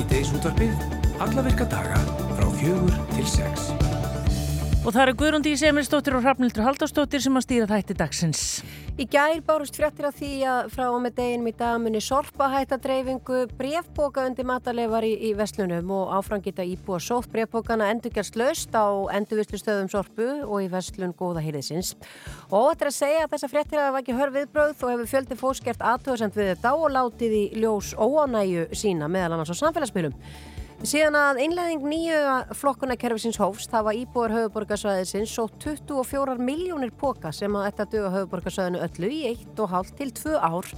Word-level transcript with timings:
Sýteis 0.00 0.30
útvarpið, 0.32 0.70
alla 1.20 1.42
virka 1.44 1.66
daga 1.68 1.98
frá 2.32 2.46
fjögur 2.56 2.94
til 3.10 3.26
sex. 3.28 3.66
Og 4.80 4.94
það 4.94 5.02
eru 5.02 5.14
Guðrundi 5.20 5.52
Semilsdóttir 5.60 6.16
og 6.16 6.24
Hrafnildur 6.24 6.64
Haldarsdóttir 6.64 7.20
sem 7.20 7.36
að 7.36 7.44
stýra 7.44 7.66
þætti 7.68 7.98
dagsins. 7.98 8.40
Í 8.98 9.06
gær 9.06 9.38
bárust 9.46 9.76
fréttir 9.78 10.08
af 10.08 10.16
því 10.18 10.30
að 10.50 10.70
frá 10.72 10.88
og 10.90 10.98
með 11.04 11.14
deginum 11.20 11.48
í 11.48 11.52
damunni 11.56 12.00
sorpa 12.02 12.48
hætta 12.50 12.78
dreifingu 12.82 13.44
brefboka 13.54 14.24
undir 14.26 14.48
matalefar 14.48 15.06
í, 15.06 15.12
í 15.28 15.30
Veslunum 15.38 15.92
og 15.94 16.10
áfram 16.18 16.42
geta 16.42 16.66
íbúa 16.66 16.98
sótt 17.00 17.30
brefbokana 17.30 17.90
endurgjast 17.94 18.36
löst 18.40 18.74
á 18.74 18.90
endurvislustöðum 19.14 19.90
sorpu 19.92 20.28
og 20.42 20.66
í 20.66 20.68
Veslun 20.72 21.14
góða 21.16 21.44
hýrðisins. 21.46 21.94
Og 22.50 22.72
þetta 22.72 22.86
er 22.86 22.92
að 22.92 22.98
segja 22.98 23.24
að 23.24 23.34
þessa 23.36 23.52
fréttir 23.54 23.84
hafa 23.84 24.02
ekki 24.02 24.18
hörð 24.18 24.40
viðbröð 24.40 24.74
og 24.74 24.94
hefur 24.94 25.12
fjöldi 25.14 25.38
fóskert 25.38 25.90
aðtöðsend 25.94 26.36
við 26.36 26.54
þetta 26.54 26.74
og 26.76 26.96
látið 26.96 27.36
í 27.38 27.44
ljós 27.62 27.94
óánæju 27.94 28.70
sína 28.74 29.08
meðal 29.08 29.38
annars 29.38 29.54
á 29.54 29.60
samfélagsmiðlum. 29.62 30.18
Síðan 30.80 31.12
að 31.20 31.38
einleðing 31.44 31.82
nýju 31.84 32.20
flokkunarkerfisins 32.56 33.36
hófst, 33.36 33.68
það 33.68 33.82
var 33.84 33.96
íbúar 33.98 34.32
höfuborgarsvæðisins 34.32 35.34
og 35.42 35.50
24 35.60 36.38
miljónir 36.40 36.94
póka 36.96 37.34
sem 37.36 37.52
að 37.52 37.66
þetta 37.66 37.86
döga 37.92 38.12
höfuborgarsvæðinu 38.14 38.80
öllu 38.86 39.10
í 39.12 39.18
1,5 39.28 39.90
til 39.98 40.08
2 40.16 40.38
ár 40.40 40.70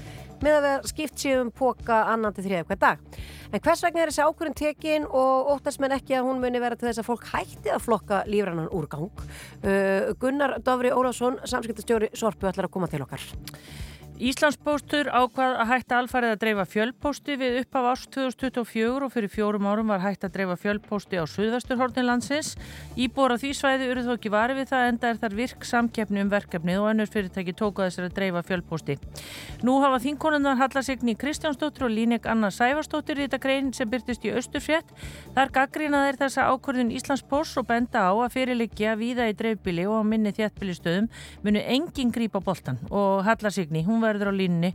með 0.43 0.57
að 0.57 0.66
vera 0.66 0.91
skipt 0.91 1.23
síðan 1.23 1.52
póka 1.55 2.01
annan 2.10 2.34
til 2.34 2.48
þriða 2.48 2.65
hver 2.73 2.80
dag. 2.83 3.20
En 3.52 3.62
hvers 3.62 3.84
vegna 3.87 4.02
er 4.02 4.10
þessi 4.10 4.27
ákvörðin 4.27 4.59
tekin 4.59 5.07
og 5.07 5.52
óttast 5.55 5.79
menn 5.79 5.95
ekki 5.95 6.19
að 6.19 6.27
hún 6.32 6.43
muni 6.43 6.65
vera 6.65 6.80
til 6.80 6.88
þess 6.88 7.05
að 7.05 7.09
fólk 7.12 7.30
hætti 7.37 7.71
að 7.71 7.87
flokka 7.87 8.24
lífrannan 8.27 8.73
úrgang? 8.74 9.07
Uh, 9.62 10.10
Gunnar 10.19 10.59
Dovri 10.66 10.91
Ólásson, 10.91 11.38
samskiptastjóri 11.46 12.10
Sorpu, 12.18 12.51
ætlar 12.51 12.66
að 12.66 12.74
koma 12.74 12.90
til 12.90 13.05
okkar. 13.07 13.23
Íslandspóstur 14.23 15.09
ákvað 15.10 15.56
að 15.59 15.66
hætta 15.73 15.96
alfarið 15.98 16.32
að 16.32 16.40
dreifa 16.45 16.65
fjölpósti 16.70 17.34
við 17.40 17.56
uppaf 17.65 17.87
árs 17.90 18.02
2024 18.15 19.02
og 19.02 19.10
fyrir 19.10 19.30
fjórum 19.32 19.65
árum 19.66 19.88
var 19.90 20.04
hætt 20.04 20.23
að 20.28 20.37
dreifa 20.37 20.54
fjölpósti 20.62 21.18
á 21.18 21.26
Suðvesturhortin 21.26 22.06
landsins. 22.06 22.52
Íbor 22.95 23.34
á 23.34 23.37
því 23.43 23.50
svæði 23.59 23.88
eru 23.90 24.04
þó 24.06 24.12
ekki 24.15 24.30
varið 24.30 24.60
við 24.60 24.68
það 24.70 24.90
enda 24.93 25.10
er 25.10 25.18
þar 25.24 25.34
virk 25.40 25.66
samkeppni 25.66 26.23
um 26.23 26.30
verkefnið 26.30 26.78
og 26.78 26.87
önnur 26.93 27.10
fyrirtæki 27.10 27.54
tóka 27.59 27.88
þessar 27.88 28.06
að 28.06 28.15
dreifa 28.20 28.45
fjölpósti. 28.46 28.96
Nú 29.66 29.80
hafa 29.82 29.98
þínkonundan 30.06 30.62
Hallasigni 30.62 31.16
Kristjánsdóttir 31.18 31.88
og 31.88 31.90
Línek 31.90 32.30
Anna 32.30 32.52
Sævarsdóttir 32.54 33.18
í 33.18 33.26
þetta 33.26 33.43
grein 33.43 33.74
sem 33.74 33.90
byrtist 33.90 34.23
í 34.23 34.30
Östurfjett. 34.38 34.95
Þar 35.34 35.52
gaggrina 35.59 36.04
þeir 36.06 36.20
þessa 36.23 36.46
ákvörðun 36.54 36.95
Íslandspost 36.95 37.59
og 37.59 37.66
benda 37.74 38.06
á 38.06 38.15
að 38.15 38.38
fyrirlikja 38.38 38.95
víða 39.02 39.26
í 39.32 39.34
dreifbili 39.34 39.90
og 39.90 40.06
minni 40.06 40.30
þéttbilistöðum 40.38 41.10
munu 41.43 41.66
engin 41.66 42.15
grípa 42.15 42.38
boltan 42.38 42.78
og 42.93 43.26
Hallasigni, 43.26 43.82
hún 43.82 43.98
verður 44.13 44.32
á 44.32 44.35
línni 44.37 44.74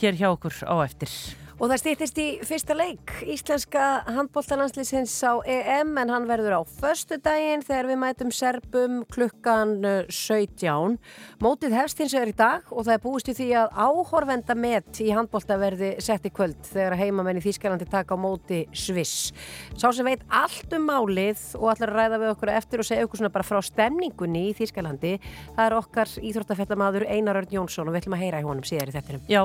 hér 0.00 0.16
hjá 0.16 0.30
okkur 0.32 0.56
á 0.64 0.74
eftir. 0.84 1.12
Og 1.60 1.68
það 1.68 1.80
stýttist 1.82 2.18
í 2.22 2.26
fyrsta 2.48 2.72
leik 2.72 3.10
íslenska 3.28 3.86
handbóltalanslýsins 4.06 5.12
á 5.28 5.44
EM 5.44 5.90
en 6.00 6.08
hann 6.08 6.24
verður 6.24 6.54
á 6.56 6.60
förstu 6.64 7.18
daginn 7.20 7.60
þegar 7.60 7.88
við 7.90 7.98
mætum 8.00 8.30
Serbum 8.32 8.94
klukkan 9.12 9.74
17. 10.08 10.96
Mótið 11.44 11.76
hefst 11.76 12.00
hins 12.00 12.14
vegar 12.16 12.32
í 12.32 12.36
dag 12.38 12.72
og 12.72 12.86
það 12.86 12.94
er 12.94 13.02
búist 13.04 13.28
í 13.28 13.34
því 13.36 13.48
að 13.60 13.76
áhorvenda 13.76 14.56
met 14.56 15.02
í 15.04 15.10
handbólta 15.12 15.58
verði 15.60 15.90
sett 16.00 16.24
í 16.24 16.32
kvöld 16.32 16.64
þegar 16.64 16.96
heimamenn 17.02 17.42
í 17.42 17.44
Þýskalandi 17.44 17.90
taka 17.92 18.16
á 18.16 18.24
móti 18.24 18.62
Sviss. 18.72 19.34
Sá 19.76 19.90
sem 19.92 20.08
veit 20.08 20.24
allt 20.32 20.72
um 20.78 20.88
málið 20.88 21.44
og 21.60 21.74
allar 21.74 21.92
ræða 21.98 22.22
við 22.24 22.32
okkur 22.38 22.54
eftir 22.54 22.80
og 22.80 22.88
segja 22.88 23.04
okkur 23.04 23.20
svona 23.20 23.34
bara 23.36 23.44
frá 23.50 23.60
stemningunni 23.68 24.46
í 24.48 24.56
Þýskalandi 24.56 25.12
það 25.28 25.62
er 25.66 25.78
okkar 25.82 26.16
íþróttafellamadur 26.24 27.04
Einar 27.04 27.42
Örn 27.44 27.52
Jónsson 27.58 27.84
og 27.84 27.92
við 27.92 28.06
ætlum 28.06 28.16
að 28.16 28.24
heyra 28.24 28.40
í 28.40 28.48
honum 28.48 28.64
síðar 28.64 28.88
í 28.88 28.96
þettinum. 28.96 29.28
Já, 29.28 29.44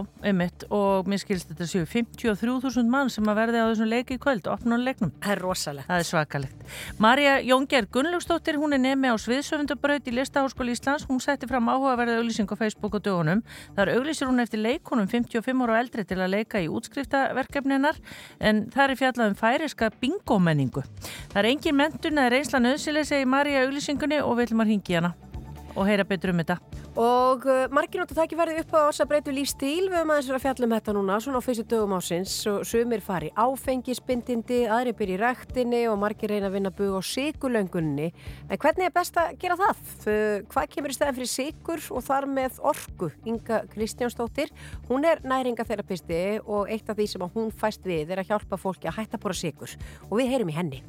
einmitt 2.06 2.26
og 2.26 2.36
mér 2.36 2.36
skilst 2.36 2.42
þetta 2.42 2.46
séu 2.46 2.76
53.000 2.76 2.90
mann 2.90 3.10
sem 3.10 3.26
að 3.28 3.38
verði 3.40 3.62
á 3.62 3.66
þessum 3.70 3.90
leiki 3.90 4.16
í 4.16 4.20
kvöld, 4.20 4.48
leiknum. 4.86 5.12
Það 5.22 5.32
er 5.32 5.42
rosalegt. 5.42 5.88
Það 5.88 6.00
er 6.00 6.04
svakalegt. 6.04 6.56
Marja 7.00 7.42
Jónger 7.42 7.88
Gunnlaugstóttir, 7.92 8.56
hún 8.58 8.74
er 8.74 8.80
nemi 8.80 9.08
á 9.08 9.16
Sviðsöfundabraut 9.16 10.08
í 10.08 10.14
Listaháskóli 10.16 10.76
Íslands. 10.76 11.06
Hún 11.08 11.20
setti 11.20 11.48
fram 11.48 11.70
áhugaverða 11.70 12.20
auglýsing 12.20 12.50
á 12.50 12.56
Facebook 12.56 12.96
og 12.96 13.04
dögunum. 13.06 13.44
Það 13.76 13.88
er 13.88 13.94
auglýsir 13.98 14.28
hún 14.28 14.42
eftir 14.42 14.60
leikunum 14.60 15.08
55 15.08 15.66
ára 15.66 15.80
eldri 15.80 16.06
til 16.06 16.20
að 16.20 16.34
leika 16.34 16.62
í 16.62 16.70
útskriftaverkefninar 16.70 18.00
en 18.40 18.66
það 18.72 18.90
er 18.90 19.00
fjallað 19.02 19.30
um 19.30 19.40
færiska 19.40 19.92
bingómenningu. 20.02 20.84
Það 21.34 21.40
er 21.42 21.52
engin 21.52 21.80
mentun 21.80 22.18
eða 22.18 22.34
reynsla 22.34 22.60
nöðsileg, 22.64 23.06
segir 23.06 23.30
Marja 23.30 23.66
auglýsingunni 23.66 24.22
og 24.24 24.38
við 24.38 24.50
ætlum 24.50 24.66
að 24.66 24.76
ringi 24.76 25.00
hana 25.00 25.16
og 25.76 25.88
heyra 25.88 26.06
betur 26.08 26.32
um 26.32 26.42
þetta. 26.42 26.58
Og 26.96 27.44
uh, 27.50 27.66
margir 27.76 28.00
náttúrulega 28.00 28.16
það 28.16 28.26
ekki 28.26 28.38
verði 28.40 28.62
upp 28.62 28.76
á 28.76 28.80
þess 28.88 29.04
að 29.04 29.10
breytu 29.12 29.34
lífstíl 29.36 29.90
við 29.90 29.98
höfum 29.98 30.14
aðeins 30.16 30.30
að 30.32 30.44
fjalla 30.46 30.68
um 30.68 30.76
þetta 30.76 30.96
núna 30.96 31.18
svona 31.24 31.42
á 31.44 31.46
fyrstu 31.46 31.66
dögum 31.74 31.96
ásins 31.98 32.36
sumir 32.70 33.04
fari 33.04 33.32
áfengisbindindi, 33.36 34.62
aðri 34.72 34.96
byrji 34.96 35.18
í 35.18 35.20
ræktinni 35.20 35.82
og 35.92 36.00
margir 36.00 36.32
reyna 36.32 36.48
að 36.48 36.56
vinna 36.56 36.72
bug 36.76 36.96
á 36.96 37.02
sigulöngunni. 37.04 38.10
En 38.48 38.62
hvernig 38.62 38.88
er 38.88 38.96
best 38.96 39.20
að 39.20 39.36
gera 39.44 39.60
það? 39.60 39.84
Hvað 40.54 40.72
kemur 40.72 40.94
í 40.94 40.98
stæðan 40.98 41.20
fyrir 41.20 41.32
sigur 41.34 41.86
og 41.92 42.08
þar 42.08 42.30
með 42.32 42.60
orgu? 42.72 43.12
Inga 43.28 43.64
Kristjánsdóttir, 43.76 44.54
hún 44.88 45.08
er 45.08 45.24
næringaferapisti 45.28 46.24
og 46.46 46.72
eitt 46.72 46.88
af 46.88 46.96
því 46.96 47.12
sem 47.12 47.32
hún 47.36 47.52
fæst 47.52 47.84
við 47.84 48.16
er 48.16 48.24
að 48.24 48.32
hjálpa 48.32 48.60
fólki 48.62 48.88
að 48.88 49.02
hætta 49.02 49.20
bóra 49.20 49.36
sigur 49.36 49.76
og 50.08 50.22
við 50.22 50.32
heyrum 50.32 50.54
í 50.54 50.56
henni. 50.56 50.86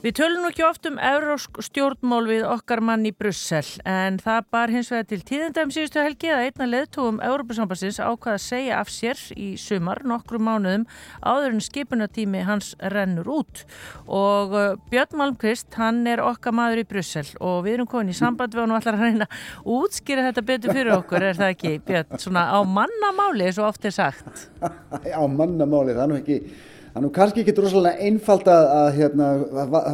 Við 0.00 0.14
tölum 0.16 0.46
ekki 0.48 0.62
oft 0.64 0.86
um 0.88 0.94
eurósk 0.96 1.58
stjórnmál 1.60 2.22
við 2.24 2.46
okkar 2.48 2.80
mann 2.80 3.02
í 3.04 3.10
Brussel 3.12 3.66
en 3.84 4.14
það 4.22 4.46
bar 4.54 4.70
hins 4.72 4.88
vegar 4.88 5.08
til 5.10 5.18
tíðendæm 5.28 5.72
síðustu 5.74 6.00
helgi 6.00 6.30
að 6.32 6.44
einna 6.46 6.68
leðtúum 6.70 7.18
Európa-sambassins 7.26 7.98
ákvaða 8.00 8.38
að 8.38 8.46
segja 8.46 8.78
af 8.80 8.88
sér 8.94 9.20
í 9.36 9.50
sumar 9.60 10.00
nokkru 10.08 10.40
mánuðum 10.40 10.86
áður 11.20 11.58
en 11.58 11.60
skipunatími 11.66 12.46
hans 12.48 12.72
rennur 12.94 13.28
út. 13.28 13.66
Og 14.08 14.56
uh, 14.56 14.80
Björn 14.88 15.20
Malmqvist 15.20 15.76
hann 15.76 16.00
er 16.08 16.24
okkar 16.24 16.56
maður 16.56 16.80
í 16.80 16.88
Brussel 16.94 17.26
og 17.36 17.60
við 17.68 17.76
erum 17.76 17.92
komin 17.92 18.14
í 18.14 18.16
samband 18.16 18.56
við 18.56 18.64
hann 18.64 18.72
og 18.72 18.80
ætlar 18.80 18.96
að 19.02 19.06
reyna 19.10 19.30
útskýra 19.68 20.30
þetta 20.30 20.48
betur 20.54 20.76
fyrir 20.80 20.96
okkur 20.96 21.28
er 21.28 21.44
það 21.44 21.56
ekki 21.58 21.76
Björn, 21.84 22.24
svona 22.24 22.48
á 22.48 22.58
mannamáli 22.64 23.52
og 23.52 23.66
oft 23.68 23.84
er 23.84 23.98
sagt. 24.00 24.48
Á 25.20 25.24
mannamáli, 25.28 25.92
það 25.92 26.06
er 26.06 26.14
nú 26.14 26.22
ekki 26.24 26.42
Það 26.90 26.98
er 26.98 27.04
nú 27.04 27.08
kannski 27.14 27.42
ekki 27.44 27.52
droslega 27.54 28.02
einfalt 28.02 28.48
að, 28.50 28.64
að 28.74 28.88
hérna, 28.96 29.26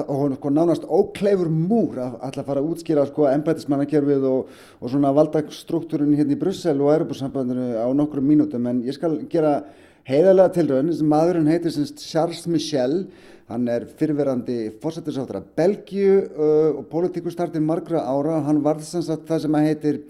og 0.08 0.36
sko, 0.38 0.52
nánast 0.56 0.86
ókleifur 0.88 1.50
múr 1.52 1.98
að 2.00 2.14
alltaf 2.24 2.46
fara 2.48 2.62
að 2.62 2.70
útskýra 2.72 3.02
sko 3.10 3.26
ennbætismannakerfið 3.28 4.24
og, 4.30 4.54
og 4.80 4.92
svona 4.94 5.10
valdastruktúrin 5.18 6.14
hérna 6.16 6.32
í 6.32 6.38
Brussel 6.40 6.80
og 6.80 6.94
Europasambandinu 6.94 7.66
á 7.76 7.88
nokkrum 7.92 8.24
mínútum. 8.24 8.64
En 8.72 8.80
ég 8.86 8.96
skal 8.96 9.18
gera 9.28 9.58
heiðalega 10.08 10.54
tilröðin, 10.56 10.94
maðurinn 11.12 11.50
heitir 11.52 11.74
semst 11.74 12.00
Charles 12.00 12.46
Michel, 12.48 13.02
hann 13.52 13.68
er 13.68 13.84
fyrirverandi 14.00 14.56
fórsættisáttara 14.80 15.44
Belgiu 15.58 16.22
uh, 16.22 16.78
og 16.78 16.86
politíkustartið 16.94 17.60
margra 17.66 18.06
ára. 18.08 18.40
Hann 18.48 18.64
varð 18.64 18.88
semst 18.88 19.12
að 19.12 19.28
það 19.28 19.44
sem 19.44 19.60
að 19.60 19.68
heitir 19.68 20.00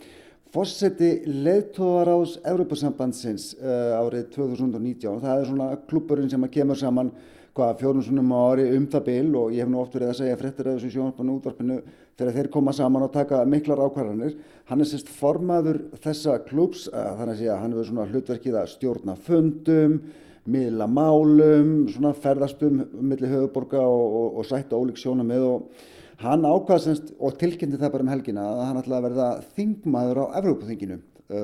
Fórseti 0.55 1.09
leðtóðaráðs 1.27 2.37
Európa-sambandsins 2.47 3.49
uh, 3.59 3.97
árið 3.99 4.29
2019 4.37 5.09
og 5.11 5.25
það 5.25 5.41
er 5.41 5.49
svona 5.49 5.71
klúpurinn 5.91 6.31
sem 6.31 6.45
að 6.47 6.53
kemur 6.55 6.79
saman 6.79 7.11
hvaða 7.57 7.91
á 7.91 8.41
ári 8.53 8.67
um 8.77 8.85
það 8.93 9.05
bil 9.07 9.37
og 9.41 9.55
ég 9.57 9.65
hef 9.65 9.71
nú 9.73 9.81
oft 9.81 9.97
verið 9.97 10.13
að 10.13 10.19
segja 10.21 10.37
frettir 10.39 10.69
af 10.69 10.77
þessu 10.77 10.93
sjónarpannu 10.93 11.35
útvarpinu 11.39 11.79
þegar 12.17 12.37
þeir 12.37 12.51
koma 12.53 12.75
saman 12.77 13.07
og 13.07 13.13
taka 13.15 13.41
miklar 13.49 13.83
ákvarðanir. 13.87 14.37
Hann 14.69 14.85
er 14.85 14.91
sérst 14.91 15.11
formaður 15.13 15.81
þessa 16.05 16.39
klúps, 16.47 16.87
uh, 16.93 17.11
þannig 17.19 17.35
að 17.35 17.43
segja 17.43 17.59
hann 17.63 17.75
hefur 17.75 17.91
svona 17.91 18.07
hlutverkið 18.13 18.61
að 18.61 18.71
stjórna 18.77 19.19
fundum, 19.27 19.99
miðla 20.47 20.87
málum, 20.87 21.75
svona 21.91 22.15
ferðastum 22.15 22.85
millir 23.01 23.35
höfuborga 23.35 23.83
og, 23.83 24.19
og, 24.21 24.41
og 24.41 24.47
sætta 24.47 24.79
ólík 24.79 25.01
sjónum 25.01 25.27
með 25.27 25.51
og 25.51 25.85
Hann 26.17 26.47
ákvaðast 26.49 27.11
og 27.21 27.35
tilkynnti 27.37 27.77
það 27.77 27.91
bara 27.93 28.05
um 28.07 28.09
helgina 28.09 28.45
að 28.49 28.61
hann 28.65 28.79
ætlaði 28.81 28.97
að 28.97 29.07
verða 29.07 29.27
þingmaður 29.57 30.21
á 30.23 30.25
Evrópaþinginu, 30.39 30.97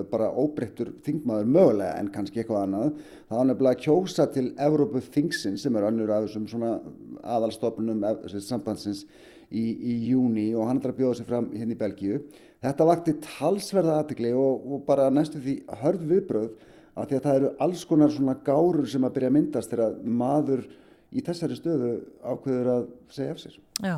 bara 0.08 0.30
óbreyttur 0.32 0.94
þingmaður 1.04 1.50
mögulega 1.52 1.98
en 2.00 2.08
kannski 2.14 2.40
eitthvað 2.40 2.62
annað. 2.62 2.94
Það 3.28 3.40
var 3.40 3.48
nefnilega 3.50 3.76
að 3.76 3.82
kjósa 3.84 4.26
til 4.32 4.46
Evrópaþingsin 4.68 5.60
sem 5.60 5.76
er 5.76 5.88
önnur 5.90 6.14
af 6.14 6.24
þessum 6.24 6.48
svona 6.48 6.72
aðalstofnunum 7.20 8.06
sambandsins 8.32 9.04
í, 9.52 9.60
í 9.60 9.98
júni 10.08 10.48
og 10.56 10.70
hann 10.70 10.80
ætlaði 10.80 10.94
að 10.94 11.02
bjóða 11.02 11.20
sig 11.20 11.28
fram 11.28 11.52
hérna 11.52 11.76
í 11.76 11.80
Belgíu. 11.82 12.22
Þetta 12.64 12.88
vakti 12.88 13.18
talsverða 13.26 13.98
aðtikli 14.00 14.32
og, 14.32 14.64
og 14.64 14.86
bara 14.88 15.10
næstu 15.12 15.42
því 15.42 15.58
hörð 15.82 16.08
viðbröð 16.14 16.52
að 16.96 17.10
því 17.10 17.18
að 17.18 17.26
það 17.26 17.36
eru 17.42 17.56
alls 17.66 17.84
konar 17.88 18.14
svona 18.14 18.40
gárur 18.46 18.88
sem 18.88 19.04
að 19.04 19.18
byrja 19.18 19.32
að 19.32 19.36
myndast 19.36 19.72
þegar 19.74 20.00
maður 20.22 20.64
í 21.12 21.22
þessari 21.24 21.56
stöðu 21.58 21.92
ákveður 22.24 22.70
að 22.72 22.84
segja 23.12 23.34
af 23.34 23.40
sér. 23.42 23.56
Já, 23.82 23.96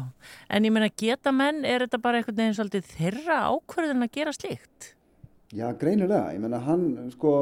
en 0.51 0.67
ég 0.67 0.75
meina 0.75 0.91
geta 0.91 1.33
menn, 1.35 1.65
er 1.69 1.85
þetta 1.85 2.01
bara 2.03 2.21
einhvern 2.21 2.41
veginn 2.41 2.57
svolítið 2.59 2.93
þeirra 2.95 3.41
ákveður 3.53 4.05
að 4.07 4.15
gera 4.19 4.35
slíkt? 4.35 4.95
Já, 5.55 5.69
greinilega, 5.79 6.33
ég 6.35 6.43
meina 6.43 6.63
hann, 6.65 6.89
sko, 7.15 7.35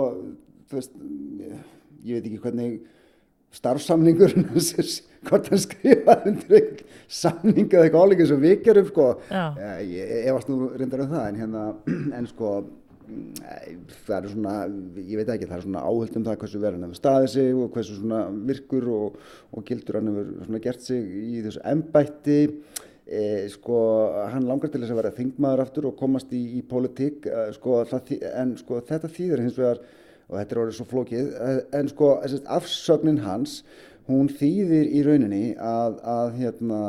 þú 0.69 0.79
veist, 0.81 0.99
ég 2.05 2.19
veit 2.19 2.29
ekki 2.29 2.43
hvernig 2.43 2.83
starfsamningur, 3.53 4.35
hvort 5.29 5.49
hann 5.53 5.61
skrifaði 5.61 6.33
undir 6.33 6.57
einhvern 6.59 6.93
samning 7.13 7.69
eða 7.69 7.87
eitthvað 7.87 8.07
áleikið 8.07 8.31
sem 8.33 8.43
við 8.43 8.55
gerum, 8.67 8.89
sko, 8.91 9.09
ég, 9.33 10.13
ég 10.27 10.31
varst 10.37 10.53
nú 10.53 10.73
reyndar 10.73 11.05
um 11.07 11.13
það, 11.13 11.27
en 11.31 11.41
hérna, 11.43 11.65
en 12.19 12.29
sko, 12.29 12.53
það 14.06 14.17
er 14.19 14.29
svona, 14.32 14.55
ég 15.00 15.20
veit 15.20 15.32
ekki, 15.35 15.49
það 15.50 15.59
er 15.59 15.64
svona 15.67 15.85
áhöld 15.87 16.17
um 16.19 16.26
það 16.26 16.38
hversu 16.43 16.62
verður 16.62 16.79
hann 16.79 16.87
hefur 16.88 17.00
staðið 17.00 17.29
sig 17.35 17.53
og 17.56 17.76
hversu 17.76 17.99
svona 17.99 18.23
virkur 18.50 18.88
og, 18.93 19.20
og 19.53 19.67
gildur 19.69 19.99
hann 19.99 20.11
hefur 20.11 20.49
svona 20.49 20.62
gert 20.67 20.87
sig 20.87 21.12
í 21.19 21.44
þessu 21.47 21.62
embætti. 21.73 22.41
E, 23.03 23.23
sko, 23.50 23.79
hann 24.32 24.47
langar 24.49 24.70
til 24.73 24.81
þess 24.81 24.94
að 24.94 25.00
vera 25.00 25.14
þingmaður 25.17 25.64
aftur 25.64 25.88
og 25.91 25.97
komast 25.99 26.31
í, 26.32 26.43
í 26.56 26.62
politík 26.64 27.26
e, 27.26 27.49
sko, 27.56 27.81
en 28.31 28.55
sko 28.61 28.79
þetta 28.88 29.11
þýðir 29.11 29.43
hins 29.43 29.58
vegar, 29.58 29.81
og 30.31 30.37
þetta 30.38 30.55
er 30.55 30.61
orðið 30.62 30.76
svo 30.79 30.87
flókið 30.93 31.32
e, 31.35 31.56
en 31.81 31.91
sko 31.91 32.12
afsögnin 32.56 33.25
hans 33.26 33.58
hún 34.06 34.31
þýðir 34.31 34.88
í 34.91 35.03
rauninni 35.06 35.43
að, 35.58 35.99
að 36.08 36.38
hérna 36.38 36.81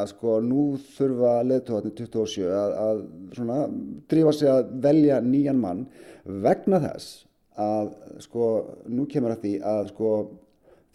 að 0.00 0.06
sko 0.12 0.36
nú 0.44 0.66
þurfa 0.96 1.32
leðtóðarnir 1.46 1.96
27 2.02 2.50
að, 2.50 2.76
að 2.84 3.02
svona 3.38 3.58
drífa 4.10 4.36
sig 4.36 4.52
að 4.52 4.70
velja 4.84 5.20
nýjan 5.24 5.60
mann 5.60 5.86
vegna 6.24 6.80
þess 6.84 7.24
að 7.60 7.90
sko 8.24 8.46
nú 8.88 9.06
kemur 9.10 9.34
að 9.34 9.44
því 9.44 9.54
að 9.72 9.90
sko 9.92 10.12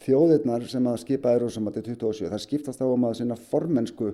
þjóðirnar 0.05 0.65
sem 0.69 0.87
að 0.89 0.99
skipa 1.01 1.33
Eurósamati 1.37 1.83
27, 1.85 2.29
það 2.29 2.43
skiptast 2.43 2.83
á 2.83 2.87
um 2.87 3.07
að 3.07 3.17
sinna 3.21 3.37
formensku 3.51 4.11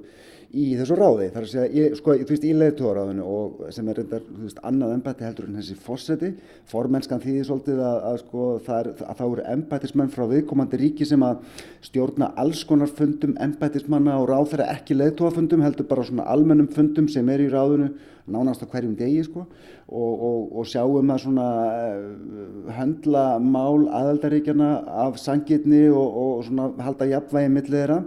í 0.51 0.65
þessu 0.75 0.98
ráði. 1.00 1.30
Þar 1.31 1.45
að 1.45 1.51
segja, 1.51 1.68
ég, 1.77 1.95
sko, 2.00 2.15
þú 2.19 2.33
veist, 2.33 2.45
í 2.48 2.53
leiðtóraðinu 2.57 3.25
og 3.31 3.62
sem 3.75 3.89
er 3.92 4.00
reyndar, 4.01 4.24
þú 4.27 4.44
veist, 4.44 4.62
annað 4.68 4.94
embætti 4.98 5.25
heldur 5.27 5.48
en 5.48 5.59
þessi 5.59 5.77
fórseti, 5.86 6.31
formenskan 6.71 7.24
þýðir 7.24 7.48
svolítið 7.48 7.83
að, 7.88 8.00
að 8.09 8.18
sko, 8.25 8.48
það 8.68 8.80
er, 8.81 8.89
að 9.07 9.19
þá 9.21 9.25
eru 9.27 9.45
embættismenn 9.56 10.13
frá 10.15 10.25
viðkomandi 10.31 10.81
ríki 10.81 11.07
sem 11.07 11.25
að 11.25 11.45
stjórna 11.88 12.31
alls 12.44 12.63
konar 12.68 12.92
fundum 12.92 13.38
embættismanna 13.48 14.18
og 14.19 14.30
ráð 14.31 14.51
þeirra 14.53 14.71
ekki 14.75 14.98
leiðtóafundum 14.98 15.63
heldur 15.65 15.88
bara 15.89 16.07
svona 16.07 16.27
almennum 16.31 16.71
fundum 16.71 17.07
sem 17.12 17.31
er 17.31 17.45
í 17.45 17.51
ráðinu 17.51 17.94
nánast 18.31 18.63
á 18.63 18.71
hverjum 18.71 18.97
degi 19.00 19.24
sko. 19.25 19.45
Og, 19.92 20.12
og, 20.27 20.51
og 20.59 20.68
sjáum 20.69 21.09
að 21.12 21.24
svona 21.25 21.47
uh, 21.68 22.75
höndla 22.77 23.25
mál 23.44 23.88
aðaldaríkjana 23.92 24.69
af 25.07 25.18
sangitni 25.19 25.88
og, 25.89 26.19
og 26.21 26.45
svona 26.47 26.69
halda 26.86 27.09
jafnvægi 27.12 27.51
millið 27.51 27.80
þeirra. 27.80 28.00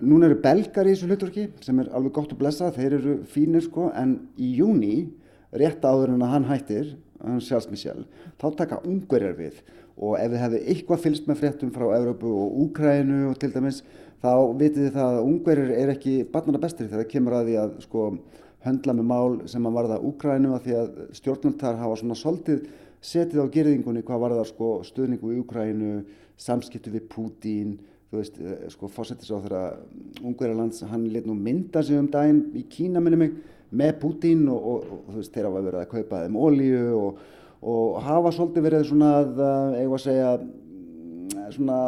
Nún 0.00 0.24
eru 0.24 0.38
belgar 0.40 0.88
í 0.88 0.94
þessu 0.94 1.10
hluturki 1.10 1.46
sem 1.60 1.80
er 1.82 1.90
alveg 1.92 2.14
gott 2.16 2.30
að 2.32 2.40
blessa, 2.40 2.70
þeir 2.72 2.96
eru 2.96 3.14
fínir 3.28 3.64
sko 3.66 3.90
en 3.96 4.16
í 4.40 4.54
júni, 4.56 5.10
rétt 5.52 5.84
áður 5.84 6.14
en 6.14 6.24
að 6.24 6.32
hann 6.34 6.48
hættir, 6.48 6.94
hann 7.20 7.42
sjálfs 7.44 7.68
mig 7.68 7.82
sjálf, 7.82 8.06
þá 8.40 8.46
taka 8.56 8.80
ungverjar 8.88 9.36
við. 9.36 9.58
Og 10.00 10.14
ef 10.16 10.30
þið 10.32 10.40
hefðu 10.40 10.60
eitthvað 10.72 11.02
fylst 11.04 11.26
með 11.28 11.40
fréttum 11.42 11.72
frá 11.74 11.84
Európu 11.98 12.30
og 12.32 12.54
Úkrænu 12.64 13.26
og 13.28 13.36
til 13.42 13.50
dæmis 13.52 13.82
þá 14.22 14.32
vitið 14.56 14.86
þið 14.86 14.94
það 14.94 15.16
að 15.18 15.26
ungverjar 15.26 15.72
er 15.76 15.92
ekki 15.92 16.14
barnana 16.32 16.62
bestir 16.62 16.88
þegar 16.88 17.04
það 17.04 17.10
kemur 17.10 17.36
að 17.36 17.50
því 17.50 17.58
að 17.60 17.74
sko 17.84 18.06
höndla 18.64 18.94
með 18.96 19.08
mál 19.10 19.36
sem 19.52 19.68
að 19.68 19.76
varða 19.76 20.00
Úkrænu 20.08 20.54
að 20.56 20.64
því 20.64 20.78
að 20.80 20.88
stjórnvöldar 21.20 21.80
hafa 21.80 22.00
svona 22.00 22.16
soldið 22.16 22.64
setið 23.04 23.44
á 23.44 23.52
gerðingunni 23.52 24.04
hvað 24.04 24.24
varða 24.24 24.48
sko, 24.48 24.72
stuðningu 24.84 25.32
í 25.34 25.40
Úkrænu, 25.40 25.92
samskiptu 26.40 26.92
við 26.92 27.06
Pútín, 27.12 27.78
þú 28.10 28.18
veist, 28.18 28.40
eh, 28.42 28.68
sko 28.74 28.90
þeirra 28.90 29.64
Ungverjarlands, 30.20 30.82
hann 30.90 31.08
let 31.12 31.26
nú 31.26 31.34
mynda 31.34 31.82
sig 31.82 31.98
um 31.98 32.08
daginn 32.10 32.50
í 32.54 32.64
Kína 32.68 33.00
minni 33.00 33.16
mig 33.16 33.36
með 33.70 34.00
Pútín 34.00 34.48
og, 34.50 34.60
og, 34.60 34.88
og 34.90 35.12
þú 35.12 35.20
veist, 35.20 35.34
þeirra 35.34 35.54
var 35.54 35.68
verið 35.68 35.80
að 35.80 35.92
kaupa 35.94 36.24
þeim 36.24 36.36
ólíu 36.36 36.96
og, 36.98 37.20
og 37.62 38.00
hafa 38.02 38.32
svolítið 38.34 38.66
verið 38.66 38.88
svona 38.88 39.12
að, 39.20 39.44
eiga 39.78 39.94
að 39.94 40.04
segja, 40.04 40.32
svona 41.54 41.78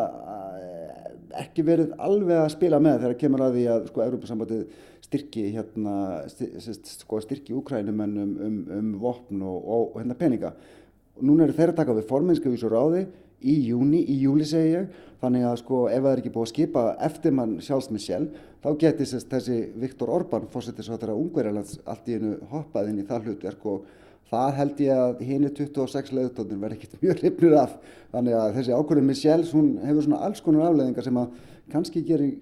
ekki 1.38 1.64
verið 1.66 1.92
alveg 2.02 2.38
að 2.38 2.52
spila 2.54 2.80
með 2.82 3.04
þegar 3.04 3.18
kemur 3.20 3.44
að 3.46 3.56
því 3.56 3.64
að 3.72 3.88
sko 3.90 4.04
Európa-sambandið 4.04 4.62
styrki 5.02 5.46
hérna 5.54 5.96
sko 6.28 7.20
styrki 7.24 7.56
úkrænumennum 7.56 8.36
um, 8.36 8.46
um, 8.46 8.78
um 8.78 8.94
vopn 9.02 9.42
og, 9.46 9.68
og 9.76 9.98
hérna 10.00 10.16
peninga. 10.18 10.52
Og 11.18 11.26
núna 11.28 11.46
eru 11.46 11.56
þeirra 11.56 11.76
taka 11.76 11.96
við 11.96 12.08
forminska 12.08 12.48
í 12.48 12.54
þessu 12.54 12.72
ráði 12.72 13.04
í 13.42 13.56
júni, 13.68 14.02
í 14.06 14.20
júli 14.22 14.46
segi 14.48 14.76
ég. 14.76 15.00
Þannig 15.22 15.46
að 15.46 15.58
sko 15.60 15.80
ef 15.86 16.02
það 16.02 16.12
er 16.12 16.20
ekki 16.22 16.32
búið 16.34 16.46
að 16.48 16.52
skipa 16.52 16.84
eftir 17.06 17.34
mann 17.36 17.58
sjálfs 17.62 17.90
með 17.94 18.04
sjálf 18.06 18.40
þá 18.62 18.68
geti 18.78 19.06
þessi 19.06 19.58
Viktor 19.78 20.10
Orbán 20.10 20.48
fórsettis 20.50 20.90
á 20.90 20.94
þeirra 20.94 21.18
ungverjarlands 21.18 21.80
allt 21.86 22.08
í 22.10 22.16
hennu 22.16 22.36
hoppað 22.50 22.90
inn 22.90 23.02
í 23.02 23.06
það 23.06 23.28
hlutverk 23.28 23.66
og 23.70 23.86
það 24.32 24.54
held 24.58 24.82
ég 24.82 25.02
að 25.04 25.22
hinn 25.28 25.46
er 25.46 25.54
26 25.58 26.14
leðutóttin 26.16 26.62
verði 26.62 26.78
ekkert 26.78 27.00
mjög 27.04 27.22
ripnir 27.22 27.58
af. 27.60 27.76
Þannig 28.14 28.38
að 28.38 28.54
þessi 28.58 28.76
ákvörðin 28.76 29.10
Michelle 29.10 29.50
hún 29.52 29.72
hefur 29.82 30.06
svona 30.06 30.22
alls 30.26 30.42
konar 30.44 30.68
afleðingar 30.70 31.06
sem 31.06 31.22
að 31.22 31.36
kannski 31.72 32.04
gerir 32.06 32.34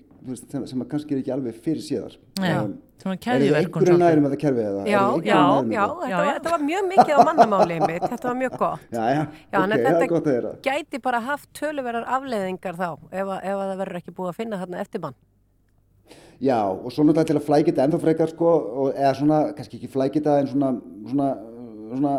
sem 0.44 0.84
að 0.84 0.88
kannski 0.90 1.16
er 1.16 1.22
ekki 1.22 1.34
alveg 1.34 1.58
fyrir 1.64 1.84
síðar. 1.84 2.16
Um, 2.40 2.78
Er 3.00 3.16
það 3.16 3.54
einhverju 3.56 3.94
nærum 3.96 4.26
að 4.28 4.34
það 4.34 4.40
kerfi 4.42 4.60
eða? 4.60 4.80
Já, 4.84 4.98
já, 5.24 5.36
já, 5.72 5.84
þetta? 5.88 6.08
var, 6.10 6.26
þetta 6.34 6.50
var 6.52 6.64
mjög 6.66 6.88
mikið 6.90 7.12
á 7.16 7.20
mannamáli 7.30 7.78
mitt, 7.80 8.02
þetta 8.04 8.26
var 8.28 8.34
mjög 8.36 8.56
gott. 8.60 8.82
Já, 8.92 9.00
já, 9.00 9.22
já 9.54 9.56
ok, 9.62 9.70
það 9.70 9.88
er 9.88 10.10
gott 10.10 10.28
að 10.28 10.36
gera 10.36 10.50
Þetta 10.50 10.74
gæti 10.74 11.00
bara 11.06 11.20
haft 11.24 11.48
töluverðar 11.56 12.10
afleðingar 12.18 12.76
þá 12.76 12.90
ef, 12.90 13.32
ef 13.40 13.62
það 13.62 13.72
verður 13.80 14.00
ekki 14.02 14.14
búið 14.18 14.32
að 14.34 14.42
finna 14.42 14.60
þarna 14.60 14.82
eftir 14.84 15.04
mann. 15.06 15.16
Já, 16.44 16.58
og 16.68 16.92
svo 16.92 17.06
náttúrulega 17.06 17.30
til 17.32 17.40
að 17.40 17.46
flækita 17.48 17.86
ennþá 17.86 18.02
frekar 18.04 18.34
sko, 18.34 18.52
og, 18.82 18.92
eða 18.92 19.14
svona, 19.16 19.40
kannski 19.56 19.80
ekki 19.80 19.92
flækita 19.96 20.36
en 20.42 20.52
svona, 20.52 20.74
svona 21.08 21.30
svona, 21.90 22.14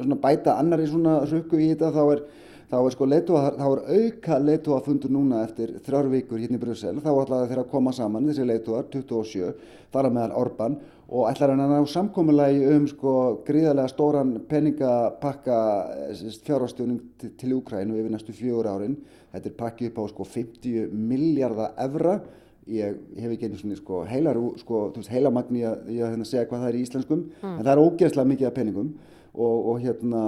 svona 0.00 0.18
bæta 0.20 0.56
annar 0.58 0.82
í 0.82 0.88
svona 0.90 1.20
rukku 1.28 1.60
í 1.60 1.70
þetta 1.72 1.92
þá 1.94 2.02
er, 2.14 2.22
þá 2.70 2.76
er 2.78 2.94
sko 2.94 3.08
leitua, 3.08 3.42
þá 3.58 3.66
er 3.66 3.82
auka 3.96 4.38
leitua 4.38 4.78
fundur 4.84 5.12
núna 5.12 5.42
eftir 5.46 5.74
þrjár 5.84 6.08
vikur 6.12 6.40
hérna 6.40 6.58
í 6.58 6.62
Brussel. 6.62 6.96
Þá 7.02 7.10
ætlaði 7.10 7.50
þeirra 7.50 7.64
að 7.66 7.72
koma 7.72 7.92
saman 7.96 8.28
þessi 8.30 8.46
leituar 8.46 8.88
27, 8.92 9.52
þar 9.90 10.08
að 10.08 10.16
meðal 10.16 10.36
Orban 10.38 10.76
og 11.10 11.26
ætlaði 11.26 11.56
hann 11.56 11.64
að 11.64 11.72
ná 11.74 11.88
samkominnlegi 11.90 12.66
um 12.70 12.84
sko 12.90 13.14
gríðarlega 13.46 13.90
stóran 13.90 14.36
peningapakka 14.50 15.56
fjárhástöðunum 16.46 17.00
til, 17.18 17.32
til 17.40 17.56
Úkrænu 17.56 17.98
yfir 17.98 18.14
næstu 18.14 18.34
fjögur 18.36 18.70
árin. 18.70 19.00
Þetta 19.34 19.50
er 19.50 19.58
pakki 19.58 19.90
upp 19.90 19.98
á 19.98 20.04
sko 20.12 20.28
50 20.36 20.94
miljardar 20.94 21.74
evra. 21.82 22.20
Ég 22.70 22.98
hef 23.18 23.34
ekki 23.34 23.48
einu 23.48 23.58
svona 23.58 23.78
sko, 23.80 24.04
heilar, 24.06 24.38
sko, 24.60 24.84
heilamagni 25.10 25.64
að, 25.66 25.88
að 25.90 26.12
hérna, 26.12 26.26
segja 26.28 26.46
hvað 26.46 26.62
það 26.62 26.70
er 26.70 26.78
í 26.78 26.82
íslenskum. 26.84 27.24
Mm. 27.40 27.56
en 27.56 27.64
það 27.64 27.72
er 27.72 27.82
ógeðslega 27.82 28.30
mikið 28.30 28.50
af 28.50 28.58
peningum 28.60 28.92
og, 29.34 29.68
og 29.72 29.80
hérna 29.82 30.22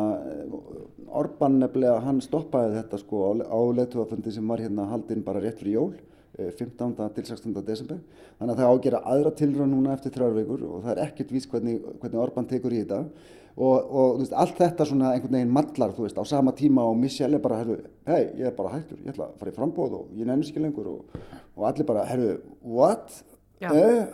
Orban 1.12 1.58
nefnilega 1.60 2.00
hann 2.04 2.22
stoppaði 2.24 2.78
þetta 2.78 3.00
sko 3.02 3.34
á, 3.42 3.60
letuafundi 3.76 4.32
sem 4.32 4.48
var 4.48 4.62
hérna 4.62 4.88
haldinn 4.92 5.24
bara 5.26 5.42
rétt 5.42 5.60
fyrir 5.60 5.78
jól 5.78 5.92
15. 6.38 6.94
Eh, 6.96 7.10
til 7.12 7.26
16. 7.28 7.60
desember 7.66 7.98
þannig 8.38 8.54
að 8.54 8.62
það 8.62 8.70
ágjera 8.72 9.02
aðra 9.12 9.32
tilröð 9.36 9.68
núna 9.68 9.92
eftir 9.96 10.14
þrjár 10.14 10.38
vikur 10.38 10.64
og 10.64 10.82
það 10.86 10.94
er 10.94 11.02
ekkert 11.04 11.34
vís 11.34 11.48
hvernig, 11.50 11.82
hvernig 12.00 12.22
Orban 12.22 12.48
tekur 12.48 12.72
í 12.72 12.80
þetta 12.80 13.02
og, 13.02 13.76
og 13.92 14.22
veist, 14.22 14.32
allt 14.32 14.56
þetta 14.62 14.86
svona 14.88 15.12
einhvern 15.12 15.36
veginn 15.36 15.52
mallar 15.52 15.92
veist, 15.98 16.16
á 16.16 16.24
sama 16.24 16.56
tíma 16.56 16.86
og 16.88 16.96
Michelle 16.96 17.36
er 17.36 17.44
bara 17.44 17.60
hei, 17.60 18.22
ég 18.40 18.48
er 18.48 18.56
bara 18.56 18.78
hættur, 18.78 19.02
ég 19.04 19.12
ætla 19.12 19.28
að 19.28 19.36
fara 19.42 19.52
í 19.52 19.56
frambóð 19.58 19.98
og 20.00 20.16
ég 20.16 20.28
nefnir 20.28 20.48
ekki 20.48 20.64
lengur 20.64 20.88
og, 20.94 21.20
og 21.58 21.68
allir 21.68 21.88
bara, 21.88 22.08
herru, 22.08 22.38
what? 22.64 23.20
Eh, 23.60 24.08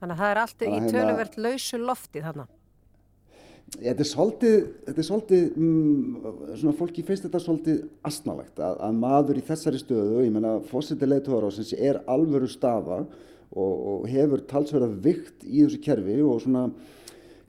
Þannig 0.00 0.14
að 0.14 0.20
það 0.20 0.30
er 0.30 0.38
allt 0.44 0.62
í 0.62 0.68
hérna- 0.70 0.92
töluvert 0.94 1.40
lausu 1.40 1.80
lofti 1.80 2.20
þannig 2.24 2.52
Þetta 3.70 4.02
er 4.02 4.08
svolítið, 4.08 4.54
þetta 4.88 5.00
er 5.00 5.06
svolítið, 5.06 5.42
mm, 5.56 6.30
svona 6.58 6.76
fólki 6.76 7.04
finnst 7.06 7.24
þetta 7.26 7.40
svolítið 7.44 7.76
asnalegt 8.10 8.58
að, 8.58 8.78
að 8.82 8.96
maður 8.98 9.38
í 9.38 9.44
þessari 9.46 9.80
stöðu, 9.80 10.24
ég 10.24 10.32
menna 10.34 10.56
fósitið 10.66 11.12
leiðtóðarásins 11.12 11.70
er 11.78 12.00
alvöru 12.10 12.50
staða 12.50 13.04
og, 13.04 13.72
og 13.92 14.08
hefur 14.10 14.42
talsverða 14.50 14.90
vikt 15.06 15.46
í 15.46 15.62
þessu 15.62 15.80
kerfi 15.86 16.18
og 16.18 16.42
svona 16.42 16.66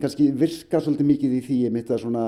kannski 0.01 0.29
virka 0.37 0.81
svolítið 0.81 1.09
mikið 1.09 1.37
í 1.37 1.43
því 1.47 1.59
ég 1.65 1.73
mitt 1.73 1.91
að 1.91 2.03
svona, 2.05 2.25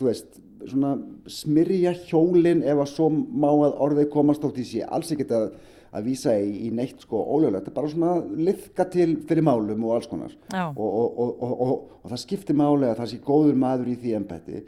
þú 0.00 0.08
veist, 0.08 0.40
svona 0.64 0.94
smyrja 1.30 1.94
hjólinn 2.08 2.64
ef 2.64 2.82
að 2.82 2.92
svo 2.94 3.10
má 3.12 3.50
að 3.52 3.78
orðið 3.86 4.10
komast 4.12 4.44
átt 4.48 4.60
í 4.60 4.66
sig, 4.66 4.88
alls 4.88 5.12
ekkert 5.14 5.36
að 5.36 5.50
að 5.88 6.08
vísa 6.10 6.34
í, 6.36 6.50
í 6.66 6.72
neitt 6.74 7.04
sko 7.06 7.20
ólögulegt, 7.22 7.68
þetta 7.68 7.72
er 7.72 7.78
bara 7.78 7.92
svona 7.92 8.42
liðka 8.48 8.88
til 8.92 9.08
fyrir 9.28 9.46
málum 9.46 9.86
og 9.88 9.94
alls 9.96 10.10
konar. 10.10 10.34
Og, 10.52 10.82
og, 10.88 11.38
og, 11.40 11.72
og 12.02 12.12
það 12.12 12.24
skiptir 12.24 12.58
máli 12.58 12.90
að 12.90 13.00
það 13.00 13.10
sé 13.12 13.22
góður 13.24 13.62
maður 13.62 13.92
í 13.94 13.96
því 14.02 14.18
ennbætti 14.18 14.62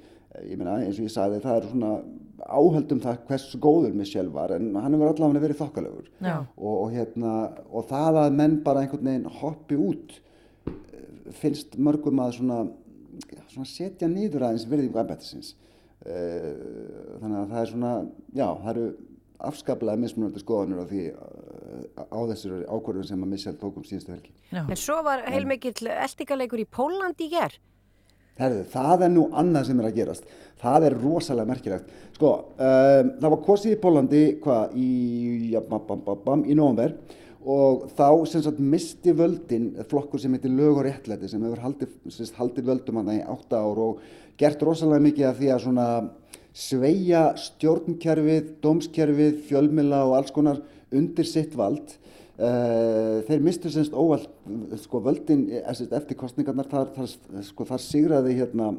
ég 0.47 0.59
meina 0.59 0.79
eins 0.81 0.99
og 0.99 1.07
ég 1.07 1.13
sagði 1.13 1.41
það 1.43 1.57
er 1.57 1.69
svona 1.73 1.93
áhaldum 2.41 3.01
það 3.03 3.23
hversu 3.29 3.61
góður 3.63 3.97
Michelle 3.99 4.33
var 4.33 4.55
en 4.55 4.71
hann 4.79 4.95
hefur 4.95 5.11
allavega 5.11 5.43
verið 5.45 5.61
þokkalögur 5.61 6.11
og 6.57 6.95
hérna 6.95 7.33
og 7.69 7.89
það 7.91 8.21
að 8.23 8.37
menn 8.39 8.59
bara 8.67 8.85
einhvern 8.85 9.11
veginn 9.11 9.41
hoppi 9.41 9.79
út 9.81 10.15
eh, 10.71 11.33
finnst 11.43 11.77
mörgum 11.77 12.23
að 12.23 12.39
svona, 12.39 12.61
svona 13.51 13.69
setja 13.69 14.09
nýður 14.11 14.47
aðeins 14.49 14.69
virðingu 14.71 15.03
ennbættisins 15.03 15.53
eh, 16.07 16.55
þannig 17.21 17.39
að 17.43 17.53
það 17.53 17.63
er 17.63 17.73
svona 17.75 17.95
já 18.31 18.47
það 18.47 18.73
eru 18.75 18.89
afskaplega 19.49 20.01
mismunandi 20.01 20.43
skoðanur 20.43 20.85
á 20.85 20.87
því 20.91 21.03
uh, 21.13 22.05
á 22.11 22.19
þessari 22.33 22.67
ákvörðun 22.69 23.09
sem 23.09 23.25
að 23.25 23.33
Michelle 23.33 23.61
tók 23.61 23.81
um 23.81 23.87
síðustu 23.87 24.15
helgi. 24.15 24.33
Já. 24.51 24.63
En 24.63 24.81
svo 24.81 25.01
var 25.07 25.25
heilmikill 25.31 25.91
eldingaleikur 25.95 26.63
í 26.63 26.69
Pólandi 26.69 27.29
í 27.29 27.33
gerð. 27.35 27.59
Herðu, 28.41 28.61
það 28.73 29.03
er 29.05 29.11
nú 29.13 29.27
annað 29.37 29.67
sem 29.69 29.81
er 29.83 29.89
að 29.91 29.97
gerast. 29.99 30.29
Það 30.61 30.87
er 30.89 30.95
rosalega 31.03 31.51
merkilegt. 31.51 31.97
Sko, 32.17 32.31
um, 32.57 33.11
það 33.21 33.35
var 33.35 33.43
kosið 33.49 33.75
í 33.75 33.81
Pólandi 33.83 34.23
hvað 34.45 34.77
í, 34.81 34.91
ja, 35.53 35.61
í 35.61 36.57
nógumver 36.57 36.97
og 37.41 37.87
þá 37.97 38.09
sem 38.29 38.43
sagt 38.45 38.61
misti 38.61 39.13
völdin 39.17 39.71
flokkur 39.89 40.21
sem 40.21 40.33
heitir 40.37 40.53
lög 40.53 40.81
og 40.81 40.85
réttlæti 40.85 41.29
sem 41.31 41.45
hefur 41.45 41.63
haldið, 41.65 41.95
haldið 42.37 42.67
völdum 42.69 43.01
hann 43.01 43.15
í 43.15 43.23
átta 43.25 43.63
ár 43.65 43.81
og 43.81 44.03
gert 44.41 44.61
rosalega 44.65 45.05
mikið 45.07 45.29
af 45.29 45.39
því 45.39 45.53
að 45.55 45.63
svona 45.65 45.87
sveia 46.61 47.31
stjórnkerfið, 47.41 48.55
dómskerfið, 48.63 49.41
fjölmila 49.49 50.05
og 50.09 50.19
alls 50.19 50.35
konar 50.35 50.61
undir 50.93 51.29
sitt 51.29 51.57
vald. 51.59 51.97
Uh, 52.41 53.21
þeir 53.29 53.43
mistu 53.45 53.69
semst 53.73 53.93
óvald 53.93 54.25
sko 54.81 55.03
völdin 55.05 55.43
eh, 55.53 55.67
eftir 55.69 56.17
kostningarnar 56.17 56.71
þar, 56.71 56.87
þar, 56.95 57.11
sko, 57.45 57.67
þar 57.69 57.83
sigraði 57.85 58.33
hérna 58.39 58.71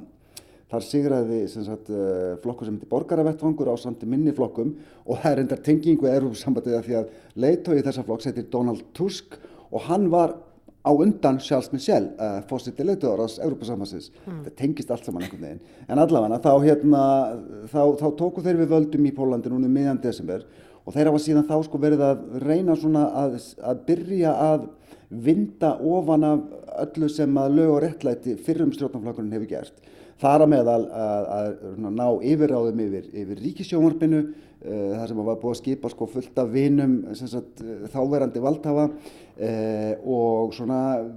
þar 0.72 0.86
sigraði 0.88 1.38
sagt, 1.52 1.92
uh, 1.94 2.40
flokkur 2.42 2.66
sem 2.66 2.80
heitir 2.80 2.90
borgaravettvangur 2.90 3.70
á 3.70 3.78
samt 3.78 4.02
minni 4.10 4.34
flokkum 4.34 4.72
og 5.06 5.22
það 5.22 5.30
er 5.30 5.44
endar 5.44 5.62
tengingu 5.68 6.10
erúsambandið 6.10 6.80
af 6.80 6.88
því 6.88 6.98
að 7.04 7.14
leitói 7.44 7.84
þessa 7.86 8.08
flokks 8.08 8.32
heitir 8.32 8.50
Donald 8.50 8.82
Tusk 8.98 9.38
og 9.70 9.86
hann 9.92 10.10
var 10.10 10.34
á 10.82 10.90
undan 10.90 11.38
Charles 11.40 11.70
Michel 11.74 12.10
uh, 12.18 12.42
fósiti 12.50 12.86
leitóðar 12.86 13.28
ás 13.28 13.38
Európa-samhansins 13.42 14.10
mm. 14.26 14.42
það 14.48 14.58
tengist 14.58 14.92
allt 14.94 15.06
saman 15.06 15.26
einhvern 15.26 15.46
veginn 15.46 15.62
en 15.88 16.02
allavega 16.02 16.42
þá, 16.42 16.52
hérna, 16.66 17.04
þá, 17.70 17.82
þá 18.02 18.08
tóku 18.18 18.44
þeir 18.46 18.62
við 18.64 18.74
völdum 18.74 19.08
í 19.08 19.14
Pólandi 19.16 19.54
núna 19.54 19.70
miðjan 19.70 20.02
desember 20.02 20.46
og 20.86 20.96
þeir 20.96 21.12
hafa 21.12 21.22
síðan 21.22 21.48
þá 21.50 21.58
sko 21.68 21.82
verið 21.82 22.06
að 22.06 22.22
reyna 22.42 22.76
svona 22.80 23.06
að, 23.24 23.38
að 23.62 23.84
byrja 23.88 24.34
að 24.34 24.68
vinda 25.12 25.76
ofan 25.78 26.26
af 26.26 26.44
öllu 26.86 27.10
sem 27.12 27.38
að 27.38 27.58
lög 27.60 27.74
og 27.76 27.82
réttlæti 27.84 28.38
fyrrum 28.40 28.72
stjórnflokkurinn 28.76 29.34
hefur 29.36 29.50
gert. 29.50 29.90
Það 30.22 30.36
er 30.36 30.46
að 30.46 30.52
meðal 30.54 30.84
að, 30.86 31.28
að, 31.36 31.52
að 31.68 31.96
ná 31.98 32.06
yfirráðum 32.32 32.82
yfir, 32.86 33.08
yfir 33.24 33.42
ríkisjónvarpinu, 33.46 34.22
þar 34.62 35.10
sem 35.10 35.18
var 35.26 35.40
búið 35.42 35.56
að 35.56 35.58
skipa 35.58 35.90
sko 35.90 36.06
fullt 36.12 36.38
af 36.38 36.50
vinum 36.54 36.92
sagt, 37.18 37.64
þáverandi 37.94 38.44
valdhafa 38.44 38.84
uh, 38.92 39.94
og 40.06 40.54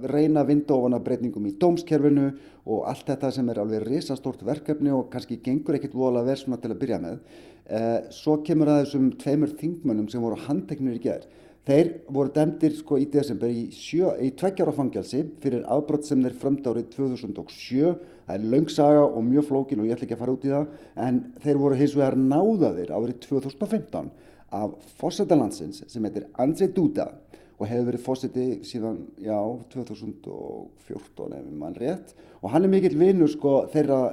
reyna 0.09 0.41
að 0.41 0.49
vinda 0.49 0.73
ofan 0.73 0.97
af 0.97 1.03
breytingum 1.05 1.45
í 1.45 1.53
dómskerfinu 1.61 2.31
og 2.65 2.87
allt 2.89 3.05
þetta 3.11 3.29
sem 3.35 3.51
er 3.53 3.61
alveg 3.61 3.85
risastórt 3.85 4.41
verkefni 4.47 4.89
og 4.95 5.11
kannski 5.13 5.37
gengur 5.45 5.77
ekkit 5.77 5.93
vola 5.93 6.25
svona 6.33 6.57
til 6.57 6.73
að 6.73 6.81
byrja 6.81 7.01
með. 7.03 7.19
Uh, 7.65 7.99
svo 8.13 8.39
kemur 8.45 8.71
að 8.73 8.83
þessum 8.83 9.11
tveimur 9.21 9.53
þingmönnum 9.61 10.09
sem 10.09 10.25
voru 10.25 10.41
handteknir 10.47 10.97
í 10.97 11.03
gerð. 11.05 11.29
Þeir 11.65 11.87
voru 12.13 12.29
demdir 12.29 12.75
sko 12.77 12.99
í 13.01 13.07
desember 13.09 13.49
í, 13.49 13.63
í 13.73 14.27
tveggjára 14.37 14.73
fangelsi 14.75 15.23
fyrir 15.41 15.63
afbrott 15.73 16.05
sem 16.05 16.21
þeir 16.21 16.35
frömda 16.37 16.73
árið 16.75 16.91
2007. 16.93 17.95
Það 18.27 18.35
er 18.35 18.45
laungsaga 18.51 19.07
og 19.07 19.25
mjög 19.25 19.47
flókin 19.47 19.81
og 19.81 19.87
ég 19.89 19.95
ætla 19.95 20.05
ekki 20.05 20.17
að 20.17 20.21
fara 20.21 20.35
út 20.35 20.45
í 20.45 20.51
það. 20.53 20.67
En 21.07 21.17
þeir 21.41 21.61
voru 21.63 21.79
hins 21.79 21.95
vegar 21.97 22.19
náðaðir 22.21 22.93
árið 22.93 23.17
2015 23.25 24.11
af 24.59 24.75
fósættalandsins 25.01 25.81
sem 25.89 26.05
heitir 26.05 26.27
Andrzej 26.37 26.69
Duda 26.75 27.07
og 27.55 27.65
hefur 27.71 27.89
verið 27.89 28.05
fósætti 28.05 28.45
síðan, 28.67 29.01
já, 29.23 29.39
2014 29.73 31.35
ef 31.39 31.49
mann 31.49 31.77
rétt. 31.81 32.13
Og 32.43 32.53
hann 32.53 32.67
er 32.67 32.73
mikill 32.75 32.97
vinnur 32.99 33.31
sko 33.31 33.63
þeirra 33.73 34.03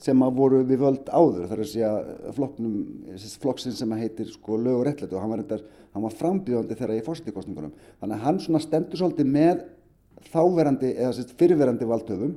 sem 0.00 0.22
að 0.24 0.38
voru 0.38 0.62
við 0.64 0.80
völd 0.80 1.10
áður 1.12 1.48
þar 1.50 1.62
að 1.62 1.68
segja 1.70 1.90
flokknum, 2.36 2.76
flokksinn 3.42 3.76
sem 3.76 3.92
heitir 4.00 4.30
sko 4.32 4.56
lög 4.56 4.78
og 4.78 4.86
réttlæti. 4.88 5.14
Og 5.16 5.20
hann 5.20 5.32
var, 5.32 5.42
reyndar, 5.42 5.64
hann 5.94 6.06
var 6.06 6.16
frambíðandi 6.16 6.78
þegar 6.78 6.94
í 6.96 7.04
fórstíkostningunum 7.08 7.74
þannig 8.00 8.16
að 8.16 8.24
hann 8.24 8.40
svona 8.40 8.62
stendur 8.64 9.00
svolítið 9.00 9.32
með 9.34 9.64
þáverandi 10.30 10.94
eða 10.96 11.12
sérst 11.16 11.34
fyrirverandi 11.40 11.88
valdhöfum. 11.88 12.32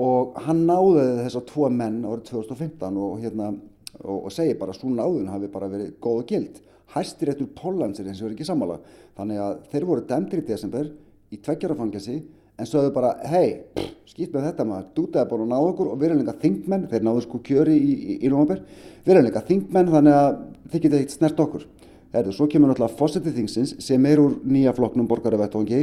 Og 0.00 0.36
hann 0.46 0.64
náði 0.68 1.06
þess 1.24 1.38
að 1.40 1.46
tvo 1.50 1.70
menn 1.74 2.02
árið 2.06 2.26
2015 2.30 2.98
og 3.02 3.14
hérna 3.22 3.52
og, 4.00 4.26
og 4.26 4.34
segi 4.34 4.58
bara 4.58 4.74
að 4.74 4.80
svo 4.80 4.90
náðun 4.94 5.30
hafi 5.30 5.50
bara 5.50 5.70
verið 5.70 5.94
góð 6.02 6.20
og 6.22 6.28
gild. 6.30 6.60
Hæstir 6.90 7.30
eftir 7.32 7.50
Pólandsir 7.54 8.06
eins 8.06 8.20
og 8.20 8.28
verið 8.28 8.38
ekki 8.38 8.50
sammála. 8.50 8.78
Þannig 9.18 9.42
að 9.42 9.56
þeir 9.72 9.88
voru 9.88 10.06
demdir 10.06 10.42
í 10.42 10.46
desember 10.46 10.90
í 11.30 11.38
tveggjarafangelsi 11.38 12.16
en 12.60 12.68
sögðu 12.68 12.92
bara, 12.94 13.14
hei, 13.30 13.62
skýt 14.10 14.34
með 14.34 14.50
þetta 14.50 14.66
maður, 14.68 14.88
dútaði 14.96 15.30
bara 15.30 15.44
að 15.46 15.52
ná 15.52 15.58
okkur 15.58 15.90
og 15.92 16.00
við 16.00 16.10
erum 16.10 16.20
líka 16.20 16.36
þingmenn, 16.42 16.86
þeir 16.90 17.06
náðu 17.06 17.24
sko 17.24 17.40
kjöri 17.46 17.76
í, 17.78 17.90
í, 17.94 18.16
í 18.20 18.32
nógumber, 18.32 18.60
við 19.06 19.14
erum 19.14 19.26
líka 19.28 19.44
þingmenn 19.48 19.92
þannig 19.94 20.18
að 20.18 20.30
þið 20.72 20.84
getið 20.84 20.98
eitt 21.00 21.14
snert 21.14 21.42
okkur. 21.46 21.66
Herðu, 22.10 22.34
svo 22.34 22.48
kemur 22.50 22.72
náttúrulega 22.72 22.98
fósettið 22.98 23.36
þingsins 23.38 23.76
sem 23.86 24.06
er 24.10 24.20
úr 24.20 24.36
nýja 24.42 24.74
flokknum 24.74 25.08
borgaravættóngi 25.10 25.82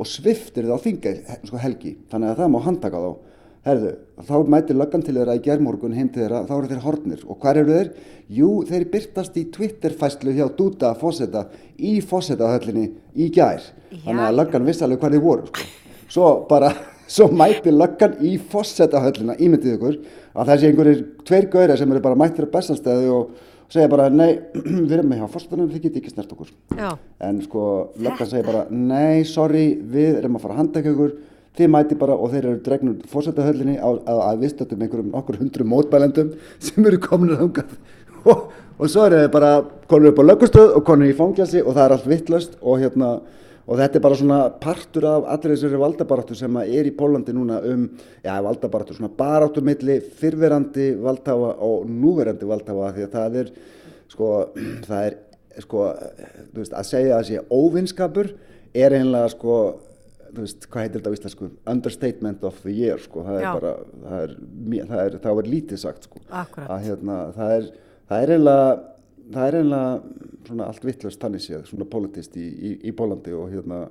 og 0.00 0.08
sviftir 0.08 0.66
það 0.66 0.76
á 0.76 0.84
þingi, 0.84 1.16
sko 1.46 1.60
helgi, 1.62 1.96
þannig 2.10 2.32
að 2.32 2.42
það 2.42 2.54
má 2.54 2.60
handtaka 2.66 3.02
þá. 3.04 3.10
Herðu, 3.60 3.90
þá 4.24 4.36
mætir 4.48 4.78
löggan 4.80 5.02
til 5.04 5.14
þeirra 5.18 5.34
í 5.36 5.42
gerðmorgun 5.44 5.94
heim 5.94 6.08
til 6.08 6.22
þeirra, 6.24 6.46
þá 6.48 6.54
eru 6.56 6.70
þeir 6.70 6.84
hornir 6.86 7.24
og 7.26 7.38
hvað 7.42 7.60
eru 7.60 7.74
þeir? 7.76 7.90
Jú, 8.32 8.48
þeir 8.70 8.86
byrtast 8.94 9.36
í 9.36 9.42
Twitter-fæslu 9.52 10.32
hjá 10.32 10.46
Dúta 10.56 10.94
fósetta 10.96 11.44
í 11.76 11.98
fósettahöllinni 12.00 12.86
í 13.20 13.28
gær, 13.36 13.60
þannig 14.06 14.24
að 14.24 14.38
löggan 14.38 14.64
vissi 14.64 14.86
alveg 14.86 15.04
hvað 15.04 15.18
þeir 15.18 15.26
voru, 15.26 15.52
sko 15.52 15.79
svo 16.10 16.32
bara, 16.50 16.72
svo 17.14 17.28
mæti 17.32 17.72
löggan 17.74 18.18
í 18.24 18.36
fósettahöllina, 18.50 19.38
ímyndið 19.38 19.76
ykkur 19.76 20.00
að 20.34 20.52
sé 20.56 20.70
einhverjir 20.70 21.06
tveir 21.26 21.48
gauðir 21.52 21.78
sem 21.78 21.94
eru 21.94 22.02
bara 22.04 22.18
mættir 22.18 22.46
á 22.46 22.54
bestastæði 22.54 23.10
og 23.14 23.48
segja 23.70 23.90
bara 23.90 24.08
nei, 24.10 24.38
við 24.88 24.94
erum 24.96 25.10
með 25.10 25.22
hjá 25.22 25.32
fórsetanum, 25.34 25.70
þið 25.70 25.84
getur 25.86 26.02
ekki 26.02 26.14
snert 26.14 26.32
okkur. 26.34 26.54
Já. 26.78 26.90
en 27.26 27.42
sko 27.44 27.64
löggan 27.98 28.30
segja 28.30 28.46
bara 28.46 28.64
nei, 28.70 29.24
sorry, 29.28 29.66
við 29.80 30.20
erum 30.20 30.38
að 30.38 30.46
fara 30.46 30.56
að 30.56 30.62
handækja 30.64 30.94
ykkur. 30.94 31.18
Þið 31.58 31.70
mæti 31.74 31.96
bara 31.98 32.14
og 32.14 32.30
þeir 32.30 32.44
eru 32.46 32.58
dregnur 32.62 33.06
fórsetahöllinni 33.10 33.72
að, 33.82 33.96
að, 34.08 34.20
að 34.22 34.42
viðstöndum 34.44 34.82
einhverjum 34.84 35.16
okkur 35.18 35.38
hundru 35.40 35.64
mótbælendum 35.66 36.28
sem 36.66 36.86
eru 36.86 37.00
komin 37.02 37.34
að 37.34 37.42
hungað 37.42 37.72
og, 38.30 38.44
og 38.78 38.92
svo 38.92 39.08
eru 39.08 39.18
þeir 39.18 39.32
bara 39.34 39.50
konur 39.90 40.12
upp 40.12 40.22
á 40.22 40.28
löggastöð 40.28 40.76
og 40.78 40.84
konur 40.86 41.10
í 41.10 41.16
fangjasi 41.18 41.64
og 41.64 41.74
það 41.74 41.82
er 41.84 41.94
allt 41.96 42.08
vittlust 42.12 42.54
og 42.62 42.78
hérna 42.84 43.10
og 43.70 43.78
þetta 43.78 43.98
er 43.98 44.02
bara 44.02 44.18
svona 44.18 44.38
partur 44.62 45.06
af 45.06 45.26
allir 45.30 45.54
þessari 45.54 45.78
valdabaráttu 45.78 46.36
sem 46.38 46.56
er 46.64 46.88
í 46.88 46.94
Pólandi 46.96 47.34
núna 47.36 47.60
um, 47.70 47.84
já, 48.24 48.32
valdabaráttu, 48.42 48.96
svona 48.98 49.12
baráttu 49.14 49.62
milli 49.62 50.00
fyrverandi 50.18 50.88
valdhafa 50.98 51.52
og 51.66 51.84
núverandi 51.86 52.48
valdhafa 52.50 52.90
því 52.96 53.06
að 53.06 53.14
það 53.14 53.38
er, 53.44 53.52
sko, 54.10 54.30
það 54.88 55.04
er, 55.04 55.20
sko, 55.62 55.84
þú 56.50 56.64
veist, 56.64 56.74
að 56.74 56.90
segja 56.90 57.14
að 57.14 57.20
það 57.20 57.30
sé 57.30 57.60
óvinnskapur 57.60 58.32
er 58.74 58.98
einlega, 58.98 59.30
sko, 59.36 59.60
þú 60.30 60.42
veist, 60.42 60.66
hvað 60.66 60.86
heitir 60.86 60.98
þetta 60.98 61.14
á 61.14 61.16
íslensku, 61.20 61.50
understatement 61.70 62.46
of 62.50 62.58
the 62.66 62.74
year, 62.74 62.98
sko, 63.02 63.22
það 63.28 63.38
er 63.38 63.46
já. 63.46 63.52
bara, 63.54 63.74
það 64.02 64.24
er, 64.24 64.36
það 64.90 65.04
er, 65.04 65.20
það 65.28 65.44
er 65.44 65.52
lítið 65.54 65.84
sagt, 65.84 66.10
sko, 66.10 66.24
Akkurat. 66.26 66.70
að 66.74 66.88
hérna, 66.88 67.20
það 67.38 67.54
er, 67.60 67.70
það 68.10 68.26
er 68.26 68.34
einlega, 68.40 68.70
það 69.34 69.48
er 69.48 69.58
einlega 69.60 70.66
allt 70.66 70.86
vittlust 70.86 71.20
þannig 71.22 71.44
séð, 71.44 71.66
svona 71.68 71.88
politist 71.90 72.36
í, 72.40 72.46
í, 72.46 72.70
í 72.90 72.94
Pólandi 72.96 73.34
og 73.36 73.50
hérna 73.52 73.84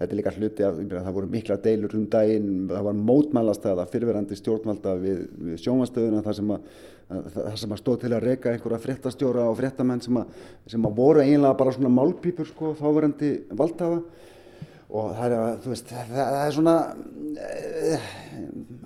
þetta 0.00 0.14
er 0.14 0.16
líka 0.16 0.32
hluti 0.32 0.64
af, 0.64 0.78
það 0.90 1.16
voru 1.16 1.28
mikla 1.30 1.56
deilur 1.60 1.96
um 1.98 2.06
daginn, 2.08 2.52
það 2.70 2.86
var 2.86 3.00
mótmælast 3.10 3.66
það 3.66 3.82
að 3.82 3.90
fyrirverandi 3.94 4.38
stjórnvalda 4.38 4.94
við, 5.02 5.18
við 5.48 5.58
sjónvastöðuna 5.60 6.22
þar 6.24 6.38
sem 6.38 6.54
að, 6.54 6.70
að, 7.10 7.50
sem 7.60 7.74
að 7.74 7.82
stóð 7.82 7.98
til 8.04 8.12
að 8.16 8.24
reyka 8.24 8.54
einhverja 8.54 8.80
fréttastjóra 8.86 9.44
og 9.50 9.58
fréttamenn 9.58 10.00
sem 10.04 10.20
að, 10.22 10.38
sem 10.72 10.88
að 10.88 10.96
voru 11.02 11.24
einlega 11.24 11.58
bara 11.58 11.74
svona 11.76 11.92
málpípur 11.92 12.48
sko, 12.48 12.72
þáverandi 12.80 13.34
valdhafa. 13.60 14.00
Og 14.90 15.12
það 15.14 15.34
er, 15.36 15.58
veist, 15.70 15.92
það, 15.92 16.16
það 16.16 16.40
er 16.40 16.56
svona 16.56 16.78
uh, 17.44 18.08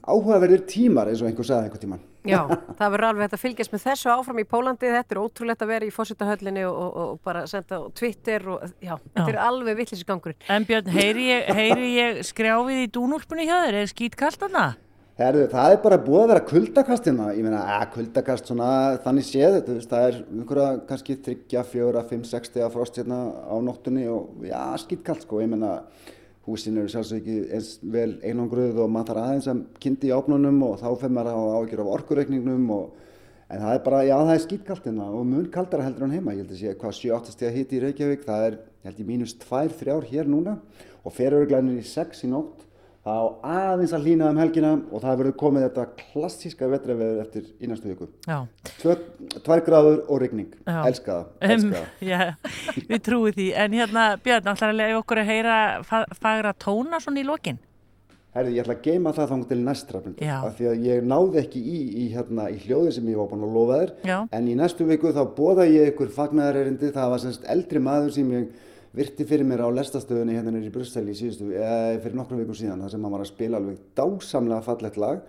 áhugaverðir 0.03 0.67
tímar 0.69 1.09
eins 1.09 1.23
og 1.23 1.31
einhver 1.31 1.49
sagði 1.49 1.71
einhver 1.71 1.85
tíman 1.87 2.03
Já, 2.25 2.41
það 2.79 2.95
verður 2.95 3.07
alveg 3.11 3.27
hægt 3.27 3.37
að 3.37 3.43
fylgjast 3.43 3.75
með 3.75 3.83
þessu 3.85 4.13
áfram 4.15 4.41
í 4.41 4.47
Pólandi, 4.49 4.93
þetta 4.95 5.15
er 5.15 5.21
ótrúlegt 5.21 5.65
að 5.65 5.73
vera 5.75 5.89
í 5.89 5.93
fósitahöllinni 5.93 6.63
og, 6.69 6.79
og, 6.79 6.95
og 7.03 7.19
bara 7.27 7.45
senda 7.51 7.81
á 7.81 7.83
Twitter 7.93 8.47
og 8.55 8.65
já, 8.65 8.95
já. 8.95 8.97
þetta 9.11 9.27
er 9.35 9.43
alveg 9.45 9.77
vittlisir 9.83 10.09
gangur. 10.09 10.37
En 10.49 10.65
Björn, 10.69 10.89
heyri 10.95 11.29
ég, 11.29 11.53
heyri 11.59 11.93
ég 11.99 12.25
skrjáfið 12.25 12.81
í 12.87 12.89
dúnúlpunni 12.97 13.45
hjá 13.49 13.59
þér, 13.67 13.79
er 13.83 13.93
skýt 13.93 14.17
kallt 14.21 14.49
aðna? 14.49 14.73
Herðu, 15.15 15.45
það 15.53 15.73
er 15.77 15.77
bara 15.85 16.01
búið 16.03 16.23
að 16.25 16.31
vera 16.33 16.47
kuldakast 16.49 17.05
hérna, 17.07 17.29
ég 17.37 17.45
meina, 17.47 17.61
að 17.77 17.85
kuldakast 17.95 18.49
svona 18.51 18.71
þannig 19.05 19.27
séð, 19.29 19.61
veist, 19.69 19.93
það 19.93 20.07
er 20.09 20.17
einhverja 20.25 20.71
kannski 20.89 21.15
30, 21.29 21.61
40, 21.71 22.09
5, 22.09 22.25
60 22.33 22.73
frost 22.75 22.99
hérna 22.99 23.21
á 23.47 23.55
nóttunni 23.63 24.09
og 24.11 24.43
já, 24.49 24.59
skýt 24.83 25.05
kallt 25.07 25.23
sko, 25.23 25.39
ég 25.45 25.53
meina 25.53 25.77
húsin 26.45 26.77
eru 26.77 26.91
sjálfsög 26.93 27.23
ekki 27.23 27.37
eins 27.57 27.71
vel 27.95 28.19
einangruð 28.25 28.83
og 28.85 28.91
maður 28.93 29.15
þarf 29.15 29.23
aðeins 29.25 29.49
að 29.53 29.63
kynnti 29.81 30.11
í 30.11 30.15
opnunum 30.17 30.61
og 30.67 30.77
þá 30.83 30.89
fyrir 31.01 31.15
maður 31.17 31.31
að 31.33 31.55
ágjör 31.59 31.83
af 31.85 31.93
orkureikningnum 31.95 32.67
og, 32.75 32.91
en 33.49 33.65
það 33.65 33.77
er 33.77 33.83
bara, 33.87 34.03
já 34.05 34.15
það 34.19 34.35
er 34.35 34.45
skýtkalt 34.45 34.89
hérna 34.89 35.09
og 35.09 35.25
mun 35.31 35.49
kaldara 35.55 35.87
heldur 35.87 36.07
en 36.09 36.17
heima, 36.17 36.35
ég 36.35 36.45
held 36.45 36.53
að 36.53 36.61
sé 36.61 36.77
hvað 36.81 36.99
7-8 37.01 37.35
steg 37.37 37.59
hitt 37.59 37.73
í 37.73 37.81
Reykjavík, 37.85 38.27
það 38.29 38.47
er, 38.51 38.59
ég 38.83 38.91
held 38.91 39.01
ég 39.01 39.09
mínus 39.09 39.37
2-3 39.45 39.95
ár 39.95 40.09
hér 40.11 40.29
núna 40.29 40.59
og 41.05 41.17
ferurglænir 41.17 41.81
í 41.81 41.87
6 41.89 42.27
í 42.27 42.33
nótt 42.33 42.64
þá 43.05 43.17
aðeins 43.45 43.93
að 43.93 44.07
hlýna 44.07 44.31
um 44.33 44.39
helgina 44.41 44.71
og 44.89 45.03
það 45.03 45.19
verður 45.21 45.37
komið 45.43 45.67
þetta 45.67 45.85
klassíska 46.01 46.69
vetraveður 46.73 47.21
eftir 47.27 47.51
í 47.61 47.69
næstu 47.69 47.93
viku. 47.93 48.09
Tvær 49.45 49.63
gráður 49.67 50.01
og 50.09 50.23
regning 50.23 50.55
elskaða, 50.65 51.29
elskaða. 51.45 51.85
Um, 51.85 52.01
já, 52.13 52.33
við 52.89 53.05
trúum 53.05 53.37
því. 53.37 53.51
En 53.61 53.77
hérna 53.77 54.09
Björn, 54.25 54.49
ætlar 54.55 54.73
að 54.73 54.81
lega 54.81 54.99
okkur 55.03 55.21
að 55.21 55.31
heyra 55.35 55.61
fagra 55.85 56.57
tóna 56.57 57.03
svona 57.05 57.21
í 57.21 57.29
lokin? 57.29 57.61
Herði, 58.35 58.57
ég 58.57 58.65
ætla 58.65 58.75
að 58.75 58.87
geima 58.89 59.13
það 59.15 59.29
þá 59.31 59.43
til 59.51 59.59
næstra 59.63 60.01
af 60.03 60.57
því 60.57 60.65
að 60.67 60.87
ég 60.89 61.05
náði 61.07 61.39
ekki 61.45 61.61
í, 61.61 61.81
í, 62.03 62.07
hérna, 62.17 62.49
í 62.51 62.57
hljóði 62.65 62.97
sem 62.97 63.11
ég 63.13 63.21
var 63.21 63.29
búin 63.31 63.45
að 63.47 63.59
lofa 63.61 63.77
þér. 63.79 63.93
Já. 64.09 64.17
en 64.35 64.49
í 64.51 64.57
næstu 64.59 64.87
viku 64.89 65.13
þá 65.15 65.23
bóða 65.37 65.69
ég 65.71 65.93
ykkur 65.93 66.11
fagnæðarerindi, 66.17 66.91
það 66.97 67.13
var 67.13 67.23
semst 67.23 67.47
eldri 67.55 67.83
maður 67.85 68.11
sem 68.17 68.33
ég 68.35 68.73
virti 68.95 69.27
fyrir 69.29 69.47
mér 69.49 69.65
á 69.67 69.69
lestastöðunni 69.75 70.37
hérna 70.37 70.53
nýri 70.55 70.71
í 70.71 70.75
Brussel 70.75 71.07
í 71.11 71.17
síðustu, 71.19 71.51
eða 71.55 72.01
fyrir 72.05 72.19
nokkru 72.19 72.39
vikum 72.41 72.59
síðan 72.59 72.85
þar 72.85 72.95
sem 72.95 73.07
hann 73.07 73.15
var 73.17 73.25
að 73.25 73.31
spila 73.33 73.61
alveg 73.61 73.81
dásamlega 73.99 74.67
fallett 74.67 74.99
lag 75.03 75.23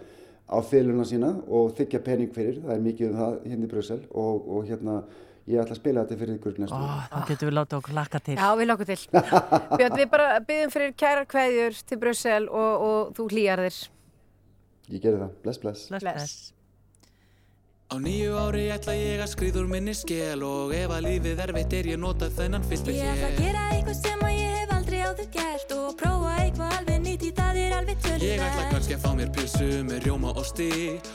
á 0.45 0.57
fylguna 0.61 1.05
sína 1.09 1.31
og 1.49 1.73
þykja 1.77 2.01
pening 2.05 2.33
fyrir, 2.33 2.59
það 2.61 2.75
er 2.75 2.83
mikið 2.85 3.07
um 3.09 3.21
það 3.21 3.37
hérna 3.49 3.65
í 3.65 3.71
Brussel 3.71 4.01
og, 4.11 4.49
og 4.55 4.67
hérna 4.69 4.99
ég 5.45 5.61
ætla 5.61 5.75
að 5.75 5.81
spila 5.81 6.05
þetta 6.05 6.19
fyrir 6.21 6.37
ykkur 6.39 6.59
næstu. 6.61 6.77
Ó, 6.77 6.89
þá 7.11 7.29
getum 7.29 7.49
við 7.49 7.55
látið 7.59 7.77
okkur 7.79 7.97
laka 7.97 8.21
til. 8.25 8.37
Já, 8.37 8.47
við 8.57 8.69
lákum 8.71 8.89
til. 8.89 8.99
Björn, 9.79 9.97
við 9.99 10.07
bara 10.13 10.29
byggjum 10.47 10.73
fyrir 10.73 10.95
kærar 10.97 11.29
kveðjur 11.29 11.79
til 11.89 12.01
Brussel 12.01 12.49
og, 12.49 12.85
og 12.89 13.13
þú 13.17 13.29
hlýjar 13.33 13.65
þér. 13.65 13.79
Ég 14.93 15.01
gerði 15.01 15.23
það. 15.25 15.39
Bless, 15.45 15.61
bless. 15.61 15.87
Bless, 15.93 16.05
bless. 16.05 16.54
Á 17.85 18.01
nýju 18.01 18.33
ári 18.41 18.63
ætla 18.73 18.95
ég 18.97 19.19
að 19.21 19.29
skriður 19.29 19.67
minni 19.69 19.93
skell 19.93 20.41
og 20.41 20.71
ef 20.73 20.89
að 20.89 21.05
lífið 21.05 21.41
erfitt 21.43 21.73
er 21.77 21.89
ég 21.91 21.99
nota 22.01 22.31
þennan 22.33 22.65
fyrsta 22.65 22.89
hér. 22.89 22.97
Ég 22.97 23.11
ætla 23.13 23.27
að 23.29 23.37
gera 23.43 23.65
eitthvað 23.75 23.99
sem 23.99 24.23
að 24.25 24.33
ég 24.33 24.55
hef 24.57 24.73
aldrei 24.73 25.01
áður 25.05 25.29
gert 25.35 25.75
og 25.75 25.91
prófa 25.99 26.31
eitthvað 26.41 26.73
alveg 26.79 27.03
nýtt 27.05 27.27
í 27.27 27.31
það 27.37 27.61
er 27.61 27.75
alveg 27.77 28.01
tölverð. 28.01 28.25
Ég 28.25 28.43
ætla 28.47 28.65
kannski 28.71 28.97
að 28.97 29.05
fá 29.05 29.11
mér 29.21 29.31
pilsu 29.37 29.69
með 29.85 30.01
rjóma 30.07 30.33
og 30.33 30.49
sti 30.49 30.71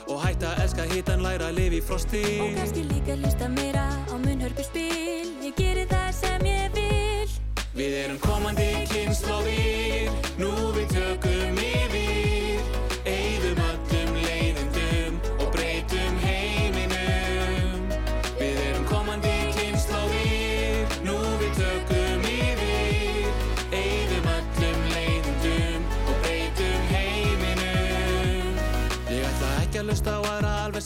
og 0.07 0.23
hætta 0.23 0.53
að 0.53 0.63
elska 0.63 0.87
hitan 0.93 1.27
læra 1.27 1.51
að 1.51 1.59
lifi 1.59 1.83
frosti. 1.91 2.25
Og 2.39 2.57
kannski 2.61 2.87
líka 2.87 3.19
hlusta 3.19 3.51
meira 3.51 3.85
á 4.07 4.15
munnhörpu 4.15 4.63
spil, 4.71 5.27
ég 5.43 5.59
geri 5.59 5.83
það 5.91 6.09
sem 6.23 6.51
ég 6.53 6.79
vil. 6.79 7.39
Við 7.75 7.99
erum 8.05 8.23
komandi 8.23 8.71
kynnslóðir, 8.95 10.07
nú 10.39 10.70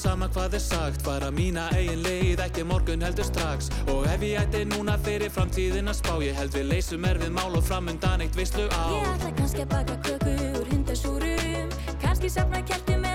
sama 0.06 0.28
hvað 0.30 0.58
er 0.60 0.64
sagt. 0.64 1.02
Fara 1.06 1.32
mína 1.34 1.66
eigin 1.78 2.04
leið, 2.06 2.44
ekki 2.46 2.66
morgun 2.68 3.04
heldur 3.06 3.26
strax. 3.28 3.72
Og 3.92 4.06
ef 4.12 4.26
ég 4.26 4.38
ætti 4.44 4.64
núna 4.70 4.98
fyrir 5.06 5.34
framtíðin 5.34 5.90
að 5.92 6.00
spá 6.02 6.14
Ég 6.26 6.38
held 6.38 6.54
við 6.58 6.70
leysum 6.74 7.10
erfið 7.10 7.34
mál 7.36 7.58
og 7.58 7.66
framundan 7.66 8.24
eitt 8.26 8.38
veislu 8.38 8.70
á 8.70 8.86
Ég 8.94 9.12
ætla 9.16 9.34
kannski 9.42 9.66
að 9.66 9.74
baka 9.74 10.00
köku 10.06 10.38
úr 10.62 10.72
hundasúrum, 10.74 11.76
kannski 12.04 12.32
safna 12.38 12.64
kertum 12.66 13.04
eða 13.04 13.15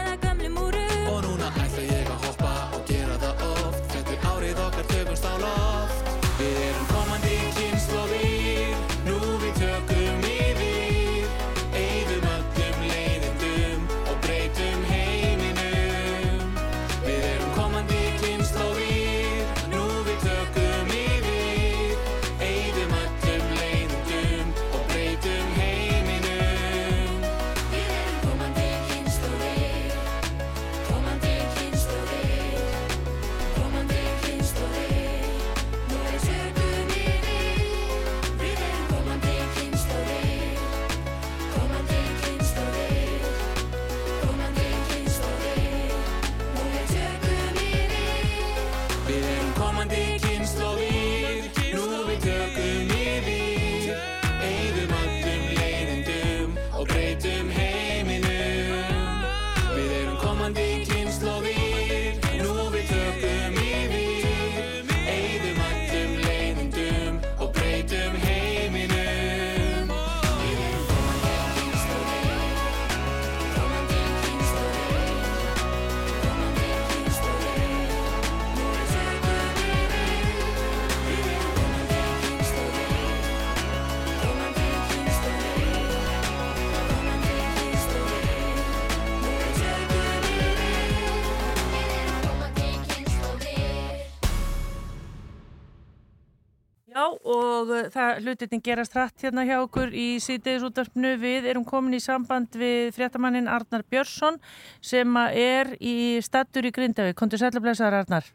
hlutin 98.30 98.62
gerast 98.64 98.94
hratt 98.96 99.24
hérna 99.24 99.44
hjá 99.48 99.56
okkur 99.60 99.92
í 99.94 100.08
síðdegisúttarpnu. 100.22 101.14
Við 101.20 101.48
erum 101.52 101.66
komin 101.68 101.98
í 101.98 102.02
samband 102.02 102.54
við 102.56 102.92
fréttamannin 102.96 103.50
Arnar 103.50 103.84
Björnsson 103.90 104.38
sem 104.80 105.16
að 105.18 105.40
er 105.42 105.72
í 105.78 105.96
stattur 106.24 106.68
í 106.68 106.72
Grindavík. 106.74 107.18
Kontur 107.18 107.42
sælablesaðar 107.42 108.04
Arnar. 108.04 108.30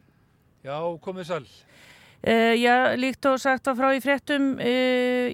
Já, 0.66 0.76
komið 1.02 1.30
sæl. 1.30 1.46
Uh, 2.26 2.56
já, 2.58 2.96
líkt 2.96 3.26
og 3.28 3.36
sagt 3.38 3.68
var 3.68 3.76
frá 3.78 3.90
í 3.94 4.00
fréttum 4.02 4.56
uh, 4.56 5.26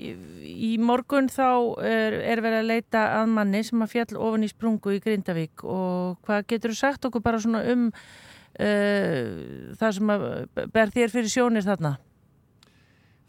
í 0.42 0.74
morgun 0.82 1.30
þá 1.30 1.78
er, 1.80 2.16
er 2.34 2.42
verið 2.44 2.58
að 2.58 2.68
leita 2.68 3.04
að 3.20 3.30
manni 3.32 3.62
sem 3.64 3.80
að 3.80 3.92
fjall 3.94 4.18
ofan 4.18 4.44
í 4.44 4.50
sprungu 4.50 4.96
í 4.96 5.00
Grindavík 5.00 5.62
og 5.62 6.18
hvað 6.26 6.44
getur 6.50 6.74
þú 6.74 6.80
sagt 6.82 7.08
okkur 7.08 7.24
bara 7.24 7.40
svona 7.40 7.62
um 7.72 7.86
uh, 7.88 9.22
það 9.78 9.94
sem 9.96 10.12
að 10.16 10.26
ber 10.74 10.92
þér 10.98 11.14
fyrir 11.14 11.32
sjónir 11.32 11.64
þarna? 11.70 11.94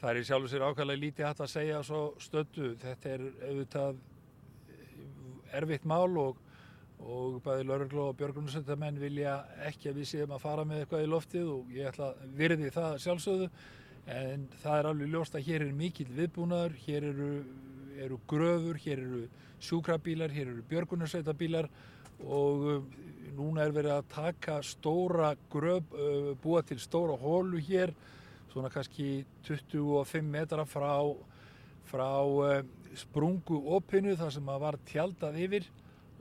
Það 0.03 0.09
er 0.11 0.17
í 0.19 0.23
sjálfu 0.27 0.49
sér 0.51 0.63
ákvæmlega 0.67 0.99
lítið 0.99 1.25
hægt 1.29 1.41
að 1.45 1.47
segja 1.53 1.75
svo 1.87 1.99
stöddu. 2.19 2.73
Þetta 2.81 3.11
er 3.13 3.21
auðvitað 3.47 3.99
erfitt 5.55 5.85
mál 5.87 6.17
og, 6.19 6.39
og 6.99 7.37
bæði 7.45 7.67
lauruglu 7.69 8.01
og 8.09 8.17
björgunarsöndamenn 8.19 8.97
vilja 8.99 9.37
ekki 9.69 9.93
að 9.93 10.01
við 10.01 10.09
séum 10.09 10.33
að 10.35 10.41
fara 10.43 10.65
með 10.67 10.81
eitthvað 10.81 11.05
í 11.05 11.07
loftið 11.13 11.53
og 11.53 11.69
ég 11.71 11.87
ætla 11.87 12.09
að 12.11 12.33
virði 12.41 12.71
það 12.75 12.97
sjálfsögðu. 13.05 13.47
En 14.17 14.43
það 14.65 14.75
er 14.81 14.89
alveg 14.89 15.13
ljóst 15.13 15.37
að 15.39 15.47
hér 15.47 15.63
er 15.63 15.77
mikill 15.77 16.09
viðbúnaður, 16.17 16.75
hér 16.83 17.07
eru, 17.13 17.29
eru 18.03 18.17
gröfur, 18.33 18.79
hér 18.83 19.03
eru 19.05 19.21
sjúkrabílar, 19.63 20.33
hér 20.35 20.51
eru 20.51 20.65
björgunarsöndabílar 20.73 21.69
og 22.27 22.65
uh, 22.73 22.81
núna 23.37 23.63
er 23.63 23.71
verið 23.79 23.95
að 24.01 24.11
taka 24.17 24.59
stóra 24.67 25.31
gröf, 25.55 25.95
búa 26.43 26.65
til 26.67 26.83
stóra 26.83 27.15
hólu 27.23 27.63
hér 27.63 27.95
svona 28.53 28.69
kannski 28.69 29.23
25 29.47 30.21
metra 30.29 30.65
frá, 30.69 30.93
frá 31.89 32.09
uh, 32.21 32.59
sprungu 32.97 33.57
opinu 33.73 34.13
þar 34.17 34.35
sem 34.35 34.51
að 34.53 34.61
var 34.61 34.77
tjaldað 34.89 35.39
yfir 35.41 35.69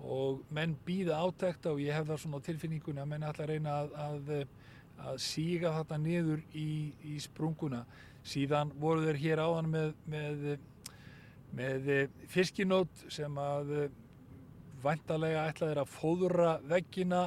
og 0.03 0.40
menn 0.51 0.75
býða 0.87 1.21
átekta 1.23 1.75
og 1.75 1.83
ég 1.83 1.95
hef 1.95 2.09
það 2.09 2.23
svona 2.25 2.40
á 2.40 2.47
tilfinningunni 2.49 3.03
að 3.03 3.11
menn 3.12 3.27
ætla 3.29 3.45
að 3.45 3.53
reyna 3.53 3.75
að, 3.83 3.92
að, 4.07 4.33
að 5.11 5.21
síga 5.23 5.75
þetta 5.77 5.99
niður 6.01 6.40
í, 6.59 6.71
í 7.12 7.18
sprunguna. 7.23 7.85
Síðan 8.27 8.73
voru 8.81 9.05
þeir 9.05 9.21
hér 9.23 9.42
áðan 9.45 9.71
með, 9.71 9.92
með, 10.11 10.42
með 11.55 11.92
fiskinót 12.33 13.05
sem 13.12 13.38
að 13.38 13.73
væntalega 14.83 15.47
ætlaði 15.51 15.79
að 15.83 15.92
fóðura 15.92 16.53
veggina 16.66 17.23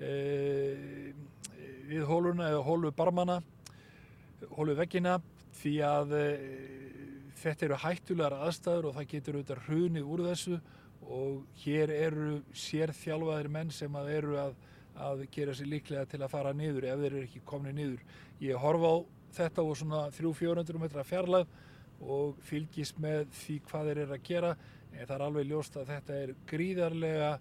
e, 0.00 0.12
við 1.88 2.04
hóluna 2.08 2.48
eða 2.52 2.64
hólu 2.64 2.92
barmana 2.96 3.38
hólu 4.56 4.74
veggina 4.78 5.18
því 5.58 5.74
að 5.86 6.14
e, 6.18 6.26
þetta 7.38 7.66
eru 7.68 7.78
hættulegar 7.84 8.36
aðstæður 8.46 8.90
og 8.90 8.96
það 8.98 9.10
getur 9.12 9.38
auðvitað 9.38 9.62
hrunið 9.66 10.10
úr 10.14 10.24
þessu 10.28 10.58
og 11.08 11.60
hér 11.62 11.92
eru 11.94 12.32
sérþjálfaðir 12.66 13.50
menn 13.52 13.70
sem 13.74 13.94
að 13.96 14.10
eru 14.16 14.40
að, 14.40 14.56
að 14.98 15.22
gera 15.34 15.54
sér 15.56 15.70
líklega 15.72 16.08
til 16.10 16.20
að 16.22 16.32
fara 16.34 16.52
niður 16.56 16.88
ef 16.90 17.00
þeir 17.02 17.12
eru 17.12 17.22
ekki 17.24 17.44
komni 17.48 17.72
niður. 17.74 18.02
Ég 18.44 18.60
horfa 18.60 18.92
á 18.92 18.96
þetta 19.38 19.64
og 19.64 19.78
svona 19.78 20.02
300-400 20.16 20.82
metra 20.82 21.06
fjarlæð 21.06 21.54
og 21.98 22.36
fylgist 22.46 22.98
með 23.02 23.26
því 23.40 23.60
hvað 23.68 23.88
þeir 23.90 24.02
eru 24.04 24.16
að 24.16 24.26
gera 24.28 24.52
en 24.92 25.06
það 25.06 25.14
er 25.16 25.24
alveg 25.26 25.48
ljóst 25.48 25.78
að 25.78 25.90
þetta 25.92 26.18
er 26.22 26.34
gríðarlega 26.48 27.32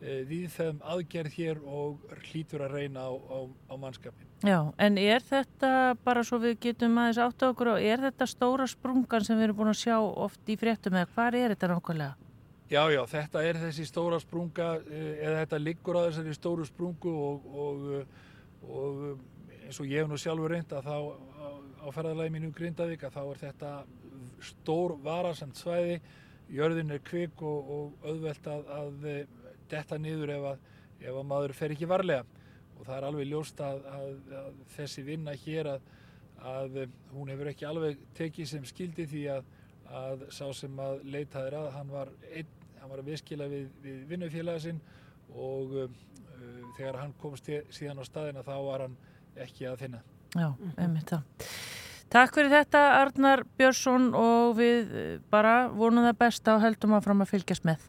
við 0.00 0.50
þeim 0.52 0.82
aðgerð 0.84 1.36
hér 1.38 1.60
og 1.64 2.02
hlýtur 2.28 2.66
að 2.66 2.74
reyna 2.76 3.06
á, 3.08 3.12
á, 3.16 3.38
á 3.72 3.74
mannskapin. 3.80 4.28
Já, 4.44 4.58
en 4.76 4.98
er 5.00 5.24
þetta, 5.24 5.96
bara 6.04 6.24
svo 6.26 6.36
við 6.42 6.58
getum 6.66 6.98
aðeins 7.00 7.22
átt 7.24 7.40
á 7.40 7.48
okkur, 7.48 7.72
og 7.72 7.80
er 7.80 8.02
þetta 8.04 8.28
stóra 8.28 8.66
sprungan 8.68 9.24
sem 9.24 9.38
við 9.38 9.48
erum 9.48 9.60
búin 9.62 9.72
að 9.72 9.80
sjá 9.80 9.96
oft 9.96 10.52
í 10.52 10.58
fréttum 10.60 10.98
eða 10.98 11.08
hvað 11.14 11.38
er 11.40 11.54
þetta 11.54 11.70
nákvæmlega? 11.72 12.26
Já, 12.66 12.82
já, 12.90 12.98
þetta 13.06 13.42
er 13.46 13.60
þessi 13.62 13.84
stóra 13.86 14.18
sprunga 14.18 14.72
eh, 14.90 15.22
eða 15.22 15.44
þetta 15.44 15.58
liggur 15.62 15.98
á 16.02 16.06
þessari 16.08 16.34
stóru 16.34 16.64
sprungu 16.66 17.12
og, 17.14 17.44
og, 17.46 17.84
eh, 17.94 18.64
og 18.66 19.04
eh, 19.06 19.60
eins 19.68 19.78
og 19.78 19.86
ég 19.86 20.02
hef 20.02 20.10
nú 20.10 20.18
sjálfur 20.18 20.50
reynd 20.50 20.74
að 20.74 20.88
þá 20.88 20.96
á, 20.98 21.48
á 21.86 21.86
ferðalagi 21.94 22.34
mínu 22.34 22.50
Grindavík 22.56 23.06
að 23.06 23.14
þá 23.14 23.22
er 23.22 23.40
þetta 23.44 23.70
stór 24.50 24.96
varasamt 25.04 25.60
svæði, 25.60 26.00
jörðin 26.50 26.90
er 26.96 27.04
kvik 27.06 27.38
og, 27.46 27.70
og 27.76 28.10
auðvelt 28.10 28.50
að, 28.50 28.66
að 28.80 29.08
eh, 29.12 29.45
detta 29.70 29.98
niður 29.98 30.34
ef 30.36 30.48
að, 30.52 30.64
ef 31.02 31.12
að 31.12 31.28
maður 31.32 31.54
fer 31.56 31.74
ekki 31.74 31.90
varlega 31.90 32.24
og 32.76 32.84
það 32.84 32.96
er 32.96 33.06
alveg 33.08 33.30
ljóst 33.30 33.60
að, 33.64 33.84
að, 33.88 34.08
að 34.40 34.64
þessi 34.76 35.04
vinna 35.06 35.36
hér 35.46 35.70
að, 35.74 35.92
að 36.54 36.82
hún 37.14 37.30
hefur 37.32 37.52
ekki 37.52 37.68
alveg 37.68 38.02
tekið 38.18 38.50
sem 38.50 38.66
skildi 38.68 39.06
því 39.08 39.28
að 39.36 39.54
að 39.92 40.26
sá 40.34 40.46
sem 40.56 40.80
að 40.82 41.00
leitaðir 41.06 41.56
að 41.60 41.70
hann 41.76 41.90
var, 41.92 42.10
einn, 42.32 42.52
hann 42.80 42.90
var 42.90 43.02
að 43.02 43.10
viðskila 43.12 43.48
við, 43.50 43.66
við 43.84 44.04
vinnufélaga 44.10 44.62
sinn 44.66 44.80
og 45.34 45.74
uh, 45.76 45.88
þegar 46.76 47.00
hann 47.02 47.16
komst 47.20 47.50
síðan 47.74 48.02
á 48.02 48.04
staðina 48.06 48.44
þá 48.46 48.54
var 48.66 48.86
hann 48.86 48.96
ekki 49.46 49.68
að 49.68 49.82
finna. 49.84 50.02
Já, 50.36 50.48
einmitt 50.76 51.12
það. 51.12 51.50
Takk 52.12 52.36
fyrir 52.36 52.52
þetta 52.52 52.82
Arnar 53.00 53.42
Björnsson 53.58 54.12
og 54.16 54.56
við 54.58 54.92
bara 55.32 55.66
vonum 55.74 56.06
það 56.06 56.18
besta 56.20 56.54
og 56.54 56.62
heldum 56.62 56.94
að 56.96 57.06
fram 57.08 57.24
að 57.24 57.32
fylgjast 57.34 57.66
með. 57.66 57.82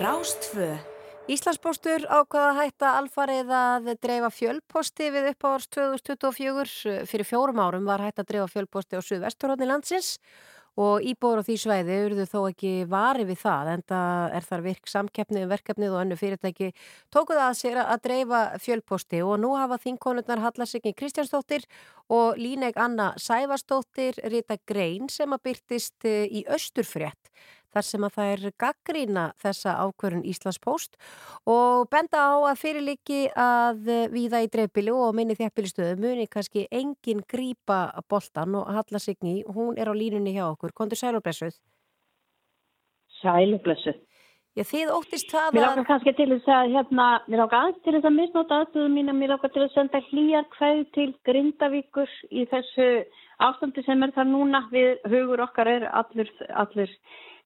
Rástfö 0.00 0.78
Íslandsbóstur 1.28 2.06
ákvaða 2.08 2.46
að 2.54 2.58
hætta 2.58 2.92
alfarið 2.96 3.50
að 3.52 3.88
dreifa 4.00 4.30
fjölposti 4.32 5.10
við 5.12 5.26
uppávars 5.34 5.66
2024. 5.76 7.02
Fyrir 7.04 7.28
fjórum 7.28 7.60
árum 7.60 7.84
var 7.84 8.00
hætt 8.00 8.22
að 8.22 8.30
dreifa 8.30 8.46
fjölposti 8.54 8.96
á 8.96 9.04
Suðvesturhóðni 9.04 9.68
landsins 9.68 10.14
og 10.80 11.04
íbúður 11.04 11.42
á 11.42 11.46
því 11.46 11.56
svæði 11.60 11.98
eruðu 12.06 12.26
þó 12.30 12.38
ekki 12.48 12.72
vari 12.88 13.26
við 13.28 13.42
það 13.42 13.70
en 13.74 13.84
það 13.92 14.36
er 14.38 14.48
þar 14.48 14.64
virk 14.70 14.90
samkeppni 14.94 15.44
um 15.44 15.52
verkefnið 15.52 15.92
og 15.92 16.00
önnu 16.06 16.18
fyrirtæki 16.18 16.72
tókuð 17.12 17.44
að 17.44 17.56
sér 17.60 17.80
að 17.84 18.04
dreifa 18.08 18.42
fjölposti. 18.64 19.20
Og 19.20 19.36
nú 19.44 19.52
hafa 19.60 19.82
þingkonurnar 19.84 20.40
Hallarsikni 20.46 20.96
Kristjánsdóttir 20.96 21.68
og 22.08 22.40
Líneg 22.40 22.80
Anna 22.80 23.12
Sævarsdóttir 23.20 24.16
Rita 24.32 24.56
Grein 24.64 25.12
sem 25.12 25.36
að 25.36 25.44
byrtist 25.50 26.08
eh, 26.08 26.24
í 26.24 26.46
Östurfrétt 26.48 27.20
þar 27.74 27.86
sem 27.86 28.06
að 28.06 28.16
það 28.16 28.32
er 28.34 28.56
gaggrína 28.64 29.24
þessa 29.42 29.76
ákvörun 29.84 30.26
Íslandspost 30.26 30.98
og 31.50 31.88
benda 31.92 32.26
á 32.32 32.36
að 32.50 32.60
fyrirliki 32.62 33.22
að 33.38 33.90
viða 34.14 34.42
í 34.44 34.50
dreifbílu 34.52 34.94
og 34.98 35.16
minni 35.16 35.38
þjæppilistöðu 35.38 35.96
muni 36.02 36.28
kannski 36.30 36.66
engin 36.70 37.24
grípa 37.30 37.80
boltan 38.10 38.58
og 38.58 38.70
Halla 38.74 39.02
Signi, 39.02 39.40
hún 39.46 39.78
er 39.78 39.90
á 39.90 39.94
línunni 39.94 40.34
hjá 40.36 40.46
okkur. 40.50 40.74
Kondur 40.76 40.98
sælublessuð? 41.00 41.56
Sælublessuð. 43.20 43.98
Já, 44.58 44.64
þið 44.66 44.90
óttist 44.96 45.30
það 45.30 45.44
að... 45.46 45.54
Mér 45.54 45.64
lákar 45.68 45.86
kannski 45.86 46.12
til 46.18 46.26
þess 46.32 46.48
að, 46.50 46.72
hérna, 46.74 47.04
mér 47.30 47.40
lákar 47.44 47.60
aðeins 47.60 47.82
til 47.84 47.92
þess 47.94 48.08
að 48.08 48.16
misnóta 48.16 48.56
aðstöðu 48.58 48.88
mín 48.96 49.12
að 49.12 49.18
mér 49.20 49.30
lákar 49.30 49.52
til 49.54 49.62
að 49.62 49.74
senda 49.76 50.00
hlýjar 50.08 50.48
hvaðu 50.56 50.86
til 50.96 51.06
Grindavíkur 51.28 52.14
í 52.34 52.46
þessu 52.50 52.88
ástandi 53.46 53.84
sem 53.86 54.02
er 54.02 54.14
það 54.16 54.32
núna 54.32 54.64
við 54.72 55.06
hugur 55.12 55.44
okkar 55.46 55.70
er 55.70 55.86
allur, 56.00 56.32
allur 56.50 56.96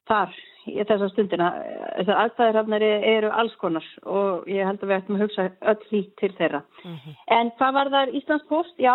þar 0.09 0.37
í 0.71 0.77
þessa 0.88 1.09
stundina. 1.12 1.51
Þessar 1.99 2.21
aðstæðir 2.23 2.59
hafnari 2.61 2.90
eru 3.11 3.33
alls 3.33 3.55
konar 3.61 3.87
og 4.05 4.49
ég 4.51 4.67
held 4.69 4.83
að 4.83 4.90
við 4.90 4.97
ættum 4.97 5.19
að 5.19 5.25
hugsa 5.25 5.47
öll 5.73 5.90
lít 5.93 6.14
til 6.21 6.33
þeirra. 6.38 6.62
Mm 6.85 6.97
-hmm. 6.97 7.19
En 7.38 7.53
hvað 7.59 7.77
var 7.79 7.93
þar 7.97 8.14
Íslands 8.21 8.49
post? 8.49 8.75
Já. 8.79 8.95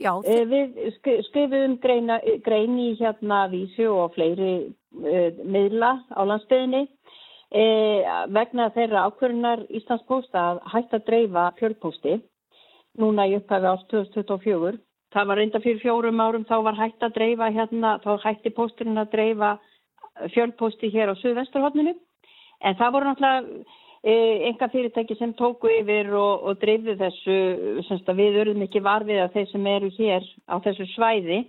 Já. 0.00 0.12
E, 0.24 0.44
við 0.44 0.78
skrifum 1.28 1.78
greina, 1.82 2.20
grein 2.44 2.78
í 2.78 2.96
hérna 2.98 3.48
vísu 3.48 3.86
og 3.88 4.14
fleiri 4.14 4.72
e, 5.04 5.30
miðla 5.44 5.92
á 6.10 6.20
landsbyðinni 6.26 6.88
e, 7.50 7.64
vegna 8.28 8.70
þeirra 8.74 9.06
ákverðunar 9.06 9.66
Íslands 9.70 10.04
post 10.08 10.34
að 10.34 10.60
hætta 10.72 10.96
að 10.96 11.06
dreifa 11.06 11.52
fjölposti 11.58 12.20
núna 12.98 13.26
í 13.26 13.36
upphæfi 13.36 13.66
ást 13.66 13.88
2024 13.88 14.78
Það 15.12 15.28
var 15.28 15.38
reynda 15.38 15.60
fyrir 15.60 15.80
fjórum 15.82 16.20
árum, 16.24 16.44
þá 16.48 16.56
var 16.64 16.78
hægt 16.78 17.04
að 17.04 17.14
dreifa 17.18 17.50
hérna, 17.52 17.98
þá 18.00 18.10
hætti 18.22 18.52
pósturinn 18.56 19.00
að 19.02 19.10
dreifa 19.12 19.52
fjölpósti 20.32 20.88
hér 20.92 21.12
á 21.12 21.14
Suðvesturhóttinu. 21.20 21.94
En 22.62 22.76
það 22.78 22.92
voru 22.94 23.08
náttúrulega 23.08 23.64
e, 24.02 24.14
enga 24.48 24.68
fyrirtæki 24.72 25.16
sem 25.18 25.34
tóku 25.38 25.70
yfir 25.80 26.12
og, 26.16 26.46
og 26.48 26.60
dreifðu 26.62 26.94
þessu, 27.00 27.38
semst 27.88 28.08
að 28.08 28.22
við 28.22 28.38
örðum 28.44 28.64
ekki 28.66 28.84
varfið 28.84 29.20
að 29.24 29.36
þeir 29.36 29.50
sem 29.50 29.68
eru 29.74 29.90
hér 29.98 30.30
á 30.48 30.54
þessu 30.64 30.88
svæði. 30.94 31.42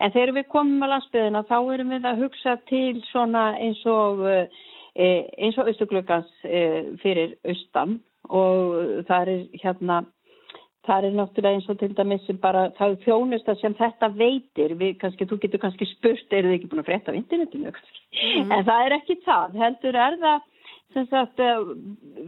En 0.00 0.14
þegar 0.14 0.34
við 0.38 0.48
komum 0.52 0.86
á 0.86 0.92
landsbyðina 0.94 1.44
þá 1.48 1.56
erum 1.74 1.94
við 1.96 2.06
að 2.08 2.22
hugsa 2.24 2.56
til 2.70 3.02
svona 3.10 3.44
eins 3.60 3.82
og, 3.90 4.22
e, 4.94 5.10
eins 5.40 5.58
og 5.58 5.68
austuglöggans 5.72 6.30
e, 6.46 6.62
fyrir 7.02 7.36
austan 7.42 7.98
og 8.30 9.04
það 9.08 9.34
er 9.34 9.60
hérna 9.64 10.02
Það 10.90 11.06
er 11.06 11.12
náttúrulega 11.14 11.58
eins 11.58 11.68
og 11.70 11.76
til 11.78 11.92
dæmis 11.94 12.30
bara 12.42 12.68
það 12.74 12.96
þjónusta 13.04 13.54
sem 13.60 13.74
þetta 13.78 14.08
veitir, 14.16 14.74
við, 14.80 14.96
kannski, 14.98 15.28
þú 15.30 15.38
getur 15.44 15.62
kannski 15.62 15.86
spurt, 15.86 16.32
eru 16.34 16.50
þið 16.50 16.56
ekki 16.56 16.70
búin 16.72 16.82
að 16.82 16.88
frétta 16.88 17.12
af 17.12 17.18
internetinu? 17.20 17.70
Mm. 17.70 18.54
En 18.56 18.64
það 18.66 18.86
er 18.86 18.96
ekki 18.98 19.20
það, 19.22 19.58
heldur 19.62 19.98
er 20.06 20.16
það 20.24 20.48
sem 20.94 21.06
sagt 21.10 21.38
eh, 21.38 21.60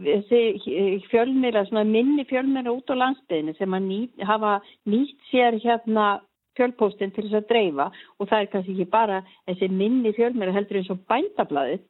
þessi 0.07 1.01
fjölmýra, 1.11 1.65
minni 1.83 2.23
fjölmýra 2.29 2.71
út 2.71 2.93
á 2.93 2.95
landsbyðinu 3.01 3.57
sem 3.57 3.75
að 3.75 3.89
nýt, 3.89 4.23
hafa 4.23 4.53
nýtt 4.87 5.27
sér 5.31 5.59
hérna 5.63 6.21
fjölpóstinn 6.57 7.13
til 7.13 7.27
þess 7.27 7.41
að 7.41 7.49
dreifa 7.49 7.89
og 8.19 8.29
það 8.29 8.39
er 8.39 8.51
kannski 8.53 8.75
ekki 8.77 8.91
bara 8.93 9.23
þessi 9.49 9.69
minni 9.73 10.13
fjölmýra 10.15 10.55
heldur 10.55 10.79
eins 10.79 10.91
og 10.93 11.03
bændablaðið 11.09 11.83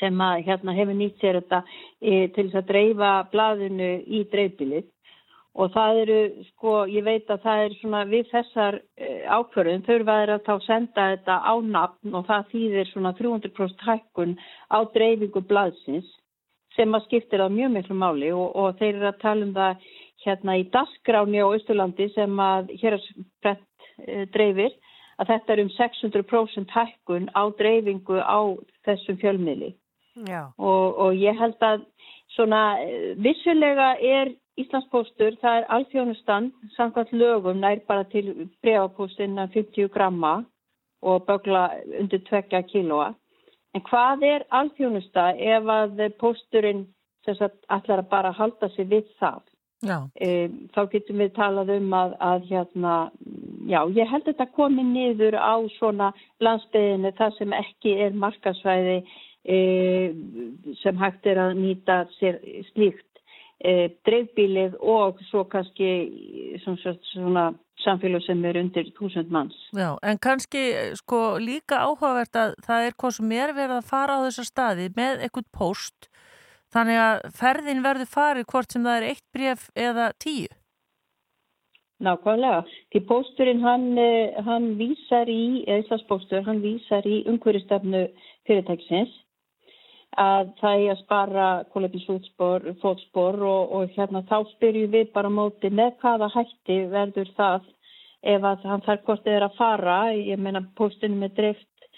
sem 0.00 0.20
að 0.20 0.42
hérna 0.46 0.74
hefur 0.76 0.96
nýtt 0.96 1.22
sér 1.22 1.40
þetta 1.40 1.62
e, 2.00 2.28
til 2.34 2.46
þess 2.46 2.60
að 2.60 2.68
dreifa 2.70 3.12
blaðinu 3.32 3.90
í 4.06 4.22
dreifbilið 4.32 4.86
og 5.56 5.72
það 5.72 6.00
eru, 6.02 6.18
sko, 6.50 6.72
ég 6.92 7.04
veit 7.06 7.30
að 7.32 7.42
það 7.46 7.62
er 7.64 7.74
svona 7.80 8.02
við 8.10 8.28
þessar 8.32 8.78
eh, 9.00 9.24
ákvörðum 9.24 9.84
þurfa 9.86 10.16
þeir 10.20 10.32
að 10.34 10.42
þá 10.48 10.54
senda 10.66 11.06
þetta 11.14 11.36
á 11.40 11.54
nafn 11.64 12.18
og 12.18 12.26
það 12.28 12.50
þýðir 12.52 12.90
svona 12.90 13.12
300% 13.16 13.86
hækkun 13.88 14.34
á 14.68 14.78
dreifingu 14.92 15.42
blaðsins 15.48 16.10
sem 16.76 16.92
að 16.92 17.06
skiptir 17.06 17.40
það 17.40 17.56
mjög 17.56 17.72
miklu 17.76 17.96
máli 17.96 18.32
og, 18.36 18.50
og 18.52 18.76
þeir 18.80 18.92
eru 18.92 19.08
að 19.08 19.22
tala 19.22 19.46
um 19.46 19.54
það 19.56 19.88
hérna 20.26 20.58
í 20.60 20.66
Daskráni 20.74 21.40
á 21.40 21.48
Ístulandi 21.56 22.10
sem 22.12 22.40
að 22.42 22.72
hér 22.82 22.98
er 22.98 23.06
sprett 23.06 23.88
e, 24.02 24.26
dreifir 24.34 24.74
að 25.16 25.32
þetta 25.32 25.54
er 25.54 25.62
um 25.64 25.72
600% 25.72 26.72
hækkun 26.76 27.28
á 27.32 27.42
dreifingu 27.56 28.20
á 28.20 28.40
þessum 28.84 29.20
fjölmiðli. 29.22 29.72
Og, 30.60 30.98
og 31.00 31.16
ég 31.16 31.36
held 31.36 31.60
að 31.64 31.86
svona 32.36 32.62
eh, 32.82 33.14
vissulega 33.20 33.94
er 34.00 34.34
Íslandspóstur, 34.56 35.36
það 35.42 35.58
er 35.60 35.66
alþjónustan, 35.76 36.50
samkvæmt 36.76 37.12
lögum 37.12 37.58
nær 37.60 37.82
bara 37.88 38.04
til 38.08 38.48
bregapóstina 38.64 39.48
50 39.52 39.88
gramma 39.92 40.44
og 41.02 41.26
bögla 41.28 41.70
undir 42.00 42.22
2 42.30 42.62
kílóa. 42.72 43.14
En 43.74 43.82
hvað 43.84 44.22
er 44.24 44.46
alþjónusta 44.50 45.34
ef 45.36 45.68
að 45.68 46.00
pósturinn 46.20 46.86
allar 47.68 48.00
að 48.00 48.08
bara 48.08 48.32
halda 48.32 48.68
sig 48.72 48.88
við 48.88 49.04
það? 49.20 49.42
E, 49.84 50.48
þá 50.72 50.80
getum 50.92 51.20
við 51.20 51.34
talað 51.36 51.74
um 51.76 51.92
að, 51.92 52.14
að 52.24 52.46
hérna, 52.50 52.94
já, 53.68 53.80
ég 53.92 54.08
held 54.08 54.24
að 54.24 54.30
þetta 54.30 54.46
komi 54.56 54.84
niður 54.88 55.36
á 55.36 55.54
svona 55.76 56.12
landsbyðinu 56.40 57.12
þar 57.18 57.34
sem 57.36 57.52
ekki 57.52 57.92
er 58.06 58.16
markasvæði 58.16 58.96
e, 59.44 59.58
sem 60.80 61.02
hægt 61.02 61.28
er 61.28 61.42
að 61.44 61.58
nýta 61.60 61.98
sér 62.16 62.40
slíkt 62.70 63.05
e, 63.60 63.88
dreifbílið 64.06 64.76
og 64.80 65.20
svo 65.30 65.44
kannski 65.50 65.88
svona, 66.64 66.96
svona 67.12 67.46
samfélag 67.84 68.24
sem 68.26 68.44
er 68.48 68.58
undir 68.60 68.90
þúsund 68.96 69.32
manns. 69.32 69.56
Já, 69.76 69.94
en 70.02 70.20
kannski 70.22 70.66
sko 70.98 71.38
líka 71.42 71.82
áhugavert 71.86 72.36
að 72.36 72.54
það 72.66 72.88
er 72.88 72.98
hvað 73.00 73.16
sem 73.18 73.32
er 73.38 73.54
verið 73.56 73.78
að 73.78 73.90
fara 73.90 74.20
á 74.20 74.24
þessa 74.26 74.46
staði 74.50 74.90
með 74.96 75.26
eitthvað 75.26 75.50
post 75.56 76.10
þannig 76.74 77.00
að 77.00 77.26
ferðin 77.40 77.82
verður 77.84 78.12
farið 78.12 78.48
hvort 78.52 78.72
sem 78.72 78.86
það 78.86 78.96
er 79.00 79.10
eitt 79.10 79.26
bref 79.32 79.68
eða 79.74 80.12
tíu. 80.20 80.48
Nákvæmlega, 82.04 82.64
því 82.92 83.00
pósturinn 83.08 83.62
hann, 83.64 83.86
e, 83.96 84.08
hann 84.44 84.74
vísar 84.76 85.30
í, 85.32 85.64
eða 85.64 85.80
Íslandsbóstur, 85.80 86.42
hann 86.44 86.60
vísar 86.60 87.06
í 87.08 87.22
umhverjastefnu 87.30 88.02
fyrirtækisins 88.44 89.14
að 90.16 90.52
það 90.60 90.82
er 90.82 90.90
að 90.94 91.00
spara 91.02 91.46
kólefnisfótspor 91.74 93.40
og, 93.44 93.72
og 93.76 93.96
hérna 93.96 94.22
þá 94.30 94.36
spyrjum 94.54 94.92
við 94.94 95.10
bara 95.14 95.32
móti 95.32 95.70
með 95.70 95.96
hvaða 96.02 96.30
hætti 96.34 96.78
verður 96.92 97.32
það 97.36 97.66
ef 98.26 98.46
að 98.50 98.64
hann 98.70 98.84
þarf 98.86 99.04
hvort 99.06 99.28
eða 99.28 99.50
að 99.50 99.58
fara, 99.58 99.98
ég 100.16 100.40
meina 100.40 100.64
postinu 100.78 101.20
með 101.20 101.36
drift 101.36 101.88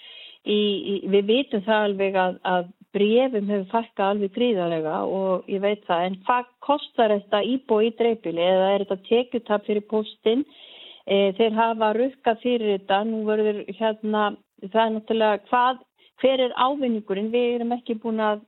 í, 0.43 0.59
í, 0.59 0.95
við 1.09 1.31
vitum 1.31 1.63
það 1.65 1.85
alveg 1.87 2.19
að, 2.19 2.37
að 2.43 2.69
brefum 2.95 3.51
hefur 3.53 3.67
fækkað 3.73 4.13
alveg 4.13 4.33
gríðarlega 4.35 4.95
og 5.05 5.49
ég 5.51 5.61
veit 5.63 5.83
það, 5.87 6.05
en 6.07 6.17
hvað 6.25 6.49
kostar 6.65 7.13
þetta 7.15 7.43
íbúi 7.45 7.89
í 7.89 7.95
dreifbili 7.99 8.45
eða 8.45 8.71
er 8.73 8.85
þetta 8.85 9.09
tekjutap 9.09 9.67
fyrir 9.67 9.85
postin 9.91 10.45
e, 11.05 11.31
þeir 11.37 11.57
hafa 11.57 11.91
rukkað 11.97 12.41
fyrir 12.43 12.73
þetta, 12.75 13.03
nú 13.09 13.21
verður 13.29 13.61
hérna, 13.77 14.31
það 14.65 14.81
er 14.85 14.95
náttúrulega 14.95 15.45
hvað 15.51 15.85
hver 16.21 16.45
er 16.45 16.55
ávinningurinn? 16.55 17.31
Við 17.33 17.55
erum 17.57 17.75
ekki 17.75 17.97
búin 18.01 18.21
að 18.23 18.43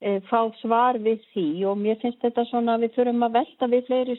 e, 0.00 0.18
fá 0.30 0.46
svar 0.60 0.98
við 1.02 1.24
því 1.32 1.48
og 1.70 1.80
mér 1.80 2.00
finnst 2.02 2.22
þetta 2.24 2.46
svona 2.50 2.76
að 2.76 2.86
við 2.86 2.96
þurfum 2.98 3.26
að 3.26 3.38
velta 3.40 3.70
við 3.72 3.88
fleiri 3.88 4.18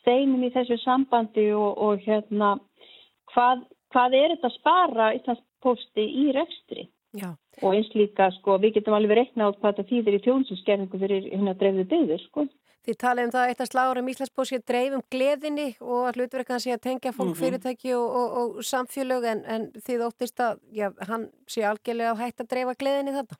steinum 0.00 0.46
í 0.46 0.52
þessu 0.54 0.78
sambandi 0.84 1.50
og, 1.56 1.70
og 1.76 2.06
hérna 2.06 2.54
hvað, 3.34 3.66
hvað 3.94 4.16
er 4.20 4.34
þetta 4.34 4.50
að 4.50 4.58
spara 4.58 5.12
Íslandsposti 5.18 6.06
í 6.24 6.30
rekstri? 6.36 6.88
Já. 7.18 7.32
Og 7.60 7.74
eins 7.74 7.90
líka 7.98 8.30
sko 8.38 8.56
við 8.62 8.78
getum 8.78 8.94
alveg 8.96 9.18
rekna 9.18 9.50
á 9.50 9.54
hvað 9.54 9.80
þetta 9.80 9.90
þýðir 9.90 10.16
í 10.16 10.24
tjónsinskerningu 10.26 11.00
fyrir 11.02 11.26
hérna 11.32 11.56
dreifðu 11.58 11.86
byggður 11.90 12.22
sko. 12.28 12.46
Þið 12.86 12.96
talið 12.96 13.26
um 13.26 13.32
það 13.34 13.50
eitt 13.50 13.60
að 13.60 13.68
slára 13.68 14.00
um 14.00 14.08
Íslandsbósi 14.08 14.56
að 14.56 14.64
dreifum 14.70 15.02
gleðinni 15.12 15.66
og 15.80 16.06
að 16.08 16.20
hlutverkan 16.20 16.62
sé 16.64 16.72
að 16.72 16.84
tengja 16.86 17.12
fólk, 17.12 17.28
mm 17.28 17.34
-hmm. 17.34 17.40
fyrirtæki 17.42 17.94
og, 17.94 18.16
og, 18.20 18.38
og 18.40 18.64
samfélög 18.64 19.26
en, 19.32 19.44
en 19.44 19.66
þið 19.86 20.04
óttist 20.06 20.40
að 20.40 20.62
já, 20.72 20.88
hann 21.08 21.28
sé 21.46 21.66
algjörlega 21.68 22.14
að 22.14 22.22
hætta 22.24 22.44
að 22.44 22.50
dreifa 22.54 22.74
gleðinni 22.80 23.16
þetta? 23.18 23.36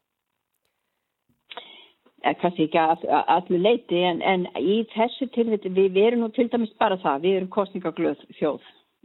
Ja, 2.21 2.35
kannski 2.35 2.69
ekki 2.69 2.79
að, 2.79 3.07
allir 3.37 3.65
leiti 3.65 4.03
en, 4.05 4.21
en 4.23 4.45
í 4.61 4.85
þessu 4.93 5.31
tilviti 5.33 5.73
við, 5.73 5.93
við 5.97 6.05
erum 6.11 6.21
nú 6.21 6.29
til 6.37 6.49
dæmis 6.53 6.77
bara 6.77 7.01
það, 7.01 7.23
við 7.25 7.37
erum 7.37 7.49
kostningaglöð 7.57 8.21
þjóð 8.37 8.61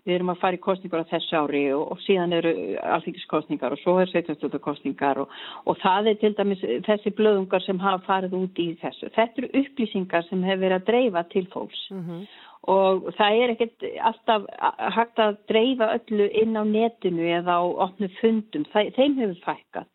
við 0.06 0.16
erum 0.16 0.32
að 0.34 0.42
fara 0.44 0.58
í 0.58 0.62
kostningar 0.62 1.04
á 1.06 1.12
þessu 1.12 1.38
ári 1.40 1.64
og, 1.74 1.84
og 1.96 2.02
síðan 2.06 2.36
eru 2.38 2.54
alþingiskostningar 2.96 3.76
og 3.76 3.82
svo 3.82 3.98
er 4.02 4.12
sveitarstjórnarkostningar 4.12 5.22
og, 5.24 5.38
og 5.66 5.80
það 5.82 6.12
er 6.12 6.20
til 6.22 6.34
dæmis 6.38 6.66
þessi 6.88 7.14
blöðungar 7.18 7.66
sem 7.66 7.82
hafa 7.82 8.04
farið 8.06 8.38
út 8.40 8.62
í 8.62 8.72
þessu. 8.82 9.10
Þetta 9.16 9.44
eru 9.44 9.52
upplýsingar 9.62 10.28
sem 10.30 10.46
hefur 10.46 10.66
verið 10.66 10.80
að 10.80 10.90
dreifa 10.92 11.26
til 11.34 11.48
fólks 11.54 11.88
og 12.72 13.10
það 13.18 13.40
er 13.42 13.52
ekkert 13.54 13.84
alltaf 14.10 14.46
hægt 14.96 15.22
að 15.22 15.36
dreifa 15.52 15.90
öllu 15.98 16.28
inn 16.42 16.58
á 16.58 16.64
netinu 16.66 17.28
eða 17.40 17.60
á 17.62 17.66
opnu 17.86 18.10
fundum, 18.20 18.66
það, 18.74 18.90
þeim 18.98 19.18
hefur 19.22 19.42
fækkað. 19.46 19.90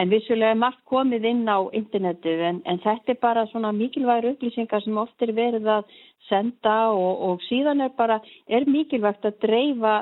En 0.00 0.10
vissulega 0.10 0.54
er 0.54 0.60
margt 0.62 0.80
komið 0.90 1.26
inn 1.30 1.44
á 1.46 1.58
internetið 1.76 2.44
en, 2.48 2.62
en 2.64 2.80
þetta 2.82 3.12
er 3.14 3.20
bara 3.22 3.44
svona 3.52 3.74
mikilvægur 3.76 4.32
upplýsingar 4.32 4.82
sem 4.84 4.96
oft 4.98 5.22
er 5.22 5.34
verið 5.36 5.68
að 5.76 5.98
senda 6.30 6.78
og, 6.94 7.12
og 7.28 7.44
síðan 7.48 7.84
er 7.84 7.92
bara, 7.98 8.20
er 8.48 8.66
mikilvægt 8.66 9.28
að 9.28 9.38
dreifa 9.44 9.98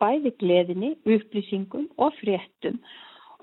bæði 0.00 0.32
gleðinni, 0.40 0.94
upplýsingum 1.04 1.90
og 1.98 2.16
fréttum 2.22 2.80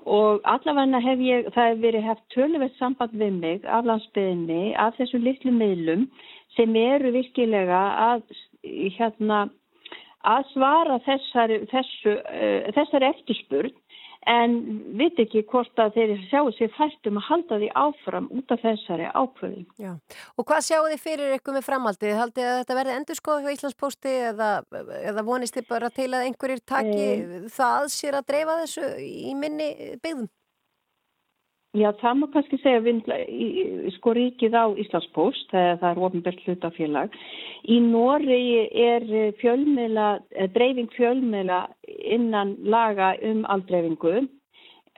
og 0.06 0.44
allavegna 0.46 1.00
hef 1.02 1.22
ég, 1.26 1.48
það 1.54 1.68
hef 1.72 1.80
verið 1.82 2.04
haft 2.06 2.24
töluvert 2.34 2.76
samband 2.78 3.14
við 3.18 3.38
mig 3.40 3.64
af 3.66 3.86
landsbyðinni, 3.88 4.74
af 4.78 4.94
þessum 5.00 5.24
litlu 5.26 5.54
miðlum 5.54 6.04
sem 6.56 6.76
eru 6.80 7.12
virkilega 7.14 7.80
að, 8.10 8.22
hérna, 8.98 9.46
að 10.26 10.46
svara 10.52 11.00
þessari, 11.06 11.62
þessu, 11.72 12.16
uh, 12.20 12.70
þessari 12.76 13.12
eftirspurn 13.14 13.74
en 14.26 14.54
veit 14.98 15.18
ekki 15.22 15.44
hvort 15.46 15.78
að 15.78 15.94
þeir 15.96 16.14
sjáu 16.26 16.48
sér 16.56 16.72
fært 16.74 17.08
um 17.08 17.20
að 17.20 17.26
halda 17.28 17.58
því 17.60 17.68
áfram 17.78 18.26
út 18.34 18.54
af 18.54 18.62
þessari 18.64 19.06
ákvöðin. 19.12 19.66
Já. 19.78 19.92
Og 20.34 20.48
hvað 20.48 20.64
sjáu 20.66 20.88
þið 20.88 21.04
fyrir 21.04 21.34
ykkur 21.36 21.56
með 21.56 21.66
framhaldið? 21.68 22.14
Haldið 22.18 22.48
að 22.48 22.58
þetta 22.60 22.78
verði 22.80 22.96
endur 22.96 23.20
skoð 23.20 23.44
hjá 23.44 23.52
Íslandspósti 23.54 24.14
eða, 24.32 24.50
eða 25.12 25.26
vonist 25.26 25.58
þið 25.58 25.68
bara 25.70 25.92
til 25.94 26.08
að 26.10 26.26
einhverjir 26.26 26.64
taki 26.66 27.06
það 27.54 27.76
að 27.84 27.92
sér 27.94 28.18
að 28.18 28.26
dreifa 28.32 28.58
þessu 28.64 28.90
í 29.06 29.36
minni 29.38 29.70
byggðum? 30.02 30.28
Já, 31.76 31.90
það 32.00 32.14
má 32.16 32.26
kannski 32.32 32.56
segja 32.62 32.80
í- 33.28 33.90
sko 33.96 34.14
ríkið 34.16 34.54
á 34.56 34.64
Íslandspost 34.80 35.50
það 35.52 35.82
er 35.90 35.98
ofinbært 36.06 36.40
hlutafélag. 36.46 37.10
Í 37.68 37.76
Noregi 37.84 38.68
er 38.72 39.02
fjölmiðla, 39.40 40.20
eh, 40.32 40.46
dreifing 40.48 40.88
fjölmiðla 40.96 41.66
innan 42.16 42.56
laga 42.64 43.14
um 43.22 43.44
aldreifingu. 43.44 44.28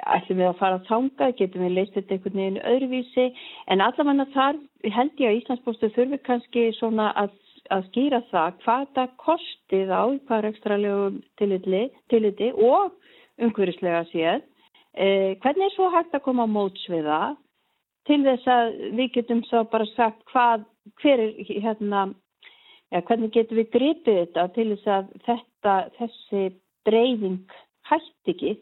Ætlum 0.07 0.39
við 0.39 0.49
að 0.49 0.59
fara 0.59 0.79
að 0.79 0.87
þanga, 0.87 1.37
getum 1.37 1.63
við 1.63 1.75
leist 1.75 1.95
þetta 1.95 2.15
einhvern 2.15 2.39
veginn 2.39 2.63
öðruvísi, 2.73 3.35
en 3.67 3.81
allavega 3.81 4.27
þar 4.33 4.57
held 4.85 5.13
ég 5.19 5.31
að 5.31 5.39
Íslandspostu 5.43 5.91
þurfi 5.97 6.19
kannski 6.23 6.73
svona 6.79 7.13
að, 7.17 7.31
að 7.71 7.89
skýra 7.89 8.23
það 8.31 8.53
hvað 8.63 8.87
það 8.95 9.17
kostið 9.17 9.91
á 9.91 10.03
í 10.15 10.21
hvað 10.29 10.45
rekstralegu 10.47 11.23
tilliti, 11.39 11.91
tilliti 12.09 12.53
og 12.53 12.93
umhverfislega 13.39 14.05
séð. 14.13 14.43
Eh, 14.99 15.37
hvernig 15.39 15.69
er 15.69 15.75
svo 15.77 15.93
hægt 15.95 16.15
að 16.17 16.25
koma 16.25 16.43
á 16.43 16.51
móts 16.51 16.89
við 16.91 17.07
það? 17.07 17.37
Til 18.09 18.17
þess 18.25 18.49
að 18.51 18.71
við 18.99 19.13
getum 19.15 19.45
svo 19.47 19.61
bara 19.71 19.87
sagt 19.93 20.25
hvað, 20.33 20.65
hver 20.99 21.23
er 21.23 21.37
hérna, 21.47 22.01
ja, 22.91 23.03
hvernig 23.07 23.31
getum 23.37 23.61
við 23.61 23.69
gripið 23.77 24.19
þetta 24.25 24.47
til 24.57 24.67
þess 24.73 24.91
að 24.97 25.13
þetta, 25.29 25.77
þessi 26.01 26.43
dreifing 26.89 27.57
hætti 27.93 28.35
ekki? 28.35 28.53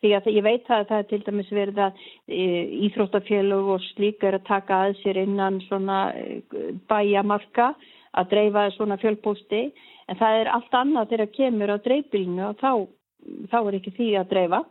Því 0.00 0.16
að 0.16 0.32
ég 0.32 0.48
veit 0.48 0.72
að 0.72 0.88
það 0.88 0.98
er 1.02 1.08
til 1.10 1.22
dæmis 1.28 1.54
verið 1.54 1.84
að 1.84 2.02
e, 2.26 2.42
íþróttafélög 2.88 3.72
og 3.76 3.86
slík 3.92 4.24
er 4.24 4.40
að 4.40 4.48
taka 4.48 4.82
að 4.86 4.96
sér 5.04 5.20
innan 5.26 5.60
svona 5.68 6.02
e, 6.16 6.42
bæjamarka 6.88 7.74
að 8.16 8.32
dreifa 8.32 8.70
svona 8.78 8.96
fjölpósti. 9.02 9.66
En 10.08 10.18
það 10.18 10.40
er 10.40 10.56
allt 10.56 10.74
annað 10.74 11.12
þegar 11.12 11.34
kemur 11.36 11.76
á 11.76 11.84
dreifbílinu 11.84 12.48
og 12.48 12.56
þá, 12.64 12.72
þá 13.52 13.58
er 13.60 13.76
ekki 13.78 13.98
því 14.00 14.14
að 14.22 14.32
dreifa 14.32 14.68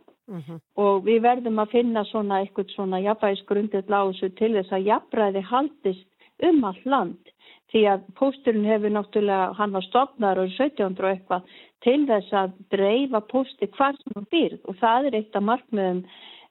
og 0.76 1.04
við 1.04 1.22
verðum 1.24 1.58
að 1.58 1.72
finna 1.76 2.04
svona 2.08 2.40
eitthvað 2.42 2.72
svona 2.76 3.00
jafnvægisgrundið 3.02 3.90
lásu 3.90 4.30
til 4.38 4.52
þess 4.54 4.72
að 4.72 4.86
jafnræði 4.86 5.42
haldist 5.50 6.08
um 6.48 6.64
allt 6.64 6.86
land. 6.86 7.32
Því 7.72 7.82
að 7.88 8.06
pósturinn 8.18 8.68
hefur 8.68 8.92
náttúrulega, 8.92 9.52
hann 9.56 9.72
var 9.72 9.84
stopnar 9.86 10.38
og 10.38 10.50
1700 10.52 11.04
og 11.04 11.10
eitthvað 11.10 11.42
til 11.82 12.06
þess 12.06 12.32
að 12.32 12.56
dreifa 12.70 13.20
pósti 13.32 13.68
hvar 13.76 13.96
sem 13.98 14.16
hann 14.16 14.28
býrð 14.30 14.60
og 14.68 14.76
það 14.80 15.08
er 15.08 15.18
eitt 15.18 15.38
af 15.38 15.46
markmiðum 15.48 16.02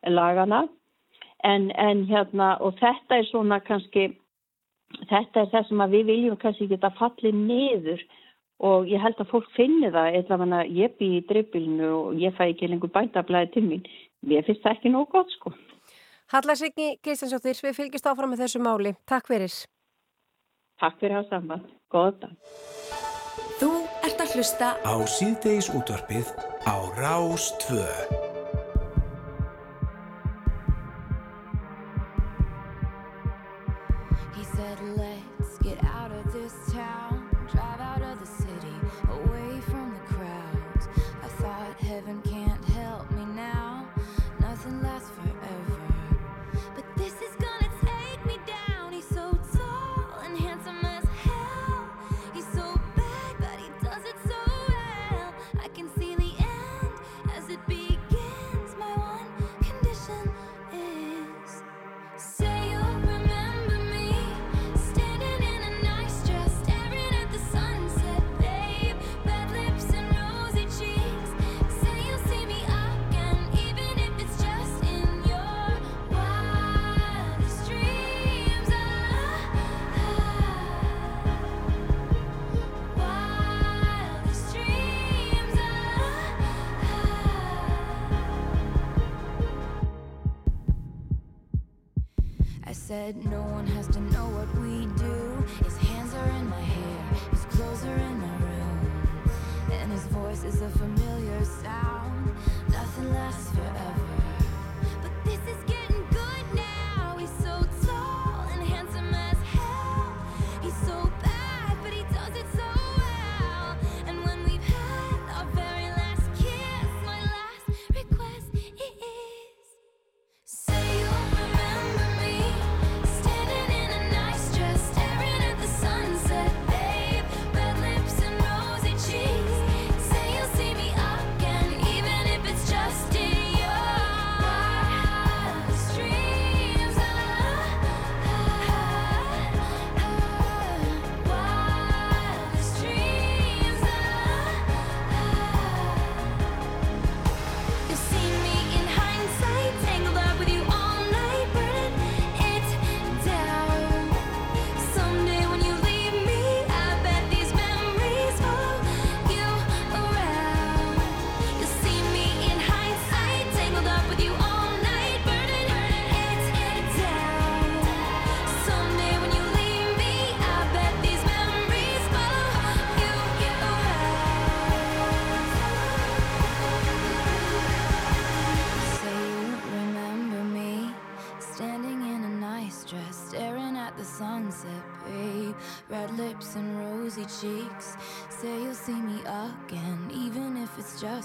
lagana 0.09 0.65
en, 1.43 1.69
en 1.71 2.03
hérna 2.09 2.55
og 2.59 2.75
þetta 2.81 3.21
er 3.21 3.29
svona 3.29 3.61
kannski 3.63 4.09
þetta 5.09 5.43
er 5.45 5.51
það 5.53 5.69
sem 5.69 5.85
við 5.93 6.09
viljum 6.09 6.39
kannski 6.41 6.67
geta 6.71 6.91
fallið 6.97 7.37
niður 7.37 8.03
og 8.61 8.87
ég 8.89 9.01
held 9.01 9.19
að 9.21 9.31
fólk 9.33 9.49
finni 9.57 9.89
það 9.89 10.19
eða 10.19 10.37
þannig 10.43 10.59
að 10.59 10.77
ég 10.77 10.95
bý 10.99 11.09
í 11.17 11.25
drippilinu 11.29 11.91
og 11.97 12.21
ég 12.21 12.37
fæ 12.37 12.45
ekki 12.51 12.69
lengur 12.69 12.93
bætablaði 12.93 13.53
til 13.55 13.65
mín 13.67 13.83
mér 14.21 14.45
finnst 14.45 14.63
það 14.65 14.77
ekki 14.77 14.93
nóg 14.93 15.11
gott 15.13 15.33
sko 15.37 15.53
Halla 16.31 16.55
Signi 16.55 16.93
Geistansjóttir, 17.03 17.57
við 17.59 17.75
fylgjast 17.75 18.05
áfram 18.07 18.31
með 18.31 18.45
þessu 18.45 18.61
máli. 18.63 18.93
Takk 19.03 19.27
fyrir. 19.27 19.51
Takk 20.79 20.95
fyrir 21.01 21.17
hafa 21.19 21.35
saman, 21.35 21.65
góða 21.91 22.13
dag 22.23 22.31
Þú 23.59 23.69
ert 24.07 24.23
að 24.23 24.33
hlusta 24.37 24.71
Á 24.81 24.95
síðdeis 25.17 25.69
útvarpið 25.75 26.33
á 26.65 26.75
Rás 26.97 27.51
2. 27.67 28.20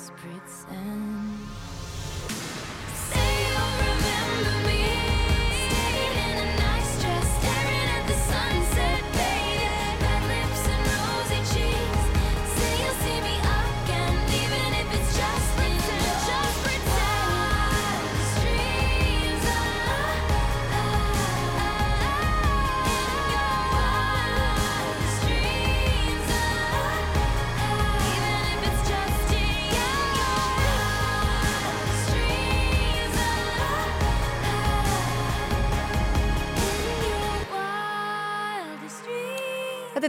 desperate 0.07 0.56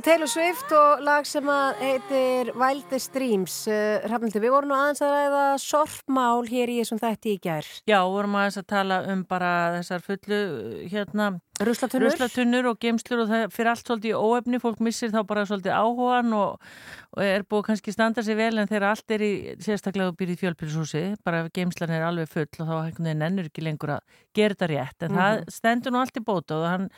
Taylor 0.07 0.29
Swift 0.31 0.69
og 0.71 1.01
lag 1.03 1.25
sem 1.27 1.49
að 1.51 1.81
heitir 1.81 2.49
Wildest 2.55 3.11
Dreams. 3.11 3.55
Uh, 3.67 3.97
Hrafnildur, 4.05 4.39
við 4.39 4.53
vorum 4.53 4.69
nú 4.71 4.77
aðeins 4.77 5.01
að 5.03 5.11
ræða 5.11 5.41
sorpmál 5.59 6.45
hér 6.47 6.71
í 6.71 6.77
þessum 6.77 7.01
þætti 7.01 7.33
í 7.33 7.41
gær. 7.43 7.67
Já, 7.91 7.97
vorum 8.07 8.37
aðeins 8.39 8.59
að 8.61 8.67
tala 8.71 9.01
um 9.11 9.25
bara 9.27 9.49
þessar 9.73 10.05
fullu 10.05 10.39
hérna 10.87 11.27
Ruslatunnur. 11.59 12.13
ruslatunnur 12.13 12.71
og 12.71 12.79
geimslur 12.79 13.25
og 13.25 13.33
það 13.33 13.45
fyrir 13.57 13.71
allt 13.73 13.91
svolítið 13.91 14.15
óefni, 14.21 14.61
fólk 14.63 14.79
missir 14.87 15.11
þá 15.11 15.19
bara 15.27 15.45
svolítið 15.49 15.75
áhugan 15.75 16.39
og, 16.39 16.71
og 17.17 17.23
er 17.27 17.43
búið 17.43 17.67
kannski 17.73 17.97
standa 17.97 18.23
sig 18.23 18.39
vel 18.39 18.53
en 18.61 18.71
þegar 18.71 18.89
allt 18.93 19.17
er 19.17 19.27
í 19.27 19.31
sérstaklega 19.59 20.13
og 20.13 20.19
byrjið 20.23 20.43
fjölpilshúsi, 20.45 21.05
bara 21.27 21.43
ef 21.43 21.51
geimslan 21.57 21.91
er 21.97 22.07
alveg 22.07 22.31
full 22.31 22.47
og 22.47 22.63
þá 22.63 22.75
einhvern 22.77 23.11
veginn 23.11 23.29
ennur 23.31 23.51
ekki 23.51 23.67
lengur 23.67 23.97
að 23.97 24.19
gera 24.37 24.55
þetta 24.55 24.71
rétt, 24.71 24.99
en 25.03 25.19
það 25.19 25.47
stendur 25.59 25.97
nú 25.97 26.05
allt 26.05 26.21
í 26.21 26.27
bóta 26.31 26.61
og 26.61 26.69
hann 26.69 26.91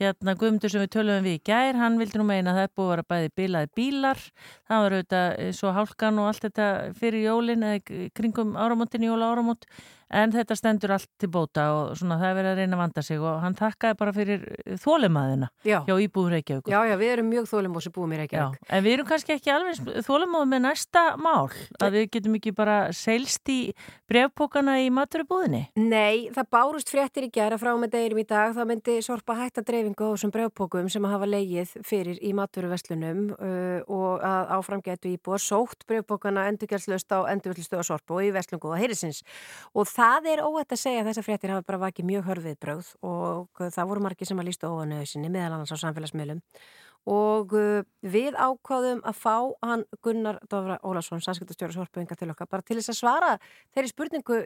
Hérna 0.00 0.32
Guðmundur 0.40 0.72
sem 0.72 0.80
við 0.80 0.92
töluðum 0.94 1.26
við 1.28 1.34
í 1.36 1.40
gær, 1.44 1.76
hann 1.76 1.98
vildi 2.00 2.16
nú 2.16 2.24
meina 2.24 2.54
að 2.54 2.56
það 2.56 2.66
er 2.66 2.70
búið 2.78 2.86
að 2.86 2.92
vera 2.94 3.06
bæði 3.12 3.32
bilaði 3.36 3.68
bílar, 3.76 4.22
það 4.70 4.84
var 4.84 4.94
auðvitað 4.96 5.26
eh, 5.34 5.50
svo 5.58 5.72
hálkan 5.76 6.20
og 6.22 6.28
allt 6.30 6.46
þetta 6.46 6.68
fyrir 6.96 7.26
jólin 7.26 7.66
eða 7.68 8.06
kringum 8.16 8.54
áramótin, 8.56 9.04
jóla 9.04 9.28
áramót, 9.34 9.68
en 10.10 10.32
þetta 10.34 10.56
stendur 10.58 10.94
allt 10.96 11.08
til 11.20 11.30
bóta 11.32 11.66
og 11.74 11.98
svona 11.98 12.18
það 12.20 12.30
er 12.30 12.36
verið 12.38 12.50
að 12.50 12.60
reyna 12.60 12.76
að 12.76 12.82
vanda 12.82 13.04
sig 13.06 13.20
og 13.22 13.36
hann 13.44 13.56
takkaði 13.58 13.98
bara 14.00 14.14
fyrir 14.14 14.46
þólimaðina 14.82 15.50
Já. 15.66 15.78
hjá 15.86 15.94
Íbúður 15.94 16.34
Reykjavík. 16.36 16.70
Já, 16.70 16.80
já, 16.88 16.94
við 16.98 17.12
erum 17.14 17.30
mjög 17.30 17.48
þólum 17.50 17.76
og 17.78 17.84
sem 17.84 17.94
búum 17.94 18.12
í 18.12 18.18
Já, 18.18 18.22
Reykjavík. 18.24 18.58
en 18.68 18.84
við 18.84 18.92
erum 18.96 19.08
kannski 19.10 19.34
ekki 19.36 19.52
alveg 19.54 19.74
þólimáð 20.06 20.46
með 20.50 20.60
næsta 20.66 21.04
mál, 21.20 21.50
að 21.80 21.96
við 21.96 22.06
getum 22.16 22.34
ekki 22.40 22.54
bara 22.56 22.78
seilst 22.96 23.52
í 23.52 23.58
brefpókana 24.10 24.80
í 24.82 24.90
maturubúðinni. 24.90 25.62
Nei, 25.78 26.30
það 26.34 26.50
bárust 26.50 26.90
fréttir 26.90 27.28
í 27.28 27.30
gæra 27.30 27.58
frá 27.60 27.70
með 27.78 27.94
deginum 27.94 28.22
í 28.22 28.26
dag. 28.26 28.54
Það 28.56 28.70
myndi 28.72 28.96
sorpa 29.06 29.36
hætta 29.38 29.62
dreifingu 29.62 30.10
á 30.10 30.12
þessum 30.16 30.34
brevpókum 30.34 30.90
sem 30.90 31.04
að 31.06 31.14
hafa 31.14 31.30
leigið 31.30 31.76
fyrir 31.86 32.18
í 32.18 32.32
maturverslunum 32.34 33.20
uh, 33.36 33.78
og 33.86 34.24
að 34.26 34.50
áfram 34.58 34.82
getu 34.82 35.12
íbúar 35.14 35.42
sótt 35.42 35.86
brevpókana 35.86 36.48
endurgjaldslust 36.50 37.14
á 37.14 37.30
endurgjaldslust 37.30 37.70
það 40.00 40.28
er 40.32 40.42
óætt 40.44 40.74
að 40.74 40.80
segja 40.80 41.02
að 41.02 41.10
þessar 41.10 41.26
fréttir 41.26 41.52
hafa 41.54 41.66
bara 41.68 41.82
vakið 41.84 42.08
mjög 42.08 42.28
hörfið 42.30 42.60
bröð 42.64 42.92
og 43.06 43.60
það 43.60 43.90
voru 43.90 44.04
margir 44.06 44.30
sem 44.30 44.40
að 44.40 44.48
lístu 44.48 44.70
óanöðu 44.70 45.08
sinni 45.10 45.32
meðal 45.32 45.58
annars 45.58 45.74
á 45.76 45.82
samfélagsmiðlum. 45.82 46.40
Og 47.10 47.54
uh, 47.56 47.80
við 48.04 48.36
ákváðum 48.36 49.00
að 49.08 49.16
fá 49.16 49.36
hann 49.64 49.86
Gunnar 50.04 50.36
Dófra 50.52 50.76
Ólason, 50.84 51.22
sanskiptastjóra 51.24 51.72
sorpuðinga 51.72 52.18
til 52.18 52.28
okkar, 52.32 52.50
bara 52.50 52.66
til 52.66 52.76
þess 52.76 52.92
að 52.92 52.98
svara 52.98 53.30
þeirri 53.72 53.92
spurningu 53.92 54.42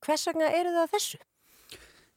hvers 0.00 0.26
vegna 0.30 0.48
eru 0.56 0.72
það 0.72 0.90
þessu? 0.96 1.20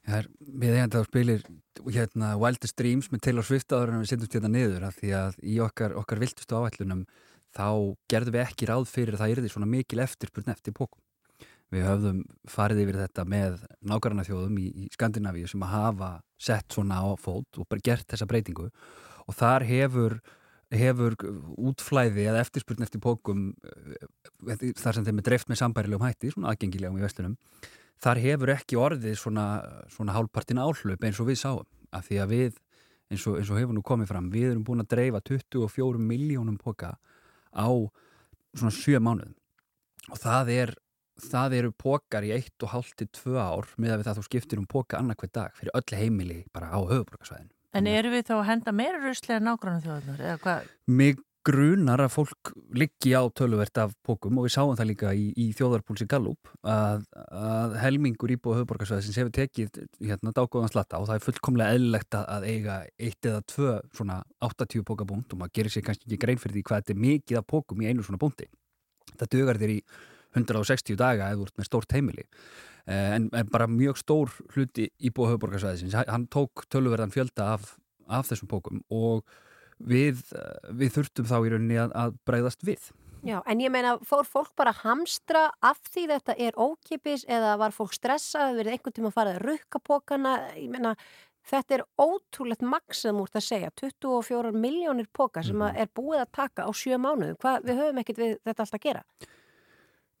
Það 0.06 0.18
er 0.20 0.28
við 0.62 0.76
eigandi 0.76 1.00
þá 1.00 1.08
spilir 1.10 1.46
hérna 1.90 2.34
Wildest 2.40 2.76
Dreams 2.78 3.08
með 3.12 3.24
Taylor 3.26 3.46
Swift 3.46 3.74
áður 3.74 3.92
en 3.92 4.04
við 4.04 4.12
sendumst 4.12 4.36
hérna 4.38 4.52
niður 4.54 4.86
af 4.86 5.00
því 5.00 5.16
að 5.18 5.40
í 5.42 5.56
okkar, 5.64 5.96
okkar 5.98 6.22
viltustu 6.22 6.60
áætlunum 6.60 7.02
þá 7.56 7.68
gerðum 8.12 8.36
við 8.36 8.44
ekki 8.44 8.70
ráð 8.70 8.86
fyrir 8.90 9.16
að 9.16 9.24
það 9.24 9.34
yrði 9.34 9.52
svona 9.52 9.68
mikil 9.70 10.02
eftirspurn 10.04 10.54
eftir 10.54 10.76
pókum. 10.76 11.02
Við 11.74 11.82
höfðum 11.82 12.22
farið 12.48 12.84
yfir 12.84 13.00
þetta 13.02 13.26
með 13.26 13.60
nákvæmna 13.82 14.24
þjóðum 14.26 14.58
í, 14.62 14.66
í 14.70 14.88
Skandinavíu 14.94 15.48
sem 15.50 15.64
að 15.66 15.74
hafa 15.74 16.10
sett 16.38 16.76
svona 16.76 17.00
á 17.02 17.10
fót 17.18 17.58
og 17.58 17.66
bara 17.66 17.82
gert 17.82 18.06
þessa 18.10 18.28
breytingu. 18.30 18.68
Og 19.26 19.34
þar 19.34 19.66
hefur 19.66 20.20
hefur 20.66 21.14
útflæði 21.62 22.24
eða 22.26 22.40
eftirspurn 22.42 22.82
eftir 22.82 22.98
pókum 22.98 23.52
eh, 23.62 24.72
þar 24.74 24.96
sem 24.96 25.04
þeim 25.06 25.20
er 25.22 25.26
dreift 25.28 25.46
með 25.46 25.60
sambærilegum 25.60 26.02
hætti, 26.02 26.32
svona 26.34 26.50
aðgengilegum 26.50 26.98
í 26.98 27.04
vestunum 27.04 27.36
þar 28.02 28.20
hefur 28.20 28.52
ekki 28.54 28.78
orðið 28.80 29.18
svona, 29.20 29.46
svona 29.92 30.14
hálfpartin 30.16 30.60
áhlaup 30.60 31.04
eins 31.04 31.20
og 31.20 31.30
við 31.30 31.40
sáum. 31.40 31.68
Af 31.94 32.08
því 32.08 32.18
að 32.20 32.32
við, 32.32 32.58
eins 33.12 33.26
og, 33.28 33.38
eins 33.40 33.52
og 33.52 33.60
hefur 33.60 33.76
nú 33.76 33.84
komið 33.86 34.10
fram 34.10 34.30
við 34.32 34.50
erum 34.50 34.64
búin 34.66 34.84
að 34.84 34.90
dreifa 34.92 35.22
24 35.24 36.02
miljónum 36.02 36.58
póka 36.60 36.96
á 37.56 37.68
svona 38.56 38.74
7 38.74 39.00
mánuðum. 39.00 39.36
Og 40.12 40.20
það 40.22 40.52
er 40.54 40.74
það 41.20 41.54
eru 41.60 41.72
pókar 41.72 42.26
í 42.26 42.32
1,5 42.36 42.94
til 43.00 43.08
2 43.22 43.36
ár 43.40 43.68
með 43.76 43.94
að 43.94 44.00
við 44.02 44.08
það 44.10 44.18
þú 44.20 44.24
skiptir 44.30 44.58
um 44.62 44.66
póka 44.70 44.98
annarkveð 45.00 45.32
dag 45.38 45.54
fyrir 45.56 45.74
öll 45.78 46.00
heimili 46.00 46.40
bara 46.52 46.72
á 46.72 46.78
höfuborgarsvæðinu 46.80 47.52
En 47.76 47.86
eru 47.90 48.08
við 48.14 48.22
þá 48.30 48.34
að 48.40 48.46
henda 48.48 48.72
meira 48.72 48.98
ruslega 49.02 49.40
nágrannu 49.44 49.82
þjóðunar? 49.84 50.68
Mig 50.88 51.18
grunar 51.46 52.00
að 52.02 52.14
fólk 52.14 52.48
liggi 52.74 53.12
á 53.14 53.22
töluvert 53.36 53.78
af 53.78 53.92
pókum 54.02 54.38
og 54.40 54.46
við 54.48 54.54
sáum 54.56 54.72
það 54.78 54.88
líka 54.88 55.12
í, 55.14 55.26
í 55.36 55.52
þjóðarpúlsi 55.54 56.06
Gallup 56.10 56.48
að, 56.66 57.04
að 57.30 57.76
helmingur 57.84 58.32
íbúið 58.34 58.62
höfuborgarsvæðisins 58.62 59.18
hefur 59.20 59.34
tekið 59.36 59.78
hérna 60.08 60.32
dágóðan 60.34 60.72
slatta 60.72 60.98
og 60.98 61.06
það 61.10 61.20
er 61.20 61.26
fullkomlega 61.28 61.76
eðlilegt 61.76 62.16
að- 62.18 62.26
að 62.38 62.48
eiga 62.50 62.78
eitt 62.98 63.28
eða 63.30 63.44
tvö 63.52 63.76
svona 63.94 64.18
80 64.48 64.82
pókabúnt 64.88 65.36
og 65.36 65.38
maður 65.44 65.54
gerir 65.60 65.76
sér 65.76 65.86
kannski 65.86 66.08
ekki 66.08 66.18
grein 66.24 66.40
fyrir 66.42 66.56
því 66.58 66.64
hvað 66.66 66.82
þetta 66.82 66.96
er 66.96 67.02
mikið 67.06 67.38
af 67.42 67.46
pókum 67.54 67.84
í 67.84 67.90
einu 67.92 68.02
svona 68.08 68.18
búnti. 68.24 68.48
Það 69.20 69.32
dugar 69.36 69.60
þér 69.62 69.76
í 69.76 69.80
160 70.36 70.96
daga 71.00 71.30
eða 71.32 71.46
úr 71.46 71.52
með 71.56 71.70
stórt 71.70 71.92
heimili 71.96 72.26
Eh, 72.86 73.14
en, 73.16 73.24
en 73.34 73.48
bara 73.50 73.66
mjög 73.66 73.96
stór 73.98 74.30
hluti 74.54 74.84
íbúið 75.02 75.32
höfuborgarsvæðisins, 75.32 75.96
hann 76.06 76.28
tók 76.30 76.62
töluverðan 76.70 77.10
fjölda 77.10 77.48
af, 77.56 77.72
af 78.06 78.28
þessum 78.28 78.46
pókum 78.46 78.78
og 78.94 79.24
við, 79.82 80.20
eh, 80.38 80.68
við 80.70 80.92
þurftum 80.94 81.26
þá 81.26 81.34
í 81.40 81.50
rauninni 81.50 81.80
að, 81.82 81.96
að 81.98 82.14
breyðast 82.30 82.62
við. 82.62 82.92
Já, 83.26 83.40
en 83.42 83.58
ég 83.64 83.72
meina, 83.74 83.96
fór 84.06 84.22
fólk 84.22 84.52
bara 84.54 84.70
að 84.70 84.84
hamstra 84.84 85.48
af 85.66 85.80
því 85.90 86.04
þetta 86.12 86.36
er 86.46 86.54
ókipis 86.62 87.24
eða 87.26 87.56
var 87.58 87.74
fólk 87.74 87.96
stressað, 87.96 88.54
verið 88.60 88.76
einhvern 88.76 88.94
tíma 89.00 89.10
að 89.10 89.16
fara 89.18 89.32
að 89.34 89.42
rukka 89.48 89.80
pókana, 89.82 90.34
ég 90.54 90.70
meina, 90.70 90.92
þetta 91.50 91.80
er 91.80 91.84
ótrúlegt 91.98 92.62
maksum 92.62 93.18
úr 93.24 93.32
það 93.34 93.42
að 93.42 93.48
segja, 93.48 93.72
24 93.82 94.54
miljónir 94.54 95.10
póka 95.10 95.42
sem 95.42 95.58
Mhm. 95.58 95.74
er 95.74 95.90
búið 95.90 96.22
að 96.22 96.30
taka 96.38 96.62
á 96.62 96.70
sjö 96.70 97.02
mánuðum, 97.02 97.34
hvað, 97.42 97.66
við 97.66 97.82
höfum 97.82 97.98
ekkert 98.04 98.22
við 98.22 98.38
þetta 98.46 98.62
alltaf 98.62 98.78
að 98.78 98.86
gera. 98.86 99.02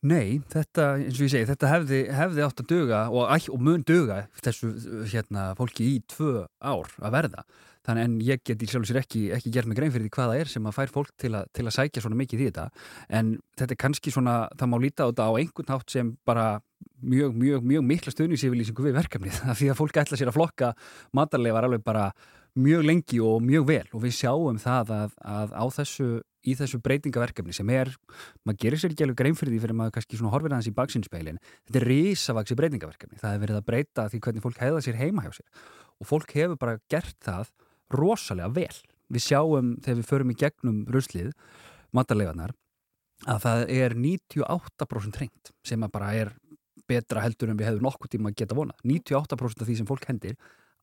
Nei, 0.04 0.42
þetta, 0.52 0.90
eins 1.00 1.16
og 1.16 1.24
ég 1.24 1.30
segi, 1.32 1.46
þetta 1.48 1.70
hefði, 1.70 2.00
hefði 2.12 2.42
átt 2.44 2.60
að 2.60 2.68
duga 2.68 2.98
og, 3.08 3.30
og 3.54 3.62
mun 3.64 3.84
duga 3.86 4.26
þessu 4.44 4.74
hérna, 5.08 5.48
fólki 5.56 5.86
í 5.94 5.96
tvö 6.12 6.44
ár 6.60 6.92
að 7.00 7.16
verða. 7.16 7.46
Þannig 7.86 8.04
en 8.04 8.14
ég 8.26 8.42
get 8.44 8.62
í 8.62 8.68
sjálf 8.68 8.88
sér 8.88 8.98
ekki, 9.00 9.28
ekki 9.34 9.52
gert 9.54 9.70
mig 9.70 9.78
grein 9.78 9.92
fyrir 9.94 10.08
því 10.08 10.12
hvað 10.16 10.30
það 10.32 10.40
er 10.42 10.50
sem 10.50 10.64
að 10.66 10.76
fær 10.76 10.92
fólk 10.92 11.12
til, 11.22 11.32
a, 11.38 11.42
til 11.54 11.64
að 11.64 11.74
sækja 11.76 12.02
svona 12.02 12.18
mikið 12.18 12.42
í 12.42 12.48
þetta. 12.48 12.64
En 13.14 13.36
þetta 13.58 13.76
er 13.76 13.80
kannski 13.82 14.12
svona, 14.14 14.38
það 14.58 14.72
má 14.72 14.78
líta 14.82 15.06
á 15.06 15.08
þetta 15.08 15.28
á 15.30 15.38
einhvern 15.38 15.74
hátt 15.74 15.94
sem 15.94 16.10
bara 16.26 16.46
mjög, 17.00 17.36
mjög, 17.38 17.68
mjög 17.72 17.86
mikla 17.86 18.14
stöðningsyfirlýsingu 18.14 18.88
við 18.88 18.98
verkefnið. 18.98 19.38
Því 19.60 19.70
að 19.70 19.78
fólk 19.78 20.00
ætla 20.02 20.18
sér 20.18 20.32
að 20.32 20.38
flokka 20.40 20.72
matarleifar 21.16 21.68
alveg 21.68 21.86
bara 21.86 22.08
mjög 22.56 22.86
lengi 22.86 23.20
og 23.22 23.44
mjög 23.44 23.66
vel 23.68 23.84
og 23.92 24.02
við 24.04 24.16
sjáum 24.16 24.58
það 24.60 24.92
að, 24.96 25.14
að 25.20 25.54
á 25.54 25.64
þessu, 25.76 26.08
í 26.46 26.54
þessu 26.56 26.80
breytingaverkefni 26.84 27.54
sem 27.56 27.70
er, 27.74 27.92
maður 28.46 28.60
gerir 28.64 28.82
sér 28.82 28.94
ekki 28.94 29.06
alveg 29.06 29.20
grein 29.20 29.38
fyrir 29.38 29.54
því 29.54 29.62
fyrir 29.64 29.78
maður 29.78 29.96
kannski 29.96 30.20
svona 30.20 30.32
horfir 30.32 30.54
aðeins 30.54 30.70
í 30.70 30.74
baksinspeilin 30.76 31.40
þetta 31.42 31.80
er 31.80 31.88
risavaksi 31.90 32.58
breytingaverkefni. 32.58 33.20
Það 33.20 33.36
er 33.36 33.42
verið 33.44 33.60
að 33.60 33.66
breyta 33.70 34.08
því 34.12 34.22
hvernig 34.26 34.46
fólk 34.46 34.60
heiða 34.62 34.84
sér 34.84 35.00
heima 35.00 35.26
hjá 35.26 35.32
sér 35.36 35.64
og 35.96 36.10
fólk 36.10 36.36
hefur 36.36 36.60
bara 36.60 36.78
gert 36.92 37.16
það 37.24 37.52
rosalega 37.92 38.52
vel. 38.56 38.76
Við 39.12 39.26
sjáum 39.28 39.74
þegar 39.84 40.00
við 40.00 40.08
förum 40.08 40.32
í 40.32 40.38
gegnum 40.40 40.80
ruslið 40.90 41.34
matarleifarnar 41.94 42.56
að 43.30 43.44
það 43.44 43.62
er 43.72 43.94
98% 43.96 45.20
hreint 45.20 45.52
sem 45.64 45.84
að 45.84 45.92
bara 45.94 46.12
er 46.16 46.32
betra 46.86 47.22
heldur 47.24 47.50
en 47.50 47.58
við 47.58 47.70
hefum 47.70 47.86
nokkuð 47.86 48.12
tíma 48.14 48.30
að 48.30 48.40
geta 48.42 48.56
vonað 48.56 48.82
98% 48.86 49.62
af 49.62 49.68
því 49.68 49.76
sem 49.80 49.88
fólk 49.88 50.06
hendir 50.10 50.36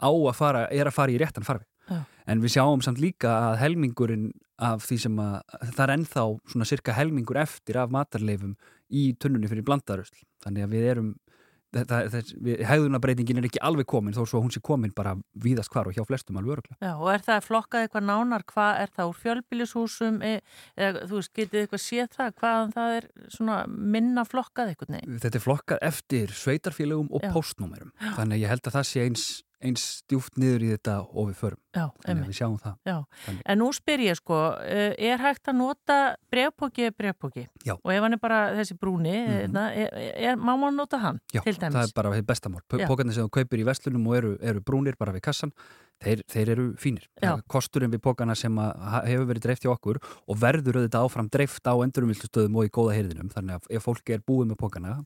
á 0.03 0.11
að 0.11 0.35
fara, 0.37 0.65
er 0.67 0.89
að 0.89 0.97
fara 0.97 1.13
í 1.13 1.19
réttan 1.21 1.47
farfi 1.47 1.65
Já. 1.89 2.03
en 2.27 2.43
við 2.43 2.57
sjáum 2.57 2.83
samt 2.83 3.01
líka 3.03 3.31
að 3.49 3.59
helmingurinn 3.63 4.31
af 4.63 4.85
því 4.85 4.99
sem 5.07 5.19
að 5.19 5.35
það 5.73 5.83
er 5.85 5.95
ennþá 5.97 6.23
svona 6.51 6.69
cirka 6.69 6.95
helmingur 6.95 7.39
eftir 7.41 7.79
af 7.81 7.91
matarleifum 7.91 8.53
í 8.93 9.11
tunnunni 9.19 9.49
fyrir 9.51 9.65
blandarusl 9.67 10.21
þannig 10.43 10.67
að 10.67 10.75
við 10.75 10.89
erum 10.93 11.13
hegðunabreitingin 11.73 13.39
er 13.39 13.47
ekki 13.47 13.61
alveg 13.65 13.87
komin 13.89 14.13
þó 14.13 14.21
svo 14.23 14.39
að 14.39 14.45
hún 14.45 14.53
sé 14.53 14.61
komin 14.63 14.93
bara 14.95 15.15
víðast 15.43 15.71
hvar 15.73 15.89
og 15.89 15.95
hjá 15.95 16.05
flestum 16.05 16.37
alveg 16.37 16.57
öruglega. 16.57 16.77
Já, 16.77 16.93
og 16.93 17.09
er 17.13 17.23
það 17.25 17.47
flokkað 17.47 17.85
eitthvað 17.85 18.05
nánar, 18.09 18.45
hvað 18.49 18.81
er 18.83 18.93
það 18.93 19.09
úr 19.11 19.19
fjölbýlishúsum, 19.23 20.19
e, 20.21 20.33
eða 20.77 21.07
þú 21.09 21.19
veist, 21.19 21.33
getið 21.39 21.63
eitthvað 21.63 21.83
séð 21.85 22.11
það, 22.17 22.35
hvaðan 22.43 22.75
það 22.75 22.97
er 22.97 23.09
svona 23.37 23.57
minna 23.95 24.25
flokkað 24.29 24.73
eitthvað, 24.73 24.93
nei? 24.97 25.01
Þetta 25.23 25.39
er 25.39 25.45
flokkað 25.47 25.87
eftir 25.89 26.35
sveitarfélögum 26.43 27.09
og 27.09 27.25
Já. 27.25 27.31
postnúmerum. 27.33 27.93
Þannig 28.19 28.37
að 28.37 28.45
ég 28.45 28.53
held 28.53 28.69
að 28.69 28.77
það 28.77 28.89
sé 28.91 29.07
eins, 29.07 29.27
eins 29.63 29.83
djúft 30.11 30.37
niður 30.39 30.65
í 30.65 30.71
þetta 30.73 30.95
og 31.09 31.29
við 31.29 31.37
förum. 31.39 31.59
Já, 31.73 31.85
Þannig 32.03 32.25
að 32.25 32.29
við 32.29 32.37
sjáum 32.37 32.57
það. 32.61 32.73
Já, 32.85 32.97
en 33.49 33.59
nú 33.61 33.69
spyr 33.73 34.03
ég 34.05 34.17
sko, 34.19 34.39
eh, 34.61 34.93
er 35.09 35.23
hægt 35.23 35.49
að 35.49 35.57
nota 35.57 35.97
brefpóki 36.29 36.85
eða 36.87 36.95
brefpóki? 37.01 37.45
Já. 37.65 37.73
Og 37.79 37.93
ef 37.93 38.03
hann 38.05 38.17
er 38.17 38.21
bara 38.21 38.41
þessi 38.59 38.77
brúni, 38.77 39.13
mm 39.13 39.57
er, 39.63 39.89
er, 40.13 40.35
má 40.35 40.53
maður 40.57 40.75
nota 40.75 40.99
hann 41.01 41.19
Já, 41.33 41.41
til 41.41 41.55
dæmis? 41.55 41.73
það 41.73 41.87
er 41.87 41.95
bara 41.95 42.21
bestamál. 42.21 42.61
Já. 42.69 42.87
Pókarnir 42.87 43.15
sem 43.15 43.25
þú 43.25 43.33
kaupir 43.39 43.63
í 43.63 43.65
vestlunum 43.65 44.07
og 44.07 44.15
eru, 44.19 44.35
eru 44.41 44.61
brúnir 44.61 44.97
bara 44.99 45.13
við 45.15 45.25
kassan, 45.25 45.53
þeir, 46.03 46.23
þeir 46.29 46.51
eru 46.55 46.65
fínir. 46.79 47.07
Já. 47.21 47.33
Kosturinn 47.47 47.93
við 47.93 48.03
pókarna 48.03 48.35
sem 48.37 48.57
hefur 48.57 49.27
verið 49.29 49.47
dreift 49.47 49.65
hjá 49.65 49.73
okkur 49.73 49.99
og 50.03 50.39
verður 50.41 50.81
auðvitað 50.81 51.07
áfram 51.07 51.29
dreift 51.33 51.65
á 51.69 51.73
endurumviltustöðum 51.73 52.59
og 52.59 52.67
í 52.67 52.73
góða 52.73 52.97
heyrðinum. 52.97 53.31
Þannig 53.33 53.59
að 53.59 53.69
ef 53.77 53.87
fólk 53.87 54.13
er 54.13 54.25
búið 54.25 54.51
með 54.51 54.61
pókarna, 54.63 54.97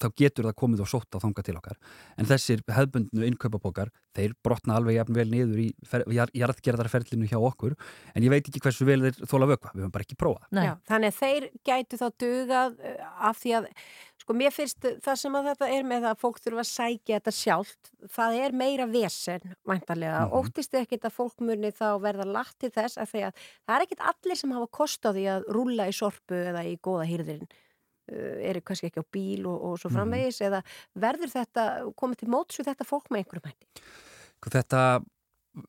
þá 0.00 0.08
getur 0.20 0.48
það 0.48 0.56
komið 0.60 0.82
og 0.84 0.90
sótt 0.90 1.16
á 1.16 1.18
þanga 1.22 1.44
til 1.46 1.56
okkar. 1.58 1.78
En 2.20 2.28
þessir 2.28 2.62
hefbundnu 2.76 3.26
innkaupapókar, 3.30 3.92
þeir 4.16 4.34
brotna 4.44 4.76
alveg 4.78 4.98
jafn 4.98 5.16
vel 5.16 5.28
niður 5.32 5.62
í 5.64 5.68
fer, 5.88 6.04
jar, 6.12 6.32
jarðgerðarferlinu 6.36 7.28
hjá 7.30 7.38
okkur. 7.40 7.76
En 8.14 8.26
ég 8.26 8.32
veit 8.32 8.44
ekki 8.44 8.62
hversu 8.64 8.88
vel 8.88 9.00
þeir 9.06 9.22
þóla 9.24 9.50
vökva. 9.54 9.72
Við 9.74 9.84
höfum 9.84 9.94
bara 9.94 10.06
ekki 10.06 10.18
prófað. 10.20 10.44
Já, 10.52 10.74
þannig 10.90 11.14
að 11.14 11.20
þeir 11.22 11.48
gætu 11.70 12.00
þá 12.02 12.06
dugað 12.24 12.76
uh, 12.76 13.08
af 13.30 13.40
því 13.40 13.54
að, 13.60 13.68
sko 14.22 14.36
mér 14.36 14.54
finnst 14.54 14.88
það 15.04 15.20
sem 15.22 15.38
að 15.40 15.50
þetta 15.52 15.66
er 15.76 15.88
með 15.88 16.08
að 16.10 16.22
fólk 16.24 16.40
þurfa 16.44 16.64
að 16.64 16.70
sækja 16.72 17.20
þetta 17.20 17.36
sjálft, 17.40 17.92
það 18.16 18.40
er 18.44 18.56
meira 18.64 18.88
vesen, 18.90 19.52
væntarlega. 19.68 20.24
Mhm. 20.26 20.32
Óttist 20.40 20.72
þið 20.74 20.84
ekkit 20.84 21.08
að 21.08 21.16
fólk 21.16 21.44
muni 21.44 21.72
þá 21.72 21.88
verða 22.04 22.26
lagt 22.36 22.58
til 22.60 22.72
þess 22.74 23.00
að 23.00 23.12
því 23.12 23.28
að 23.28 23.44
það 23.66 23.76
er 23.76 23.86
ekkit 23.86 24.08
allir 24.12 24.40
sem 24.40 24.56
hafa 24.56 24.68
kost 24.80 25.08
á 25.08 25.10
því 25.16 25.24
að 25.36 25.48
Uh, 28.06 28.38
eru 28.46 28.60
kannski 28.62 28.86
ekki 28.90 29.02
á 29.02 29.06
bíl 29.10 29.46
og, 29.50 29.58
og 29.66 29.78
svo 29.82 29.90
Mhm. 29.90 29.96
framvegis 29.98 30.40
eða 30.46 30.62
verður 30.94 31.32
þetta, 31.32 31.66
komið 31.98 32.22
til 32.22 32.28
móts 32.30 32.60
við 32.60 32.68
þetta 32.70 32.86
fólk 32.86 33.10
með 33.10 33.24
einhverjum 33.24 33.50
hætti? 33.50 33.84
Sko, 34.36 34.50
Þetta, 34.52 34.80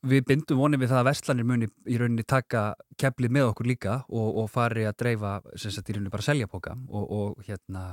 við 0.03 0.25
bindum 0.27 0.59
vonið 0.59 0.81
við 0.83 0.89
það 0.91 0.99
að 0.99 1.07
verslanir 1.07 1.45
muni 1.47 1.67
í 1.88 1.97
rauninni 1.97 2.25
taka 2.27 2.75
keflið 2.99 3.31
með 3.31 3.45
okkur 3.53 3.69
líka 3.71 3.93
og, 4.09 4.38
og 4.43 4.49
fari 4.51 4.83
að 4.83 4.97
dreifa 4.99 5.31
sem 5.55 5.71
sagt 5.71 5.89
í 5.89 5.95
rauninni 5.95 6.11
bara 6.11 6.25
selja 6.27 6.47
póka 6.51 6.73
og, 6.89 7.05
og 7.07 7.45
hérna 7.47 7.83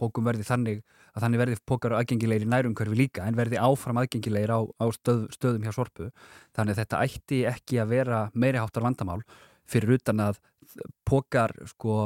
pókum 0.00 0.24
verði 0.24 0.46
þannig 0.48 0.80
að 1.12 1.26
þannig 1.26 1.42
verði 1.42 1.58
pókar 1.68 1.96
aðgengilegir 1.98 2.46
í 2.46 2.50
nærumkörfi 2.54 2.96
líka 2.96 3.26
en 3.28 3.36
verði 3.36 3.60
áfram 3.60 4.00
aðgengilegir 4.00 4.50
á, 4.56 4.60
á 4.64 4.86
stöð, 4.96 5.26
stöðum 5.36 5.62
hjá 5.68 5.76
sorpu 5.76 6.08
þannig 6.56 6.72
að 6.72 6.80
þetta 6.82 7.02
ætti 7.04 7.42
ekki 7.52 7.82
að 7.84 7.92
vera 7.92 8.22
meiri 8.32 8.58
háttar 8.64 8.82
vandamál 8.88 9.20
fyrir 9.68 9.98
utan 9.98 10.20
að 10.22 10.40
pókar 11.08 11.52
sko 11.70 11.96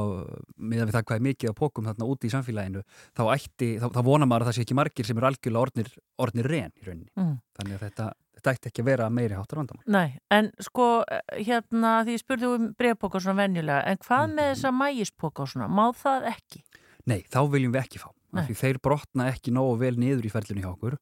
miðan 0.57 0.89
við 0.91 0.97
það 0.97 1.05
hvað 1.09 1.17
er 1.21 1.27
mikið 1.29 1.53
á 1.53 1.61
pókum 1.61 1.87
þarna 1.91 2.09
úti 2.13 2.29
í 2.29 2.33
samfélaginu 2.35 2.83
þá 3.17 3.23
ætti, 3.35 3.69
þá, 3.81 3.87
þá 3.97 4.01
vonar 4.07 4.29
maður 4.31 4.47
að 4.47 4.51
það 4.51 4.57
sé 4.59 4.65
ekki 4.67 4.79
margir 4.81 5.09
sem 5.09 5.17
eru 5.21 5.27
algjörlega 5.31 5.65
orðnir, 5.67 5.91
orðnir 6.21 6.51
ren 6.53 6.73
í 6.81 6.87
rauninni 6.89 7.11
Mm. 7.17 7.37
þannig 7.59 7.75
að 7.79 7.85
þetta, 7.89 8.07
þetta 8.39 8.53
ætti 8.55 8.71
ekki 8.71 8.83
að 8.85 8.91
vera 8.91 9.09
meiri 9.11 9.35
háttar 9.37 9.59
vandamál. 9.61 9.83
Nei, 9.87 10.19
en 10.31 10.53
sko, 10.61 11.05
eh, 11.11 11.21
hérna, 11.45 12.05
því 12.07 12.15
ég 12.17 12.23
spurði 12.25 12.55
um 12.55 12.71
brefpóka 12.79 13.21
svona 13.21 13.43
venjulega, 13.45 13.83
en 13.87 13.97
hvað 13.99 14.25
Mhm. 14.29 14.35
með 14.39 14.55
þessa 14.55 14.73
mægispóka 14.73 15.43
og 15.43 15.49
svona, 15.49 15.69
má 15.69 15.93
það 15.93 16.27
ekki? 16.35 16.63
Nei, 17.07 17.23
þá 17.29 17.39
viljum 17.51 17.73
við 17.73 17.83
ekki 17.85 17.99
fá. 17.99 18.09
Þeir 18.31 18.79
brotna 18.81 19.25
ekki 19.33 19.51
nógu 19.51 19.77
vel 19.81 19.97
niður 19.99 20.23
í 20.25 20.31
ferlinu 20.31 20.63
hjá 20.63 20.71
okkur 20.77 20.99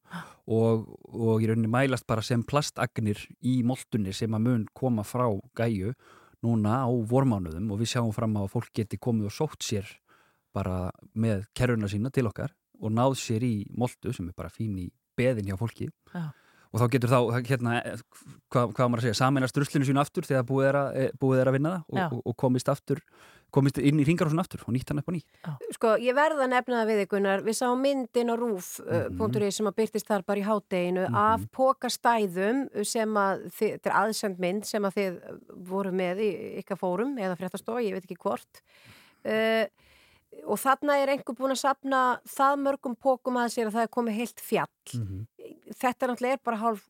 og, 0.49 0.87
og 1.13 1.41
í 1.43 1.45
rauninni 1.45 1.69
mælast 1.69 2.07
bara 2.07 2.21
sem 2.25 2.41
plastagnir 2.43 3.19
í 3.45 3.59
moltunni 3.63 4.11
sem 4.15 4.31
að 4.33 4.41
mun 4.41 4.63
koma 4.73 5.03
frá 5.05 5.27
gæju 5.55 5.93
núna 6.45 6.83
á 6.85 6.89
vormánuðum 6.89 7.71
og 7.73 7.81
við 7.81 7.93
sjáum 7.93 8.13
fram 8.15 8.37
á 8.39 8.45
að 8.45 8.53
fólk 8.53 8.71
geti 8.75 8.99
komið 9.01 9.29
og 9.29 9.35
sótt 9.35 9.65
sér 9.65 9.89
bara 10.55 10.89
með 11.13 11.45
kerruna 11.57 11.89
sína 11.91 12.11
til 12.13 12.27
okkar 12.29 12.53
og 12.79 12.93
náð 12.95 13.17
sér 13.19 13.45
í 13.45 13.53
moltu 13.77 14.13
sem 14.15 14.29
er 14.29 14.37
bara 14.37 14.51
fín 14.53 14.77
í 14.79 14.87
beðin 15.19 15.49
hjá 15.51 15.57
fólki 15.59 15.89
Já. 16.13 16.31
og 16.71 16.81
þá 16.81 16.85
getur 16.95 17.11
þá, 17.11 17.19
hérna, 17.49 17.75
hvað, 18.51 18.73
hvað 18.77 18.87
maður 18.87 19.01
að 19.01 19.07
segja, 19.07 19.19
saminast 19.19 19.59
ruslinu 19.59 19.87
sínu 19.89 20.01
aftur 20.01 20.27
þegar 20.27 20.47
búið 20.47 20.69
er 20.69 20.79
að, 20.79 20.89
eh, 21.01 21.11
búið 21.19 21.43
er 21.43 21.51
að 21.51 21.57
vinna 21.57 21.73
það 21.75 21.83
og, 21.91 22.17
og, 22.17 22.23
og 22.31 22.37
komist 22.45 22.71
aftur, 22.71 23.03
komist 23.51 23.79
inn 23.81 23.99
í 24.01 24.05
ringarásun 24.07 24.41
aftur 24.41 24.61
og 24.65 24.73
nýtt 24.75 24.91
hann 24.91 25.01
upp 25.01 25.09
á 25.09 25.13
nýtt. 25.15 25.49
Sko, 25.75 25.93
ég 26.01 26.15
verða 26.17 26.45
að 26.45 26.53
nefna 26.53 26.81
það 26.81 26.91
við 26.91 27.01
ykkurnar, 27.05 27.43
við 27.45 27.57
sáum 27.59 27.81
myndin 27.83 28.31
á 28.31 28.35
rúf 28.37 28.69
Mhm. 28.79 29.17
mm 29.17 29.51
sem 29.51 29.65
að 29.69 29.75
byrtist 29.75 30.07
þar 30.07 30.25
bara 30.25 30.39
í 30.39 30.45
hádeginu 30.45 31.07
af 31.15 31.41
pókastæðum 31.51 32.85
sem 32.85 33.09
að, 33.13 33.43
þið, 33.51 33.71
þetta 33.75 33.89
er 33.89 33.97
aðsend 34.03 34.39
mynd 34.39 34.65
sem 34.65 34.83
að 34.83 34.95
þið 34.99 35.19
voru 35.69 35.91
með 35.91 36.19
í 36.19 36.29
ykkar 36.63 36.77
fórum 36.77 37.17
eða 37.17 37.37
fréttastofa, 37.37 37.83
ég 37.83 37.93
veit 37.93 38.05
ekki 38.05 38.19
hvort. 38.19 38.61
Uh, 39.25 39.65
og 40.45 40.59
þarna 40.61 40.95
er 41.01 41.09
einhver 41.09 41.35
búin 41.35 41.51
að 41.51 41.63
sapna 41.65 42.19
það 42.29 42.59
mörgum 42.61 42.95
pókum 42.95 43.39
að 43.41 43.53
sér 43.55 43.67
að 43.67 43.79
það 43.79 43.87
er 43.87 43.95
komið 43.97 44.19
heilt 44.19 44.39
fjall. 44.39 44.69
Mm 44.93 45.25
þetta 45.79 46.05
er 46.05 46.11
náttúrulega 46.11 46.37
er 46.37 46.43
bara 46.43 46.57
hálf 46.57 46.85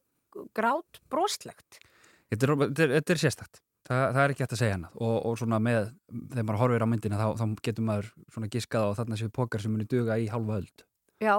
grát 0.56 1.00
broslegt 1.10 1.80
Þetta 2.30 2.46
er, 2.46 2.52
þetta 2.62 2.84
er, 2.84 2.92
þetta 3.00 3.14
er 3.14 3.20
sérstakt. 3.24 3.62
Það, 3.90 4.04
það 4.14 4.20
er 4.24 4.32
ekki 4.34 4.44
hægt 4.46 4.52
að 4.54 4.60
segja 4.62 4.74
hana 4.78 4.90
og, 5.02 5.14
og 5.26 5.38
svona 5.42 5.58
með, 5.66 5.88
þegar 6.34 6.46
maður 6.46 6.60
horfir 6.62 6.84
á 6.86 6.88
myndina 6.92 7.18
þá, 7.18 7.28
þá 7.40 7.46
getur 7.66 7.86
maður 7.88 8.10
svona 8.36 8.50
giskað 8.54 8.84
á 8.86 8.98
þarna 9.00 9.18
séu 9.18 9.32
pokar 9.34 9.64
sem 9.64 9.74
muni 9.74 9.88
duga 9.90 10.18
í 10.22 10.28
halva 10.30 10.60
öld. 10.60 10.84
Já, 11.24 11.34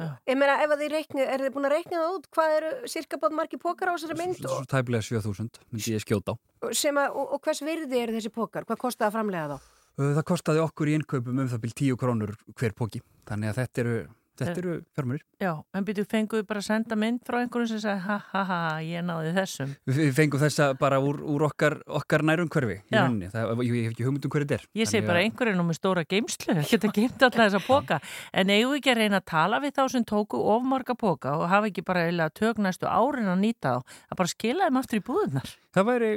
Já. 0.00 0.08
ég 0.26 0.38
meina 0.40 0.56
ef 0.64 0.72
að 0.74 0.82
þið 0.82 0.90
reiknið, 0.96 1.26
er 1.30 1.44
þið 1.44 1.52
búin 1.54 1.68
að 1.68 1.74
reikna 1.76 2.00
það 2.00 2.16
út 2.16 2.26
hvað 2.34 2.54
eru 2.56 2.72
cirka 2.90 3.20
bátt 3.22 3.36
margir 3.38 3.60
pókar 3.62 3.92
á 3.92 3.94
þessari 3.94 4.18
mynd 4.18 4.40
Svo 4.40 4.56
og, 4.58 4.66
tæplega 4.72 5.06
7000 5.06 5.62
myndi 5.70 5.94
ég 5.94 6.02
skjóta 6.02 6.34
á. 6.34 6.36
sem 6.74 6.98
að, 6.98 7.14
og, 7.14 7.36
og 7.36 7.44
hvers 7.46 7.62
virði 7.62 8.00
eru 8.02 8.16
þessi 8.18 8.32
pókar, 8.34 8.66
hvað 8.66 8.82
kostaði 8.82 9.08
að 9.12 9.16
framlega 9.20 9.52
þá? 9.52 9.70
Uh, 9.92 10.10
Það 10.16 10.24
kostaði 10.32 10.64
okkur 10.64 10.90
í 10.90 10.96
innkaupum 10.98 11.38
um 11.44 11.48
það 11.52 11.62
byrj 11.66 11.76
10 11.84 12.00
krónur 12.00 12.34
hver 12.58 12.74
póki. 12.74 13.02
Þannig 13.28 13.52
að 13.52 13.58
þetta 13.60 13.82
eru, 13.84 13.96
þetta 14.48 14.62
eru 14.62 14.74
fjármjörnir. 14.96 15.24
Já, 15.42 15.52
en 15.74 15.84
byrju 15.88 16.04
fenguðu 16.12 16.46
bara 16.48 16.60
að 16.62 16.66
senda 16.68 16.96
mynd 16.98 17.20
frá 17.26 17.38
einhverjum 17.42 17.68
sem 17.72 17.80
sagði, 17.82 18.02
ha 18.06 18.16
ha 18.32 18.42
ha, 18.50 18.58
ég 18.86 19.04
náði 19.06 19.32
þessum. 19.36 19.72
Við 19.86 20.12
fengum 20.18 20.42
þessa 20.42 20.68
bara 20.78 21.00
úr, 21.02 21.20
úr 21.34 21.46
okkar, 21.48 21.78
okkar 21.86 22.22
nærum 22.26 22.48
hverfi 22.52 22.78
í 22.80 22.94
rauninni. 22.96 23.30
Það, 23.32 23.54
ég, 23.66 23.72
hef 23.86 23.92
ekki 23.96 24.06
hugmynd 24.06 24.28
um 24.28 24.34
hverju 24.36 24.48
þetta 24.50 24.58
er. 24.60 24.66
Ég 24.82 24.90
segi 24.92 25.06
bara 25.06 25.18
að- 25.22 25.28
einhverjum 25.30 25.58
nú 25.62 25.66
með 25.70 25.78
stóra 25.80 26.04
geimslu, 26.08 26.56
geta 26.70 26.92
geimt 26.92 27.22
alla 27.28 27.48
þessa 27.48 27.62
póka. 27.66 28.00
En 28.32 28.50
eigum 28.50 28.74
við 28.74 28.82
ekki 28.82 28.94
að 28.94 29.00
reyna 29.02 29.20
að 29.22 29.26
tala 29.32 29.60
við 29.64 29.74
þá 29.78 29.82
sem 29.96 30.04
tóku 30.04 30.38
ofmarga 30.56 30.94
póka 30.98 31.36
og 31.38 31.48
hafa 31.50 31.70
ekki 31.72 31.84
bara 31.84 32.06
eiginlega 32.06 32.30
tök 32.38 32.58
næstu 32.62 32.86
árin 32.90 33.28
að 33.32 33.42
nýta 33.42 33.76
þá, 33.78 33.98
að 34.12 34.16
bara 34.22 34.28
skila 34.34 34.68
þeim 34.68 34.80
aftur 34.82 35.00
í 35.00 35.04
búðunar. 35.06 35.52
Það 35.72 35.86
væri 35.88 36.08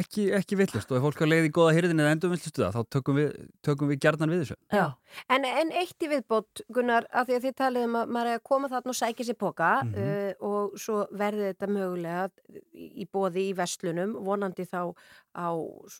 ekki, 0.00 0.22
ekki 0.38 0.56
villust 0.56 0.90
og 0.90 0.96
ef 0.96 1.02
fólk 1.04 1.20
er 1.20 1.28
leið 1.28 1.48
í 1.50 1.52
góða 1.52 1.74
hyrðin 1.76 2.00
eða 2.00 2.12
endur 2.16 2.30
villustuða 2.32 2.70
þá 2.72 2.78
tökum 2.96 3.18
við, 3.18 3.34
tökum 3.66 3.90
við 3.92 3.98
gjarnan 4.06 4.32
við 4.32 4.40
þessu. 4.46 4.56
Já, 4.72 4.86
En, 5.32 5.44
en 5.48 5.70
eitt 5.72 6.02
í 6.04 6.08
viðbót, 6.10 6.60
Gunnar, 6.72 7.06
af 7.12 7.26
því 7.28 7.36
að 7.38 7.44
þið 7.46 7.55
talið 7.58 7.84
um 7.88 7.94
að 8.00 8.10
maður 8.14 8.30
er 8.32 8.38
að 8.38 8.42
koma 8.50 8.68
þarna 8.72 8.92
og 8.92 8.98
sækja 8.98 9.26
sér 9.28 9.38
póka 9.40 9.70
Mhm. 9.82 9.94
uh, 9.96 10.32
og 10.48 10.76
svo 10.78 10.96
verði 11.12 11.48
þetta 11.52 11.68
mögulega 11.72 12.30
í, 12.74 13.06
bóði 13.12 13.44
í 13.50 13.54
vestlunum, 13.58 14.12
vonandi 14.26 14.66
þá 14.68 14.92
á 15.36 15.48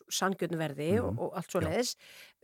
sangjörnverði 0.09 0.89
Mhm. 0.97 1.05
og, 1.07 1.19
og 1.27 1.37
allt 1.37 1.51
svo 1.51 1.61
leiðis. 1.61 1.95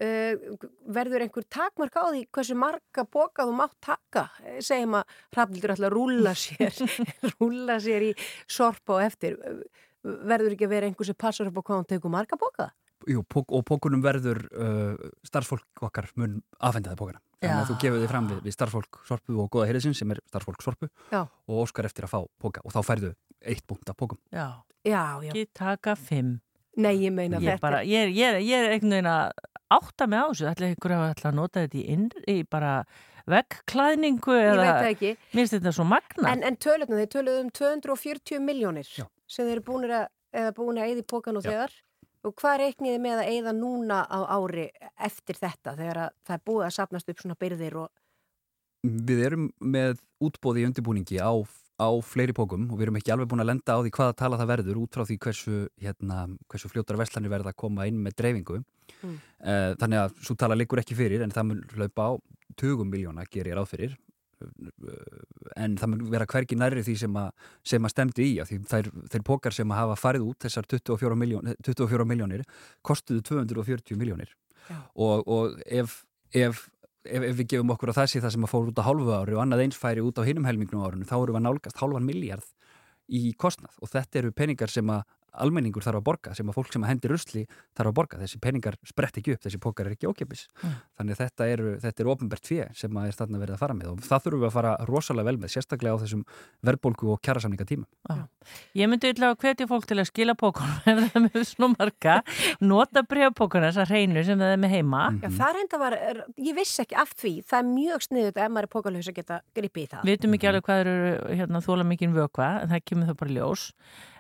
Uh, 0.02 0.58
verður 0.90 1.22
einhver 1.28 1.46
takmark 1.50 1.96
á 1.96 2.04
því 2.12 2.26
hversu 2.34 2.56
marga 2.58 3.06
póka 3.06 3.46
þú 3.48 3.54
mátt 3.58 3.76
taka? 3.82 4.30
Eh, 4.44 4.60
Segjum 4.62 4.96
að 5.00 5.04
hrafnildur 5.36 5.74
ætla 5.76 5.90
að 5.90 5.96
rúlla 5.98 6.34
sér, 6.44 6.74
rúlla 7.40 7.80
sér 7.80 8.10
í 8.10 8.14
sorpa 8.48 8.98
og 9.00 9.02
eftir. 9.08 9.38
Uh, 9.40 9.64
Verður 10.04 10.52
ekki 10.52 10.66
að 10.68 10.74
vera 10.74 10.88
einhver 10.90 11.06
sem 11.08 11.16
passar 11.16 11.48
upp 11.48 11.56
á 11.56 11.64
hvað 11.64 11.78
hann 11.80 11.86
tegur 11.88 12.12
marga 12.12 12.36
póka? 12.36 12.66
Jú, 13.10 13.24
pók, 13.28 13.52
og 13.52 13.64
pókunum 13.68 14.02
verður 14.04 14.40
uh, 14.54 15.10
starfsfólk 15.28 15.84
okkar 15.88 16.08
mun 16.16 16.42
afhenda 16.60 16.94
það 16.94 17.00
pókana. 17.04 17.22
Þannig 17.44 17.60
að 17.60 17.70
þú 17.74 17.78
gefur 17.82 18.00
þið 18.04 18.12
fram 18.14 18.28
við, 18.32 18.38
við 18.46 18.54
starfsfólk 18.56 19.00
sorpu 19.10 19.36
og 19.44 19.50
góða 19.52 19.68
hyrðisinn 19.68 19.96
sem 20.00 20.12
er 20.16 20.22
starfsfólk 20.32 20.62
sorpu 20.64 20.88
Já. 21.12 21.22
og 21.28 21.58
óskar 21.66 21.86
eftir 21.90 22.06
að 22.08 22.14
fá 22.14 22.20
póka 22.40 22.62
og 22.64 22.72
þá 22.72 22.80
færðu 22.88 23.10
eitt 23.44 23.66
punkt 23.68 23.90
af 23.92 23.98
pókum. 24.00 24.18
já, 24.32 24.64
Já, 24.86 25.02
já. 25.24 25.32
ekki 25.34 25.46
taka 25.54 25.96
fimm. 26.00 26.38
Nei, 26.78 26.96
ég 27.04 27.12
meina 27.14 27.38
Ég, 27.38 27.52
þetta. 27.54 27.60
bara, 27.62 27.82
ég, 27.84 28.08
er- 28.08 28.14
ég, 28.16 28.24
er- 28.34 28.42
ég 28.42 28.56
er 28.64 28.72
einhvern 28.74 28.96
veginn 28.96 29.12
að 29.12 29.32
átta 29.70 30.08
mig 30.08 30.20
á 30.20 30.26
þessu, 30.32 30.48
ætla 30.50 30.70
ykkur 30.74 30.92
að 30.96 31.04
ætla 31.14 31.30
að 31.32 31.36
nota 31.38 31.60
þetta 31.68 31.78
í, 31.78 31.84
inn, 31.94 32.08
í 32.28 32.38
bara 32.50 32.72
veggklæðningu 33.28 34.34
Ég 34.36 34.50
eða, 34.50 34.64
veit 34.64 34.74
það 34.74 34.90
ekki. 34.94 35.12
mér 35.34 35.40
finnst 35.42 35.56
þetta 35.58 35.74
svo 35.76 35.86
magna. 35.88 36.32
En, 36.34 36.44
en 36.48 36.58
tölutna, 36.58 37.00
þeir 37.02 37.12
töluðu 37.18 37.44
um 37.44 37.52
240 37.60 38.40
miljónir 38.44 38.88
sem 38.90 39.46
þeir 39.48 39.56
eru 39.58 39.66
búin 39.68 39.88
að, 39.90 40.08
eða 40.34 40.54
búin 40.58 40.80
að 40.82 40.90
eyða 40.92 41.04
í 41.04 41.08
pókan 41.14 41.40
og 41.40 41.46
Já. 41.46 41.52
þegar. 41.54 41.76
Og 42.24 42.36
hvað 42.40 42.62
reikniði 42.62 43.00
með 43.04 43.22
að 43.22 43.32
eyða 43.34 43.54
núna 43.58 44.04
á 44.08 44.20
ári 44.32 44.70
eftir 44.96 45.40
þetta 45.40 45.76
þegar 45.76 46.00
að 46.06 46.14
það 46.24 46.38
er 46.38 46.46
búið 46.48 46.66
að 46.68 46.76
sapnast 46.78 47.12
upp 47.12 47.24
svona 47.24 47.40
byrðir 47.40 47.76
og... 47.82 47.92
Við 48.84 49.24
erum 49.28 49.50
með 49.60 50.00
útbóði 50.24 50.64
í 50.64 50.68
undirbúningi 50.68 51.20
á, 51.20 51.32
á 51.80 51.90
fleiri 52.04 52.36
pókum 52.36 52.70
og 52.70 52.80
við 52.80 52.88
erum 52.88 53.00
ekki 53.00 53.14
alveg 53.16 53.30
búin 53.32 53.44
að 53.44 53.50
lenda 53.52 53.76
á 53.76 53.84
því 53.84 53.92
hvaða 53.96 54.16
tala 54.20 54.40
það 54.40 54.52
verður 54.54 54.80
út 54.84 54.96
frá 54.96 55.06
því 55.08 55.18
hversu, 55.26 55.60
hérna, 55.84 56.24
hversu 56.52 56.72
fljótar 56.72 57.00
verslanir 57.00 57.32
verða 57.32 57.52
að 57.52 57.60
koma 57.64 57.88
inn 57.88 58.00
með 58.04 58.18
dreifingu. 58.20 58.60
Mm. 59.04 59.20
Eh, 59.44 59.70
Þannig 59.80 60.04
að 60.04 60.18
svo 60.24 60.36
tala 60.40 60.60
liggur 60.60 60.84
ekki 60.84 61.00
fyrir 61.00 61.24
en 61.24 61.32
það 61.32 61.50
mun 61.50 61.64
hlaupa 61.76 62.08
á 62.08 62.12
20 62.60 62.88
miljóna 62.88 63.28
gerir 63.32 63.54
ég 63.54 63.60
ráð 63.60 63.72
fyrir 63.76 63.96
en 65.56 65.78
það 65.80 65.92
mun 65.92 66.06
vera 66.14 66.28
hvergi 66.30 66.58
nærri 66.60 66.84
því 66.86 66.96
sem 67.04 67.18
að, 67.20 67.48
sem 67.74 67.86
að 67.86 67.94
stemdi 67.94 68.28
í, 68.28 68.36
því 68.50 68.60
þær, 68.70 68.90
þeir 69.14 69.26
pókar 69.28 69.56
sem 69.56 69.74
að 69.74 69.82
hafa 69.82 70.00
farið 70.00 70.28
út, 70.30 70.40
þessar 70.46 70.70
24, 70.76 71.20
miljón, 71.20 71.54
24 71.66 72.08
miljónir, 72.10 72.46
kostuðu 72.86 73.24
240 73.32 74.00
miljónir 74.00 74.36
og, 74.96 75.28
og 75.28 75.60
ef, 75.66 76.02
ef, 76.32 76.68
ef, 77.04 77.26
ef 77.30 77.40
við 77.40 77.50
gefum 77.56 77.74
okkur 77.76 77.94
að 77.94 78.02
það 78.02 78.12
sé 78.12 78.24
það 78.24 78.36
sem 78.38 78.48
að 78.48 78.54
fór 78.54 78.70
út 78.72 78.84
á 78.84 78.88
hálfu 78.88 79.16
ári 79.16 79.38
og 79.38 79.44
annað 79.44 79.66
eins 79.66 79.80
færi 79.80 80.06
út 80.06 80.20
á 80.20 80.28
hinum 80.28 80.48
helmingnum 80.48 80.86
árunum, 80.86 81.08
þá 81.10 81.18
eru 81.20 81.36
við 81.36 81.42
að 81.42 81.48
nálgast 81.48 81.82
hálfan 81.82 82.08
miljard 82.08 82.48
í 83.14 83.34
kostnað. 83.40 83.76
Og 83.84 83.92
þetta 83.92 84.22
eru 84.22 84.32
peningar 84.36 84.72
sem 84.72 84.90
að 84.92 85.04
almenningur 85.42 85.82
þarf 85.86 86.00
að 86.02 86.06
borga, 86.08 86.34
sem 86.38 86.50
að 86.50 86.58
fólk 86.60 86.74
sem 86.74 86.84
að 86.86 86.92
hendi 86.94 87.10
rusli 87.12 87.44
þarf 87.78 87.90
að 87.90 87.96
borga, 87.98 88.20
þessi 88.22 88.40
peningar 88.44 88.76
sprett 88.86 89.18
ekki 89.18 89.34
upp 89.34 89.42
þessi 89.48 89.60
pókar 89.64 89.88
er 89.90 89.96
ekki 89.98 90.10
ókipis 90.12 90.48
Mm. 90.64 90.76
þannig 91.00 91.18
þetta 91.20 91.48
eru, 91.50 91.72
þetta 91.82 92.04
eru 92.04 92.12
ofnbært 92.14 92.46
fjö 92.48 92.66
sem 92.78 92.92
að 93.00 93.08
er 93.08 93.16
þarna 93.18 93.40
verið 93.42 93.56
að 93.56 93.60
fara 93.64 93.74
með 93.74 93.88
og 93.94 94.00
það 94.06 94.24
þurfum 94.28 94.42
við 94.44 94.48
að 94.50 94.54
fara 94.58 94.74
rosalega 94.88 95.26
vel 95.28 95.38
með, 95.42 95.52
sérstaklega 95.56 95.96
á 95.98 96.02
þessum 96.04 96.24
verðbólgu 96.64 97.12
og 97.16 97.22
kjærasamninga 97.26 97.66
tíma 97.66 97.86
Ég 98.76 98.90
myndi 98.92 99.08
illa 99.14 99.30
að 99.32 99.38
hvetja 99.40 99.68
fólk 99.70 99.86
til 99.88 99.98
að 100.02 100.10
skila 100.12 100.36
pókunum 100.36 100.84
ef 100.92 101.00
það 101.00 101.16
er 101.16 101.24
með 101.24 101.46
svona 101.48 101.76
marga. 101.80 102.16
Nota 102.62 103.04
breyfpókuna, 103.08 103.70
þessar 103.72 103.88
hreinu 103.94 104.24
sem 104.28 104.40
það 104.42 104.52
er 104.52 104.60
með 104.60 104.74
heima. 104.76 105.04
Já, 105.24 105.30
það 105.38 105.54
reynda 105.58 105.80
var, 105.80 105.96
er- 105.96 106.24
ég 106.44 106.58
vissi 106.58 106.84
ekki 106.84 106.98
af 107.00 107.14
því, 107.16 107.32
það 107.48 107.60
er 107.62 107.70
mjög 107.72 108.04
sniðut 108.08 108.42
ef 108.44 108.52
maður 108.52 108.70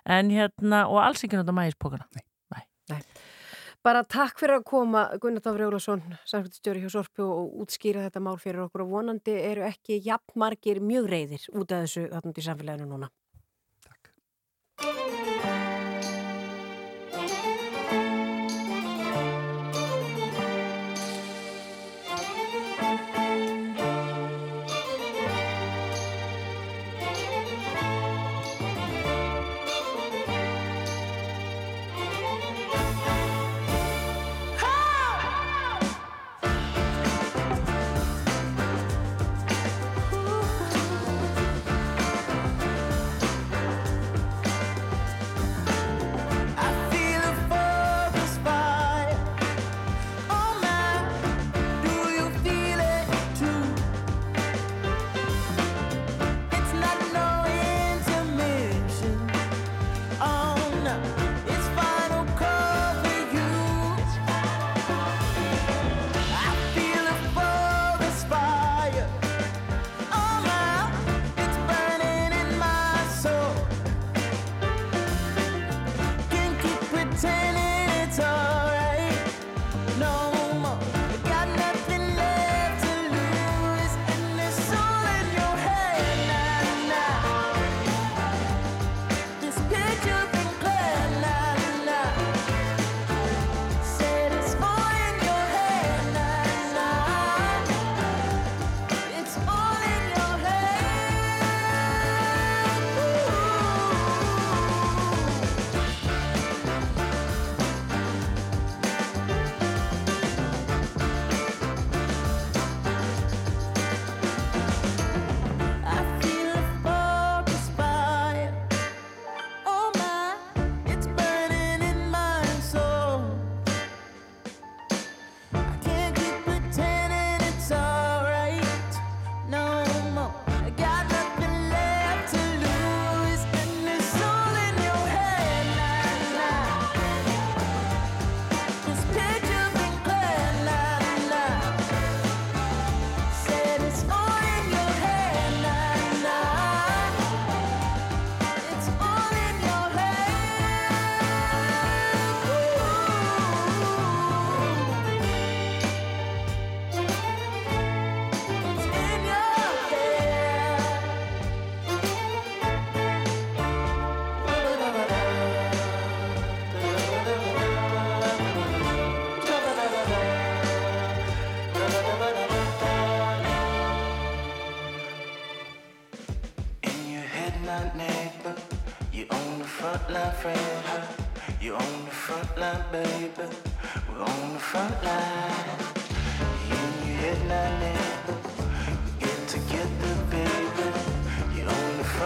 en 0.05 0.31
hérna, 0.33 0.85
og 0.89 1.01
alls 1.03 1.23
ekki 1.23 1.39
nota 1.39 1.55
mægispókuna 1.55 2.07
Bara 3.83 4.05
takk 4.07 4.37
fyrir 4.39 4.61
að 4.61 4.67
koma 4.69 5.01
Gunnar 5.19 5.43
Dafur 5.43 5.65
Jólasson, 5.65 6.03
samkvæmstjóri 6.31 6.85
hjá 6.85 6.91
Sorpu 6.93 7.25
og 7.25 7.57
útskýra 7.65 8.05
þetta 8.05 8.21
mál 8.23 8.39
fyrir 8.39 8.63
okkur. 8.63 8.85
Og 8.85 8.93
vonandi 8.95 9.35
eru 9.35 9.65
ekki 9.67 9.99
jafn 10.05 10.39
margir 10.39 10.79
mjög 10.79 11.11
reyðir 11.11 11.49
út 11.51 11.75
af 11.75 11.83
þessu 11.83 12.07
þarna 12.13 12.33
í 12.39 12.47
samfélaginu 12.47 12.87
núna. 12.93 13.11
I 14.83 15.32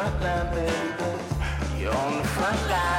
front 0.08 0.24
line, 0.24 0.55
baby. 0.55 1.80
You 1.80 1.89
own 1.89 2.22
the 2.22 2.28
front 2.28 2.70
line. 2.70 2.97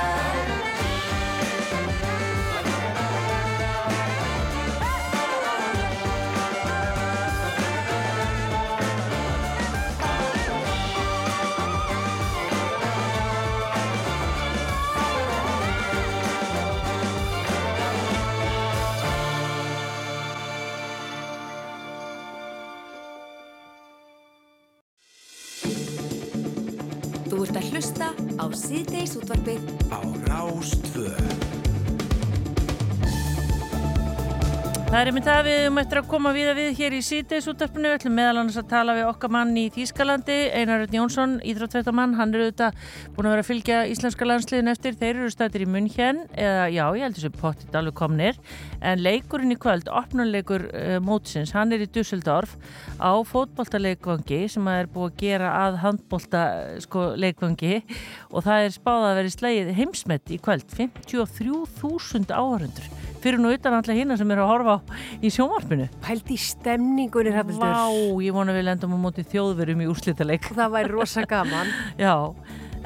Síðdeis 29.09 29.17
útvarpið 29.17 29.78
Það 34.99 35.05
er 35.05 35.09
einmitt 35.13 35.27
það 35.29 35.45
við 35.47 35.65
um 35.69 35.77
eftir 35.79 35.99
að 36.01 36.07
koma 36.11 36.31
við 36.35 36.49
að 36.51 36.57
við 36.59 36.73
hér 36.75 36.95
í 36.97 37.05
síðdeisúttarpinu, 37.07 37.87
við 37.87 38.01
ætlum 38.01 38.17
meðal 38.19 38.41
annars 38.41 38.57
að 38.59 38.65
tala 38.73 38.97
við 38.97 39.05
okkar 39.07 39.31
mann 39.31 39.53
í 39.55 39.63
Þýskalandi, 39.71 40.39
Einar 40.59 40.83
Örn 40.83 40.97
Jónsson, 40.97 41.37
íþróttvættamann, 41.53 42.17
hann 42.19 42.35
er 42.35 42.43
auðvitað 42.43 42.81
búin 43.15 43.29
að 43.29 43.35
vera 43.37 43.45
að 43.45 43.47
fylgja 43.47 43.77
íslenska 43.93 44.27
landsliðin 44.27 44.73
eftir, 44.73 44.99
þeir 44.99 45.13
eru 45.13 45.31
stættir 45.31 45.63
í 45.63 45.71
munn 45.71 45.87
hér, 45.95 46.19
eða 46.35 46.67
já, 46.75 46.83
ég 46.99 47.07
heldur 47.07 47.27
sem 47.29 47.39
pottit 47.39 47.79
alveg 47.79 47.95
komnir, 48.03 48.43
en 48.83 49.05
leikurinn 49.07 49.55
í 49.55 49.61
kvöld, 49.63 49.87
opnuleikur 50.03 50.67
uh, 50.67 50.99
mótsins, 51.07 51.55
hann 51.55 51.71
er 51.77 51.87
í 51.87 51.91
Dusseldorf 51.95 52.59
á 52.99 53.15
fótboltaleikvangi 53.31 54.49
sem 54.51 54.67
að 54.67 54.81
er 54.83 54.93
búið 54.97 55.13
að 55.13 55.23
gera 55.23 55.55
að 55.61 55.79
handbolta 55.85 56.43
sko, 56.83 57.13
leikvangi. 57.15 57.85
Og 58.35 58.43
það 58.51 58.67
er 58.67 58.75
spáðað 58.81 59.13
að 59.13 59.21
vera 59.21 59.31
í 59.31 59.39
slegið 59.39 59.75
heimsmet 59.79 60.35
í 60.35 60.43
kvöld, 60.43 60.67
53.000 60.75 62.35
áhörundur 62.35 62.98
fyrir 63.29 63.43
nú 63.43 63.53
utan 63.53 63.77
alltaf 63.77 63.97
hína 63.97 64.17
sem 64.19 64.31
eru 64.33 64.45
að 64.45 64.53
horfa 64.55 64.77
í 65.21 65.33
sjónvarpinu. 65.33 65.89
Pælt 66.05 66.31
í 66.33 66.39
stemningunni 66.41 67.35
Hrafnildur. 67.35 67.75
Vá, 67.75 68.23
ég 68.25 68.37
vona 68.37 68.55
við 68.57 68.71
lendum 68.71 68.97
á 68.97 68.99
móti 69.03 69.27
þjóðverum 69.29 69.85
í 69.85 69.91
úrslítaleik. 69.91 70.49
Það 70.59 70.73
væri 70.79 70.95
rosa 70.95 71.27
gaman. 71.29 71.69
Já, 72.01 72.15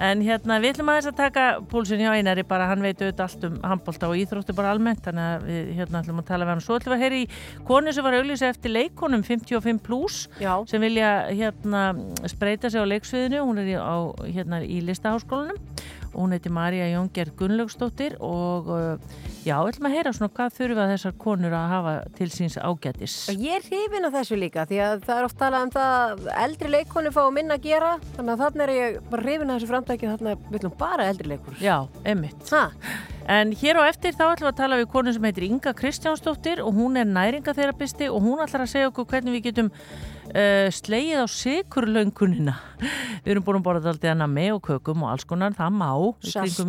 en 0.03 0.25
hérna 0.25 0.59
við 0.63 0.75
ætlum 0.75 0.91
aðeins 0.91 1.11
að 1.13 1.19
taka 1.21 1.47
púlsun 1.71 2.03
hjá 2.03 2.11
einari 2.17 2.43
bara, 2.49 2.67
hann 2.73 2.83
veit 2.83 2.99
auðvitað 2.99 3.25
allt 3.29 3.47
um 3.47 3.61
handbólta 3.71 4.11
og 4.11 4.19
íþróttu 4.19 4.57
bara 4.59 4.73
almennt, 4.75 5.05
þannig 5.07 5.29
að 5.29 5.47
við 5.47 5.73
hérna 5.79 6.03
ætlum 6.03 6.23
að 6.25 6.29
tala 6.33 6.49
við 6.49 6.55
hann. 6.55 6.65
Svo 6.67 6.79
ætlum 6.81 6.97
við 6.97 6.99
að 6.99 7.07
heyri 7.07 7.23
í 7.23 7.31
konu 7.69 7.95
sem 7.95 8.09
var 8.09 8.19
auðvitað 8.19 8.47
eftir 8.51 8.75
leikonum 8.75 9.27
55 9.29 9.83
plus 9.87 10.21
Já. 10.43 10.55
sem 10.71 10.83
vilja 10.83 11.13
hérna 11.31 11.85
spreita 12.33 12.73
sig 12.73 12.83
á 12.83 12.87
leiksviðinu, 12.89 13.45
hún 13.47 13.63
er 13.63 13.75
í, 13.75 13.79
á, 13.79 13.97
hérna, 14.27 14.65
í 14.67 14.83
listaháskólanum 14.89 15.61
hún 16.15 16.35
heiti 16.35 16.53
Marja 16.53 16.89
Jóngerð 16.91 17.37
Gunnlaugsdóttir 17.39 18.17
og 18.23 18.71
uh, 18.73 19.15
já, 19.45 19.55
við 19.59 19.73
ætlum 19.73 19.89
að 19.89 19.97
heyra 19.97 20.13
svona 20.17 20.33
hvað 20.37 20.57
þurfa 20.59 20.89
þessar 20.93 21.15
konur 21.25 21.57
að 21.57 21.73
hafa 21.73 21.95
til 22.19 22.29
síns 22.35 22.59
ágætis. 22.61 23.17
Ég 23.33 23.59
er 23.59 23.67
hrifin 23.67 24.09
af 24.09 24.17
þessu 24.17 24.39
líka 24.41 24.67
því 24.69 24.83
að 24.87 25.07
það 25.07 25.21
er 25.21 25.29
oft 25.29 25.39
talað 25.41 25.67
um 25.67 25.73
það 25.77 25.95
að 26.03 26.29
eldri 26.45 26.73
leikonu 26.77 27.15
fá 27.15 27.23
minna 27.35 27.59
að 27.59 27.67
gera 27.71 27.95
þannig 28.17 28.35
að 28.35 28.45
þannig 28.45 28.65
er 28.67 28.75
ég 28.77 29.01
bara 29.13 29.27
hrifin 29.27 29.51
af 29.51 29.59
þessu 29.59 29.73
framtæki 29.73 30.13
þannig 30.13 30.35
að 30.37 30.47
við 30.49 30.61
ætlum 30.61 30.77
bara 30.85 31.09
eldri 31.13 31.33
leikur. 31.35 31.59
Já, 31.63 31.77
einmitt. 32.05 32.53
Ha? 32.53 32.65
En 33.33 33.53
hér 33.55 33.79
á 33.79 33.83
eftir 33.87 34.17
þá 34.17 34.25
ætlum 34.33 34.49
við 34.49 34.53
að 34.53 34.61
tala 34.63 34.81
við 34.81 34.89
konu 34.93 35.13
sem 35.15 35.29
heitir 35.29 35.47
Inga 35.47 35.73
Kristjánsdóttir 35.79 36.63
og 36.65 36.75
hún 36.75 36.99
er 36.99 37.07
næringatherapisti 37.07 38.09
og 38.11 38.25
hún 38.25 38.43
ætlar 38.43 38.67
að 38.67 38.73
segja 38.75 38.91
okkur 38.91 39.07
hvernig 39.13 39.39
við 39.39 39.47
getum 39.51 39.71
uh, 40.33 40.69
slegið 40.73 41.23
á 41.23 41.27
sikurlöngunina. 41.31 42.57
Við 43.23 43.35
erum 43.35 43.47
búin 43.47 43.61
að 43.61 43.67
borða 43.69 43.93
alltaf 43.93 44.27
með 44.33 44.51
og 44.57 44.63
kökum 44.67 45.07
og 45.07 45.13
alls 45.13 45.27
konar, 45.29 45.57
það 45.57 45.79
má. 45.79 45.91
Salti, 46.27 46.69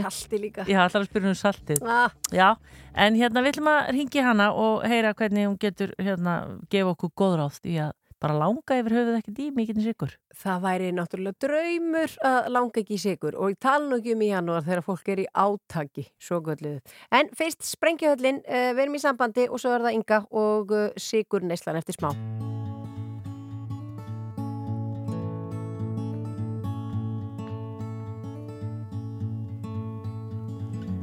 salti 0.00 0.42
líka. 0.42 0.66
Já, 0.66 0.82
ætlar 0.86 1.04
að 1.04 1.08
spyrja 1.10 1.32
um 1.32 1.38
saltið. 1.38 1.82
Ah, 1.84 2.14
Já, 2.32 2.48
en 2.94 3.18
hérna 3.18 3.44
við 3.44 3.54
ætlum 3.54 3.72
að 3.72 3.94
ringi 3.96 4.26
hana 4.26 4.50
og 4.54 4.84
heyra 4.88 5.14
hvernig 5.14 5.48
hún 5.48 5.58
getur 5.60 5.94
hérna 5.98 6.42
gefa 6.70 6.94
okkur 6.94 7.14
góðráð 7.18 7.60
í 7.66 7.80
að 7.82 7.96
bara 8.20 8.36
langa 8.36 8.76
yfir 8.76 8.94
höfuð 8.98 9.16
ekkert 9.16 9.40
í 9.40 9.46
mikið 9.56 9.80
sikur. 9.86 10.12
það 10.40 10.60
væri 10.64 10.90
náttúrulega 10.96 11.40
draumur 11.46 12.16
að 12.28 12.50
langa 12.52 12.82
ekki 12.82 12.96
í 12.98 13.00
sigur 13.00 13.36
og 13.36 13.54
ég 13.54 13.60
tala 13.64 13.88
nú 13.88 13.98
ekki 14.00 14.14
um 14.16 14.24
í 14.24 14.30
janúar 14.30 14.66
þegar 14.68 14.84
fólk 14.84 15.10
er 15.14 15.24
í 15.24 15.26
átaki, 15.32 16.06
svo 16.20 16.42
gölluðu. 16.44 16.80
En 17.16 17.32
fyrst 17.36 17.64
sprengjuhöllin, 17.72 18.44
uh, 18.44 18.70
við 18.76 18.86
erum 18.86 19.00
í 19.00 19.04
sambandi 19.04 19.48
og 19.48 19.60
svo 19.60 19.74
er 19.74 19.88
það 19.88 20.00
Inga 20.00 20.24
og 20.30 20.72
uh, 20.76 20.88
sigur 21.00 21.44
neyslan 21.44 21.80
eftir 21.80 21.96
smá. 21.96 22.12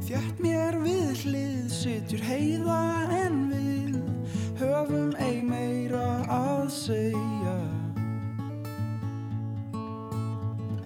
Þjætt 0.08 0.38
mér 0.40 0.76
við 0.80 1.18
hlið 1.20 1.64
sitjur 1.68 2.22
heiða 2.24 2.76
en 3.12 3.34
við 3.50 3.96
höfum 4.56 5.10
ei 5.20 5.42
meira 5.44 6.22
að 6.32 6.62
segja. 6.72 7.56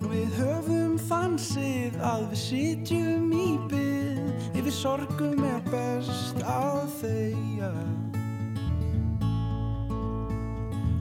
Við 0.03 0.33
höfum 0.41 0.97
þansið 1.07 2.01
að 2.03 2.25
við 2.33 2.41
sitjum 2.41 3.29
í 3.31 3.47
byð 3.70 4.59
Yfir 4.59 4.75
sorgum 4.75 5.45
er 5.47 5.62
best 5.70 6.43
að 6.43 6.91
þegja. 6.97 7.70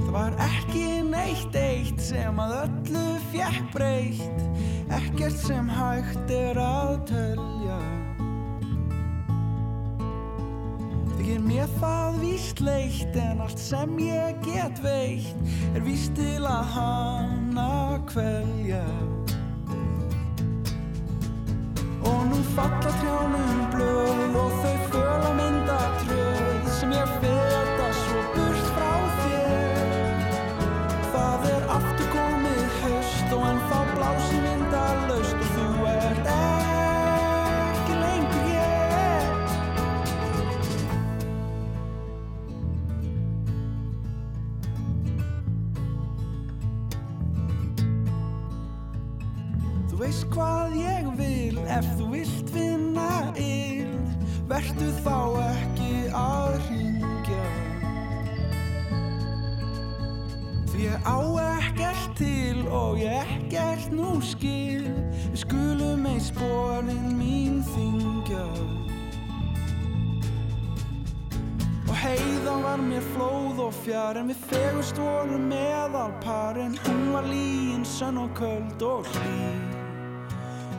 Það 0.03 0.11
var 0.13 0.37
ekki 0.45 0.85
neitt 1.09 1.57
eitt 1.57 2.05
sem 2.05 2.37
að 2.45 2.53
öllu 2.59 3.07
fjekk 3.33 3.73
breytt. 3.73 4.45
Ekkert 4.93 5.41
sem 5.41 5.73
hægt 5.73 6.35
er 6.37 6.61
að 6.61 6.93
telja 7.15 7.81
Þykir 11.21 11.41
mér 11.45 11.67
það 11.77 12.15
víst 12.17 12.61
leitt 12.65 13.17
en 13.21 13.43
allt 13.45 13.59
sem 13.61 13.91
ég 14.01 14.39
get 14.41 14.79
veitt 14.81 15.75
er 15.77 15.83
víst 15.85 16.15
til 16.17 16.41
að 16.49 16.63
hana 16.73 17.99
kvelja 18.09 18.81
Og 22.09 22.19
nú 22.31 22.41
falla 22.55 22.95
trjánum 22.97 23.61
blöð 23.75 24.39
og 24.47 24.57
þau 24.63 24.70
Vertu 54.61 54.91
þá 55.01 55.19
ekki 55.41 55.93
að 56.13 56.51
ringja 56.67 57.45
Því 60.69 60.83
ég 60.83 61.07
á 61.09 61.17
ekkert 61.45 62.11
til 62.19 62.61
og 62.69 62.99
ég 63.01 63.31
ekkert 63.39 63.89
nú 63.95 64.19
skil. 64.21 64.85
Við 65.31 65.39
skulum 65.41 66.05
ei 66.11 66.21
sporin 66.21 67.09
mín 67.17 67.57
þingja 67.71 68.45
Og 71.87 71.97
heiðan 72.03 72.61
var 72.67 72.85
mér 72.85 73.09
flóð 73.15 73.65
og 73.65 73.73
fjár 73.81 74.21
En 74.21 74.29
við 74.29 74.45
fegust 74.53 75.01
vorum 75.01 75.49
meðal 75.49 76.13
par 76.21 76.61
En 76.61 76.77
hún 76.85 77.03
var 77.17 77.25
líin, 77.25 77.81
sönn 77.81 78.21
og 78.21 78.29
köld 78.37 78.85
og 78.85 79.09
hlý 79.15 79.60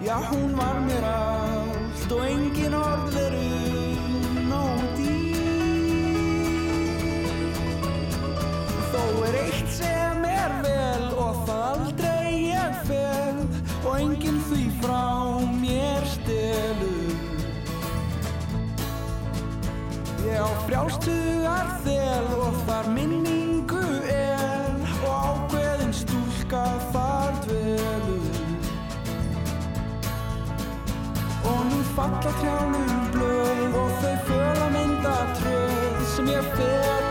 Já, 0.05 0.17
hún 0.17 0.57
var 0.57 0.81
mér 0.81 1.05
allt 1.05 2.11
og 2.11 2.25
engin 2.27 2.75
orð 2.75 3.13
veru 3.15 3.51
nóg 4.51 4.81
dýr. 4.97 5.37
Þó 8.91 9.05
er 9.29 9.39
eitt 9.45 9.71
sem 9.71 10.27
er 10.27 10.57
vel 10.67 11.07
og 11.23 11.45
það 11.47 11.63
aldrei 11.69 12.35
ég 12.49 12.83
fel 12.91 13.39
og 13.85 13.95
enginn 14.01 14.43
því 14.51 14.67
frá 14.83 15.07
mér 15.63 16.11
stelur. 16.17 17.15
Ég 20.27 20.35
á 20.35 20.51
frjálstugar 20.67 21.75
þel 21.87 22.31
og 22.43 22.63
þar 22.67 22.91
minningu 22.99 23.87
er 24.11 24.67
og 25.07 25.13
ákveðin 25.15 25.95
stúlka 25.95 26.67
þar 26.91 27.22
falla 31.97 32.33
trjánum 32.41 33.05
blöð 33.13 33.77
og 33.83 33.93
þau 34.01 34.17
föla 34.29 34.69
mynda 34.73 35.17
tröð 35.37 36.03
sem 36.17 36.33
ég 36.33 36.53
feta 36.57 37.02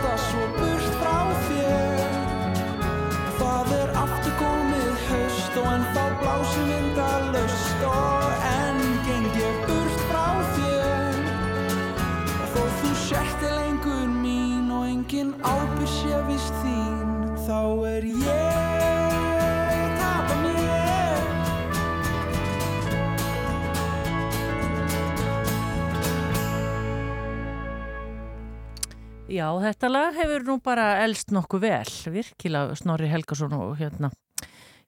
Já, 29.32 29.46
þetta 29.62 29.88
lag 29.88 30.16
hefur 30.18 30.42
nú 30.44 30.58
bara 30.60 30.86
elst 31.06 31.30
nokkuð 31.32 31.62
vel, 31.64 31.92
virkilega 32.12 32.76
Snorri 32.76 33.08
Helgason 33.08 33.54
og 33.56 33.78
hérna, 33.78 34.10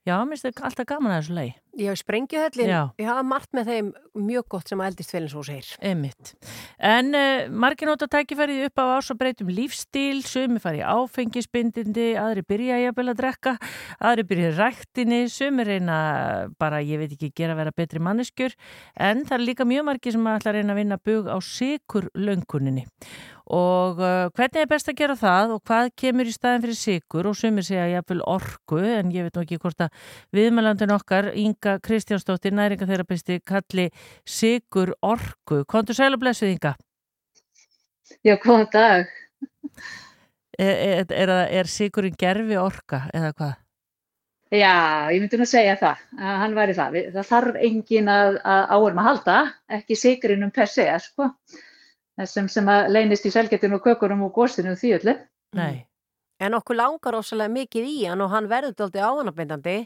Já, 0.05 0.19
mér 0.21 0.37
finnst 0.37 0.45
þetta 0.45 0.65
alltaf 0.69 0.85
gaman 0.85 1.13
að 1.15 1.21
þessu 1.23 1.35
lei. 1.39 1.51
Já, 1.81 1.91
sprengjuhöllin, 1.97 2.71
ég 3.01 3.07
hafa 3.09 3.23
margt 3.25 3.55
með 3.57 3.71
þeim 3.71 3.87
mjög 4.21 4.45
gott 4.53 4.69
sem 4.69 4.83
að 4.83 4.91
eldist 4.91 5.15
félins 5.15 5.33
og 5.35 5.47
segir. 5.49 5.71
Einmitt. 5.81 6.35
En 6.77 7.09
uh, 7.17 7.47
margir 7.49 7.89
nota 7.89 8.07
tækifærið 8.13 8.67
upp 8.67 8.83
á 8.85 9.01
ás 9.01 9.09
og 9.11 9.19
breytum 9.23 9.49
lífstíl, 9.49 10.21
sumi 10.29 10.61
fari 10.61 10.83
í 10.83 10.85
áfengisbindindi, 10.85 12.11
aðri 12.21 12.45
byrja 12.53 12.83
jafnvel 12.83 13.15
að 13.15 13.23
drekka, 13.23 13.55
aðri 14.11 14.27
byrja 14.29 14.51
í 14.53 14.55
ræktinni, 14.59 15.23
sumi 15.33 15.67
reyna 15.71 15.99
bara, 16.61 16.85
ég 16.85 17.01
veit 17.01 17.17
ekki, 17.17 17.33
gera 17.33 17.57
að 17.57 17.63
vera 17.65 17.77
betri 17.81 18.05
manneskjur, 18.05 18.59
en 19.09 19.25
það 19.25 19.39
er 19.39 19.47
líka 19.49 19.69
mjög 19.73 19.89
margir 19.89 20.19
sem 20.19 20.33
ætla 20.35 20.53
að 20.53 20.61
reyna 20.61 20.77
að 20.77 20.83
vinna 20.83 21.01
bug 21.01 21.33
á 21.33 21.41
sikur 21.41 22.13
lönguninni. 22.13 22.85
Og 23.53 23.99
uh, 24.01 24.31
hvernig 24.33 24.63
er 24.63 24.69
best 24.71 24.89
að 24.89 24.97
gera 25.03 25.17
það 25.21 25.51
og 25.57 25.65
hvað 25.69 25.91
kemur 26.01 26.29
í 26.29 26.33
staðin 26.33 26.63
fyrir 26.63 26.79
sikur 26.79 27.27
og 27.29 27.37
sumir 27.37 27.67
segja 27.67 27.91
jafnvel 27.91 28.23
orku, 28.25 28.79
en 28.81 29.11
ég 29.13 29.27
veit 29.27 29.37
nú 29.37 29.43
ekki 29.45 29.59
hvort 29.61 29.85
að 29.85 30.07
viðmælandin 30.33 30.95
okkar, 30.95 31.29
Inga 31.37 31.77
Kristjánsdóttir, 31.85 32.57
næringatherapisti, 32.57 33.43
kalli 33.45 33.91
sigur 34.25 34.95
orku. 35.05 35.61
Kontur 35.69 35.99
sæl 35.99 36.17
og 36.17 36.23
blessuð, 36.25 36.55
Inga. 36.55 36.73
Já, 38.25 38.39
góðan 38.41 38.71
dag. 38.73 39.13
Er, 40.55 41.05
er, 41.05 41.13
er, 41.13 41.35
er 41.61 41.69
sigurinn 41.69 42.17
gerfi 42.17 42.57
orka 42.57 43.05
eða 43.13 43.33
hvað? 43.35 43.55
Já, 44.55 45.11
ég 45.11 45.19
myndi 45.19 45.39
nú 45.41 45.45
að 45.45 45.51
segja 45.51 45.77
það, 45.81 46.03
að 46.15 46.35
hann 46.45 46.57
væri 46.57 46.75
það. 46.77 46.99
Það 47.17 47.31
þarf 47.31 47.57
engin 47.69 48.11
að, 48.13 48.37
að 48.55 48.75
árum 48.77 49.01
að 49.03 49.09
halda, 49.09 49.39
ekki 49.77 49.97
sigurinnum 49.99 50.53
per 50.55 50.71
se, 50.71 50.87
sko. 51.03 51.31
Þessum 52.21 52.49
sem 52.53 52.69
að 52.71 52.93
leynist 52.95 53.27
í 53.27 53.33
selgetinu 53.35 53.81
og 53.81 53.89
kökunum 53.89 54.23
og 54.29 54.37
gósinu 54.37 54.75
og 54.75 54.79
því 54.79 54.93
öllu. 54.99 55.15
Nei. 55.59 55.87
En 56.43 56.55
okkur 56.59 56.79
langar 56.79 57.17
ósælega 57.19 57.51
mikið 57.55 57.91
í 57.91 57.97
hann 58.07 58.23
og 58.23 58.31
hann 58.35 58.51
verður 58.51 58.75
dálítið 58.79 59.07
áhannabindandi. 59.09 59.77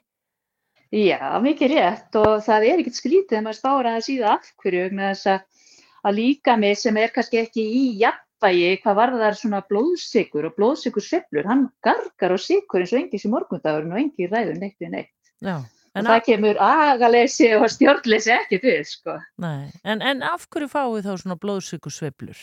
Já, 0.88 1.36
mikið 1.44 1.74
rétt 1.74 2.16
og 2.16 2.38
það 2.44 2.64
er 2.64 2.82
ekkert 2.82 2.96
skrítið 2.96 3.38
að 3.38 3.44
maður 3.44 3.58
spára 3.58 3.94
að 3.96 4.06
síða 4.06 4.30
af 4.38 4.46
hverju 4.62 4.84
vegna 4.86 5.10
þess 5.10 5.30
að, 5.34 5.66
að 6.08 6.16
líka 6.16 6.56
mig 6.56 6.78
sem 6.80 7.00
er 7.00 7.12
kannski 7.12 7.42
ekki 7.42 7.64
í 7.64 7.82
jafnvægi 8.00 8.70
hvað 8.84 9.00
varðar 9.02 9.36
svona 9.36 9.60
blóðsikur 9.68 10.48
og 10.48 10.56
blóðsikur 10.56 11.04
sveiflur, 11.04 11.48
hann 11.48 11.66
gargar 11.84 12.32
á 12.32 12.38
sikur 12.40 12.80
eins 12.80 12.94
og 12.96 13.02
engis 13.02 13.28
í 13.28 13.32
morgundagurinn 13.32 13.92
og 13.92 14.00
engi 14.00 14.30
ræður 14.32 14.62
neitt 14.62 14.80
við 14.80 14.94
neitt. 14.96 15.12
Já. 15.44 15.60
Og 15.99 16.09
það 16.09 16.22
kemur 16.28 16.62
agaleysi 16.62 17.51
og 17.57 17.66
stjórnleysi 17.74 18.32
ekki 18.36 18.61
við, 18.62 18.80
sko. 18.88 19.18
Nei. 19.42 19.68
En, 19.84 20.03
en 20.03 20.24
af 20.26 20.46
hverju 20.49 20.70
fáið 20.72 21.09
þá 21.09 21.12
svona 21.22 21.38
blóðsykur 21.42 21.94
sveiflur? 21.94 22.40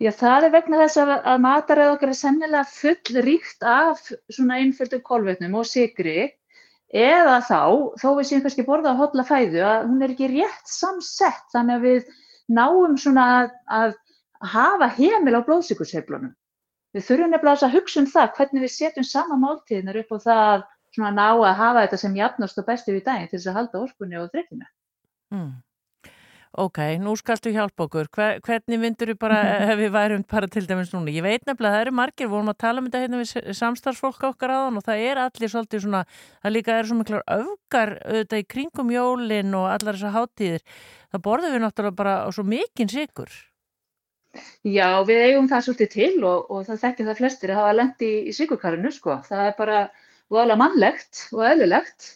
Já, 0.00 0.10
það 0.16 0.46
er 0.46 0.52
vegna 0.54 0.80
þess 0.80 1.00
að, 1.02 1.10
að 1.28 1.40
mataræð 1.44 1.92
okkar 1.94 2.12
er 2.12 2.18
sennilega 2.18 2.64
full 2.72 3.22
ríkt 3.26 3.66
af 3.68 4.00
svona 4.32 4.60
einföldum 4.62 5.02
kolvetnum 5.04 5.58
og 5.60 5.68
sigri 5.68 6.30
eða 6.88 7.40
þá, 7.44 7.60
þó 8.00 8.08
við 8.16 8.28
séum 8.30 8.44
kannski 8.46 8.64
borða 8.64 8.94
að 8.94 9.02
hotla 9.02 9.24
fæðu, 9.28 9.60
að 9.60 9.90
hún 9.90 10.04
er 10.04 10.14
ekki 10.14 10.30
rétt 10.32 10.72
samsett 10.72 11.52
þannig 11.52 11.76
að 11.76 11.84
við 11.84 12.12
náum 12.48 12.96
svona 12.96 13.26
að, 13.42 13.50
að 13.68 13.96
hafa 14.54 14.88
heimil 14.96 15.36
á 15.36 15.44
blóðsikurseflunum. 15.44 16.32
Við 16.96 17.04
þurfum 17.04 17.34
nefnilega 17.34 17.68
að 17.68 17.76
hugsa 17.76 18.00
um 18.00 18.08
það 18.08 18.34
hvernig 18.38 18.64
við 18.64 18.72
setjum 18.72 19.04
sama 19.04 19.36
máltíðinar 19.42 20.00
upp 20.00 20.14
á 20.16 20.18
það 20.24 20.44
að 20.54 20.66
svona 20.98 21.14
ná 21.14 21.30
að 21.30 21.54
hafa 21.62 21.86
þetta 21.86 22.02
sem 22.02 22.18
jafnast 22.18 22.60
og 22.60 22.68
bestu 22.68 22.92
við 22.96 23.06
daginn 23.06 23.30
til 23.30 23.38
þess 23.38 23.50
að 23.52 23.58
halda 23.62 23.82
orkunni 23.86 24.20
og 24.20 24.30
þrekkinu. 24.34 24.68
Mm. 25.34 25.56
Ok, 26.58 26.78
nú 26.98 27.12
skaltu 27.14 27.52
hjálpa 27.52 27.84
okkur. 27.84 28.08
Hver, 28.14 28.38
hvernig 28.42 28.80
myndur 28.80 29.12
við 29.12 29.18
bara, 29.20 29.38
ef 29.68 29.76
við 29.78 29.92
værum 29.94 30.24
bara 30.26 30.48
til 30.50 30.64
dæmis 30.66 30.90
núna? 30.94 31.12
Ég 31.12 31.22
veit 31.22 31.44
nefnilega 31.46 31.70
að 31.70 31.76
það 31.76 31.84
eru 31.84 31.92
margir, 31.98 32.30
vorum 32.32 32.50
að 32.50 32.58
tala 32.64 32.82
um 32.82 32.88
þetta 32.88 33.02
hérna 33.04 33.20
við 33.20 33.50
samstarfsfólk 33.58 34.24
okkar 34.30 34.54
aðan 34.56 34.80
og 34.80 34.86
það 34.88 35.04
er 35.10 35.20
allir 35.22 35.52
svolítið 35.52 35.84
svona, 35.84 36.00
það 36.42 36.54
líka 36.56 36.78
eru 36.78 36.90
svo 36.90 36.96
miklar 36.98 37.26
öfgar 37.36 37.94
auðvitað 38.00 38.42
í 38.42 38.48
kringum 38.54 38.90
jólin 38.94 39.58
og 39.60 39.68
allar 39.74 40.00
þessar 40.00 40.16
hátíðir. 40.16 40.66
Það 41.12 41.24
borðum 41.28 41.54
við 41.54 41.64
náttúrulega 41.66 42.00
bara 42.00 42.16
á 42.24 42.28
svo 42.32 42.46
mikinn 42.48 42.90
sigur. 42.90 43.38
Já, 44.66 44.88
við 45.08 45.22
eigum 45.28 45.46
það 45.50 45.64
svolítið 45.68 45.92
til 45.94 46.24
og, 46.26 46.50
og 46.52 46.66
það 46.66 46.82
þekkja 46.82 47.06
það 47.06 47.20
flestir 47.20 47.52
að 47.52 47.60
hafa 47.62 47.76
lendi 47.76 48.08
í, 48.08 48.18
í 48.28 48.34
sigurkarinu, 48.36 48.90
sko. 48.92 49.20
Það 49.28 49.44
er 49.46 49.54
bara 49.60 49.78
voðalega 50.32 50.60
mannlegt 50.60 51.22
og 51.34 51.44
eðlilegt, 51.48 52.08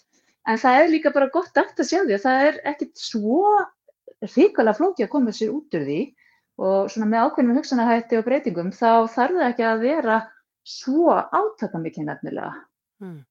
en 0.48 0.58
það 0.60 0.80
er 0.80 0.92
líka 0.92 1.12
bara 1.14 1.30
gott 1.32 1.56
aft 1.60 1.80
að 1.80 1.88
sjá 1.88 2.00
því 2.02 2.16
að 2.16 2.26
það 2.26 2.46
er 2.48 2.60
ekkit 2.72 2.92
svo 3.00 3.42
ríkala 4.36 4.74
flóki 4.76 5.06
að 5.06 5.12
koma 5.14 5.34
sér 5.34 5.52
út 5.54 5.74
úr 5.76 5.86
því 5.86 6.00
og 6.62 6.90
svona 6.92 7.08
með 7.10 7.26
ákveðnum 7.26 7.58
hugsanahætti 7.58 8.18
og 8.18 8.26
breytingum 8.26 8.72
þá 8.74 9.08
þarf 9.10 9.38
það 9.38 9.46
ekki 9.48 9.66
að 9.66 9.84
vera 9.86 10.18
svo 10.68 11.14
átakamikið 11.14 12.08
nefnilega. 12.08 12.52
Hmm. 13.02 13.22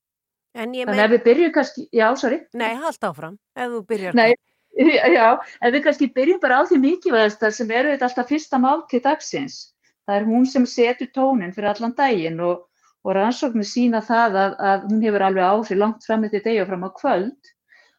Þannig 0.57 0.89
að 0.99 1.13
við 1.13 1.21
byrjum 1.27 1.51
kannski, 1.55 1.85
já, 1.95 2.07
sorry. 2.19 2.41
Nei, 2.59 2.73
haldt 2.81 3.05
áfram, 3.07 3.37
ef 3.55 3.69
þú 3.71 3.83
byrjar. 3.87 4.17
Nei, 4.19 4.33
já, 5.15 5.27
en 5.61 5.75
við 5.75 5.85
kannski 5.85 6.09
byrjum 6.15 6.41
bara 6.43 6.59
á 6.59 6.61
því 6.67 6.79
mikilvægasta 6.83 7.53
sem 7.55 7.71
eru 7.71 7.93
þetta 7.93 8.09
alltaf 8.09 8.31
fyrsta 8.31 8.59
máltíð 8.59 9.05
dagsins. 9.05 9.61
Það 10.09 10.17
er 10.17 10.27
hún 10.27 10.49
sem 10.49 10.65
setur 10.67 11.11
tónin 11.15 11.55
fyrir 11.55 11.71
allan 11.71 11.95
daginn 11.95 12.41
og, 12.43 12.65
og 13.01 13.15
rannsóknir 13.17 13.67
sína 13.67 14.01
það 14.05 14.37
að, 14.43 14.53
að 14.69 14.85
hún 14.89 15.01
hefur 15.05 15.25
alveg 15.25 15.47
áhrif 15.47 15.79
langt 15.79 16.05
fram 16.05 16.27
eftir 16.27 16.43
degi 16.45 16.61
og 16.61 16.69
fram 16.69 16.85
á 16.85 16.89
kvöld. 16.99 17.51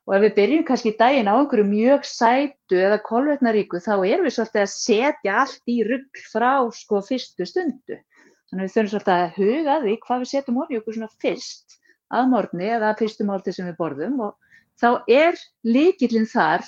Og 0.06 0.16
ef 0.16 0.22
við 0.24 0.32
byrjum 0.38 0.64
kannski 0.66 0.92
daginn 0.98 1.30
á 1.30 1.34
einhverju 1.34 1.66
mjög 1.68 2.06
sætu 2.06 2.78
eða 2.78 2.98
kolvetnaríku 3.06 3.78
þá 3.82 3.92
erum 4.00 4.26
við 4.26 4.34
svolítið 4.36 4.62
að 4.64 4.72
setja 4.72 5.36
allt 5.44 5.70
í 5.70 5.76
rugg 5.86 6.22
frá 6.32 6.52
sko 6.74 7.02
fyrstu 7.06 7.46
stundu. 7.46 7.98
Þannig 8.50 8.64
að 8.64 8.66
við 8.66 8.74
þurfum 8.74 8.90
svolítið 8.92 9.14
að 9.14 9.36
huga 9.38 9.76
að 9.76 9.86
því 9.86 9.94
hvað 10.06 10.22
við 10.22 10.30
setjum 10.32 10.60
orðið 10.64 10.80
okkur 10.80 10.96
svona 10.98 11.12
fyrst 11.22 11.78
að 12.12 12.28
morgni 12.32 12.68
eða 12.76 12.94
fyrstu 12.98 13.26
máltið 13.28 13.56
sem 13.56 13.70
við 13.70 13.78
borðum 13.78 14.18
og 14.26 14.34
þá 14.82 14.88
er 15.08 15.38
líkillin 15.64 16.28
þar 16.28 16.66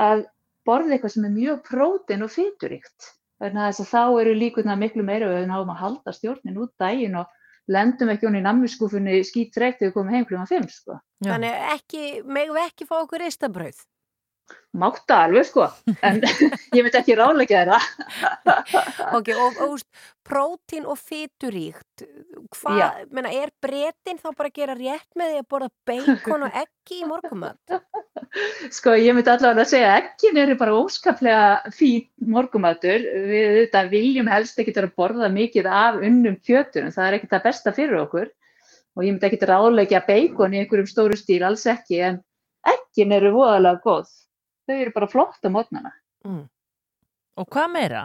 að 0.00 0.24
borða 0.66 0.96
eitthvað 0.96 1.14
sem 1.14 1.26
er 1.26 1.34
mjög 1.34 1.62
prótein 1.66 2.24
og 2.26 2.32
fyturíkt. 2.32 3.10
Þannig 3.42 3.66
að 3.66 3.90
þá 3.90 4.02
eru 4.22 4.36
líkurna 4.38 4.78
miklu 4.80 5.04
meira 5.04 5.28
við 5.28 5.50
náum 5.50 5.74
að 5.74 5.82
halda 5.82 6.14
stjórnin 6.16 6.62
út 6.62 6.72
daginn 6.80 7.18
og 7.20 7.34
lendum 7.72 8.12
ekki 8.12 8.28
hún 8.28 8.38
í 8.38 8.44
nammiskúfunni 8.44 9.20
skýt 9.26 9.54
þreykt 9.56 9.80
þegar 9.80 9.90
við 9.90 9.96
komum 9.96 10.14
heim 10.14 10.26
klúma 10.28 10.46
5 10.50 10.72
sko. 10.72 10.98
Þannig 11.26 11.60
ekki, 11.74 12.02
megum 12.22 12.58
við 12.58 12.68
ekki 12.68 12.88
fá 12.88 12.96
okkur 13.00 13.24
ristabrauð? 13.24 13.80
Máta 14.76 15.22
alveg 15.24 15.46
sko, 15.48 15.64
en 16.04 16.18
ég 16.76 16.82
myndi 16.84 16.98
ekki 16.98 17.14
ráleika 17.16 17.62
það. 17.64 17.84
ok, 19.16 19.30
og, 19.32 19.60
úst, 19.70 19.86
prótín 20.26 20.84
og 20.84 20.98
fyturíkt, 21.00 22.04
hvað, 22.58 23.06
menna, 23.14 23.32
er 23.32 23.54
breytin 23.62 24.20
þá 24.20 24.28
bara 24.34 24.50
að 24.50 24.58
gera 24.58 24.74
rétt 24.76 25.08
með 25.16 25.32
því 25.32 25.40
að 25.40 25.48
borða 25.54 25.70
beikon 25.88 26.44
og 26.48 26.58
eggi 26.60 26.98
í 27.00 27.08
morgumat? 27.08 27.78
Sko 28.74 28.92
ég 29.00 29.16
myndi 29.16 29.32
allavega 29.32 29.64
að 29.64 29.70
segja 29.70 29.94
ekkin 30.02 30.42
eru 30.42 30.58
bara 30.60 30.76
óskaplega 30.76 31.72
fín 31.72 32.04
morgumatur. 32.34 33.06
Við 33.30 33.60
þetta 33.62 33.84
viljum 33.92 34.28
helst 34.28 34.60
ekki 34.60 34.76
að 34.76 34.90
borða 34.98 35.30
mikið 35.32 35.70
af 35.72 36.02
unnum 36.04 36.36
kjöturum, 36.44 36.92
það 36.92 37.08
er 37.08 37.18
ekki 37.18 37.32
það 37.32 37.46
besta 37.48 37.74
fyrir 37.76 38.02
okkur. 38.02 38.28
Og 38.96 39.04
ég 39.04 39.14
myndi 39.14 39.28
ekki 39.30 39.40
að 39.40 39.50
ráleika 39.54 40.04
beikon 40.04 40.56
í 40.56 40.60
einhverjum 40.62 40.90
stóru 40.90 41.16
stíl, 41.16 41.42
alls 41.48 41.64
ekki, 41.70 42.02
en 42.10 42.20
ekkin 42.66 43.16
eru 43.16 43.32
voðalega 43.38 43.80
góð. 43.84 44.12
Þau 44.66 44.76
eru 44.76 44.94
bara 44.94 45.10
flott 45.10 45.46
á 45.46 45.50
mótnana. 45.52 45.92
Mm. 46.26 46.44
Og 47.36 47.50
hvað 47.52 47.72
meira? 47.72 48.04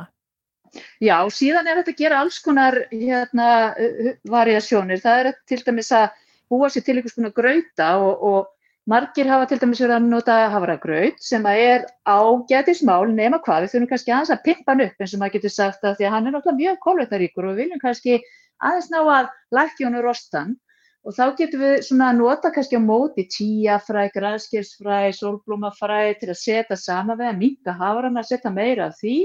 Já, 1.04 1.18
síðan 1.34 1.68
er 1.68 1.82
þetta 1.82 1.92
að 1.92 2.02
gera 2.04 2.22
alls 2.24 2.40
konar 2.44 2.78
hérna, 2.92 3.48
uh, 3.76 4.12
variasjónir. 4.32 5.02
Það 5.04 5.22
er 5.22 5.38
til 5.50 5.60
dæmis 5.68 5.92
að 5.96 6.10
búa 6.52 6.70
sér 6.72 6.86
til 6.86 6.98
einhvers 6.98 7.18
konar 7.18 7.34
grauta 7.36 7.90
og, 8.00 8.24
og 8.24 8.92
margir 8.92 9.30
hafa 9.30 9.50
til 9.50 9.60
dæmis 9.62 9.82
verið 9.84 9.98
að 9.98 10.08
nota 10.12 10.38
havragraut 10.54 11.20
sem 11.24 11.46
að 11.48 11.64
er 11.66 11.86
ágætismál 12.08 13.12
nema 13.12 13.42
hvað. 13.44 13.66
Við 13.66 13.74
þurfum 13.76 13.92
kannski 13.92 14.16
aðeins 14.16 14.34
að 14.36 14.44
pimpa 14.48 14.74
hann 14.74 14.86
upp 14.88 15.04
eins 15.04 15.16
og 15.16 15.22
maður 15.22 15.38
getur 15.38 15.56
sagt 15.58 15.86
að 15.86 15.98
því 16.00 16.08
að 16.08 16.16
hann 16.16 16.28
er 16.28 16.36
náttúrulega 16.38 16.62
mjög 16.62 16.82
kolvetnaríkur 16.88 17.48
og 17.48 17.54
við 17.54 17.64
viljum 17.66 17.84
kannski 17.84 18.20
aðeins 18.62 18.92
ná 18.94 19.00
að 19.02 19.32
lækja 19.58 19.88
hann 19.88 20.00
og 20.00 20.08
rostan 20.08 20.56
og 21.02 21.16
þá 21.18 21.24
getum 21.40 21.64
við 21.64 21.76
svona 21.88 22.10
að 22.12 22.20
nota 22.22 22.52
kannski 22.54 22.78
á 22.78 22.82
móti 22.84 23.26
tíafræ, 23.34 24.08
græskilsfræ, 24.14 25.00
sólblómafræ 25.18 26.02
til 26.20 26.30
að 26.30 26.42
setja 26.42 26.78
sama 26.78 27.18
við 27.20 27.32
að 27.32 27.40
minka 27.40 27.78
hafrana, 27.78 28.24
setja 28.26 28.52
meira 28.54 28.90
af 28.92 29.00
því, 29.00 29.16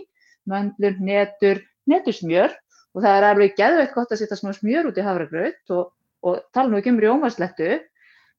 möndlur, 0.49 0.97
netur, 1.03 1.61
netursmjör 1.91 2.55
og 2.97 3.05
það 3.05 3.19
er 3.19 3.29
alveg 3.29 3.59
geðveikt 3.59 3.95
gott 3.97 4.15
að 4.15 4.23
setja 4.23 4.39
smá 4.41 4.55
smjör 4.57 4.89
út 4.89 4.97
í 4.97 5.05
hafragraut 5.05 5.77
og, 5.77 5.93
og 6.25 6.41
tala 6.57 6.73
nú 6.73 6.81
ekki 6.81 6.95
um 6.95 7.03
rjómaslettu, 7.03 7.77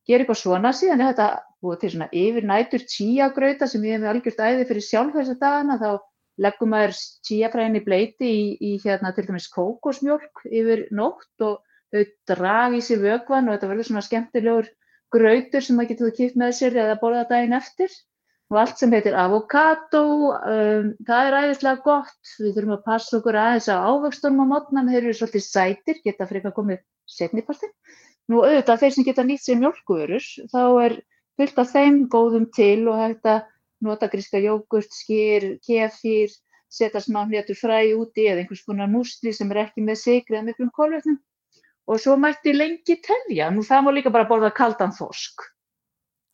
gera 0.08 0.24
eitthvað 0.24 0.42
svona 0.42 0.74
síðan 0.74 1.04
er 1.04 1.12
þetta 1.12 1.30
búið 1.62 1.80
til 1.82 1.92
svona 1.94 2.10
yfir 2.16 2.48
nætur 2.48 2.86
tíagrauta 2.90 3.68
sem 3.70 3.86
ég 3.86 3.98
hef 3.98 4.04
með 4.04 4.12
algjört 4.14 4.44
æði 4.48 4.68
fyrir 4.70 4.86
sjálf 4.86 5.18
þessa 5.18 5.38
dagana. 5.42 5.78
Þá 5.82 5.90
leggum 6.46 6.72
maður 6.74 7.00
tíafræðin 7.28 7.80
í 7.80 7.84
bleiti 7.86 8.30
í, 8.30 8.44
í 8.62 8.72
hérna 8.84 9.14
til 9.14 9.26
dæmis 9.28 9.50
kókosmjólk 9.54 10.46
yfir 10.48 10.86
nótt 10.96 11.46
og 11.46 11.64
þau 11.98 12.34
draga 12.34 12.78
í 12.78 12.84
sig 12.86 13.02
vökvan 13.02 13.48
og 13.48 13.58
þetta 13.58 13.72
verður 13.72 13.90
svona 13.90 14.06
skemmtilegur 14.06 14.70
grautur 15.14 15.64
sem 15.64 15.80
maður 15.80 15.94
getur 15.94 16.16
kipt 16.20 16.38
með 16.40 16.56
sér 16.60 16.80
eða 16.84 17.00
borða 17.02 17.26
daginn 17.32 17.58
eftir. 17.58 17.94
Og 18.48 18.62
allt 18.62 18.80
sem 18.80 18.94
heitir 18.96 19.16
avokado, 19.20 20.04
um, 20.32 20.92
það 21.08 21.30
er 21.30 21.36
æðislega 21.42 21.84
gott, 21.84 22.36
við 22.40 22.54
þurfum 22.56 22.78
að 22.78 22.86
passa 22.86 23.18
okkur 23.18 23.38
aðeins 23.42 23.68
á 23.68 23.76
ávöxtunum 23.84 24.46
á 24.48 24.52
mótnan, 24.54 24.88
þeir 24.88 25.02
eru 25.02 25.16
svolítið 25.18 25.44
sætir, 25.44 26.00
geta 26.06 26.28
frekar 26.30 26.56
komið 26.56 26.80
setnipartin, 27.12 27.74
Nú 28.28 28.42
auðvitað 28.44 28.82
þeir 28.82 28.94
sem 28.94 29.06
geta 29.08 29.24
nýtt 29.24 29.44
sér 29.46 29.60
mjölkuvörur, 29.62 30.26
þá 30.52 30.64
er 30.84 30.96
fullt 31.40 31.62
af 31.62 31.70
þeim 31.72 32.00
góðum 32.12 32.48
til 32.56 32.88
og 32.92 33.00
hægt 33.00 33.30
að 33.32 33.46
nota 33.88 34.10
gríska 34.12 34.42
jógurt, 34.44 34.92
skýr, 34.92 35.46
kefir, 35.64 36.34
setja 36.68 37.00
smá 37.04 37.22
hnétur 37.24 37.56
fræ 37.56 37.80
úti 37.96 38.26
eða 38.28 38.44
einhvers 38.44 38.66
konar 38.68 38.92
músli 38.92 39.32
sem 39.36 39.52
er 39.54 39.62
ekki 39.64 39.86
með 39.86 40.02
sigri 40.02 40.36
eða 40.36 40.48
miklum 40.50 40.74
kolvetnum. 40.76 41.22
Og 41.88 42.02
svo 42.04 42.18
mætti 42.20 42.52
lengi 42.56 42.98
telja, 43.04 43.48
nú 43.54 43.64
það 43.64 43.86
má 43.86 43.94
líka 43.96 44.12
bara 44.12 44.28
borða 44.28 44.52
kaldan 44.56 44.92
þosk. 44.96 45.46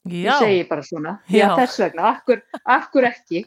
Já. 0.04 0.34
Ég 0.34 0.40
segi 0.42 0.64
bara 0.68 0.84
svona, 0.84 1.12
já, 1.32 1.46
Já. 1.46 1.52
þess 1.62 1.80
vegna, 1.80 2.10
akkur, 2.10 2.42
akkur 2.68 3.06
ekki. 3.08 3.44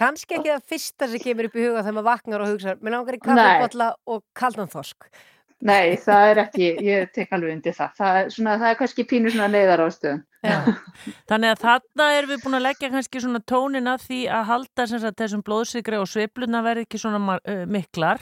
Kannski 0.00 0.38
ekki 0.38 0.48
það 0.48 0.62
fyrsta 0.70 1.08
sem 1.12 1.20
kemur 1.20 1.50
upp 1.50 1.58
í 1.58 1.66
huga 1.66 1.82
þegar 1.82 1.96
maður 1.98 2.06
vaknar 2.08 2.44
og 2.44 2.52
hugsa, 2.54 2.76
í 2.78 3.20
Nei. 3.20 3.26
kaffibotla 3.26 3.88
og 4.08 4.22
kaldan 4.32 4.72
þosk. 4.72 5.10
Nei, 5.64 5.96
það 5.96 6.28
er 6.30 6.38
ekki, 6.42 6.66
ég 6.84 7.12
tek 7.14 7.30
alveg 7.32 7.52
undir 7.54 7.72
það. 7.72 7.92
Það 7.96 8.16
er, 8.20 8.30
svona, 8.34 8.54
það 8.60 8.68
er 8.70 8.78
kannski 8.80 9.04
pínu 9.08 9.30
svona 9.32 9.46
neyðar 9.48 9.80
ástöðum. 9.86 10.22
Þannig 11.30 11.50
að 11.54 11.60
þarna 11.62 12.08
erum 12.18 12.30
við 12.34 12.42
búin 12.44 12.56
að 12.58 12.64
leggja 12.66 12.90
kannski 12.92 13.20
svona 13.22 13.40
tónin 13.48 13.88
að 13.88 14.02
því 14.04 14.18
að 14.28 14.42
halda 14.50 14.86
sem 14.90 15.00
sagt, 15.00 15.16
þessum 15.22 15.44
blóðsigri 15.46 15.96
og 15.96 16.10
sveifluna 16.10 16.60
verði 16.66 16.84
ekki 16.84 17.00
svona 17.00 17.38
uh, 17.38 17.62
miklar 17.70 18.20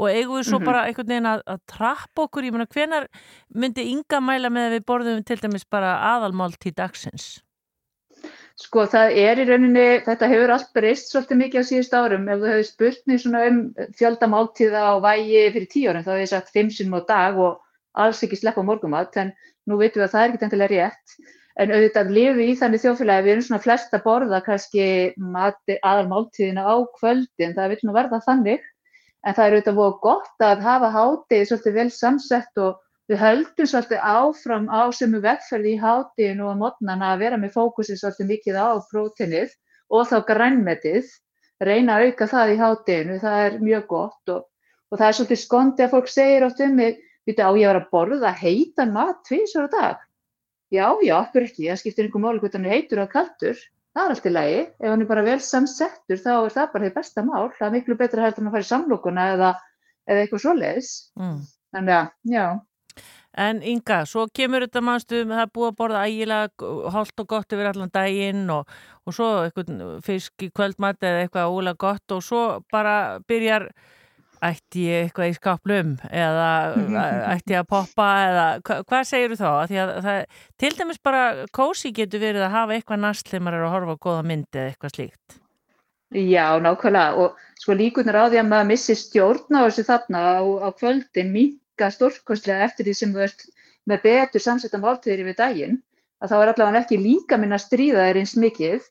og 0.00 0.08
eigum 0.10 0.40
við 0.40 0.48
svo 0.48 0.58
Mhm. 0.58 0.66
bara 0.66 0.82
einhvern 0.88 1.12
veginn 1.12 1.30
að, 1.30 1.44
að 1.46 1.60
trappa 1.70 2.24
okkur, 2.26 2.48
ég 2.48 2.56
meina 2.56 2.66
hvenar 2.66 3.06
myndi 3.54 3.86
ynga 3.92 4.18
mæla 4.20 4.50
með 4.50 4.66
að 4.66 4.74
við 4.74 4.84
borðum 4.90 5.22
til 5.24 5.38
dæmis 5.44 5.68
bara 5.70 5.94
aðalmált 6.16 6.66
í 6.66 6.74
dagsins? 6.74 7.38
Sko 8.60 8.84
það 8.92 9.14
er 9.16 9.40
í 9.40 9.44
rauninni, 9.48 9.84
þetta 10.04 10.28
hefur 10.28 10.50
allt 10.52 10.72
breyst 10.76 11.08
svolítið 11.08 11.38
mikið 11.40 11.62
á 11.64 11.68
síðust 11.68 11.94
árum. 11.96 12.26
Ef 12.28 12.42
þú 12.42 12.48
hefur 12.50 12.66
spurt 12.68 13.06
mér 13.08 13.20
svona 13.22 13.44
um 13.48 13.60
fjölda 13.96 14.28
máltíða 14.28 14.82
á 14.84 14.94
vægi 15.00 15.44
fyrir 15.54 15.68
tíu 15.72 15.90
árum, 15.90 16.04
þá 16.04 16.10
hefur 16.12 16.24
ég 16.24 16.32
sagt 16.32 16.52
fimm 16.52 16.72
sinnum 16.74 16.98
á 17.00 17.02
dag 17.08 17.38
og 17.40 17.62
alls 18.04 18.20
ekki 18.26 18.36
sleppa 18.36 18.60
á 18.60 18.68
morgumat, 18.68 19.16
en 19.22 19.32
nú 19.64 19.78
veitum 19.80 20.02
við 20.02 20.06
að 20.08 20.12
það 20.12 20.24
er 20.26 20.34
ekki 20.34 20.46
endilega 20.48 20.74
rétt. 20.74 21.16
En 21.60 21.72
auðvitað 21.74 22.12
lifum 22.16 22.38
við 22.40 22.52
í 22.52 22.58
þannig 22.60 22.84
þjófélagi, 22.84 23.24
við 23.24 23.32
erum 23.34 23.46
svona 23.48 23.64
flest 23.64 23.96
að 23.96 24.04
borða 24.04 24.42
kannski 24.44 24.84
mati, 25.16 25.78
aðal 25.80 26.06
máltíðina 26.12 26.68
á 26.68 26.76
kvöldin, 27.00 27.56
það 27.56 27.72
vil 27.72 27.80
nú 27.88 27.96
verða 27.96 28.20
þannig. 28.28 28.68
En 29.24 29.36
það 29.36 29.46
er 29.46 29.56
auðvitað 29.56 29.80
voru 29.80 29.98
gott 30.04 30.44
að 30.44 30.62
hafa 30.68 30.92
hátið 30.94 31.48
svolítið 31.48 31.80
vel 31.80 31.90
samsett 31.96 32.60
og 32.64 32.78
við 33.10 33.18
höldum 33.18 33.66
svolítið 33.66 34.04
áfram 34.06 34.68
á 34.70 34.86
sömu 34.94 35.20
vegferði 35.24 35.74
í 35.74 35.80
hátíðinu 35.82 36.46
og 36.46 36.52
á 36.54 36.60
modnana 36.60 37.08
að 37.14 37.24
vera 37.24 37.38
með 37.42 37.56
fókusin 37.56 37.98
svolítið 37.98 38.28
mikið 38.30 38.58
á 38.62 38.68
próteinið 38.90 39.56
og 39.90 40.06
þá 40.06 40.16
grænmetið, 40.28 41.08
reyna 41.60 41.96
að 41.96 42.04
auka 42.06 42.28
það 42.30 42.52
í 42.52 42.60
hátíðinu, 42.60 43.16
það 43.24 43.40
er 43.46 43.56
mjög 43.64 43.88
gott 43.90 44.34
og, 44.36 44.44
og 44.90 45.00
það 45.00 45.08
er 45.08 45.16
svolítið 45.18 45.40
skondi 45.42 45.84
að 45.86 45.96
fólk 45.96 46.12
segir 46.12 46.46
oft 46.46 46.62
um 46.62 46.78
mig, 46.78 47.00
veitu 47.26 47.42
á 47.42 47.50
ég 47.50 47.66
vera 47.66 47.82
að 47.82 47.90
borða 47.90 48.32
heitan 48.38 48.94
mat 48.94 49.18
tvísar 49.26 49.66
á 49.66 49.70
dag? 49.74 50.06
Já, 50.70 50.86
já, 51.02 51.16
okkur 51.18 51.48
ekki, 51.48 51.66
það 51.66 51.82
skiptir 51.82 52.06
einhver 52.06 52.22
máli 52.22 52.40
hvort 52.44 52.54
hann 52.54 52.68
er 52.68 52.76
heitur 52.76 53.02
og 53.02 53.10
kaldur, 53.10 53.58
það 53.90 54.04
er 54.06 54.14
allt 54.14 54.26
í 54.30 54.34
lagi, 54.36 54.60
ef 54.78 54.86
hann 54.86 55.02
er 55.02 55.10
bara 55.10 55.26
vel 55.26 55.40
samsettur 55.42 56.22
þá 56.22 56.30
er 56.36 56.54
það 56.54 56.72
bara 56.76 56.86
því 56.86 56.94
besta 56.94 57.24
mál, 57.26 57.50
það 57.58 57.66
er 57.66 57.74
miklu 57.74 57.98
betra 57.98 58.22
heldur 58.28 58.44
en 58.44 58.50
að 58.52 58.54
fara 58.54 58.66
í 58.68 58.70
samlokuna 58.70 59.24
eða, 59.34 59.48
eða 60.06 60.22
eitthvað 60.22 60.44
svoleiðis, 60.46 60.92
Mm. 61.18 61.40
þannig 61.74 61.96
að, 61.98 62.12
já. 62.30 62.44
En 63.38 63.62
Inga, 63.62 64.02
svo 64.10 64.26
kemur 64.34 64.64
þetta 64.66 64.82
mannstu, 64.82 65.22
það 65.28 65.44
er 65.44 65.52
búið 65.54 65.68
að 65.70 65.78
borða 65.78 66.02
ægilega 66.08 66.90
hálft 66.96 67.22
og 67.22 67.30
gott 67.30 67.54
yfir 67.54 67.70
allan 67.70 67.92
daginn 67.94 68.50
og, 68.50 68.68
og 69.06 69.14
svo 69.14 69.30
fisk 70.06 70.46
í 70.46 70.50
kvöldmat 70.50 70.98
eða 71.06 71.24
eitthvað 71.24 71.54
ólega 71.54 71.78
gott 71.86 72.16
og 72.16 72.24
svo 72.26 72.42
bara 72.72 73.20
byrjar 73.30 73.70
ætti 74.40 74.86
ég 74.88 75.06
eitthvað 75.06 75.30
í 75.30 75.36
skáplum 75.36 75.92
eða 76.08 76.48
ætti 77.34 77.54
ég 77.54 77.62
að 77.62 77.68
poppa 77.70 78.08
eða 78.24 78.46
hva, 78.64 78.80
hvað 78.88 79.06
segir 79.08 79.34
þú 79.34 79.40
þá? 79.42 79.50
Að 79.50 79.92
það, 80.06 80.22
til 80.62 80.72
dæmis 80.78 81.02
bara 81.04 81.22
kósi 81.54 81.92
getur 81.96 82.24
verið 82.24 82.46
að 82.46 82.56
hafa 82.56 82.76
eitthvað 82.76 83.04
næst 83.04 83.30
þegar 83.30 83.46
maður 83.46 83.60
er 83.60 83.68
að 83.68 83.74
horfa 83.76 83.96
á 83.96 84.04
góða 84.06 84.26
myndi 84.30 84.58
eða 84.58 84.72
eitthvað 84.72 84.96
slíkt. 84.96 85.40
Já, 86.10 86.46
nákvæmlega 86.58 87.22
og 87.22 87.42
sko 87.60 87.76
líkunar 87.78 88.18
á 88.18 88.24
því 88.32 88.40
að 88.40 88.48
maður 88.50 88.70
missi 88.72 88.96
stjórn 88.98 89.54
á 89.54 89.60
þessu 89.68 89.84
þarna 89.86 90.22
á, 90.26 90.42
á 90.66 90.68
kvöldin 90.74 91.30
minka 91.80 91.94
stórkostlega 91.94 92.66
eftir 92.68 92.86
því 92.86 92.94
sem 92.96 93.12
þú 93.14 93.22
ert 93.24 93.44
með 93.88 94.02
betur 94.04 94.42
samsettan 94.44 94.82
máltíðir 94.84 95.22
yfir 95.24 95.36
daginn 95.38 95.78
að 96.20 96.32
þá 96.32 96.36
er 96.36 96.50
allavega 96.52 96.82
ekki 96.84 96.98
líka 97.00 97.38
minna 97.40 97.58
stríða 97.58 98.08
þér 98.10 98.18
eins 98.20 98.34
mikið. 98.36 98.82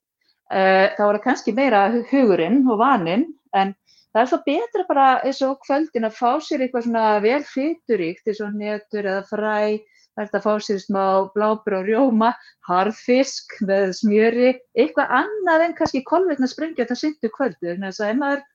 Uh, 0.49 0.89
þá 0.97 1.03
er 1.05 1.13
það 1.13 1.23
kannski 1.27 1.53
meira 1.53 1.83
hu- 1.93 2.05
hugurinn 2.09 2.63
og 2.65 2.79
vaninn 2.81 3.27
en 3.53 3.75
það 4.09 4.21
er 4.23 4.29
svo 4.31 4.39
betra 4.47 4.85
bara 4.87 5.07
eins 5.21 5.41
og 5.45 5.59
kvöldin 5.61 6.07
að 6.07 6.17
fá 6.17 6.41
sér 6.41 6.63
eitthvað 6.65 6.87
svona 6.87 7.03
vel 7.21 7.43
fyturíkt 7.45 8.25
eins 8.25 8.41
og 8.41 8.57
netur 8.57 9.05
eða 9.05 9.27
fræ 9.29 9.77
það 10.17 10.23
er 10.25 10.39
að 10.39 10.47
fá 10.47 10.53
sér 10.65 10.81
smá 10.81 11.05
blábur 11.35 11.77
og 11.77 11.85
rjóma 11.85 12.31
harðfisk 12.65 13.59
með 13.61 13.93
smjöri 14.01 14.55
eitthvað 14.73 15.13
annað 15.21 15.67
en 15.67 15.77
kannski 15.77 16.01
kolvetna 16.09 16.49
sprengja 16.49 16.81
þetta 16.81 16.97
syndu 16.97 17.29
kvöldu 17.37 17.69
en 17.75 17.85
þess 17.85 18.01
að 18.01 18.09
ef 18.15 18.19
maður 18.23 18.45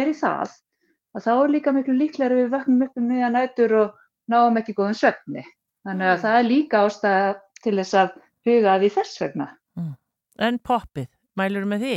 er 0.00 0.08
í 0.08 0.16
það 0.24 0.56
að 1.16 1.26
þá 1.26 1.32
er 1.34 1.52
líka 1.54 1.72
miklu 1.76 1.96
líklega 1.98 2.38
við 2.38 2.52
vöknum 2.54 2.84
upp 2.86 2.96
um 3.00 3.08
miðan 3.10 3.36
nætur 3.36 3.74
og 3.80 3.98
náum 4.32 4.56
ekki 4.60 4.74
góðum 4.78 4.96
svefni. 4.96 5.44
Þannig 5.86 6.08
að 6.08 6.16
Mm. 6.16 6.22
það 6.22 6.38
er 6.38 6.48
líka 6.48 6.82
ástæða 6.86 7.34
til 7.62 7.76
þess 7.78 7.94
að 7.94 8.10
huga 8.46 8.78
því 8.78 8.90
þess 8.96 9.20
vegna. 9.20 9.48
En 10.38 10.58
poppið, 10.58 11.08
mælur 11.36 11.66
með 11.68 11.82
því? 11.84 11.96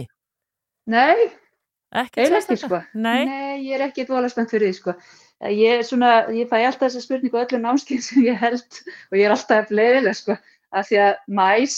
Nei, 0.88 1.30
eiginlega 1.95 2.41
ekki 2.41 2.57
sko. 2.59 2.82
Nei. 2.93 3.26
ég 3.63 3.76
er 3.78 3.86
ekki 3.88 4.05
dvola 4.05 4.30
spennt 4.30 4.51
fyrir 4.51 4.70
því 4.70 4.76
sko. 4.80 4.95
Ég, 5.51 5.84
svona, 5.86 6.28
ég 6.32 6.49
fæ 6.49 6.57
alltaf 6.66 6.89
þessa 6.89 7.03
spurningu 7.03 7.38
öllum 7.39 7.63
námskinn 7.66 8.01
sem 8.07 8.24
ég 8.24 8.38
held 8.39 8.82
og 9.11 9.18
ég 9.18 9.26
er 9.26 9.36
alltaf 9.36 9.72
leiðileg 9.72 10.16
sko 10.16 10.38
af 10.76 10.88
því 10.89 10.99
að 11.05 11.16
mæs 11.28 11.76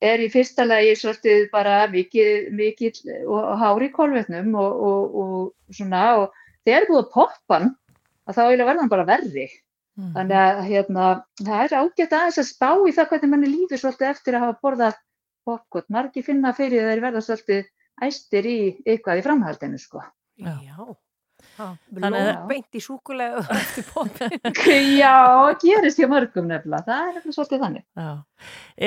er 0.00 0.22
í 0.24 0.28
fyrsta 0.32 0.64
lagi 0.64 0.94
svolítið 0.96 1.50
bara 1.52 1.86
mikið, 1.92 2.50
mikið 2.56 3.00
og, 3.26 3.40
og 3.40 3.56
hári 3.60 3.88
í 3.90 3.92
kolvetnum 3.92 4.54
og, 4.56 4.84
og, 4.90 5.16
og 5.20 5.74
svona 5.76 6.04
og 6.22 6.38
þegar 6.66 6.84
er 6.84 6.88
búið 6.90 7.02
að 7.02 7.12
poppa 7.16 7.58
hann 7.58 7.68
að 8.28 8.38
þá 8.38 8.42
verða 8.46 8.78
hann 8.80 8.92
bara 8.92 9.08
verri 9.08 9.48
þannig 10.14 10.38
að 10.38 10.60
hérna, 10.68 11.06
það 11.42 11.62
er 11.64 11.76
ágætt 11.80 12.14
aðeins 12.16 12.40
að 12.40 12.48
spá 12.48 12.70
í 12.88 12.94
það 12.96 13.10
hvernig 13.10 13.32
manni 13.32 13.50
líður 13.50 13.82
svolítið 13.82 14.08
eftir 14.10 14.36
að 14.36 14.44
hafa 14.46 14.58
borðað 14.64 14.98
popcorn, 15.48 15.86
margir 15.92 16.24
finna 16.24 16.52
fyrir 16.56 16.88
þeir 16.88 17.02
verða 17.04 17.22
svolítið 17.26 17.68
æstir 18.06 18.48
í 18.48 18.58
eitthvað 18.86 19.20
í 19.20 19.24
framhaldinu 19.26 19.80
sko. 19.80 20.02
Já. 20.40 20.76
Þannig 21.60 22.02
Þannig 22.04 22.20
að- 22.20 22.30
að 22.32 22.48
beint 22.50 22.78
í 22.78 22.82
súkulega 22.84 23.44
eftir 23.56 23.86
poppi. 23.92 24.28
Já, 24.96 25.14
gerist 25.62 26.00
hjá 26.00 26.08
mörgum 26.10 26.48
nefnilega, 26.50 26.84
það 26.88 27.02
er 27.08 27.14
nefnilega 27.18 27.36
svolítið 27.36 27.64
þannig. 27.64 27.84
Já. 28.00 28.10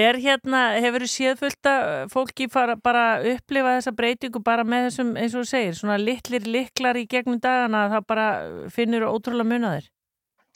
Er 0.03 0.19
hérna, 0.23 0.61
hefur 0.81 1.05
þú 1.05 1.09
séð 1.13 1.41
fullt 1.43 1.69
að 1.69 1.89
fólki 2.13 2.47
fara 2.51 2.75
bara 2.75 3.03
að 3.17 3.27
upplifa 3.35 3.75
þessa 3.77 3.95
breytingu 3.97 4.43
bara 4.43 4.63
með 4.65 4.87
þessum, 4.89 5.11
eins 5.21 5.35
og 5.37 5.43
þú 5.43 5.49
segir, 5.53 5.75
svona 5.77 5.97
litlir 6.01 6.47
liklar 6.49 6.97
í 6.97 7.05
gegnum 7.07 7.39
dagana 7.43 7.85
að 7.87 7.97
það 7.97 8.07
bara 8.13 8.27
finnur 8.73 9.05
ótrúlega 9.11 9.51
munaðir? 9.53 9.89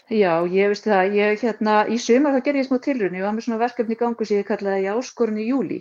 Já, 0.07 0.39
ég 0.47 0.69
veist 0.71 0.85
það, 0.87 1.13
ég 1.19 1.41
hérna, 1.43 1.81
í 1.91 1.97
sumar 1.99 2.31
þá 2.37 2.43
gerði 2.45 2.61
ég 2.63 2.67
smá 2.69 2.77
tilrunni, 2.79 3.19
ég 3.19 3.25
var 3.27 3.33
með 3.35 3.43
svona 3.49 3.59
verkefni 3.59 3.97
í 3.97 3.99
gangu 3.99 4.25
sem 4.25 4.37
ég 4.39 4.47
kallaði 4.47 4.85
Jáskorun 4.87 5.41
í 5.43 5.47
júli 5.51 5.79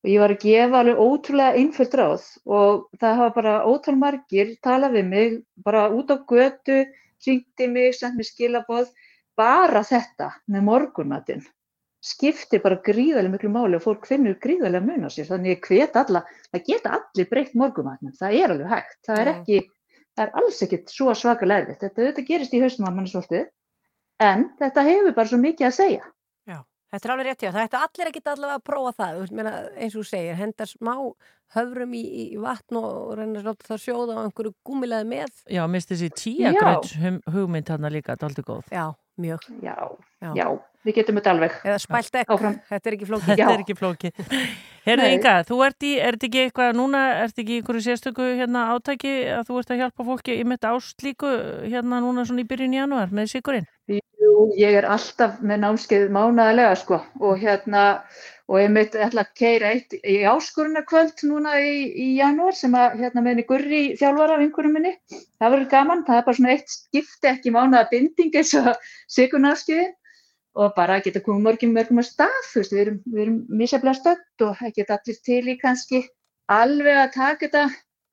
og 0.00 0.08
ég 0.08 0.22
var 0.22 0.32
að 0.32 0.44
gefa 0.44 0.80
alveg 0.80 1.00
ótrúlega 1.04 1.60
einföld 1.60 1.94
ráð 2.00 2.26
og 2.48 2.84
það 3.00 3.16
hafa 3.18 3.36
bara 3.36 3.54
ótal 3.68 3.96
margir 4.00 4.54
talað 4.64 4.96
við 4.96 5.08
mig, 5.10 5.38
bara 5.64 5.88
út 5.92 6.12
á 6.12 6.16
götu, 6.16 6.82
hringdi 7.20 7.68
mig, 7.68 7.96
sendt 7.96 8.16
mér 8.16 8.28
skilaboð, 8.28 8.92
bara 9.36 9.82
þetta 9.84 10.30
með 10.48 10.64
morgunmatinn. 10.68 11.42
Skiptir 12.00 12.62
bara 12.64 12.80
gríðarlega 12.80 13.34
miklu 13.34 13.50
máli 13.52 13.76
og 13.76 13.84
fólk 13.84 14.06
finnur 14.08 14.38
gríðarlega 14.40 14.86
mun 14.86 15.04
á 15.04 15.10
sér, 15.12 15.28
þannig 15.28 15.58
ég 15.58 15.66
hvet 15.68 15.98
alla, 16.00 16.22
það 16.48 16.64
geta 16.70 16.94
allir 16.96 17.28
breytt 17.28 17.58
morgunmatnum, 17.60 18.14
það 18.16 18.38
er 18.38 18.54
alveg 18.54 18.72
hægt, 18.72 18.96
það 19.04 19.20
er 19.20 19.32
ekki, 19.34 19.58
það 20.16 20.24
er 20.24 20.40
alls 20.40 20.62
ekkit 20.64 20.94
svo 20.94 21.12
svakalega 21.12 21.66
erfitt, 21.66 21.82
þetta, 21.84 22.06
þetta 22.08 22.24
gerist 22.30 22.56
í 22.56 22.62
haustum 22.64 22.88
að 22.88 22.96
mann 22.96 23.10
svolítið, 23.10 23.44
en 24.24 24.48
þetta 24.62 24.86
hefur 24.88 25.16
bara 25.18 25.32
svo 25.32 25.42
mikið 25.44 25.68
að 25.68 25.76
segja. 25.76 26.08
Þetta 26.90 27.06
er 27.06 27.12
alveg 27.14 27.28
rétt 27.28 27.44
já. 27.46 27.50
Það 27.54 27.66
ættu 27.66 27.80
allir 27.80 28.08
ekkit 28.10 28.30
allavega 28.32 28.58
að 28.58 28.64
prófa 28.66 28.92
það. 28.98 29.12
Þú 29.14 29.20
veist, 29.24 29.36
meina, 29.38 29.52
eins 29.76 29.94
og 29.94 30.00
þú 30.00 30.08
segir, 30.10 30.38
henda 30.40 30.66
smá 30.66 30.94
höfrum 31.54 31.94
í, 31.98 32.02
í 32.22 32.24
vatn 32.38 32.78
og 32.78 33.12
reyna 33.18 33.40
að 33.40 33.46
láta 33.50 33.68
það 33.72 33.84
sjóða 33.84 34.16
á 34.18 34.22
einhverju 34.24 34.52
gúmilaði 34.66 35.08
með. 35.10 35.30
Já, 35.50 35.62
misti 35.70 35.96
þessi 35.96 36.10
tíagröð 36.20 37.22
hugmynd 37.34 37.70
hann 37.74 37.88
líka, 37.94 38.14
þetta 38.14 38.26
er 38.26 38.30
aldrei 38.30 38.46
góð. 38.50 38.66
Já, 38.74 38.84
mjög. 39.22 39.46
Já, 39.62 39.74
Já. 40.20 40.30
já, 40.36 40.46
við 40.86 40.98
getum 41.00 41.18
þetta 41.18 41.32
alveg. 41.34 41.56
Eða 41.64 41.78
spælt 41.82 42.18
ekk, 42.20 42.34
Áfram. 42.34 42.58
þetta 42.68 42.90
er 42.90 42.96
ekki 42.98 43.08
flókið. 43.08 43.30
Þetta 43.30 43.54
er 43.54 43.64
ekki 43.64 43.76
flókið. 43.78 44.22
Herðu. 44.86 45.08
Inga, 45.14 45.32
þú 45.48 45.58
ert 45.66 45.86
í, 45.86 45.90
er 46.00 46.16
þetta 46.16 46.28
ekki 46.30 46.42
eitthvað, 46.44 46.76
núna 46.78 47.00
ert 47.24 47.40
ekki 47.42 47.56
í 47.56 47.60
einhverju 47.60 47.82
sérstöku 47.86 48.28
hérna 48.38 48.66
átæki 48.74 49.14
að 49.34 49.42
þú 49.50 49.58
ert 49.60 49.74
að 49.74 49.82
hjálpa 49.82 50.06
fólki 50.10 50.38
í 50.38 50.46
mitt 50.48 50.64
áslíku 50.70 51.32
hérna 51.66 52.00
núna 52.04 52.24
svona 52.28 52.44
í 52.44 52.48
byrjun 52.48 52.78
janúar 52.78 53.12
með 53.12 53.32
sigurinn? 53.34 53.68
Jú, 54.30 54.50
ég 54.58 54.76
er 54.78 54.86
alltaf 54.86 55.40
með 55.42 55.64
námskeið 55.64 56.10
mánaðarlega 56.14 56.74
sko 56.78 56.98
og 57.18 57.40
hérna 57.40 57.84
og 58.50 58.58
ég 58.58 58.70
mitt 58.74 58.96
ætla 58.98 59.24
að 59.24 59.32
keira 59.38 59.70
eitt 59.74 59.94
í 59.98 60.20
áskorunarkvöld 60.26 61.22
núna 61.26 61.54
í, 61.62 61.72
í 61.94 62.06
janúar 62.18 62.56
sem 62.58 62.74
að 62.78 62.98
hérna 63.00 63.22
með 63.22 63.32
henni 63.32 63.44
Gurri 63.48 63.80
þjálfara 63.98 64.38
vinkunum 64.40 64.74
minni. 64.74 64.92
Það 65.38 65.54
verður 65.54 65.70
gaman, 65.74 66.04
það 66.06 66.18
er 66.18 66.26
bara 66.28 66.38
svona 66.38 66.52
eitt 66.54 66.74
skipti 66.74 67.30
ekki 67.30 67.54
mánaða 67.54 67.88
binding 67.92 68.38
eins 68.40 68.54
og 68.58 68.70
sigurnámskeiðin 69.16 69.94
og 70.58 70.74
bara 70.74 70.98
geta 71.04 71.22
komið 71.22 71.46
mörgum 71.46 71.74
mörgum 71.76 72.02
að 72.02 72.08
stað, 72.10 72.38
þú 72.50 72.62
veist, 72.62 72.74
við 72.74 72.82
erum, 72.84 73.00
við 73.06 73.24
erum 73.24 73.40
misjaflega 73.60 73.98
stödd 74.00 74.46
og 74.46 74.64
ekki 74.66 74.86
allir 74.90 75.20
til 75.30 75.42
í 75.46 75.56
kannski 75.60 76.02
alveg 76.50 77.02
að 77.04 77.12
taka 77.14 77.46
þetta 77.46 77.66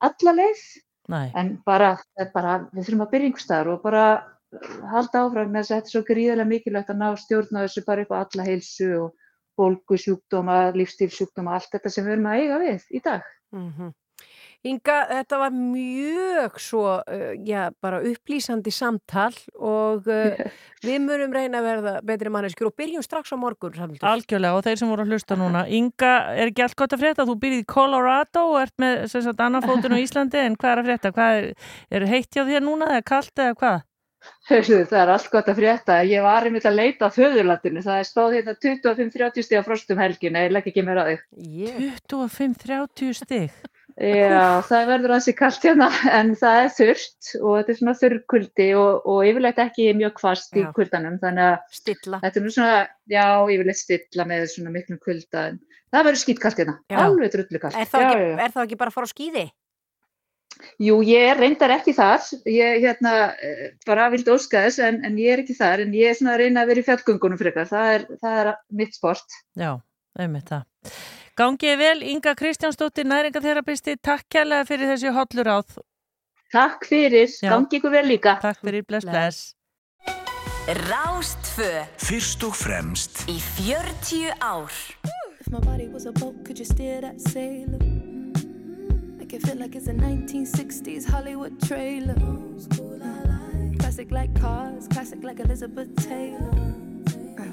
alla 0.08 0.34
leið, 0.38 0.66
Nei. 1.10 1.28
en 1.34 1.56
bara, 1.66 1.96
bara 2.36 2.60
við 2.70 2.84
þurfum 2.84 3.06
að 3.08 3.14
byrja 3.16 3.32
einhver 3.32 3.46
staðar 3.48 3.72
og 3.74 3.86
bara 3.88 4.04
halda 4.92 5.24
áfram 5.26 5.52
með 5.52 5.62
þess 5.62 5.72
að 5.72 5.78
þetta 5.78 5.90
er 5.90 5.94
svo 5.96 6.04
gríðarlega 6.08 6.52
mikilvægt 6.52 6.92
að 6.94 7.00
ná 7.02 7.08
stjórn 7.20 7.60
á 7.60 7.64
þessu 7.66 7.86
bara 7.88 8.04
upp 8.06 8.14
á 8.16 8.18
alla 8.24 8.48
heilsu 8.48 8.90
og 9.02 9.14
bólgusjúkdóma, 9.58 10.58
lífstílsjúkdóma, 10.78 11.58
allt 11.58 11.72
þetta 11.74 11.92
sem 11.94 12.06
við 12.06 12.18
erum 12.18 12.30
að 12.30 12.44
eiga 12.44 12.60
við 12.62 12.92
í 12.94 13.02
dag. 13.04 13.32
Mhm. 13.56 13.96
Inga, 14.66 14.96
þetta 15.12 15.38
var 15.38 15.52
mjög 15.54 16.56
svo, 16.60 16.84
uh, 16.98 17.34
já, 17.46 17.70
bara 17.80 18.00
upplýsandi 18.02 18.72
samtal 18.74 19.30
og 19.54 20.08
uh, 20.10 20.40
við 20.88 20.98
munum 21.06 21.36
reyna 21.36 21.62
að 21.62 21.68
verða 21.68 21.94
betri 22.10 22.32
manneskjur 22.34 22.72
og 22.72 22.76
byrjum 22.82 23.06
strax 23.06 23.32
á 23.32 23.38
morgun, 23.38 23.76
Rafnildur. 23.78 24.08
Algjörlega 24.10 24.58
og 24.58 24.66
þeir 24.66 24.82
sem 24.82 24.90
voru 24.92 25.06
að 25.06 25.14
hlusta 25.14 25.38
núna 25.38 25.64
Inga, 25.70 26.14
er 26.34 26.50
ekki 26.50 26.66
allt 26.66 26.78
gott 26.82 26.98
að 26.98 27.06
frétta? 27.06 27.28
Þú 27.30 27.38
byrjið 27.46 27.62
í 27.64 27.68
Colorado 27.70 28.48
og 28.50 28.60
ert 28.64 28.76
með 28.82 29.06
sem 29.14 29.24
sagt 29.28 29.46
annarfótun 29.46 29.94
á 29.94 30.02
Íslandi 30.06 30.42
en 30.42 30.58
hvað 30.58 30.74
er 30.74 30.82
að 30.82 30.90
frétta? 30.90 31.14
Hvað 31.16 31.38
er, 31.38 31.70
er 31.94 32.10
heitt 32.10 32.34
hjá 32.34 32.44
þér 32.50 32.66
núna 32.66 32.90
eða 32.98 33.08
kalt 33.14 33.46
eða 33.46 33.60
hvað? 33.62 33.86
Það 34.48 35.00
er 35.02 35.14
allt 35.14 35.32
gott 35.32 35.50
að 35.52 35.60
frétta. 35.62 35.98
Ég 36.08 36.24
var 36.26 36.48
einmitt 36.48 36.68
að 36.68 36.80
leita 36.80 37.10
á 37.12 37.16
föðurlandinu. 37.16 37.84
Það 37.86 38.02
er 38.02 38.08
stóð 38.08 38.38
hérna 38.38 38.56
25-30 38.64 39.48
stíð 39.48 39.60
á 39.60 39.68
frostum 39.68 40.00
helgin, 40.02 40.40
ég 40.40 40.54
legg 40.56 40.70
ekki 40.72 40.86
mér 40.88 41.02
að 41.04 41.10
þig. 41.12 41.26
Yeah. 41.58 41.98
25-30 42.12 43.18
stig? 43.22 43.58
Já, 43.98 44.62
það 44.62 44.90
verður 44.92 45.12
ansi 45.16 45.34
kallt 45.34 45.64
hérna, 45.66 45.88
en 46.14 46.36
það 46.38 46.58
er 46.62 46.68
þurrt 46.76 47.30
og 47.40 47.54
þetta 47.56 47.72
er 47.74 47.78
svona 47.80 47.94
þurrkuldi 47.98 48.68
og, 48.78 49.08
og 49.10 49.22
yfirleitt 49.26 49.62
ekki 49.64 49.88
mjög 49.98 50.14
kvast 50.20 50.54
í 50.54 50.66
kuldanum, 50.76 51.16
þannig 51.24 51.48
að 51.48 51.80
Stilla. 51.80 52.20
þetta 52.22 52.38
er 52.40 52.46
nú 52.46 52.52
svona, 52.54 52.76
já, 53.10 53.26
yfirleitt 53.56 53.82
stilla 53.82 54.28
með 54.30 54.46
svona 54.54 54.76
miklum 54.76 55.02
kulda, 55.02 55.48
en 55.50 55.58
það 55.90 56.10
verður 56.12 56.22
skýtkallt 56.22 56.62
hérna, 56.62 56.78
alveg. 56.94 57.40
Er 57.40 57.90
já, 57.90 58.12
já. 58.14 58.38
er 58.38 58.54
það 58.54 58.68
ekki 58.68 58.80
bara 58.84 58.94
að 58.94 59.00
fara 59.00 59.10
á 59.10 59.14
skýði? 59.16 59.48
Jú, 60.82 61.00
ég 61.06 61.32
er 61.32 61.40
reyndar 61.40 61.74
ekki 61.76 61.94
þar, 61.98 62.24
ég 62.50 62.82
hérna 62.86 63.14
eh, 63.44 63.68
bara 63.86 64.08
vildi 64.14 64.34
óska 64.34 64.64
þess, 64.66 64.82
en, 64.88 65.00
en 65.06 65.18
ég 65.22 65.34
er 65.36 65.44
ekki 65.44 65.56
þar, 65.58 65.84
en 65.86 65.94
ég 65.98 66.12
er 66.12 66.18
svona 66.18 66.36
að 66.36 66.44
reyna 66.44 66.64
að 66.64 66.72
vera 66.72 66.82
í 66.82 66.88
fjallgöngunum 66.88 67.40
frekar, 67.42 67.70
það 67.70 67.92
er, 67.94 68.08
það 68.24 68.40
er 68.42 68.52
mitt 68.82 68.98
sport. 68.98 69.38
Já, 69.58 69.72
einmitt 70.18 70.50
það. 70.54 70.96
Gangið 71.38 71.76
vel, 71.82 72.00
Inga 72.14 72.34
Kristjánsdóttir, 72.38 73.06
næringatherapisti, 73.10 73.98
takk 74.02 74.26
kærlega 74.34 74.66
fyrir 74.70 74.90
þessi 74.94 75.14
hollur 75.14 75.52
áð. 75.60 75.78
Takk 76.54 76.88
fyrir, 76.90 77.30
Já. 77.30 77.52
gangi 77.52 77.78
ykkur 77.78 77.94
vel 77.94 78.08
líka. 78.10 78.38
Takk 78.42 78.64
fyrir, 78.66 78.86
bless, 78.88 79.06
bless. 79.06 79.54
Rástfö 80.68 81.86
Fyrst 81.96 82.42
og 82.44 82.58
fremst 82.60 83.22
í 83.32 83.38
40 83.40 84.34
ár. 84.44 84.74
Make 89.28 89.44
it 89.44 89.46
feel 89.46 89.58
like 89.58 89.76
it's 89.76 89.88
a 89.88 89.94
1960s 89.94 91.06
Hollywood 91.06 91.62
trailer. 91.62 92.16
Classic 93.78 94.10
like 94.10 94.34
cars, 94.40 94.88
classic 94.88 95.22
like 95.22 95.42
Elizabeth 95.42 95.94
Taylor. 95.98 96.50
Uh, 97.38 97.44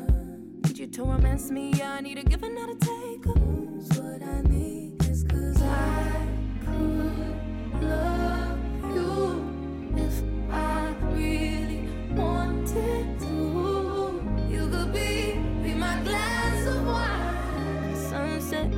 Need 0.69 0.79
you 0.79 0.87
to 0.87 1.03
romance 1.03 1.51
me, 1.51 1.73
I 1.83 2.01
need 2.01 2.19
a 2.19 2.23
give 2.23 2.45
and 2.45 2.55
not 2.55 2.71
a 2.71 2.77
take. 2.77 3.27
What 3.27 4.23
I 4.23 4.43
need 4.43 5.05
is 5.07 5.25
cause 5.25 5.61
I 5.63 6.29
could 6.65 7.83
love 7.83 8.59
you 8.95 9.95
if 9.97 10.23
I 10.53 10.95
really 11.11 11.89
wanted 12.15 13.19
to. 13.19 14.23
You 14.49 14.69
could 14.69 14.93
be, 14.93 15.33
be 15.65 15.75
my 15.75 16.01
glass 16.05 16.67
of 16.69 16.87
wine. 16.87 17.97
Sunset, 17.97 18.71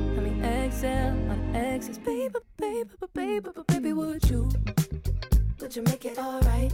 exhale, 0.43 1.13
my 1.27 1.37
exes. 1.57 1.97
Baby, 1.97 2.35
baby, 2.57 2.89
baby, 3.13 3.39
baby, 3.43 3.49
baby, 3.67 3.93
would 3.93 4.29
you? 4.29 4.49
Would 5.59 5.75
you 5.75 5.81
make 5.83 6.05
it 6.05 6.17
alright? 6.17 6.73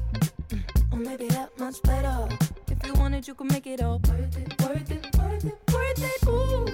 Or 0.91 0.97
maybe 0.97 1.27
that 1.29 1.57
much 1.59 1.81
better. 1.83 2.27
If 2.69 2.85
you 2.85 2.93
wanted, 2.93 3.27
you 3.27 3.35
could 3.35 3.51
make 3.51 3.67
it 3.67 3.81
all 3.81 3.99
worth 4.07 4.37
it, 4.37 4.61
worth 4.61 4.91
it, 4.91 5.17
worth 5.17 5.45
it, 5.45 5.57
worth 5.73 6.03
it. 6.03 6.27
Ooh, 6.27 6.65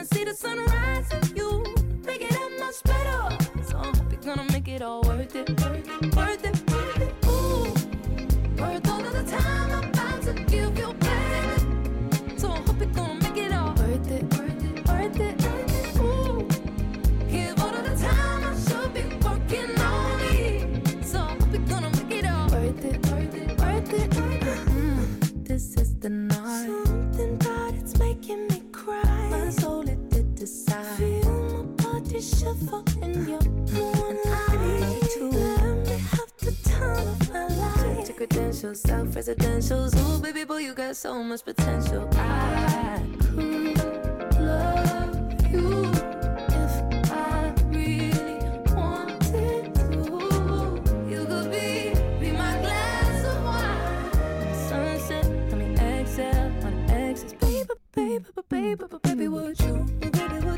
I 0.00 0.04
see 0.04 0.24
the 0.24 0.32
sunrise 0.32 1.06
with 1.12 1.36
you, 1.36 1.62
make 2.06 2.22
it 2.22 2.30
that 2.30 2.50
much 2.58 2.82
better. 2.84 3.64
So 3.64 3.78
I 3.78 3.86
hope 3.86 4.10
you're 4.10 4.34
gonna 4.34 4.50
make 4.50 4.66
it 4.68 4.80
all 4.80 5.02
worth 5.02 5.36
it, 5.36 5.48
worth 5.60 6.02
it, 6.02 6.16
worth 6.16 6.44
it. 6.44 6.69
Credentials, 38.20 38.80
self-residentials. 38.82 39.96
Ooh, 39.96 40.20
baby 40.20 40.44
boy, 40.44 40.58
you 40.58 40.74
got 40.74 40.94
so 40.94 41.22
much 41.22 41.42
potential. 41.42 42.06
I 42.12 43.02
could 43.18 44.38
love 44.38 45.16
you 45.50 45.90
if 46.60 47.10
I 47.10 47.54
really 47.68 48.38
wanted 48.74 49.74
to. 49.74 49.90
You 51.08 51.24
could 51.24 51.50
be, 51.50 51.94
be 52.20 52.32
my 52.32 52.58
glass 52.60 53.24
of 53.24 53.42
wine. 53.44 54.54
Sunset, 54.68 55.24
I 55.24 55.54
mean 55.54 55.78
exhale, 55.78 56.52
on 56.62 56.90
exes. 56.90 57.32
Baby, 57.32 57.70
baby, 57.94 58.24
baby, 58.50 58.74
baby, 58.76 58.98
baby, 59.02 59.28
would 59.28 59.58
you? 59.60 59.86
Baby, 60.00 60.49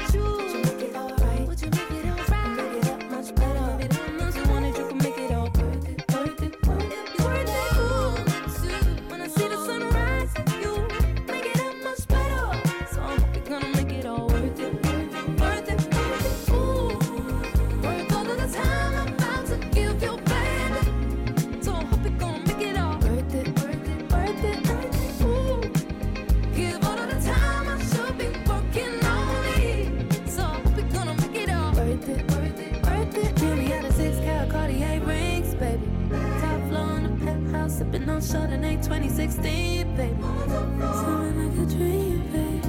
2016, 38.83 39.97
baby. 39.97 40.16
Something 40.20 41.37
like 41.39 41.59
a 41.59 41.70
dream, 41.70 42.18
baby. 42.33 42.61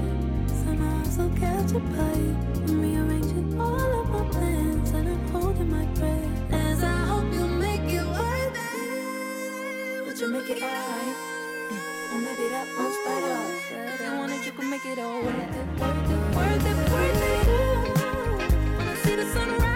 Somehow 0.47 0.97
I'm 0.97 1.05
so 1.05 1.29
captured 1.39 1.89
by 1.97 2.13
you. 2.13 2.37
I'm 2.67 2.81
rearranging 2.81 3.59
all 3.59 4.01
of 4.01 4.09
my 4.09 4.23
plans 4.29 4.91
and 4.91 5.09
I'm 5.09 5.27
holding 5.29 5.69
my 5.71 5.85
breath 5.99 6.53
as 6.53 6.83
I 6.83 6.97
hope 7.09 7.33
you 7.33 7.47
make 7.47 7.81
it 7.81 8.05
worth 8.05 8.57
it. 8.57 10.05
Would 10.05 10.19
you 10.19 10.27
make 10.27 10.49
it 10.49 10.61
alright? 10.61 11.17
Or 12.11 12.19
maybe 12.19 12.47
that 12.49 12.67
much 12.77 12.97
better. 13.05 13.39
If 13.93 14.01
you 14.01 14.11
wanted, 14.17 14.45
you 14.45 14.51
could 14.51 14.65
make 14.69 14.85
it 14.85 14.99
all 14.99 15.19
worth 15.19 15.35
it, 15.35 15.65
worth 15.79 16.11
it, 16.11 16.35
worth 16.35 16.67
it, 16.67 16.91
worth 16.93 17.23
it. 17.23 17.47
I 18.79 18.95
see 19.03 19.15
the 19.15 19.25
sunrise 19.33 19.72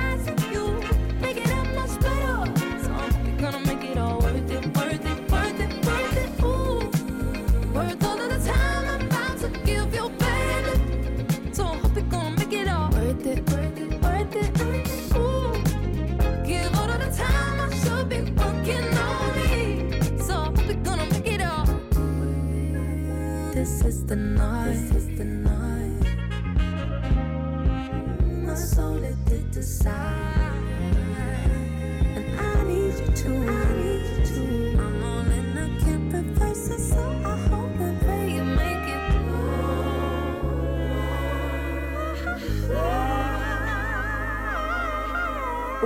is 23.87 24.05
the 24.05 24.17
night. 24.17 24.73
This 24.73 24.95
is 24.95 25.17
the 25.17 25.23
night. 25.23 26.03
My 28.45 28.53
soul 28.53 29.01
it 29.01 29.15
did 29.25 29.49
decide, 29.51 30.16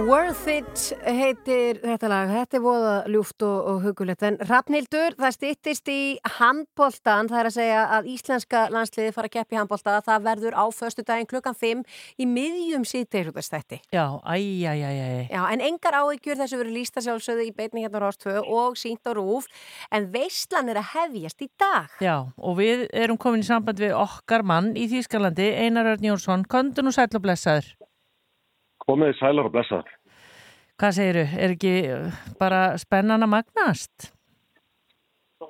Worth 0.02 0.48
It 0.50 0.82
heitir 1.06 1.78
þetta 1.84 2.08
lag, 2.10 2.30
þetta 2.32 2.58
er 2.58 2.62
voða 2.64 2.94
ljúft 3.12 3.44
og, 3.46 3.58
og 3.70 3.82
hugulegt, 3.84 4.24
en 4.26 4.38
Rafnildur, 4.50 5.14
það 5.20 5.34
stýttist 5.36 5.92
í 5.94 5.98
handbóltan, 6.40 7.30
það 7.30 7.42
er 7.42 7.50
að 7.50 7.54
segja 7.54 7.82
að 7.98 8.08
íslenska 8.10 8.64
landsliði 8.74 9.12
fara 9.14 9.30
að 9.30 9.36
keppi 9.36 9.60
handbólta, 9.60 10.00
það 10.08 10.24
verður 10.26 10.58
á 10.58 10.66
föstu 10.74 11.06
daginn 11.06 11.30
klukkan 11.30 11.58
5 11.58 11.84
í 12.18 12.28
miðjum 12.30 12.86
síðdegisútastætti. 12.90 13.82
Já, 13.94 14.06
æj, 14.26 14.48
æj, 14.72 14.82
æj, 14.88 15.02
æj. 15.02 15.28
Já, 15.36 15.42
en 15.52 15.66
engar 15.70 16.00
áhyggjur 16.00 16.40
þessu 16.40 16.62
verið 16.64 16.80
lísta 16.80 17.06
sjálfsögðu 17.06 17.46
í 17.46 17.54
beitni 17.60 17.86
hérna 17.86 18.02
á 18.02 18.04
Rástvö 18.08 18.42
og 18.42 18.80
sínt 18.82 19.06
á 19.06 19.14
Rúf, 19.14 19.52
en 19.94 20.10
veistlan 20.16 20.72
er 20.74 20.82
að 20.82 20.90
hefjast 20.96 21.46
í 21.46 21.52
dag. 21.62 21.94
Já, 22.02 22.16
og 22.42 22.58
við 22.58 22.88
erum 22.90 23.22
komin 23.22 23.46
í 23.46 23.52
samband 23.52 23.84
við 23.84 23.94
okkar 24.00 24.48
mann 24.48 24.74
í 24.74 24.90
Þýskalandi, 24.96 25.52
Einar 25.62 25.94
Örn 25.94 26.10
Jónsson, 26.10 26.48
kondun 26.50 26.90
og 26.90 26.98
sæl 26.98 27.12
og 27.12 27.22
blessaður. 27.28 27.70
Komið 28.86 29.14
sælar 29.20 29.50
og 29.50 29.54
blessaður. 29.56 29.94
Hvað 30.82 30.98
segiru, 30.98 31.28
er 31.38 31.54
ekki 31.54 31.76
uh, 31.94 32.24
bara 32.40 32.64
spennan 32.82 33.22
að 33.22 33.34
magnast? 33.36 34.10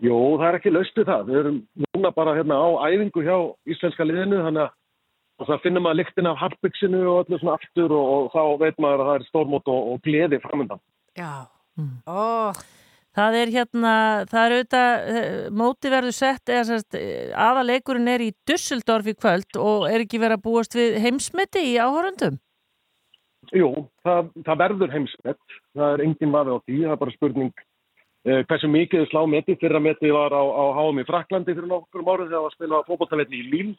Jó, 0.01 0.17
það 0.39 0.47
er 0.49 0.57
ekki 0.59 0.73
laustu 0.73 1.05
það. 1.07 1.25
Við 1.29 1.39
erum 1.41 1.57
núna 1.87 2.11
bara 2.15 2.35
hérna 2.35 2.59
á 2.59 2.69
æfingu 2.91 3.23
hjá 3.23 3.37
íslenska 3.69 4.07
liðinu, 4.07 4.41
þannig 4.43 4.67
að 4.67 4.77
og 5.41 5.49
það 5.49 5.63
finnum 5.63 5.85
maður 5.87 5.99
lyktin 6.01 6.29
af 6.29 6.37
harpiksinu 6.37 6.99
og 7.09 7.23
öllu 7.23 7.39
svona 7.41 7.55
aftur 7.57 7.95
og, 7.97 8.11
og 8.13 8.27
þá 8.35 8.43
veit 8.61 8.77
maður 8.83 9.01
að 9.01 9.09
það 9.09 9.15
er 9.15 9.25
stórmót 9.29 9.71
og, 9.73 9.87
og 9.93 10.03
gleði 10.05 10.39
framöndan. 10.43 10.81
Já, 11.17 11.31
mm. 11.79 11.95
oh. 12.11 12.61
Það 13.11 13.35
er 13.41 13.49
hérna, 13.51 13.93
það 14.31 14.45
er 14.45 14.53
auðvitað, 14.55 14.93
eh, 15.11 15.39
móti 15.59 15.89
verður 15.91 16.13
sett, 16.15 16.43
eða 16.47 16.61
sérst, 16.69 16.95
aðalegurinn 17.47 18.07
er 18.07 18.23
í 18.23 18.29
Dusseldorf 18.47 19.09
í 19.11 19.15
kvöld 19.17 19.59
og 19.59 19.89
er 19.89 20.05
ekki 20.05 20.21
verið 20.21 20.37
að 20.37 20.45
búast 20.45 20.77
við 20.77 20.95
heimsmyndi 21.03 21.65
í 21.73 21.75
áhörundum? 21.81 22.37
Jú, 23.49 23.69
það, 24.05 24.27
það 24.45 24.59
verður 24.61 24.91
heimsmett, 24.93 25.55
það 25.75 25.93
er 25.95 26.03
enginn 26.05 26.33
vafi 26.33 26.53
á 26.53 26.57
því, 26.61 26.75
það 26.83 26.93
er 26.93 26.99
bara 27.01 27.13
spurning 27.15 27.53
eh, 27.57 28.43
hversu 28.45 28.69
mikið 28.69 29.07
slá 29.09 29.23
meti, 29.27 29.55
fyrra 29.59 29.81
meti 29.81 30.11
var 30.13 30.35
á, 30.37 30.43
á 30.45 30.63
HM 30.77 31.01
í 31.01 31.07
Fraklandi 31.07 31.55
fyrir 31.57 31.71
nokkur 31.71 32.05
árið 32.05 32.29
þegar 32.29 32.35
það 32.37 32.45
var 32.45 32.55
spilað 32.55 32.85
fókbóttavelli 32.91 33.41
í 33.41 33.49
Líl, 33.49 33.73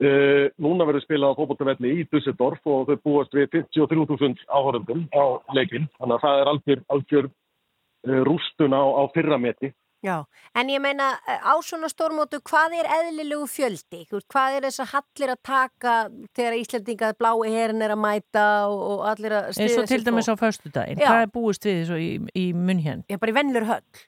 eh, 0.00 0.46
núna 0.64 0.88
verður 0.88 1.04
spilað 1.04 1.36
fókbóttavelli 1.42 1.92
í 1.92 2.08
Dusseldorf 2.08 2.72
og 2.72 2.88
þau 2.88 2.96
búast 3.04 3.36
við 3.36 3.50
53.000 3.52 4.48
áhörðum 4.48 5.06
á 5.12 5.24
leikinn, 5.60 5.90
þannig 6.00 6.16
að 6.16 6.24
það 6.24 6.40
er 6.40 6.52
algjör, 6.54 6.84
algjör 6.96 7.30
eh, 7.30 8.20
rústun 8.30 8.74
á, 8.80 8.82
á 8.82 9.02
fyrra 9.12 9.38
meti. 9.38 9.74
Já, 10.04 10.18
en 10.52 10.68
ég 10.68 10.82
meina 10.84 11.14
á 11.24 11.54
svona 11.64 11.88
stórmótu, 11.88 12.42
hvað 12.44 12.74
er 12.76 12.88
eðlilegu 12.98 13.46
fjöldi? 13.48 14.02
Hvað 14.28 14.58
er 14.58 14.66
þess 14.66 14.82
að 14.84 14.90
hallir 14.92 15.30
að 15.32 15.38
taka 15.48 15.94
þegar 16.36 16.56
Íslandingað 16.58 17.14
blái 17.22 17.52
herin 17.54 17.84
er 17.86 17.94
að 17.94 18.02
mæta 18.02 18.42
og, 18.68 18.82
og 18.90 19.04
allir 19.14 19.36
að 19.38 19.46
stiða 19.54 19.68
sig 19.70 19.78
Eins 19.78 19.78
og 19.80 19.92
til 19.94 20.04
dæmis 20.04 20.28
á 20.28 20.36
föstu 20.36 20.72
daginn, 20.74 21.00
hvað 21.00 21.22
er 21.22 21.30
búist 21.32 21.64
við 21.64 21.78
þessu 21.80 22.00
í, 22.04 22.10
í 22.36 22.44
munn 22.52 22.82
hérna? 22.84 23.06
Já, 23.08 23.16
bara 23.22 23.32
í 23.32 23.38
vennlur 23.38 23.66
höll. 23.70 24.02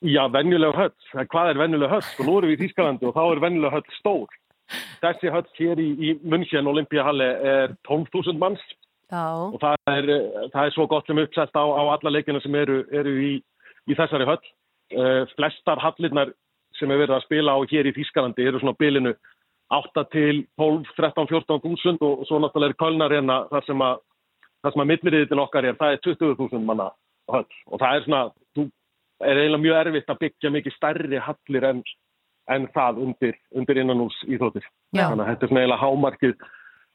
Já, 0.00 0.22
venjuleg 0.32 0.78
höll. 0.78 0.94
Hvað 1.28 1.50
er 1.50 1.60
venjuleg 1.60 1.92
höll? 1.92 2.06
Og 2.16 2.24
nú 2.24 2.36
erum 2.38 2.50
við 2.50 2.56
í 2.56 2.60
Þýskalandi 2.62 3.08
og 3.10 3.18
þá 3.18 3.24
er 3.26 3.42
venjuleg 3.44 3.74
höll 3.74 3.98
stór. 3.98 4.38
Þessi 5.02 5.32
höll 5.34 5.48
hér 5.58 5.82
í, 5.82 5.88
í 6.00 6.14
München 6.24 6.70
Olympiahalli 6.70 7.26
er 7.50 7.74
12.000 7.88 8.40
manns 8.40 8.62
Já. 9.10 9.26
og 9.50 9.58
það 9.60 9.92
er, 9.92 10.08
það 10.54 10.62
er 10.62 10.72
svo 10.72 10.86
gott 10.88 11.10
sem 11.10 11.20
uppsett 11.20 11.52
á, 11.52 11.64
á 11.68 11.82
alla 11.90 12.14
leikina 12.14 12.40
sem 12.40 12.56
eru, 12.56 12.78
eru 12.94 13.12
í, 13.26 13.32
í 13.90 13.98
þessari 13.98 14.28
höll. 14.30 14.40
Uh, 14.90 15.22
flestar 15.36 15.78
hallirnar 15.78 16.32
sem 16.78 16.90
er 16.90 16.98
verið 17.04 17.14
að 17.14 17.26
spila 17.26 17.54
á 17.54 17.58
hér 17.70 17.86
í 17.86 17.94
Þýskalandi 17.94 18.46
eru 18.46 18.60
svona 18.62 18.78
bilinu 18.78 19.12
8 19.70 20.04
til 20.10 20.42
12, 20.58 20.88
13, 20.96 21.28
14 21.30 21.62
þúsund 21.62 22.02
og 22.02 22.24
svo 22.26 22.40
náttúrulega 22.42 22.74
er 22.74 22.78
Kölnarena 22.80 23.36
þar 23.52 23.66
sem 23.68 23.84
að, 23.86 24.00
að 24.66 24.78
milliriðin 24.82 25.42
okkar 25.44 25.68
er, 25.68 25.78
það 25.78 25.94
er 25.94 26.02
20.000 26.08 26.66
manna 26.66 26.90
höll 27.30 27.46
og 27.70 27.78
það 27.78 27.96
er 27.96 28.06
svona, 28.06 28.22
þú 28.58 28.66
er 29.20 29.42
eiginlega 29.42 29.64
mjög 29.64 29.80
erfitt 29.80 30.10
að 30.10 30.22
byggja 30.24 30.54
mikið 30.56 30.76
stærri 30.76 31.22
hallir 31.26 31.68
en, 31.70 31.82
en 32.50 32.68
það 32.74 33.02
undir, 33.06 33.38
undir 33.54 33.82
innanús 33.82 34.16
íþróttir. 34.26 34.66
Þannig 34.96 35.24
að 35.24 35.30
þetta 35.30 35.46
er 35.46 35.52
svona 35.52 35.64
eiginlega 35.64 35.82
hámarkið 35.84 36.46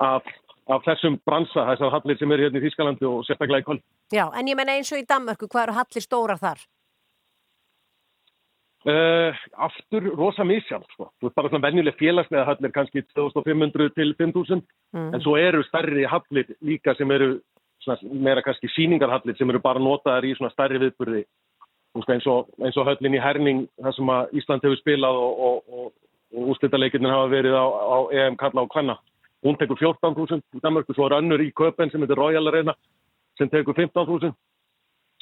af, 0.04 0.32
af 0.76 0.88
þessum 0.90 1.20
bransa, 1.24 1.68
þessar 1.72 1.96
hallir 1.96 2.20
sem 2.20 2.36
eru 2.36 2.48
hérna 2.48 2.60
í 2.60 2.66
Þýskalandi 2.66 3.08
og 3.08 3.24
sérstaklega 3.28 3.64
í 3.64 3.68
Köln. 3.70 3.84
Já, 4.12 4.26
en 4.36 4.52
ég 4.52 4.60
menna 4.60 4.76
eins 4.76 4.92
og 4.92 5.00
í 5.00 5.08
Danmörku, 5.08 5.48
hvað 5.48 5.70
eru 5.70 5.78
hallir 5.80 6.04
stórar 6.04 6.42
þar? 6.42 6.66
Uh, 8.86 9.34
aftur 9.66 10.04
rosa 10.14 10.44
misjálf 10.46 10.86
sko. 10.94 11.08
bara 11.34 11.50
svona 11.50 11.66
venjuleg 11.66 11.96
félagslega 11.98 12.44
hallir 12.46 12.72
kannski 12.72 13.02
2500 13.16 13.90
til 13.96 14.14
5000 14.20 14.62
mm. 14.94 15.08
en 15.16 15.24
svo 15.24 15.34
eru 15.42 15.64
stærri 15.66 16.06
hallir 16.06 16.52
líka 16.62 16.94
sem 16.94 17.12
eru 17.12 17.40
svona, 17.82 17.98
meira 18.14 18.44
kannski 18.46 18.70
síningarhallir 18.76 19.38
sem 19.40 19.50
eru 19.50 19.60
bara 19.64 19.82
notaðar 19.82 20.28
í 20.30 20.36
svona 20.38 20.54
stærri 20.54 20.78
viðburði 20.84 21.24
eins 21.98 22.28
og, 22.30 22.54
eins 22.62 22.78
og 22.78 22.86
höllin 22.86 23.18
í 23.18 23.24
Herning 23.24 23.66
þar 23.82 23.98
sem 23.98 24.14
að 24.20 24.38
Ísland 24.38 24.68
hefur 24.68 24.82
spilað 24.84 25.18
og, 25.18 25.42
og, 25.48 25.58
og, 25.66 25.92
og 26.36 26.54
ústættaleikinir 26.54 27.16
hafa 27.16 27.34
verið 27.34 27.58
á, 27.58 27.66
á 27.66 27.98
EM 28.22 28.38
Kalla 28.38 28.68
og 28.68 28.74
Kvanna 28.76 29.00
hún 29.46 29.58
tekur 29.58 29.82
14.000 29.82 30.42
í 30.42 30.62
Danmarku, 30.62 30.94
svo 30.94 31.10
er 31.10 31.18
önnur 31.24 31.42
í 31.42 31.50
Köpen 31.58 31.90
sem 31.90 32.06
heitir 32.06 32.22
Royal 32.22 32.54
Arena 32.54 32.78
sem 33.40 33.50
tekur 33.50 33.74
15.000 33.74 34.34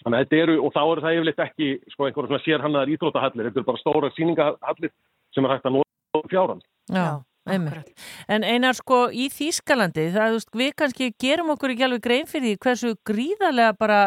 Þannig 0.04 0.18
að 0.18 0.24
þetta 0.24 0.40
eru, 0.44 0.56
og 0.60 0.74
þá 0.76 0.82
eru 0.84 1.04
það 1.04 1.18
yfirleitt 1.18 1.44
ekki 1.46 1.68
sko 1.94 2.08
einhverjum 2.08 2.32
svona 2.32 2.44
sérhannaðar 2.44 2.92
íþrótahallir, 2.94 3.48
þetta 3.48 3.62
eru 3.62 3.70
bara 3.70 3.82
stóra 3.82 4.10
síningahallir 4.18 4.92
sem 5.34 5.46
er 5.46 5.54
hægt 5.54 5.70
að 5.70 5.78
nota 5.78 6.22
fjáran. 6.32 6.64
Já, 6.92 7.08
einmitt. 7.54 8.06
En 8.28 8.44
einar 8.44 8.78
sko 8.78 9.00
í 9.16 9.30
Þýskalandi, 9.32 10.10
það 10.16 10.38
er, 10.38 10.48
við 10.60 10.72
kannski 10.82 11.10
gerum 11.24 11.54
okkur 11.56 11.74
ekki 11.74 11.88
alveg 11.88 12.04
grein 12.04 12.30
fyrir 12.30 12.50
því 12.50 12.62
hversu 12.68 12.94
gríðarlega 13.08 13.78
bara 13.80 14.02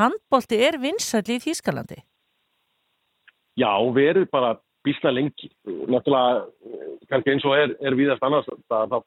handbólti 0.00 0.58
er 0.66 0.80
vinsall 0.82 1.26
í 1.30 1.38
Þýskalandi? 1.46 2.00
Já, 3.56 3.70
við 3.94 4.10
erum 4.10 4.32
bara 4.34 4.56
bísna 4.86 5.12
lengi. 5.14 5.52
Náttúrulega, 5.66 6.42
kannski 7.10 7.32
eins 7.32 7.46
og 7.46 7.54
er, 7.54 7.76
er 7.86 7.96
viðast 7.98 8.26
annars, 8.26 8.50
það, 8.70 8.98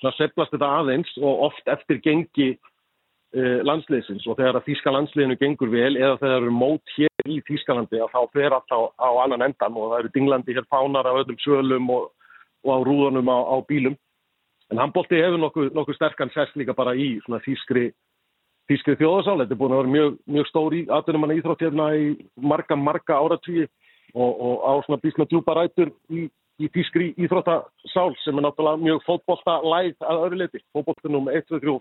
það 0.00 0.16
seflast 0.16 0.56
þetta 0.56 0.72
aðeins 0.80 1.12
og 1.20 1.44
oft 1.50 1.70
eftir 1.72 2.00
gengi 2.04 2.48
landsliðsins 3.36 4.24
og 4.30 4.38
þegar 4.38 4.56
að 4.60 4.68
Þíska 4.70 4.92
landsliðinu 4.94 5.36
gengur 5.40 5.68
vel 5.72 5.96
eða 5.98 6.16
þegar 6.20 6.30
það 6.32 6.38
eru 6.38 6.54
mót 6.56 6.92
hér 6.96 7.28
í 7.28 7.36
Þískalandi 7.44 8.00
að 8.00 8.14
þá 8.14 8.20
fer 8.32 8.56
allt 8.56 8.72
á, 8.72 8.80
á 8.96 9.10
annan 9.24 9.44
endan 9.48 9.76
og 9.76 9.90
það 9.90 9.98
eru 9.98 10.12
dinglandi 10.14 10.56
hér 10.56 10.68
fánar 10.72 11.08
af 11.10 11.20
öllum 11.20 11.38
sölum 11.44 11.90
og, 11.92 12.06
og 12.64 12.70
á 12.72 12.78
rúðunum 12.86 13.28
á, 13.28 13.38
á 13.44 13.56
bílum. 13.68 13.96
En 14.72 14.80
handbólti 14.80 15.20
hefur 15.20 15.42
nokkuð, 15.42 15.70
nokkuð 15.76 15.98
sterkan 15.98 16.32
sest 16.34 16.56
líka 16.56 16.74
bara 16.74 16.96
í 16.96 17.16
svona 17.26 17.42
þískri, 17.44 17.90
þískri 18.70 18.96
þjóðasál. 19.02 19.38
Þetta 19.42 19.54
er 19.54 19.60
búin 19.60 19.74
að 19.76 19.82
vera 19.82 19.94
mjög, 19.94 20.16
mjög 20.38 20.48
stór 20.50 20.74
í 20.74 20.82
aðdunum 20.88 21.26
manna 21.26 21.36
íþrótt 21.38 21.66
hérna 21.66 21.90
í 21.94 22.08
marga, 22.40 22.78
marga 22.80 23.20
áratvíi 23.20 23.66
og, 24.16 24.32
og 24.32 24.64
á 24.64 24.72
svona 24.86 25.02
bísna 25.04 25.28
djúpa 25.28 25.54
rætur 25.60 25.92
í, 26.08 26.26
í 26.56 26.70
þískri 26.72 27.12
íþróttasál 27.20 28.16
sem 28.24 28.40
er 28.40 28.48
náttúrulega 28.48 28.82
mjög 28.82 29.04
fótbólta 29.06 29.60
læð 29.60 30.08
að 30.08 30.24
öðru 30.24 30.40
leti. 30.40 30.62
Fótbóltunum 30.74 31.30
1, 31.30 31.46
2, 31.52 31.60
3 31.62 31.76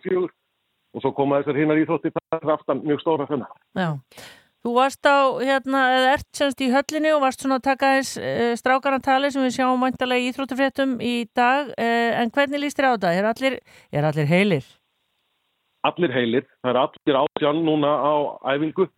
og 0.95 1.01
4 1.01 1.01
og 1.01 1.03
svo 1.03 1.11
koma 1.15 1.41
þessar 1.41 1.59
hinnar 1.59 1.81
íþrótti 1.81 2.11
þar 2.15 2.55
aftan 2.55 2.81
mjög 2.85 3.03
stóra 3.03 3.27
þennan. 3.27 3.51
Já, 3.75 3.89
þú 4.63 4.73
varst 4.77 5.03
á, 5.05 5.17
hérna, 5.41 5.83
eða 5.97 6.13
ert 6.15 6.39
semst 6.39 6.63
í 6.63 6.71
höllinni 6.71 7.11
og 7.13 7.21
varst 7.25 7.43
svona 7.43 7.59
að 7.59 7.67
taka 7.67 7.91
þess 7.97 8.17
e, 8.17 8.55
strákarantali 8.61 9.31
sem 9.33 9.43
við 9.43 9.57
sjáum 9.57 9.83
mæntalega 9.83 10.23
í 10.23 10.31
íþróttufréttum 10.31 10.97
í 11.03 11.15
dag, 11.35 11.71
e, 11.77 11.91
en 12.21 12.31
hvernig 12.31 12.63
líst 12.63 12.79
þér 12.79 12.89
á 12.89 12.93
það? 12.95 13.19
Er 13.19 13.29
allir, 13.33 13.59
er 13.91 14.09
allir 14.09 14.31
heilir? 14.31 14.67
Allir 15.85 16.15
heilir, 16.15 16.49
það 16.63 16.71
er 16.71 16.81
allir 16.81 17.21
átján 17.21 17.63
núna 17.67 17.91
á 17.99 18.13
æfingu. 18.55 18.89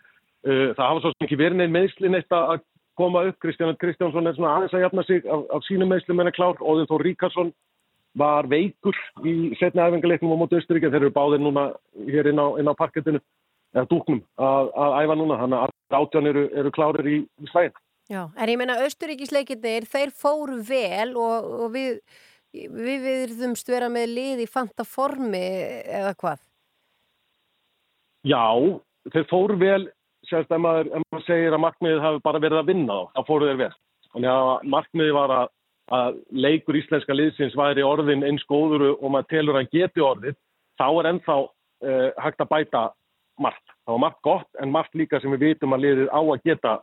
E, 0.45 0.51
það 0.77 0.85
hafa 0.85 1.03
svo 1.03 1.11
sem 1.13 1.27
ekki 1.27 1.41
verið 1.41 1.59
neinn 1.59 1.73
meðslinn 1.73 2.15
eitt 2.15 2.31
að 2.31 2.61
koma 2.97 3.25
upp. 3.27 3.37
Kristján 3.43 3.75
Kristjánsson 3.81 4.29
er 4.29 4.37
svona 4.37 4.53
aðeins 4.55 4.75
að 4.77 4.85
jafna 4.85 5.03
sig 5.05 5.25
af, 5.25 5.43
af 5.53 5.65
sínum 5.67 5.91
meðslum 5.91 6.21
en 6.21 6.29
er 6.29 6.37
klár. 6.37 6.61
Óðin 6.61 6.87
Þór 6.89 7.03
Ríkarsson 7.05 7.51
var 8.17 8.47
veikur 8.49 8.97
í 9.25 9.33
setna 9.59 9.87
æfingarleiknum 9.87 10.33
á 10.33 10.41
móti 10.41 10.57
Östuríkja. 10.59 10.91
Þeir 10.93 11.07
eru 11.07 11.15
báðir 11.15 11.43
núna 11.43 11.67
hér 12.07 12.31
inn 12.31 12.41
á, 12.41 12.47
inn 12.59 12.69
á 12.69 12.73
parkettinu, 12.77 13.21
eða 13.75 13.89
dúknum, 13.91 14.23
að, 14.41 14.71
að 14.73 14.95
æfa 15.01 15.17
núna. 15.19 15.41
Þannig 15.43 15.65
að 15.65 15.99
átján 15.99 16.31
eru, 16.31 16.45
eru 16.61 16.73
klárir 16.75 17.11
í, 17.11 17.19
í 17.25 17.51
slæðin. 17.51 17.77
Já, 18.07 18.21
en 18.39 18.49
ég 18.53 18.59
meina 18.59 18.79
Östuríkisleikinir, 18.85 19.87
þeir 19.91 20.13
fóru 20.15 20.61
vel 20.63 21.09
og, 21.19 21.47
og 21.65 21.73
við, 21.73 21.97
við 22.55 23.03
viðrðumst 23.03 23.67
vera 23.67 23.89
með 23.91 24.13
lið 24.15 24.43
í 24.45 24.47
fanta 24.47 24.85
formi 24.87 25.43
eða 25.83 26.13
hvað? 26.15 26.39
Já, 28.27 28.45
þeir 29.11 29.27
fóru 29.27 29.59
vel, 29.59 29.83
sérst 30.27 30.51
ef 30.51 30.63
maður, 30.63 30.93
ef 30.95 31.03
maður 31.11 31.27
segir 31.27 31.55
að 31.55 31.63
markmiðið 31.65 32.05
hafi 32.05 32.23
bara 32.23 32.41
verið 32.43 32.61
að 32.61 32.71
vinna 32.71 32.95
þá, 32.95 33.11
þá 33.11 33.21
fóru 33.27 33.51
þeir 33.51 33.61
vel. 33.65 33.75
Þannig 34.07 34.31
að 34.31 34.49
markmiðið 34.73 35.15
var 35.17 35.35
að 35.35 35.53
að 35.93 36.17
leikur 36.31 36.77
íslenska 36.79 37.15
liðsins 37.15 37.55
væri 37.55 37.85
orðin 37.85 38.25
eins 38.27 38.43
góður 38.49 38.89
og 38.97 39.11
maður 39.11 39.29
telur 39.31 39.59
að 39.59 39.69
geti 39.71 40.03
orðið, 40.03 40.35
þá 40.79 40.87
er 40.87 41.09
ennþá 41.11 41.37
uh, 41.37 42.09
hægt 42.23 42.43
að 42.43 42.51
bæta 42.51 42.81
margt. 43.39 43.63
Það 43.85 43.93
var 43.93 44.03
margt 44.03 44.21
gott 44.25 44.61
en 44.61 44.73
margt 44.73 44.97
líka 44.97 45.21
sem 45.21 45.31
við 45.35 45.45
vitum 45.51 45.75
að 45.77 45.85
liðið 45.85 46.11
á 46.11 46.19
að 46.19 46.43
geta, 46.43 46.73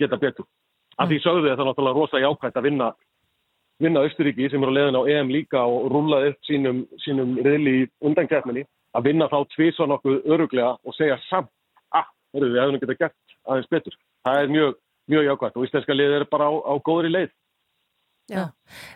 geta 0.00 0.20
betur. 0.20 0.46
Mm. 0.46 1.02
Að 1.02 1.12
því 1.12 1.20
sögðu 1.24 1.50
þetta 1.50 1.68
náttúrulega 1.68 2.00
rosa 2.00 2.22
jákvæmt 2.22 2.58
að 2.58 2.68
vinna, 2.68 2.88
vinna 3.82 4.04
Östuríki 4.08 4.48
sem 4.50 4.62
eru 4.62 4.72
að 4.72 4.78
leiðin 4.78 4.98
á 4.98 5.02
EM 5.14 5.32
líka 5.34 5.62
og 5.62 5.90
rúlaði 5.92 6.32
upp 6.32 6.48
sínum, 6.48 6.82
sínum 7.04 7.36
riðli 7.44 7.74
í 7.82 7.86
undankjæfninni. 8.00 8.64
að 8.96 9.04
vinna 9.04 9.26
þá 9.28 9.44
tvísa 9.52 9.86
nokkuð 9.86 10.24
öruglega 10.32 10.70
og 10.82 10.94
segja 10.96 11.18
samt, 11.28 11.50
ah, 11.92 12.06
heyrðu, 12.32 12.48
við 12.54 12.60
hefum 12.62 12.72
nú 12.72 12.78
getað 12.80 13.00
gert 13.02 13.34
aðeins 13.44 13.68
betur. 13.70 13.96
Það 14.24 14.38
er 14.40 14.48
mjög, 14.54 14.78
mjög 15.12 15.26
jákvæmt 15.26 15.58
og 15.58 15.66
íslenska 15.66 15.96
lið 15.96 16.14
er 16.16 16.24
bara 16.32 16.48
á, 16.48 16.52
á 16.56 16.74
góðri 16.80 17.10
leið. 17.12 17.34
Já. 18.28 18.42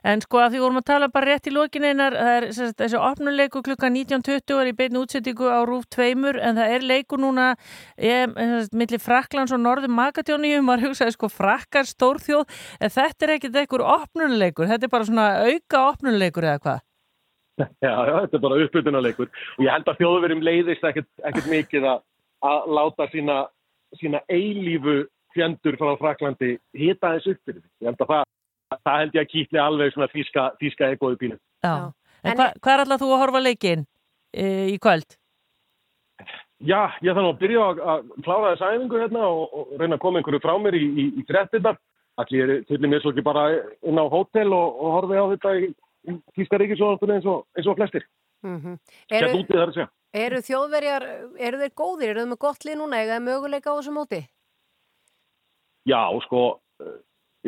En 0.04 0.20
sko 0.20 0.42
að 0.42 0.52
því 0.52 0.60
vorum 0.60 0.78
að 0.82 0.86
tala 0.90 1.08
bara 1.12 1.30
rétt 1.30 1.46
í 1.48 1.52
lokin 1.54 1.86
einar, 1.88 2.12
það 2.12 2.34
er 2.34 2.46
sagt, 2.52 2.74
þessi 2.82 2.98
opnuleiku 3.00 3.62
klukka 3.64 3.88
19.20 3.88 4.58
er 4.60 4.68
í 4.68 4.74
beinu 4.76 5.04
útsettingu 5.06 5.48
á 5.48 5.64
Rúf 5.64 5.86
2 5.94 6.08
en 6.36 6.58
það 6.58 6.74
er 6.74 6.84
leiku 6.84 7.16
núna 7.20 7.46
e, 7.96 8.26
millir 8.76 9.00
Fraklands 9.00 9.54
og 9.56 9.62
Norðum 9.64 9.96
Magadjóni 9.96 10.52
og 10.58 10.66
maður 10.66 10.90
hugsaði 10.90 11.16
sko 11.16 11.30
frakkar 11.32 11.88
stórþjóð 11.88 12.44
en 12.84 12.92
þetta 12.92 13.26
er 13.26 13.34
ekkit 13.38 13.56
ekkur 13.62 13.86
opnuleikur, 13.86 14.68
þetta 14.68 14.88
er 14.88 14.92
bara 14.92 15.08
svona 15.08 15.28
auka 15.48 15.86
opnuleikur 15.94 16.48
eða 16.50 16.64
hvað? 16.66 16.84
Já, 17.84 17.92
já, 18.08 18.14
þetta 18.24 18.36
er 18.38 18.42
bara 18.42 18.60
uppbytunarleikur 18.64 19.28
og 19.28 19.64
ég 19.64 19.72
held 19.72 19.88
að 19.88 19.98
þjóðverjum 20.00 20.44
leiðist 20.44 20.86
ekkert, 20.88 21.08
ekkert 21.28 21.50
mikið 21.52 21.88
að, 21.88 22.04
að 22.48 22.70
láta 22.78 23.08
sína, 23.12 23.36
sína 24.00 24.22
eilífu 24.32 25.02
fjendur 25.36 25.76
frá 25.80 25.92
Fraklandi 26.00 26.56
hita 26.76 27.14
þess 27.16 27.32
upp 27.32 27.40
fyrir 27.46 27.60
því. 27.60 27.70
Ég 27.82 27.90
held 27.90 28.04
að 28.04 28.12
það, 28.12 28.31
það 28.84 29.00
held 29.02 29.16
ég 29.18 29.24
að 29.24 29.32
kýtli 29.32 29.60
alveg 29.62 29.92
svona 29.94 30.08
þýska, 30.12 30.46
þýska 30.60 30.90
egoðu 30.94 31.18
pínu. 31.20 31.38
Já. 31.64 31.74
En 32.22 32.38
hva, 32.38 32.52
hvað 32.62 32.72
er 32.74 32.84
alltaf 32.84 33.02
þú 33.02 33.10
að 33.12 33.22
horfa 33.22 33.42
leikin 33.42 33.86
e, 34.32 34.44
í 34.72 34.76
kvöld? 34.82 35.16
Já, 36.62 36.92
ég 37.02 37.16
nú 37.18 37.32
að 37.32 37.40
byrja 37.40 37.62
að, 37.66 37.80
að 37.92 38.10
klára 38.22 38.52
þess 38.52 38.66
æfingu 38.68 39.00
hérna 39.00 39.24
og, 39.26 39.56
og 39.58 39.72
reyna 39.80 39.96
að 39.98 40.04
koma 40.04 40.20
einhverju 40.20 40.42
frá 40.44 40.52
mér 40.62 40.76
í, 40.78 40.84
í, 40.86 41.06
í 41.18 41.24
frettinnar. 41.26 41.80
Allir 42.22 42.50
er 42.52 42.60
til 42.68 42.76
svo 43.00 43.10
ekki 43.10 43.24
bara 43.24 43.46
inn 43.88 43.98
á 43.98 44.04
hótel 44.12 44.52
og, 44.52 44.76
og 44.78 44.92
horfi 44.98 45.18
á 45.18 45.26
þetta 45.32 45.54
í, 45.58 45.72
Þýska 46.36 46.58
ríkisvonastunni 46.58 47.14
eins, 47.14 47.26
og- 47.30 47.46
eins 47.56 47.66
og 47.70 47.76
flestir. 47.78 48.04
Mm 48.42 48.58
-hmm. 48.60 48.78
Eru, 49.10 49.86
eru 50.12 50.40
þjóðverjar, 50.42 51.04
eru 51.38 51.58
þeir 51.58 51.74
góðir, 51.78 52.08
eru 52.08 52.20
þeir 52.20 52.30
með 52.32 52.38
gott 52.38 52.64
lið 52.64 52.76
núna, 52.78 52.96
eða 53.04 53.20
möguleika 53.22 53.70
á 53.70 53.78
þessu 53.78 53.92
móti? 53.94 54.26
Já, 55.86 56.02
sko, 56.26 56.60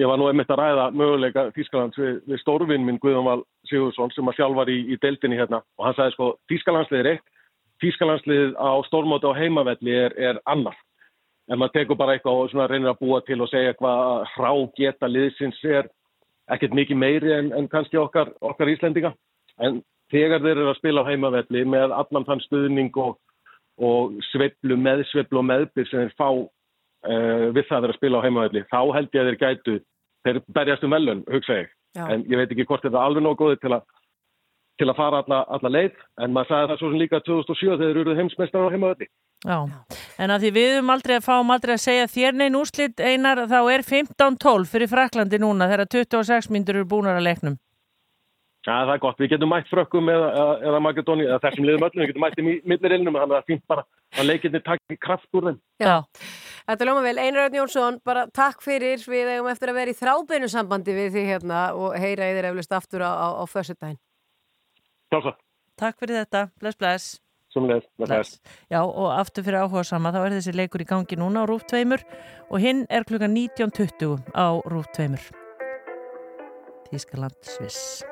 ég 0.01 0.11
var 0.11 0.19
nú 0.19 0.27
einmitt 0.29 0.51
að 0.51 0.61
ræða 0.61 0.87
möguleika 0.97 1.45
Þýskalands 1.55 1.99
við, 2.01 2.17
við 2.31 2.41
stórvinn 2.43 2.87
minn 2.87 2.99
Guðjón 3.03 3.29
Val 3.29 3.43
Sigursson 3.71 4.11
sem 4.15 4.31
að 4.31 4.41
þjálfar 4.41 4.73
í, 4.73 4.79
í 4.91 4.99
deildinni 5.03 5.39
hérna 5.39 5.63
og 5.79 5.87
hann 5.87 5.97
sagði 5.99 6.17
sko, 6.17 6.31
Þýskalandslið 6.51 7.01
er 7.03 7.11
eitt, 7.13 7.27
Þýskalandslið 7.83 8.57
á 8.59 8.73
stórmóti 8.89 9.31
á 9.31 9.39
heimavelli 9.39 9.95
er, 9.95 10.17
er 10.19 10.41
annar. 10.51 10.77
En 11.51 11.61
maður 11.61 11.75
tekur 11.77 11.99
bara 12.01 12.17
eitthvað 12.17 12.41
og 12.41 12.51
svona 12.51 12.69
reynir 12.71 12.91
að 12.95 13.03
búa 13.05 13.21
til 13.27 13.41
og 13.45 13.51
segja 13.53 13.75
hvað 13.77 14.25
hrá 14.35 14.51
geta 14.79 15.11
liðsins 15.11 15.59
er 15.69 15.91
ekkert 16.55 16.77
mikið 16.77 17.01
meiri 17.01 17.35
en, 17.37 17.51
en 17.57 17.69
kannski 17.69 18.01
okkar, 18.01 18.33
okkar 18.41 18.71
Íslendinga. 18.73 19.13
En 19.61 19.83
þegar 20.13 20.43
þeir 20.43 20.57
eru 20.57 20.71
að 20.73 20.81
spila 20.81 21.05
á 21.05 21.09
heimavelli 21.11 21.65
með 21.69 21.95
allan 21.95 22.27
þann 22.29 22.43
stuðning 22.47 22.97
og, 23.01 23.19
og 23.79 24.17
sveiflu, 24.33 24.79
meðsveiflu 24.81 25.41
og 25.41 25.49
meðbyr 25.51 25.91
sem 25.91 26.05
þeir 26.07 26.17
fá 26.19 26.29
uh, 27.05 27.51
við 27.55 27.69
það 27.69 27.77
að 27.77 27.85
þeir 27.85 27.95
að 27.95 27.99
spila 27.99 28.23
á 28.23 28.25
heimavelli, 28.27 28.65
þá 28.71 28.81
held 28.97 29.11
ég 29.13 29.21
að 29.23 29.31
þeir 29.31 29.41
gætu, 29.43 29.77
þeir 30.25 30.41
berjast 30.57 30.87
um 30.87 30.97
velun, 30.97 31.27
hugsa 31.33 31.61
ég. 31.63 31.75
Já. 31.95 32.07
En 32.11 32.25
ég 32.27 32.41
veit 32.41 32.51
ekki 32.51 32.67
hvort 32.67 32.83
þetta 32.83 32.99
er 32.99 33.07
alveg 33.07 33.23
nóg 33.25 33.39
góði 33.39 33.61
til 33.63 33.77
að 33.77 33.85
til 34.81 34.89
að 34.91 34.97
fara 34.99 35.21
alla, 35.23 35.45
alla 35.55 35.71
leið, 35.71 35.99
en 36.25 36.33
maður 36.35 36.51
sagði 36.51 36.71
það 36.71 36.81
svo 36.81 36.89
sem 36.91 37.03
líka 37.03 37.21
2007 37.23 37.69
þegar 37.69 37.83
þeir 37.85 38.01
eru 38.01 38.15
heimsmeistar 38.19 38.65
á 38.67 38.73
heimavelli. 38.75 39.07
Já, 39.45 39.59
en 40.25 40.33
að 40.35 40.47
því 40.47 40.51
við 40.57 40.71
höfum 40.73 40.93
aldrei 40.95 41.15
að 41.19 41.27
fáum 41.27 41.53
aldrei 41.55 41.75
að 41.75 41.83
segja 41.85 42.09
þér 42.11 42.39
neinn 42.41 42.57
úrslit 42.59 43.03
einar 43.05 43.45
þá 43.51 43.59
er 43.75 43.85
15-12 43.87 44.73
fyrir 44.73 44.91
Fraklandi 44.91 45.41
núna 45.43 45.69
þegar 45.71 45.91
26 45.95 46.51
myndur 46.55 46.81
eru 46.81 46.89
búnar 46.91 47.21
að 47.21 47.29
leiknum. 47.29 47.59
Já, 48.65 48.73
það 48.73 48.95
er 48.95 49.01
gott. 49.03 49.19
Við 49.21 49.35
getum 49.35 49.51
mætt 49.53 49.69
frökkum 49.69 50.09
eða, 50.09 50.29
eða, 50.65 50.79
Makedóni, 50.81 51.27
eða 51.29 51.43
þessum 51.43 51.67
liðum 51.69 51.85
öllum, 51.85 52.01
við 52.01 52.11
getum 52.11 52.25
mætt 52.25 52.39
í 52.41 52.45
millirilnum, 52.73 53.19
þannig 53.21 53.25
að 53.25 53.35
það 53.35 53.43
er 53.43 53.49
fínt 53.51 53.65
bara 53.69 53.85
að 54.17 54.29
leikinni 54.31 54.61
takki 54.65 54.97
kraft 55.05 55.37
úr 55.37 55.51
þeim. 55.51 55.59
Já. 55.85 55.97
Þetta 56.65 56.87
ljóma 56.89 57.01
vel, 57.05 57.19
Einar 57.21 57.45
Örn 57.45 57.57
Jónsson, 57.59 57.97
bara 58.09 58.25
takk 58.33 58.63
fyrir, 58.65 59.03
við 59.05 59.35
eigum 59.35 59.51
eftir 59.53 59.69
að 59.69 59.77
vera 59.83 59.93
í 59.93 59.97
þrábeinu 59.99 60.49
sambandi 60.49 60.95
við 60.97 61.11
því 61.13 61.25
hérna 61.29 61.65
og 61.77 61.99
heyra 62.01 62.31
yfir 62.33 62.49
eflust 62.49 62.73
aftur 62.73 63.05
á, 63.05 63.13
á, 63.13 63.27
á 63.37 63.45
fössudaginn. 63.45 64.01
Sjálfsagt, 65.13 65.43
Takk 65.77 65.99
fyrir 66.01 66.23
þetta, 66.23 66.49
bless 66.63 66.79
bless. 66.81 67.07
leið, 67.55 67.85
með 68.01 68.15
þess. 68.15 68.41
Já, 68.73 68.81
og 68.81 69.13
aftur 69.13 69.45
fyrir 69.47 69.61
áhuga 69.61 69.85
sama, 69.87 70.11
þá 70.15 70.21
er 70.25 70.37
þessi 70.39 70.55
leikur 70.57 70.83
í 70.83 70.89
gangi 70.89 71.19
núna 71.21 71.45
á 71.45 71.49
Rúf 71.51 71.67
2 71.71 71.85
og 72.49 72.59
hinn 72.65 72.87
er 72.91 73.05
klukkan 73.07 73.37
19.20 73.37 74.25
á 74.35 74.59
Rúf 74.73 74.89
2. 74.97 75.21
Þískaland, 76.89 77.37
Sviss. 77.45 78.03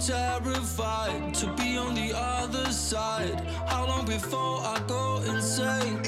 Terrified 0.00 1.34
to 1.34 1.46
be 1.56 1.76
on 1.76 1.94
the 1.94 2.12
other 2.16 2.72
side. 2.72 3.38
How 3.66 3.86
long 3.86 4.06
before 4.06 4.60
I 4.62 4.82
go 4.86 5.22
insane? 5.26 6.02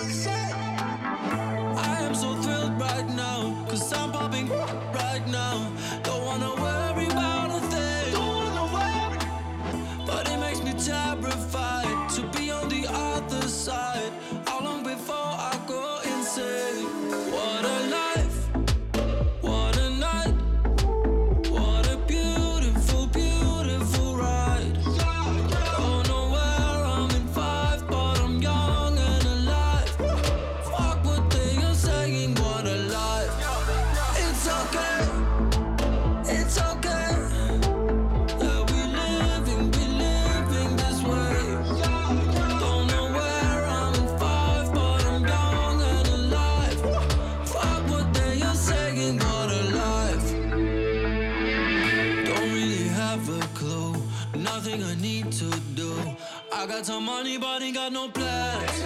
Got 56.82 56.94
some 56.94 57.04
money, 57.04 57.38
but 57.38 57.62
ain't 57.62 57.76
got 57.76 57.92
no 57.92 58.08
plans. 58.08 58.82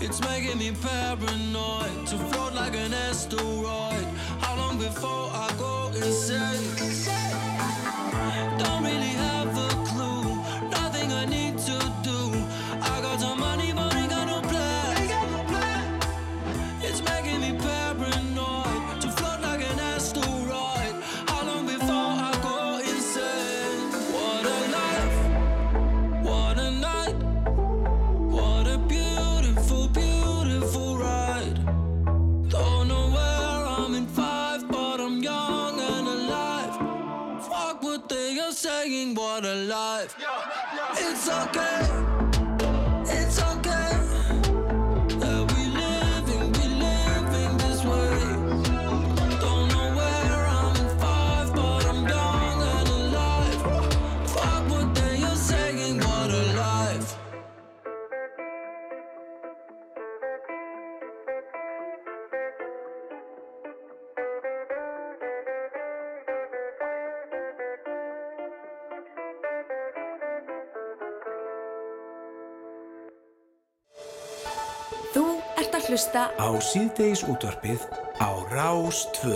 It's 0.00 0.20
making 0.22 0.58
me 0.58 0.72
paranoid 0.72 2.06
to 2.08 2.18
float 2.18 2.52
like 2.52 2.74
an 2.74 2.92
asteroid. 2.92 4.04
How 4.40 4.56
long 4.56 4.76
before 4.76 5.30
I 5.32 5.54
go 5.56 5.92
insane? 5.94 7.15
Á 76.36 76.48
síðdeis 76.60 77.24
útvarpið 77.24 77.80
á 78.20 78.28
Rás 78.52 79.08
2. 79.16 79.32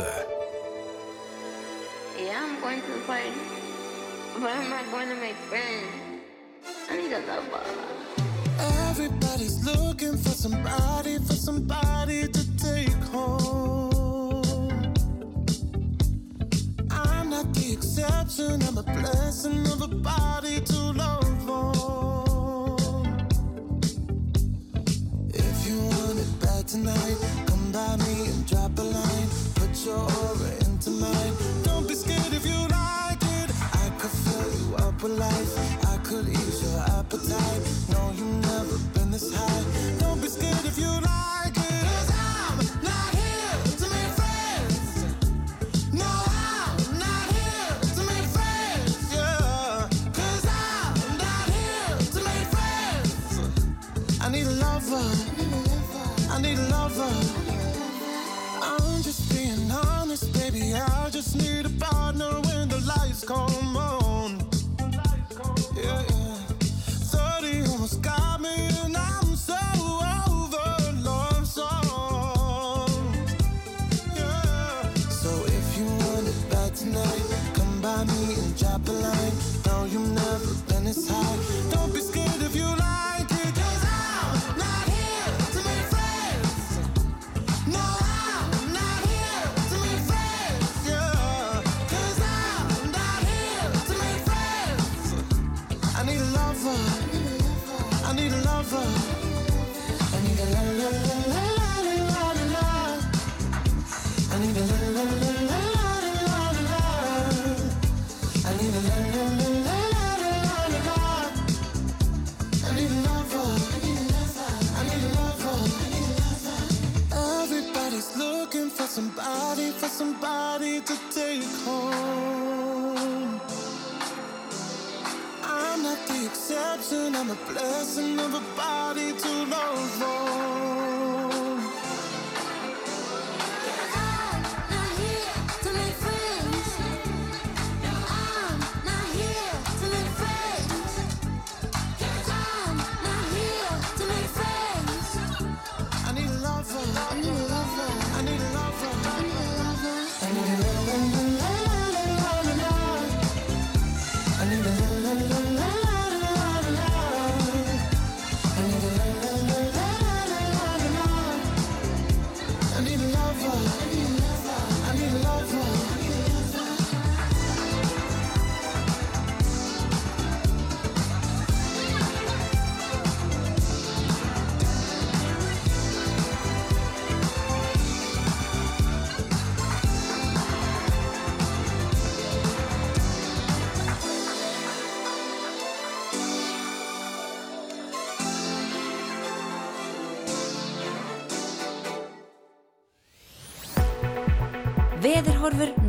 Yeah, 2.20 2.36
I'm 2.36 2.60
going 2.60 2.82
to 2.84 2.92
the 2.92 3.00
party, 3.08 3.32
but 4.36 4.50
I'm 4.52 4.68
not 4.68 4.84
going 4.92 5.08
to 5.08 5.16
make 5.16 5.36
friends. 5.48 6.20
I 6.90 6.96
need 6.96 7.12
a 7.12 7.20
lover. 7.24 7.64
Everybody's 8.90 9.64
looking 9.64 10.16
for 10.16 10.30
somebody, 10.36 11.18
for 11.18 11.32
somebody 11.32 12.28
to 12.28 12.42
take 12.58 13.02
home. 13.08 14.92
I'm 16.90 17.30
not 17.30 17.54
the 17.54 17.72
exception, 17.72 18.60
I'm 18.68 18.76
a 18.76 18.82
blessing 18.82 19.66
of 19.72 19.80
a 19.80 19.88
body 19.88 20.60
to 20.60 20.78
love 20.92 21.39
tonight, 26.70 27.16
come 27.46 27.72
by 27.72 27.96
me 27.96 28.26
and 28.28 28.46
drop 28.46 28.78
a 28.78 28.82
line. 28.82 29.28
Put 29.56 29.84
your 29.84 29.96
aura 29.96 30.50
into 30.64 30.90
mine. 30.90 31.34
Don't 31.64 31.88
be 31.88 31.94
scared 31.94 32.32
if 32.32 32.46
you 32.46 32.60
like 32.68 33.22
it. 33.40 33.50
I 33.74 33.90
could 33.98 34.10
fill 34.10 34.68
you 34.68 34.76
up 34.76 35.02
with 35.02 35.18
life. 35.18 35.59
Need 61.34 61.66
a 61.66 61.70
partner 61.70 62.30
when 62.46 62.68
the 62.68 62.80
lights 62.86 63.24
come 63.24 63.76
on. 63.76 64.38
Yeah, 65.76 66.02
yeah. 66.08 66.34
30 67.12 67.70
almost 67.70 68.02
got 68.02 68.40
me, 68.40 68.54
and 68.84 68.96
I'm 68.96 69.36
so 69.36 69.54
over 70.28 70.92
love 71.02 71.46
song. 71.46 73.14
Yeah. 74.16 74.94
So 75.10 75.30
if 75.46 75.78
you 75.78 75.84
want 75.84 76.28
it 76.28 76.50
bad 76.50 76.74
tonight, 76.74 77.24
come 77.54 77.80
by 77.80 78.04
me 78.04 78.34
and 78.34 78.58
drop 78.58 78.86
a 78.88 78.92
line. 78.92 79.32
No, 79.66 79.84
you've 79.84 80.10
never 80.12 80.54
been 80.68 80.84
this 80.84 81.08
high. 81.08 81.49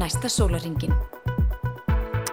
Næsta 0.02 0.30
sólaringin. 0.34 0.94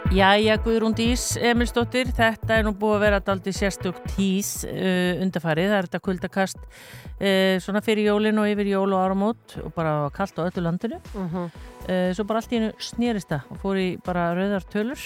Jæja, 0.09 0.55
Guðrún 0.65 0.95
Dís, 0.97 1.35
Emilsdóttir, 1.36 2.09
þetta 2.16 2.57
er 2.57 2.65
nú 2.65 2.73
búið 2.73 2.95
að 2.97 3.03
vera 3.03 3.19
daldi 3.20 3.53
sérstök 3.53 3.99
tíð 4.15 4.53
uh, 4.70 5.20
undarfarið, 5.20 5.69
það 5.69 5.77
er 5.77 5.89
þetta 5.90 6.01
kuldakast 6.07 6.62
uh, 6.65 7.59
svona 7.61 7.82
fyrir 7.85 8.09
jólin 8.09 8.40
og 8.40 8.49
yfir 8.49 8.70
jól 8.73 8.97
og 8.97 9.03
áramót 9.03 9.59
og 9.61 9.74
bara 9.77 10.09
kallt 10.16 10.40
á 10.40 10.49
öllu 10.49 10.65
landinu. 10.65 11.03
Mhm. 11.12 11.53
uh, 11.85 12.09
svo 12.16 12.24
bara 12.24 12.40
allt 12.40 12.57
í 12.57 12.57
hennu 12.57 12.73
snerist 12.81 13.28
það 13.35 13.53
og 13.53 13.61
fór 13.66 13.82
í 13.82 13.89
bara 14.01 14.31
rauðar 14.39 14.65
tölur, 14.73 15.05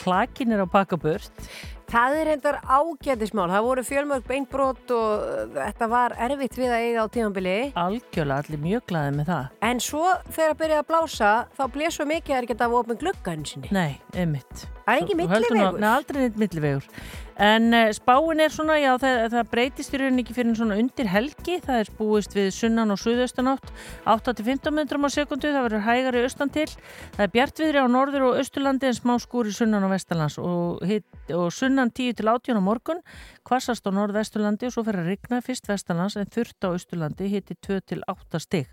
klakin 0.00 0.56
er 0.56 0.64
á 0.64 0.66
bakabört. 0.72 1.44
Það 1.86 2.14
er 2.18 2.28
hendar 2.32 2.56
ágætismál, 2.66 3.46
það 3.52 3.66
voru 3.68 3.82
fjölmörg 3.86 4.24
beinbrot 4.26 4.90
og 4.96 5.52
þetta 5.54 5.88
var 5.92 6.14
erfitt 6.26 6.56
við 6.58 6.72
að 6.74 6.86
eiga 6.86 7.04
á 7.04 7.12
tímanbili. 7.14 7.52
Algjörlega, 7.78 8.38
allir 8.42 8.62
mjög 8.64 8.82
glaðið 8.90 9.18
með 9.20 9.30
það. 9.30 9.52
En 9.70 9.82
svo 9.86 10.02
þegar 10.26 10.54
að 10.56 10.58
byrja 10.64 10.80
að 10.82 10.88
blása, 10.90 11.30
þá 11.54 11.62
blés 11.76 11.94
svo 12.00 12.08
mikið 12.10 12.26
að 12.26 12.34
það 12.34 12.40
er 12.42 12.48
ekki 12.48 12.58
að 12.66 12.74
ofna 12.80 12.98
gluggan 13.04 13.46
sinni. 13.46 13.70
Nei, 13.70 14.00
einmitt. 14.18 14.66
Það 14.86 14.96
er 14.96 15.06
nú- 15.06 15.20
millivegur. 15.22 15.78
Nei, 15.80 15.88
aldrei 15.92 16.20
neitt 16.26 16.42
millivegur. 16.42 16.90
En 17.36 17.68
uh, 17.76 17.90
spáin 17.92 18.40
er 18.40 18.52
svona, 18.52 18.78
já, 18.80 18.94
það, 18.96 19.18
það 19.34 19.48
breytist 19.52 19.92
í 19.92 19.98
rauninni 20.00 20.22
ekki 20.24 20.36
fyrir 20.38 20.56
svona 20.56 20.78
undir 20.80 21.10
helgi. 21.12 21.58
Það 21.64 21.80
er 21.82 21.90
búist 21.98 22.36
við 22.36 22.48
sunnan 22.56 22.94
og 22.94 23.00
suðaustanátt, 23.02 23.72
8-15 24.08 24.72
metrum 24.72 25.04
á 25.04 25.10
sekundu, 25.12 25.50
það 25.52 25.66
verður 25.68 25.84
hægari 25.84 26.22
austan 26.24 26.52
til. 26.54 26.68
Það 27.18 27.24
er 27.26 27.34
bjartviðri 27.34 27.84
á 27.84 27.86
norður 27.92 28.28
og 28.30 28.40
austurlandi 28.40 28.88
en 28.88 28.96
smá 28.96 29.14
skúri 29.20 29.52
sunnan 29.52 29.84
og 29.84 29.92
vestalans 29.92 30.38
og, 30.40 30.80
og 31.36 31.46
sunnan 31.52 31.92
10-18 31.92 32.56
á 32.56 32.62
morgun, 32.64 33.04
kvassast 33.46 33.86
á 33.86 33.90
norðvesturlandi 33.94 34.68
og 34.68 34.74
svo 34.74 34.84
fer 34.86 34.98
að 35.00 35.10
rigna 35.12 35.40
fyrst 35.44 35.68
vestalans 35.70 36.16
en 36.18 36.28
þurft 36.32 36.66
á 36.66 36.68
austurlandi 36.72 37.30
hitti 37.30 37.56
2-8 37.66 38.42
stig. 38.42 38.72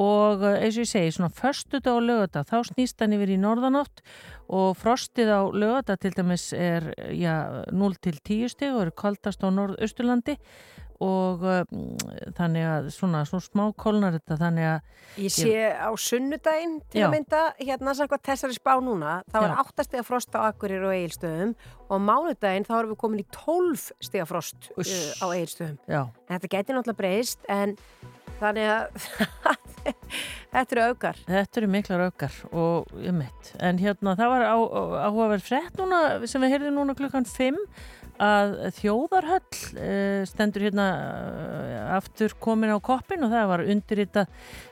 Og 0.00 0.42
uh, 0.42 0.56
eins 0.58 0.78
og 0.78 0.84
ég 0.84 0.90
segi, 0.90 1.14
svona 1.14 1.30
föstudag 1.34 1.98
og 1.98 2.06
lögata, 2.06 2.44
þá 2.46 2.58
snýst 2.70 3.02
hann 3.02 3.14
yfir 3.16 3.34
í 3.34 3.40
norðanátt 3.42 4.02
og 4.50 4.74
frostið 4.80 5.32
á 5.34 5.40
lögata 5.50 5.98
til 6.00 6.14
dæmis 6.16 6.50
er 6.56 6.92
já, 7.14 7.64
0 7.70 7.98
til 8.02 8.18
10 8.18 8.52
stig 8.54 8.74
og 8.74 8.84
eru 8.86 8.96
kaldast 9.04 9.44
á 9.46 9.48
norðausturlandi 9.50 10.38
og 11.00 11.44
uh, 11.48 11.62
þannig 12.36 12.66
að 12.68 12.88
svona, 12.94 13.22
svona 13.28 13.44
smá 13.46 13.62
kólnar 13.80 14.16
þetta 14.18 14.36
þannig 14.42 14.68
að 14.68 14.96
Ég 15.20 15.32
sé 15.34 15.54
á 15.74 15.90
sunnudaginn 15.98 16.76
til 16.92 17.00
Já. 17.00 17.06
að 17.08 17.14
mynda, 17.16 17.40
hérna 17.58 17.94
samkvæmt 17.98 18.28
þessari 18.28 18.54
spá 18.56 18.72
núna, 18.84 19.16
þá 19.32 19.38
er 19.40 19.48
Já. 19.50 19.56
8 19.64 19.86
stiga 19.88 20.04
frost 20.06 20.36
á 20.36 20.40
Akkurir 20.44 20.84
og 20.86 20.94
Egilstöðum 20.94 21.56
og 21.90 22.04
mánudaginn 22.04 22.68
þá 22.68 22.74
erum 22.78 22.92
við 22.94 23.00
komin 23.02 23.24
í 23.24 23.26
12 23.34 23.88
stiga 24.06 24.28
frost 24.28 24.70
uh, 24.70 24.80
Uss. 24.84 24.94
á 25.18 25.26
Egilstöðum. 25.32 25.80
En 25.90 26.36
þetta 26.36 26.52
geti 26.54 26.76
náttúrulega 26.76 27.00
breyst 27.00 27.48
en 27.50 27.74
þannig 28.40 28.70
að 28.70 29.08
þetta 30.52 30.76
eru 30.76 30.84
aukar. 30.90 31.18
Þetta 31.28 31.60
eru 31.60 31.70
miklar 31.74 32.04
aukar 32.08 32.36
og 32.52 32.92
ég 33.02 33.16
mitt. 33.16 33.54
En 33.60 33.80
hérna 33.80 34.14
það 34.18 34.34
var 34.34 34.46
áhugaverð 34.50 35.48
frett 35.48 35.80
núna 35.80 36.02
sem 36.30 36.44
við 36.44 36.54
heyrðum 36.56 36.78
núna 36.80 36.96
klukkan 36.98 37.26
5 37.28 37.58
að 38.20 38.54
þjóðarhöll 38.76 39.60
uh, 39.80 40.22
stendur 40.28 40.66
hérna 40.66 40.86
uh, 40.92 41.96
aftur 41.96 42.34
komin 42.42 42.72
á 42.72 42.78
koppin 42.84 43.24
og 43.24 43.32
það 43.32 43.50
var 43.50 43.64
undir 43.64 44.02
þetta 44.04 44.26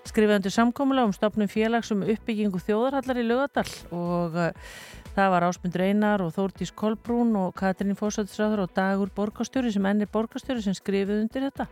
skrifað 0.09 0.41
undir 0.41 0.55
samkomulega 0.55 1.09
um 1.09 1.17
stopnum 1.17 1.51
félags 1.51 1.93
um 1.95 2.05
uppbyggingu 2.05 2.61
þjóðarhallar 2.67 3.23
í 3.23 3.27
Laugadal 3.27 3.69
og 3.97 4.37
uh, 4.37 4.73
það 5.17 5.35
var 5.35 5.49
Ásmundur 5.49 5.87
Einar 5.87 6.25
og 6.25 6.35
Þórdís 6.37 6.75
Kolbrún 6.77 7.33
og 7.41 7.55
Katrín 7.59 7.97
Fósættisráður 7.99 8.67
og 8.67 8.75
Dagur 8.77 9.13
Borgastjóri 9.17 9.73
sem 9.75 9.89
ennir 9.89 10.11
Borgastjóri 10.13 10.63
sem 10.65 10.77
skrifið 10.77 11.25
undir 11.25 11.49
þetta 11.49 11.69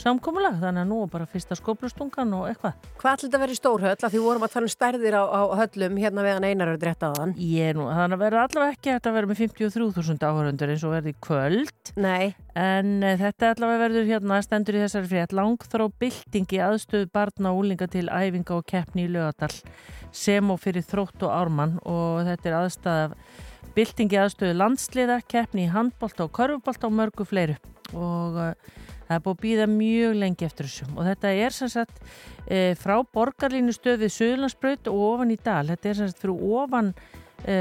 samkomulega 0.00 0.60
þannig 0.60 0.84
að 0.84 0.90
nú 0.90 0.98
er 1.04 1.10
bara 1.12 1.26
fyrsta 1.30 1.56
skóplustungan 1.58 2.34
og 2.36 2.46
eitthvað. 2.50 2.76
Hvað 3.00 3.12
ætla 3.12 3.26
þetta 3.26 3.38
að 3.38 3.44
vera 3.44 3.54
í 3.54 3.58
stórhöll? 3.60 3.94
Því 4.06 4.22
vorum 4.24 4.46
að 4.46 4.52
tala 4.54 4.68
um 4.68 4.72
stærðir 4.72 5.16
á, 5.16 5.22
á 5.24 5.40
höllum 5.62 6.00
hérna 6.00 6.24
meðan 6.26 6.46
einar 6.46 6.72
er 6.72 6.80
drétt 6.82 7.04
á 7.06 7.10
þann. 7.16 7.34
Ég 7.40 7.76
nú, 7.76 7.86
þannig 7.88 8.18
að 8.18 8.24
verða 8.24 8.44
allavega 8.46 8.76
ekki 8.76 8.94
að 8.96 9.16
vera 9.16 9.30
með 9.30 9.40
53.000 9.44 10.28
áhörundur 10.30 10.74
eins 10.74 10.86
og 10.86 10.94
verði 10.96 11.14
kvöld. 11.26 11.92
Nei. 11.96 12.34
En 12.56 12.92
uh, 13.02 13.16
þetta 13.20 13.52
allavega 13.54 13.82
verður 13.86 14.08
hérna 14.10 14.40
stendur 14.44 14.78
í 14.78 14.84
þessari 14.84 15.10
frétt 15.10 15.36
langþrá 15.36 15.88
byltingi 16.00 16.62
aðstöðu 16.68 17.10
barna 17.12 17.52
og 17.52 17.64
úlinga 17.64 17.88
til 17.92 18.06
æfinga 18.08 18.56
og 18.56 18.66
keppni 18.68 19.06
í 19.06 19.12
lögadal 19.12 19.52
sem 20.16 20.52
og 20.52 20.62
fyrir 20.62 20.84
þrótt 20.86 21.26
og 21.26 21.34
ármann 21.34 21.76
og 21.84 22.24
þetta 22.28 22.48
er 22.48 22.58
aðstæða 22.62 23.06
byltingi 23.76 24.16
aðstöðu 24.16 24.56
landsliða, 24.56 25.20
keppni 25.28 25.66
í 25.66 25.72
handbólta 25.72 26.24
og 26.24 26.32
körfubólta 26.36 26.88
og 26.88 26.96
mörgu 26.96 27.26
fleiru 27.28 27.58
og 27.92 28.38
uh, 28.40 28.52
það 29.06 29.14
er 29.16 29.22
búið 29.26 29.36
að 29.36 29.42
býða 29.44 29.66
mjög 29.72 30.16
lengi 30.22 30.46
eftir 30.48 30.66
þessum 30.68 30.96
og 30.98 31.06
þetta 31.08 31.32
er 31.46 31.54
sem 31.56 31.68
sagt 31.72 32.00
e, 32.46 32.74
frá 32.80 32.96
borgarlínu 33.14 33.74
stöðið 33.76 34.12
Suðlandsbraut 34.16 34.90
og 34.92 35.04
ofan 35.12 35.30
í 35.34 35.38
dal, 35.42 35.64
þetta 35.70 35.88
er 35.92 36.00
sem 36.00 36.10
sagt 36.10 36.22
fyrir 36.24 36.42
ofan 36.60 36.92
e, 37.46 37.56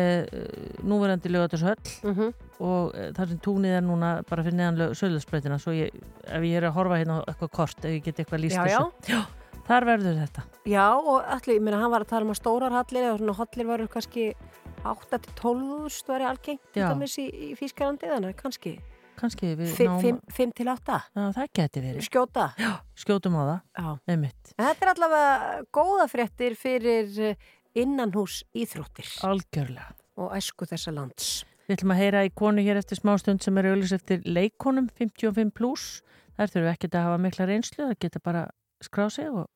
núverandi 0.84 1.30
lögatarsöll 1.30 1.78
Mhm. 2.04 2.34
og 2.60 2.96
e, 2.96 3.12
þar 3.14 3.28
sem 3.34 3.40
túnið 3.40 3.78
er 3.78 3.82
núna 3.86 4.12
bara 4.30 4.44
fyrir 4.44 4.58
neðan 4.60 4.94
Suðlandsbrautina 4.96 5.60
svo 5.62 5.74
ég, 5.76 5.90
ef 6.26 6.42
ég 6.42 6.58
er 6.62 6.70
að 6.70 6.78
horfa 6.80 7.00
hérna 7.02 7.22
eitthvað 7.28 7.52
kort, 7.52 7.86
ef 7.86 7.92
ég 7.92 8.04
get 8.04 8.22
eitthvað 8.24 8.46
líst 8.46 8.56
Já, 8.56 8.66
já. 8.68 8.80
þessu 9.02 9.26
þar 9.66 9.86
verður 9.86 10.20
þetta. 10.22 10.42
Já, 10.70 10.88
og 10.94 11.24
allir, 11.26 11.56
ég 11.58 11.62
meina, 11.66 11.80
hann 11.82 11.90
var 11.92 12.04
að 12.06 12.12
tala 12.12 12.26
um 12.28 12.34
að 12.36 12.38
stórar 12.38 12.72
hallir 12.76 13.02
eða 13.08 13.18
svona 13.18 13.34
hallir 13.40 13.66
varu 13.66 13.88
kannski 13.90 14.26
8-12 14.86 16.04
væri 16.08 16.28
algengt 16.30 16.78
í, 16.78 17.26
í 17.26 17.56
Fískarandi, 17.58 18.10
þannig 18.12 18.36
kannski 18.38 18.76
kannski 19.20 19.54
við 19.60 19.74
5 19.76 20.54
til 20.58 20.70
8 20.72 21.00
Já, 21.16 21.26
það 21.38 21.50
geti 21.60 21.84
verið 21.84 22.08
Skjóta 22.08 22.48
Já, 22.60 22.72
skjótum 23.00 23.40
á 23.40 23.44
það 23.44 23.58
Já. 23.58 23.90
Þetta 24.60 24.88
er 24.88 24.94
allavega 24.94 25.58
góða 25.76 26.08
fréttir 26.12 26.56
fyrir 26.60 27.20
eh, 27.32 27.52
innanhús 27.76 28.44
íþróttir 28.56 29.12
Algjörlega 29.28 29.92
og 30.16 30.32
æsku 30.38 30.68
þessa 30.70 30.94
lands 30.96 31.44
Við 31.66 31.80
ætlum 31.80 31.96
að 31.96 32.02
heyra 32.04 32.22
í 32.28 32.30
konu 32.38 32.62
hér 32.62 32.78
eftir 32.78 33.00
smástund 33.00 33.42
sem 33.42 33.58
er 33.58 33.72
auðvitað 33.72 33.98
eftir 33.98 34.26
leikonum 34.30 34.86
55 35.00 35.50
pluss. 35.58 36.04
Þær 36.38 36.52
þurfum 36.52 36.70
ekkert 36.76 36.98
að 37.00 37.06
hafa 37.08 37.22
mikla 37.24 37.48
reynslu, 37.50 37.88
það 37.88 38.02
geta 38.06 38.22
bara 38.22 38.44
skráð 38.86 39.10
sig 39.16 39.32
og, 39.32 39.48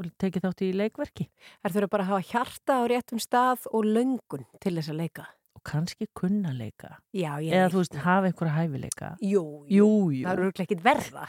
og 0.00 0.08
tekið 0.22 0.46
þátt 0.46 0.64
í 0.64 0.70
leikverki. 0.80 1.26
Þær 1.60 1.74
þurfum 1.74 1.92
bara 1.92 2.06
að 2.06 2.12
hafa 2.14 2.28
hjarta 2.30 2.78
á 2.80 2.82
réttum 2.88 3.20
stað 3.20 3.68
og 3.68 3.84
löngun 3.84 4.48
til 4.64 4.72
þess 4.78 4.94
að 4.94 5.00
leika. 5.02 5.28
Og 5.62 5.70
kannski 5.70 6.08
kunna 6.14 6.50
leika. 6.50 6.96
Já, 7.14 7.38
ég 7.38 7.52
Eða 7.54 7.68
þú 7.70 7.82
veist, 7.82 7.94
hafa 8.02 8.26
einhverja 8.26 8.54
hæfileika. 8.56 9.10
Jú, 9.22 9.42
jú, 9.70 10.10
jú. 10.10 10.24
Það 10.26 10.32
eru 10.32 10.46
örugglega 10.48 10.66
ekkit 10.66 10.82
verða. 10.82 11.26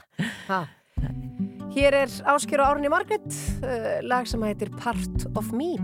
Ha. 0.47 0.65
Hér 1.73 1.93
er 1.93 2.15
Ásker 2.33 2.61
og 2.61 2.71
Árni 2.71 2.89
Margret, 2.89 3.29
uh, 3.61 4.01
lag 4.01 4.25
sem 4.27 4.41
heitir 4.41 4.73
Part 4.77 5.27
of 5.37 5.51
Me. 5.53 5.77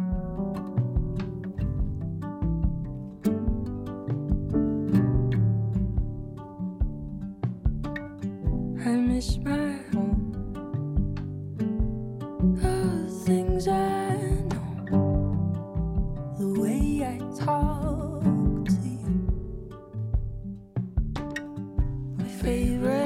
I 8.86 8.98
miss 8.98 9.38
my 9.46 9.78
home. 9.94 10.26
All 12.64 13.06
the 13.06 13.24
things 13.26 13.68
I 13.68 14.18
know, 14.90 16.34
the 16.40 16.60
way 16.60 17.06
I 17.06 17.20
talk 17.38 18.09
favorite 22.42 22.99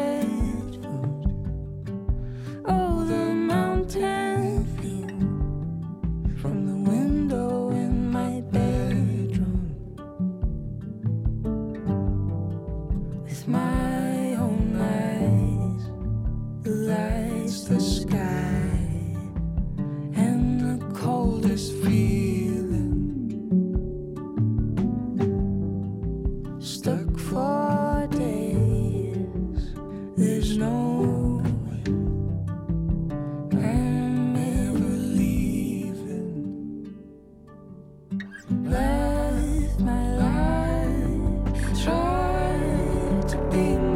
to 43.33 43.39
be 43.49 43.92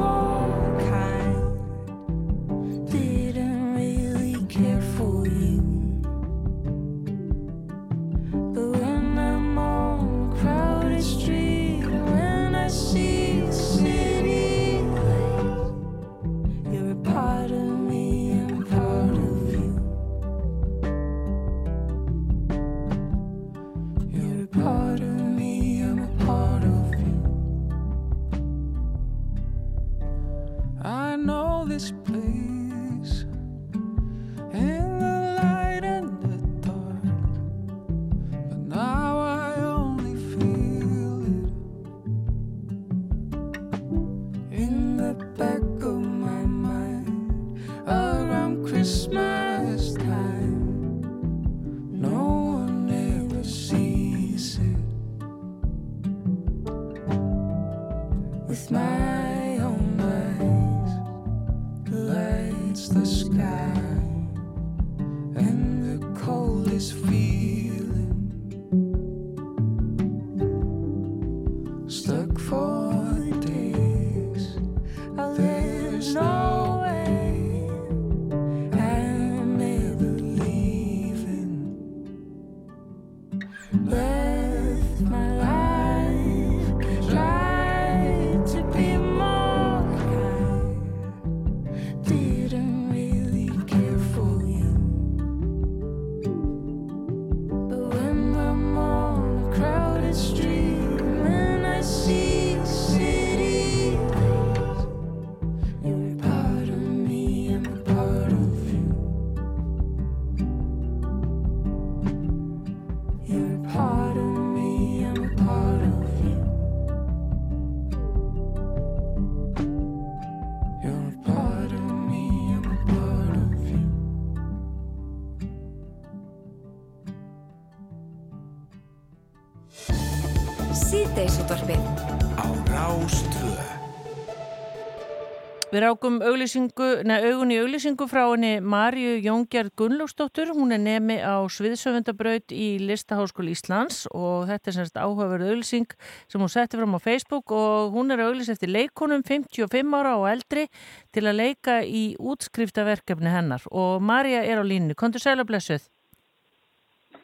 Við 135.78 135.84
rákum 135.84 136.16
augun 136.26 137.52
í 137.54 137.58
auglýsingu 137.62 138.06
frá 138.10 138.24
henni 138.32 138.56
Marju 138.66 139.20
Jóngjörð 139.22 139.76
Gunnlaugsdóttur. 139.78 140.50
Hún 140.58 140.74
er 140.74 140.82
nemi 140.82 141.20
á 141.22 141.38
Sviðsöfundabraut 141.54 142.50
í 142.50 142.80
Listaháskóli 142.82 143.54
Íslands 143.54 144.08
og 144.10 144.50
þetta 144.50 144.72
er 144.72 144.78
semst 144.80 144.98
áhugaverð 144.98 145.52
auglýsing 145.52 145.94
sem 146.26 146.42
hún 146.42 146.50
setti 146.50 146.82
fram 146.82 146.98
á 146.98 147.00
Facebook 147.06 147.54
og 147.54 147.94
hún 147.94 148.10
er 148.10 148.26
auglýs 148.26 148.50
eftir 148.50 148.74
leikonum 148.74 149.22
55 149.22 149.94
ára 149.94 150.18
og 150.18 150.26
eldri 150.32 150.66
til 151.14 151.28
að 151.30 151.44
leika 151.44 151.84
í 151.86 152.18
útskriftaverkefni 152.18 153.38
hennar 153.38 153.70
og 153.70 154.02
Marja 154.02 154.42
er 154.50 154.58
á 154.58 154.66
línu. 154.66 154.98
Kontur 154.98 155.22
sæla 155.22 155.46
blessuð? 155.46 155.86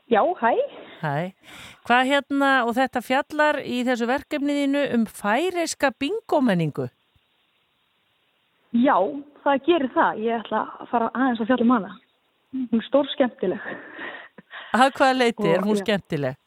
Já, 0.05 0.21
hæ. 0.21 0.53
Hæ. 1.01 1.34
Hvað 1.89 2.05
hérna, 2.05 2.57
og 2.69 2.77
þetta 2.77 3.01
fjallar 3.01 3.63
í 3.65 3.81
þessu 3.81 4.13
verkefniðinu 4.13 4.91
um 4.93 5.09
færiska 5.09 5.89
bingomenningu? 5.97 6.93
Já, 8.74 8.98
það 9.44 9.66
gerir 9.68 9.91
það. 9.94 10.22
Ég 10.26 10.40
ætla 10.41 10.64
að 10.82 10.90
fara 10.90 11.10
aðeins 11.14 11.41
að 11.44 11.50
fjalla 11.52 11.66
um 11.66 11.74
hana. 11.76 11.91
Hún 12.54 12.80
er 12.80 12.86
stór 12.88 13.10
skemmtileg. 13.14 13.68
Að 14.74 14.94
hvaða 14.98 15.18
leiti 15.18 15.50
er 15.50 15.66
hún 15.66 15.78
skemmtileg? 15.78 16.40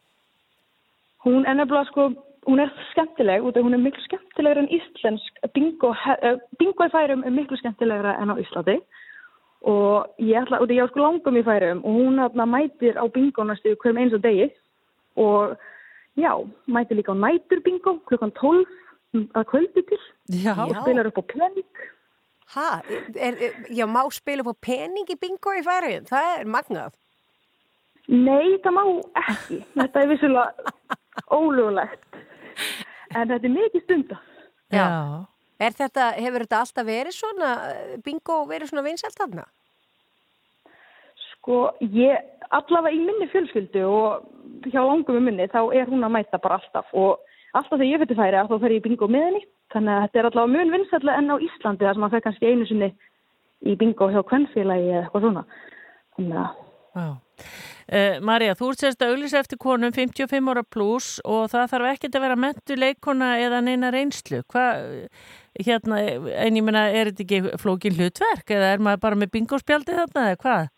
Hún 1.26 1.46
er 1.46 1.58
nefnilega 1.58 1.86
sko, 1.90 2.08
hún 2.46 2.62
er 2.62 2.72
skemmtileg 2.92 3.46
út 3.46 3.56
af 3.58 3.66
hún 3.66 3.74
er 3.74 3.82
miklu 3.82 4.02
skemmtilegur 4.06 4.62
en 4.62 4.70
íslensk. 4.74 5.40
Bingo, 5.54 5.92
bingo 6.58 6.86
í 6.86 6.94
færum 6.94 7.24
er 7.26 7.34
miklu 7.34 7.58
skemmtilegra 7.62 8.16
en 8.22 8.34
á 8.34 8.36
Íslandi. 8.42 8.78
Og 9.66 10.06
ég 10.22 10.38
ætla, 10.42 10.60
út 10.62 10.70
af 10.70 10.76
ég 10.76 10.86
á 10.86 10.90
sko 10.90 11.02
langum 11.02 11.38
í 11.38 11.46
færum 11.46 11.82
og 11.82 11.98
hún 12.00 12.22
þarna 12.22 12.46
mætir 12.50 12.98
á 12.98 13.04
bingo 13.10 13.46
næstu 13.46 13.74
hverjum 13.74 14.02
eins 14.02 14.14
og 14.18 14.22
degi. 14.26 14.50
Og 15.16 15.56
já, 16.18 16.32
mætir 16.66 16.98
líka 16.98 17.14
á 17.14 17.18
nætur 17.18 17.62
bingo 17.62 17.98
klukkan 18.06 18.34
12 18.34 18.66
að 19.34 19.46
kvöldi 19.50 19.82
til. 19.86 20.02
Já. 20.42 20.54
Og 20.58 20.74
spilar 20.82 21.06
upp 21.06 21.22
á 21.22 21.24
pening. 21.30 21.70
Hæ, 22.54 22.82
já, 23.74 23.86
má 23.90 24.06
spila 24.14 24.46
á 24.46 24.54
pening 24.62 25.08
í 25.10 25.18
bingo 25.18 25.50
í 25.50 25.64
færiðin? 25.66 26.06
Það 26.06 26.28
er 26.38 26.46
magnað. 26.46 26.92
Nei, 28.06 28.58
það 28.62 28.76
má 28.76 28.82
ekki. 29.24 29.58
Þetta 29.74 30.02
er 30.02 30.10
vissulega 30.12 30.52
ólögulegt. 31.34 32.20
En 33.16 33.32
þetta 33.32 33.48
er 33.48 33.54
mikið 33.56 33.82
stunda. 33.82 34.20
Já. 34.70 34.86
Er 35.58 35.74
þetta, 35.74 36.10
hefur 36.20 36.44
þetta 36.44 36.60
alltaf 36.62 36.86
verið 36.86 37.16
svona, 37.16 37.50
eh, 37.72 37.96
bingo 38.04 38.42
verið 38.46 38.70
svona 38.70 38.84
vinsælt 38.84 39.18
þarna? 39.18 39.46
Sko, 41.30 41.72
ég, 41.80 42.22
allavega 42.50 42.94
í 42.94 43.00
minni 43.00 43.28
fjölskyldu 43.32 43.82
og 43.88 44.26
hjá 44.70 44.82
langum 44.84 45.22
minni, 45.24 45.48
þá 45.48 45.72
er 45.74 45.86
hún 45.86 46.04
að 46.04 46.14
mæta 46.18 46.38
bara 46.38 46.60
alltaf. 46.60 46.92
Og 46.92 47.18
alltaf 47.54 47.78
þegar 47.78 47.90
ég 47.90 48.02
fyrir 48.04 48.20
færi, 48.20 48.48
þá 48.48 48.60
fer 48.60 48.76
ég 48.76 48.82
bingo 48.82 49.08
með 49.08 49.24
henni. 49.30 49.44
Þannig 49.76 49.92
að 49.92 50.04
þetta 50.06 50.20
er 50.20 50.26
allavega 50.30 50.52
mun 50.56 50.72
vinsætlega 50.72 51.20
enn 51.20 51.32
á 51.32 51.36
Íslandi, 51.36 51.84
þar 51.84 51.96
sem 51.96 52.02
maður 52.04 52.16
fer 52.16 52.22
kannski 52.24 52.48
einu 52.48 52.66
sinni 52.68 52.86
í 53.66 53.74
bingo 53.76 54.06
hjá 54.08 54.22
kvennfélagi 54.24 54.86
eða 54.88 55.02
eitthvað 55.02 55.26
svona. 55.26 55.42
Þannig 56.16 56.38
að. 56.40 56.62
Uh, 56.96 58.16
Marja, 58.24 58.54
þú 58.56 58.70
ert 58.72 58.82
sérst 58.82 59.02
að 59.04 59.12
auglýsa 59.12 59.40
eftir 59.42 59.60
konum 59.60 59.92
55 59.92 60.48
ára 60.48 60.62
pluss 60.64 61.18
og 61.28 61.50
það 61.52 61.66
þarf 61.74 61.88
ekkert 61.90 62.16
að 62.16 62.24
vera 62.24 62.38
mentu 62.40 62.78
leikona 62.78 63.28
eða 63.42 63.60
neina 63.66 63.90
reynslu. 63.92 64.40
Hvað, 64.48 65.10
hérna, 65.60 66.00
en 66.46 66.56
ég 66.56 66.64
meina, 66.64 66.86
er 66.88 67.12
þetta 67.12 67.26
ekki 67.26 67.60
flókin 67.60 67.98
hlutverk 67.98 68.56
eða 68.56 68.72
er 68.72 68.82
maður 68.86 69.04
bara 69.04 69.20
með 69.20 69.34
bingospjaldi 69.36 69.98
þarna 69.98 70.24
eða 70.30 70.40
hvað? 70.46 70.72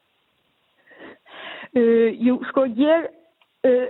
Uh, 1.79 2.11
jú, 2.19 2.41
sko, 2.51 2.67
ég, 2.83 3.09
uh, 3.69 3.87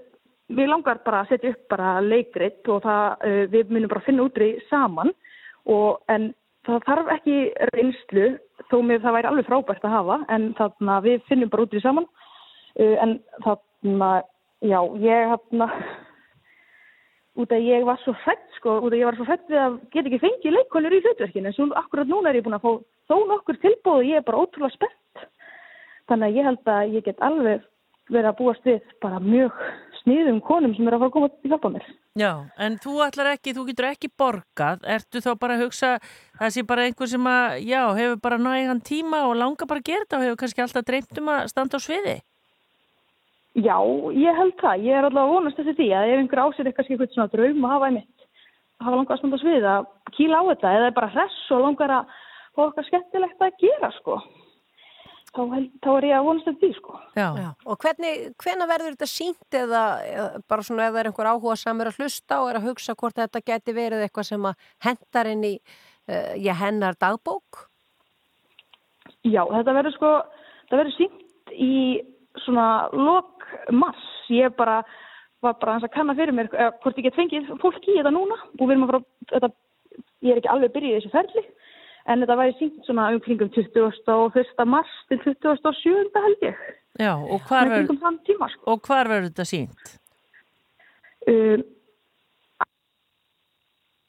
við 0.49 0.70
langar 0.70 1.03
bara 1.05 1.23
að 1.23 1.33
setja 1.33 1.53
upp 1.53 1.69
bara 1.73 1.95
leikrit 2.05 2.69
og 2.73 2.83
það, 2.85 3.07
uh, 3.29 3.45
við 3.53 3.73
munum 3.75 3.93
bara 3.93 4.05
finna 4.07 4.27
útri 4.27 4.51
saman. 4.69 5.12
Og 5.69 6.01
en 6.12 6.31
það 6.66 6.85
þarf 6.89 7.12
ekki 7.19 7.39
reynslu 7.75 8.27
þó 8.70 8.81
með 8.85 9.05
það 9.05 9.16
væri 9.19 9.31
alveg 9.31 9.49
frábært 9.49 9.87
að 9.87 9.97
hafa 9.97 10.19
en 10.35 10.51
þannig 10.59 10.93
að 10.97 11.09
við 11.09 11.25
finnum 11.31 11.53
bara 11.53 11.69
útri 11.69 11.85
saman. 11.85 12.11
Uh, 12.79 12.97
en 13.05 13.16
þannig 13.45 14.05
að, 14.09 14.29
já, 14.66 14.79
ég 15.05 15.33
þarna, 15.33 15.70
út 17.39 17.55
að 17.55 17.66
ég 17.69 17.87
var 17.87 18.01
svo 18.03 18.15
hrætt 18.25 18.47
sko, 18.59 18.79
út 18.83 18.93
að 18.93 19.01
ég 19.01 19.09
var 19.09 19.19
svo 19.19 19.27
hrætt 19.29 19.51
við 19.51 19.62
að 19.62 19.81
geta 19.93 20.11
ekki 20.11 20.23
fengið 20.25 20.57
leikonur 20.57 20.97
í 20.97 21.03
hlutverkinu. 21.05 21.51
En 21.51 21.57
svo 21.57 21.69
akkurat 21.79 22.11
núna 22.11 22.33
er 22.33 22.41
ég 22.41 22.47
búin 22.47 22.59
að 22.59 22.65
fá 22.65 22.73
þó 23.09 23.16
nokkur 23.29 23.61
tilbúð 23.62 24.01
og 24.01 24.09
ég 24.09 24.20
er 24.20 24.27
bara 24.27 24.41
ótrúlega 24.43 24.75
spennt. 24.75 25.29
Þannig 26.09 26.31
að 26.31 26.39
ég 26.39 26.49
held 26.49 26.73
að 26.73 26.97
ég 26.97 27.05
get 27.05 27.23
alveg 27.25 27.66
verið 28.09 28.31
að 28.31 28.39
búast 28.41 28.66
við 28.66 28.93
bara 29.05 29.20
mjög 29.20 29.62
sniðum 30.09 30.39
konum 30.45 30.75
sem 30.75 30.87
eru 30.89 30.97
að 30.97 31.03
fara 31.03 31.11
að 31.11 31.15
koma 31.17 31.29
til 31.29 31.49
að 31.49 31.53
hjálpa 31.53 31.71
mér. 31.75 31.89
Já, 32.19 32.31
en 32.65 32.79
þú 32.83 32.95
ætlar 33.05 33.31
ekki, 33.35 33.55
þú 33.55 33.65
getur 33.69 33.89
ekki 33.91 34.11
borgað, 34.19 34.87
ertu 34.97 35.21
þá 35.23 35.31
bara 35.39 35.59
að 35.59 35.65
hugsa 35.67 35.91
það 36.39 36.55
sé 36.55 36.65
bara 36.67 36.87
einhver 36.89 37.11
sem 37.11 37.29
að, 37.29 37.59
já, 37.69 37.83
hefur 37.99 38.23
bara 38.25 38.41
nægan 38.41 38.81
tíma 38.89 39.23
og 39.29 39.37
langar 39.39 39.69
bara 39.69 39.83
að 39.83 39.91
gera 39.91 40.07
þetta 40.07 40.19
og 40.19 40.25
hefur 40.27 40.41
kannski 40.43 40.65
alltaf 40.65 40.89
dreymt 40.89 41.21
um 41.21 41.31
að 41.35 41.51
standa 41.53 41.79
á 41.79 41.85
sviði? 41.85 42.17
Já, 43.59 43.77
ég 44.15 44.39
held 44.39 44.57
það. 44.61 44.87
Ég 44.87 44.95
er 44.95 45.09
allavega 45.09 45.27
að 45.27 45.35
vonast 45.35 45.61
þessi 45.61 45.77
því 45.79 45.89
að 45.99 46.09
ef 46.09 46.23
einhver 46.23 46.43
kannski 46.47 46.95
eitthvað 46.95 47.15
svona 47.15 47.33
draum 47.33 47.65
að 47.69 47.75
hafa 47.75 47.91
einmitt, 47.91 48.27
að 48.79 48.89
hafa 48.89 49.01
langar 49.01 49.17
að 49.17 49.23
standa 49.23 49.39
á 49.39 49.43
svið 49.45 49.69
að 49.75 49.89
kýla 50.17 50.41
á 50.41 50.49
þetta 50.49 50.75
eða 50.79 50.91
bara 50.99 51.13
hress 51.15 51.39
og 51.55 51.65
langar 51.65 51.95
að 51.99 52.13
fá 52.55 52.63
okkar 52.69 52.89
skemmtilegt 52.89 53.47
að 53.47 53.59
gera 53.63 53.91
sko. 53.99 54.21
Þá, 55.29 55.41
held, 55.53 55.69
þá 55.85 55.89
er 55.93 56.07
ég 56.09 56.17
að 56.17 56.27
vonast 56.27 56.47
þessi 56.49 56.61
því 56.63 56.71
sko. 56.79 56.99
Já. 57.19 57.27
Og 57.69 57.79
hvernig, 57.83 58.13
hvenær 58.43 58.71
verður 58.71 58.95
þetta 58.95 59.09
sínt 59.13 59.57
eða, 59.59 59.83
eða 60.09 60.43
bara 60.51 60.65
svona 60.67 60.89
það 60.89 61.01
er 61.03 61.11
einhver 61.11 61.31
áhuga 61.31 61.57
samur 61.61 61.91
að 61.91 62.01
hlusta 62.01 62.41
og 62.43 62.51
er 62.51 62.59
að 62.59 62.69
hugsa 62.71 62.97
hvort 62.99 63.19
þetta 63.19 63.43
geti 63.53 63.75
verið 63.77 64.05
eitthvað 64.07 64.29
sem 64.31 64.49
að 64.49 64.69
hendar 64.87 65.31
inn 65.31 65.45
í, 65.47 65.53
uh, 66.09 66.33
já, 66.41 66.53
hennar 66.63 66.99
dagbók? 66.99 67.65
Já, 69.27 69.43
þetta 69.45 69.77
verður 69.77 69.97
sko, 69.99 70.13
það 70.71 70.81
verður 70.83 70.97
sínt 70.97 71.53
í 71.55 71.75
svona 72.45 72.89
lok 72.95 73.47
mars. 73.75 74.09
Ég 74.33 74.53
bara, 74.57 74.81
var 75.45 75.57
bara 75.61 75.79
að 75.79 75.91
kanna 75.95 76.17
fyrir 76.17 76.35
mér 76.37 76.51
eh, 76.53 76.73
hvort 76.83 76.99
ég 77.01 77.09
get 77.09 77.17
fengið 77.17 77.49
fólk 77.63 77.81
í 77.87 77.97
þetta 77.97 78.13
núna 78.13 78.37
og 78.37 78.65
við 78.65 78.75
erum 78.75 78.85
að 78.85 78.93
fara, 78.93 79.05
þetta, 79.33 79.51
ég 80.27 80.35
er 80.35 80.41
ekki 80.43 80.53
alveg 80.53 80.75
byrjuð 80.75 80.93
í 80.93 80.99
þessu 80.99 81.13
ferli, 81.15 81.45
en 82.09 82.23
þetta 82.23 82.37
væri 82.41 82.57
sínt 82.59 82.85
svona 82.87 83.09
um 83.15 83.21
kringum 83.25 83.51
21. 83.55 84.67
mars 84.67 84.93
til 85.09 85.21
27. 85.25 86.11
held 86.25 86.45
ég. 86.47 86.61
Já, 86.99 87.15
og 87.15 87.41
hvar 87.47 87.69
sko. 88.51 88.63
og 88.67 88.81
hvar 88.87 89.09
verður 89.09 89.31
þetta 89.31 89.45
sínt? 89.47 89.99
Um, 91.29 91.63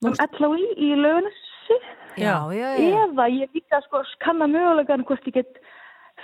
um 0.07 0.15
LHI 0.15 0.69
í 0.77 0.93
lauganissi. 0.95 1.79
Já, 2.17 2.37
já, 2.55 2.69
já. 2.79 3.03
Eða 3.03 3.27
ég 3.29 3.53
líka 3.53 3.81
sko 3.85 4.01
kanna 4.23 4.47
mögulegan 4.47 5.05
hvort 5.05 5.27
ég 5.27 5.37
get 5.37 5.59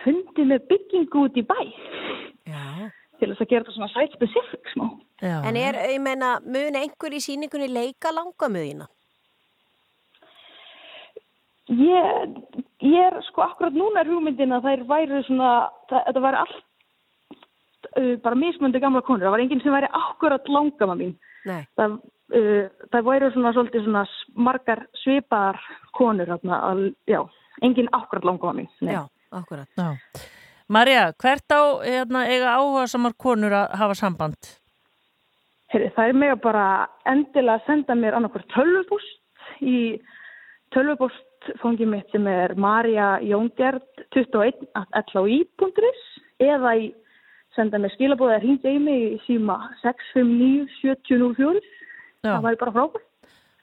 fundið 0.04 0.52
með 0.52 0.68
byggingu 0.72 1.26
út 1.28 1.38
í 1.38 1.44
bæ. 1.46 1.60
Já. 2.50 2.90
Til 3.20 3.30
þess 3.32 3.44
að 3.44 3.52
gera 3.52 3.64
þetta 3.64 3.76
svona 3.76 3.94
site 3.94 4.18
specific 4.18 4.74
smá. 4.74 4.90
Já. 5.22 5.38
En 5.48 5.56
er, 5.60 5.78
ég 5.94 6.02
meina, 6.04 6.40
mun 6.44 6.80
einhver 6.82 7.14
í 7.16 7.22
síningunni 7.24 7.70
leika 7.72 8.12
langamöðina? 8.16 8.90
Ég, 11.76 12.36
ég 12.86 12.98
er 13.02 13.18
sko 13.28 13.44
akkurat 13.46 13.76
núna 13.76 14.04
er 14.04 14.12
hugmyndin 14.12 14.54
að 14.56 14.68
þær 14.70 14.84
væri 14.90 15.22
svona, 15.28 15.52
það, 15.90 16.04
þetta 16.08 16.24
væri 16.26 16.42
allt 16.42 16.60
uh, 18.00 18.14
bara 18.24 18.40
mismöndi 18.40 18.82
gamla 18.84 19.02
konur. 19.06 19.26
Það 19.26 19.36
var 19.36 19.44
enginn 19.46 19.64
sem 19.64 19.76
væri 19.76 19.90
akkurat 20.00 20.52
langama 20.52 20.96
mín. 21.00 21.16
Nei. 21.50 21.64
Það, 21.80 21.98
uh, 22.38 22.88
það 22.94 23.10
væri 23.10 23.32
svona 23.34 23.56
svolítið 23.58 23.88
svona 23.88 24.06
margar 24.48 24.86
svipaðar 25.02 25.60
konur, 25.98 26.36
að, 26.38 26.86
já, 27.10 27.22
enginn 27.66 27.92
akkurat 27.98 28.28
langama 28.28 28.62
mín. 28.62 28.72
Nei. 28.86 28.96
Já, 28.96 29.04
akkurat. 29.42 29.70
Já. 29.76 30.24
Marja, 30.66 31.12
hvert 31.22 31.54
á 31.54 31.62
hérna, 31.86 32.24
eiga 32.26 32.56
áhuga 32.58 32.88
samar 32.90 33.14
konur 33.22 33.54
að 33.54 33.76
hafa 33.78 33.98
samband? 34.00 34.56
Heyri, 35.74 35.92
það 35.94 36.10
er 36.10 36.18
mig 36.18 36.32
að 36.34 36.42
bara 36.42 36.66
endilega 37.10 37.62
senda 37.68 37.94
mér 37.98 38.18
annarkvært 38.18 38.50
tölvupúst 38.54 39.62
í 39.62 39.78
tölvupúst 40.74 41.22
fangið 41.62 41.92
mitt 41.92 42.12
sem 42.14 42.28
er 42.30 42.56
Marja 42.60 43.16
Jóngjörd 43.24 44.06
21 44.16 44.68
LHI.is 44.76 46.06
eða 46.44 46.76
í 46.80 46.92
senda 47.56 47.80
mér 47.80 47.94
skilabóð 47.96 48.36
eða 48.36 48.44
hringja 48.44 48.76
í 48.76 48.80
mig 48.84 49.04
í 49.16 49.20
síma 49.26 49.58
659 49.82 50.68
7004 50.82 51.62
Já. 52.26 52.36
það 52.36 52.48
væri 52.48 52.62
bara 52.64 52.76
frábært. 52.76 53.12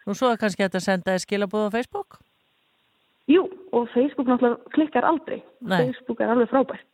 Nú 0.06 0.14
svo 0.18 0.32
er 0.32 0.40
kannski 0.40 0.64
þetta 0.64 0.80
að 0.80 0.86
senda 0.86 1.14
þér 1.14 1.24
skilabóð 1.26 1.66
á 1.68 1.74
Facebook? 1.76 2.18
Jú, 3.30 3.44
og 3.72 3.90
Facebook 3.92 4.30
náttúrulega 4.30 4.72
klikkar 4.74 5.06
aldrei. 5.06 5.42
Nei. 5.60 5.78
Facebook 5.78 6.20
er 6.20 6.32
alveg 6.32 6.50
frábært. 6.50 6.86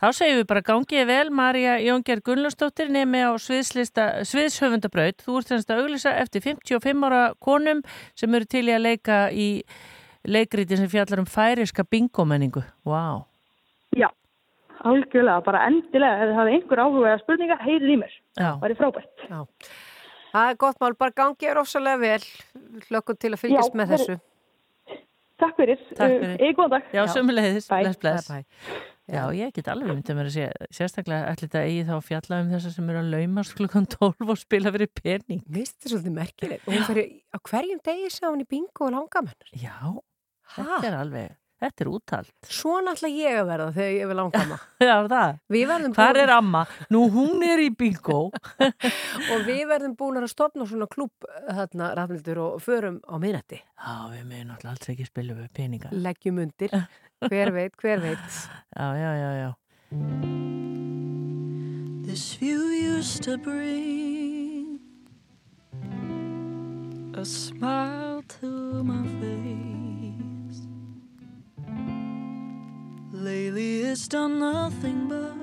Þá 0.00 0.06
segjum 0.16 0.38
við 0.40 0.46
bara 0.48 0.62
gangið 0.64 1.06
vel, 1.10 1.30
Marja 1.36 1.74
Jóngerð 1.84 2.22
Gunnlaugsdóttir 2.24 2.88
nemi 2.92 3.20
á 3.20 3.30
sviðslista, 3.36 4.06
sviðshöfundabraut. 4.24 5.20
Þú 5.26 5.34
ert 5.40 5.50
semst 5.52 5.72
að 5.74 5.82
auglýsa 5.84 6.14
eftir 6.22 6.40
55 6.46 7.04
ára 7.10 7.24
konum 7.44 7.82
sem 8.16 8.34
eru 8.38 8.48
til 8.48 8.64
í 8.70 8.72
að 8.72 8.86
leika 8.86 9.18
í 9.32 9.48
leikritin 10.24 10.80
sem 10.80 10.88
fjallar 10.92 11.20
um 11.20 11.28
færiska 11.28 11.84
bingomenningu. 11.84 12.62
Vá. 12.88 12.94
Wow. 12.94 13.20
Já, 13.96 14.08
algjörlega, 14.86 15.44
bara 15.44 15.66
endilega 15.68 16.24
ef 16.24 16.30
það 16.32 16.40
hefði 16.40 16.56
einhver 16.56 16.82
áhuga 16.86 17.12
eða 17.12 17.20
spurningar, 17.24 17.62
heyrið 17.66 17.92
í 17.92 18.00
mér. 18.00 18.16
Já. 18.40 18.48
Það 18.54 18.64
væri 18.64 18.78
frábært. 18.80 19.24
Já. 19.28 19.40
Það 20.30 20.48
er 20.52 20.58
gott 20.62 20.80
mál, 20.80 20.92
bara 20.94 21.16
gangi 21.20 21.48
er 21.50 21.58
ofsalega 21.60 22.00
vel. 22.00 22.26
Hlökkum 22.88 23.18
til 23.20 23.32
að 23.34 23.40
fylgjast 23.44 23.72
Já, 23.74 23.78
með 23.82 23.94
þessu. 23.96 24.18
Takk 25.40 25.56
fyrir. 25.56 25.80
Takk 25.96 26.06
Uh, 26.12 26.20
fyrir. 26.20 26.36
Eða 26.38 26.56
góðan 26.60 26.72
dag. 26.76 26.88
Já, 26.94 27.02
sömulegðis, 27.16 27.68
Bye. 27.68 27.82
bless, 27.82 27.98
bless. 28.04 28.28
Bye, 28.30 28.44
Já, 29.10 29.24
ég 29.34 29.50
get 29.56 29.66
alveg 29.72 29.90
myndið 29.90 30.14
mér 30.20 30.28
að 30.30 30.34
segja, 30.36 30.68
sérstaklega 30.76 31.32
ætli 31.32 31.48
þetta 31.48 31.62
eigi 31.66 31.82
þá 31.88 31.94
að 31.96 32.06
fjalla 32.06 32.38
um 32.44 32.52
þessar 32.54 32.74
sem 32.76 32.92
eru 32.92 33.00
að 33.02 33.10
laumast 33.16 33.56
klukkan 33.58 33.88
12 33.90 34.30
og 34.30 34.38
spila 34.38 34.70
fyrir 34.76 34.90
pening. 35.00 35.42
Mist 35.50 35.76
þetta 35.80 35.92
svolítið 35.96 36.16
merkilegt. 36.20 36.64
Og 36.68 36.76
hún 36.76 36.86
fyrir 36.86 37.10
á 37.34 37.38
hverjum 37.50 37.82
degi 37.90 38.08
sá 38.14 38.24
hún 38.30 38.44
í 38.44 38.48
bingo 38.54 38.86
og 38.86 38.94
langamennar. 38.94 39.50
Já, 39.58 39.76
þetta 40.54 40.86
er 40.92 40.96
alveg, 41.00 41.34
þetta 41.64 41.84
er 41.84 41.90
úttalt. 41.90 42.30
Svona 42.60 42.94
ætla 42.94 43.10
ég 43.10 43.40
að 43.42 43.50
verða 43.50 43.68
þegar 43.80 43.92
ég 43.98 44.10
vil 44.12 44.18
langama. 44.22 44.60
Já, 44.88 44.94
það. 45.10 45.34
Við 45.56 45.66
verðum 45.74 45.98
Hvar 45.98 46.14
búin- 46.14 46.22
er 46.22 46.34
amma? 46.38 46.62
Nú, 46.94 47.02
hún 47.18 47.44
er 47.50 47.64
í 47.66 47.68
bingo. 47.82 48.20
og 49.34 49.46
við 49.50 49.62
verðum 49.74 49.98
búin 49.98 50.22
að 50.22 50.30
stopna 50.36 50.70
svona 50.70 50.86
klúb 50.90 51.28
þarna 51.50 51.90
rafnildur 51.98 52.44
og 52.46 52.62
förum 52.62 53.02
á 53.10 53.18
miðnætti. 53.18 53.58
Já, 53.58 53.94
við 54.14 54.26
meðum 54.30 54.54
alltaf 54.54 54.70
alls 54.76 54.94
ekki 54.94 55.10
spila 57.26 57.50
við 57.50 57.50
peninga. 57.50 57.50
Leggjum 57.50 57.50
undir. 57.50 57.50
Hver 57.50 57.52
veit, 57.52 57.76
hver 57.76 58.00
veit. 58.00 58.50
Já, 58.76 58.94
já, 58.96 59.14
já, 59.14 59.32
já. 59.34 59.54
This 62.06 62.34
view 62.34 62.70
used 62.70 63.22
to 63.24 63.38
bring 63.38 64.80
a 67.14 67.24
smile 67.24 68.22
to 68.40 68.82
my 68.82 69.06
face. 69.20 70.66
Lately, 73.12 73.82
it's 73.82 74.08
done 74.08 74.38
nothing 74.38 75.08
but 75.08 75.34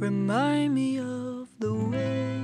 remind 0.00 0.74
me 0.74 0.98
of 0.98 1.48
the 1.58 1.74
way, 1.74 2.40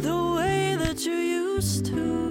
the 0.00 0.34
way 0.36 0.76
that 0.76 1.04
you 1.06 1.12
used 1.12 1.86
to 1.86 2.27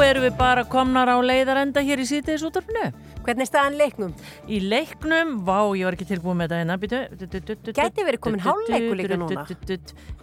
erum 0.00 0.24
við 0.24 0.38
bara 0.38 0.64
komnar 0.64 1.10
á 1.12 1.16
leiðarenda 1.20 1.82
hér 1.84 2.00
í 2.00 2.06
sítiðis 2.08 2.46
útarfinu. 2.48 2.88
Hvernig 3.22 3.44
er 3.44 3.50
staðan 3.50 3.78
leiknum? 3.78 4.14
Í 4.48 4.62
leiknum, 4.64 5.36
vá, 5.46 5.58
ég 5.76 5.86
var 5.86 5.98
ekki 5.98 6.08
tilbúin 6.08 6.40
með 6.40 6.56
þetta 6.56 6.78
hérna. 6.88 7.76
Gæti 7.76 8.08
verið 8.08 8.24
komin 8.24 8.42
hálfleikur 8.42 8.98
líka 9.02 9.20
núna. 9.20 9.46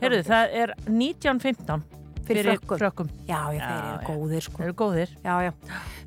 Herru, 0.01 0.25
það 0.27 0.59
er 0.63 0.75
19.15 0.89 1.98
fyrir, 2.29 2.49
fyrir 2.49 2.81
frökkum 2.83 3.11
já, 3.27 3.39
já, 3.55 3.59
þeir 3.59 3.89
eru 3.89 4.07
góðir, 4.07 4.45
sko. 4.45 4.61
þeir 4.61 4.69
eru 4.69 4.77
góðir. 4.79 5.13
Já, 5.25 5.33
já. 5.47 5.51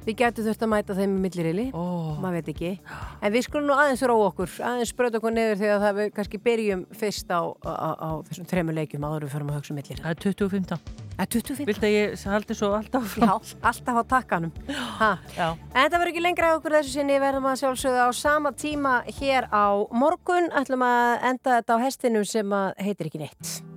við 0.07 0.19
getum 0.23 0.49
þurft 0.49 0.67
að 0.67 0.73
mæta 0.73 0.99
þeim 0.99 1.15
með 1.15 1.23
millirili 1.27 1.69
oh. 1.75 2.11
maður 2.23 2.39
veit 2.39 2.51
ekki 2.55 2.73
en 3.21 3.37
við 3.37 3.47
skulum 3.49 3.71
nú 3.71 3.79
aðeins 3.79 4.05
róa 4.09 4.27
okkur 4.31 4.59
aðeins 4.71 4.95
spröta 4.95 5.21
okkur 5.21 5.37
nefur 5.37 5.63
þegar 5.63 5.85
það 5.87 6.01
við 6.01 6.13
kannski 6.19 6.43
byrjum 6.49 6.85
fyrst 7.03 7.33
á, 7.35 7.41
á, 7.43 7.73
á, 7.73 7.91
á 7.99 8.11
þessum 8.31 8.51
tremu 8.51 8.77
leikum 8.77 9.09
aður 9.09 9.29
við 9.29 9.37
förum 9.37 9.53
að 9.53 9.61
hugsa 9.61 9.75
um 9.75 9.81
millirili 9.81 10.05
það 10.07 10.15
er 10.17 10.23
2015 10.27 11.03
Vilt 11.23 11.85
að 11.85 11.93
ég 11.93 12.23
haldi 12.27 12.55
svo 12.57 12.73
alltaf 12.75 13.13
frá? 13.15 13.27
Já, 13.27 13.33
alltaf 13.69 14.01
á 14.01 14.05
takkanum. 14.11 14.53
En 14.73 15.77
þetta 15.77 16.01
verður 16.01 16.13
ekki 16.13 16.25
lengra 16.25 16.53
á 16.55 16.57
okkur 16.59 16.79
þessu 16.79 16.97
sinni, 16.97 17.19
verðum 17.23 17.51
að 17.51 17.61
sjálfsögða 17.63 18.09
á 18.09 18.11
sama 18.17 18.55
tíma 18.57 18.95
hér 19.21 19.47
á 19.53 19.87
morgun, 19.93 20.51
ætlum 20.51 20.87
að 20.87 21.29
enda 21.33 21.61
þetta 21.61 21.79
á 21.79 21.85
hestinum 21.85 22.27
sem 22.27 22.57
heitir 22.81 23.13
ekki 23.13 23.23
neitt. 23.23 23.72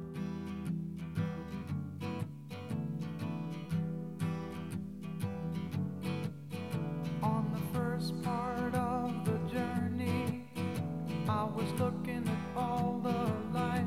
was 11.47 11.71
looking 11.79 12.27
at 12.27 12.59
all 12.59 12.99
the 13.03 13.57
life. 13.57 13.83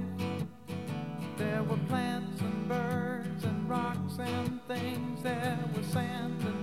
There 1.37 1.63
were 1.63 1.79
plants 1.89 2.41
and 2.41 2.69
birds 2.69 3.45
and 3.45 3.69
rocks 3.69 4.19
and 4.19 4.61
things. 4.67 5.23
There 5.23 5.59
was 5.77 5.87
sand 5.87 6.43
and 6.43 6.58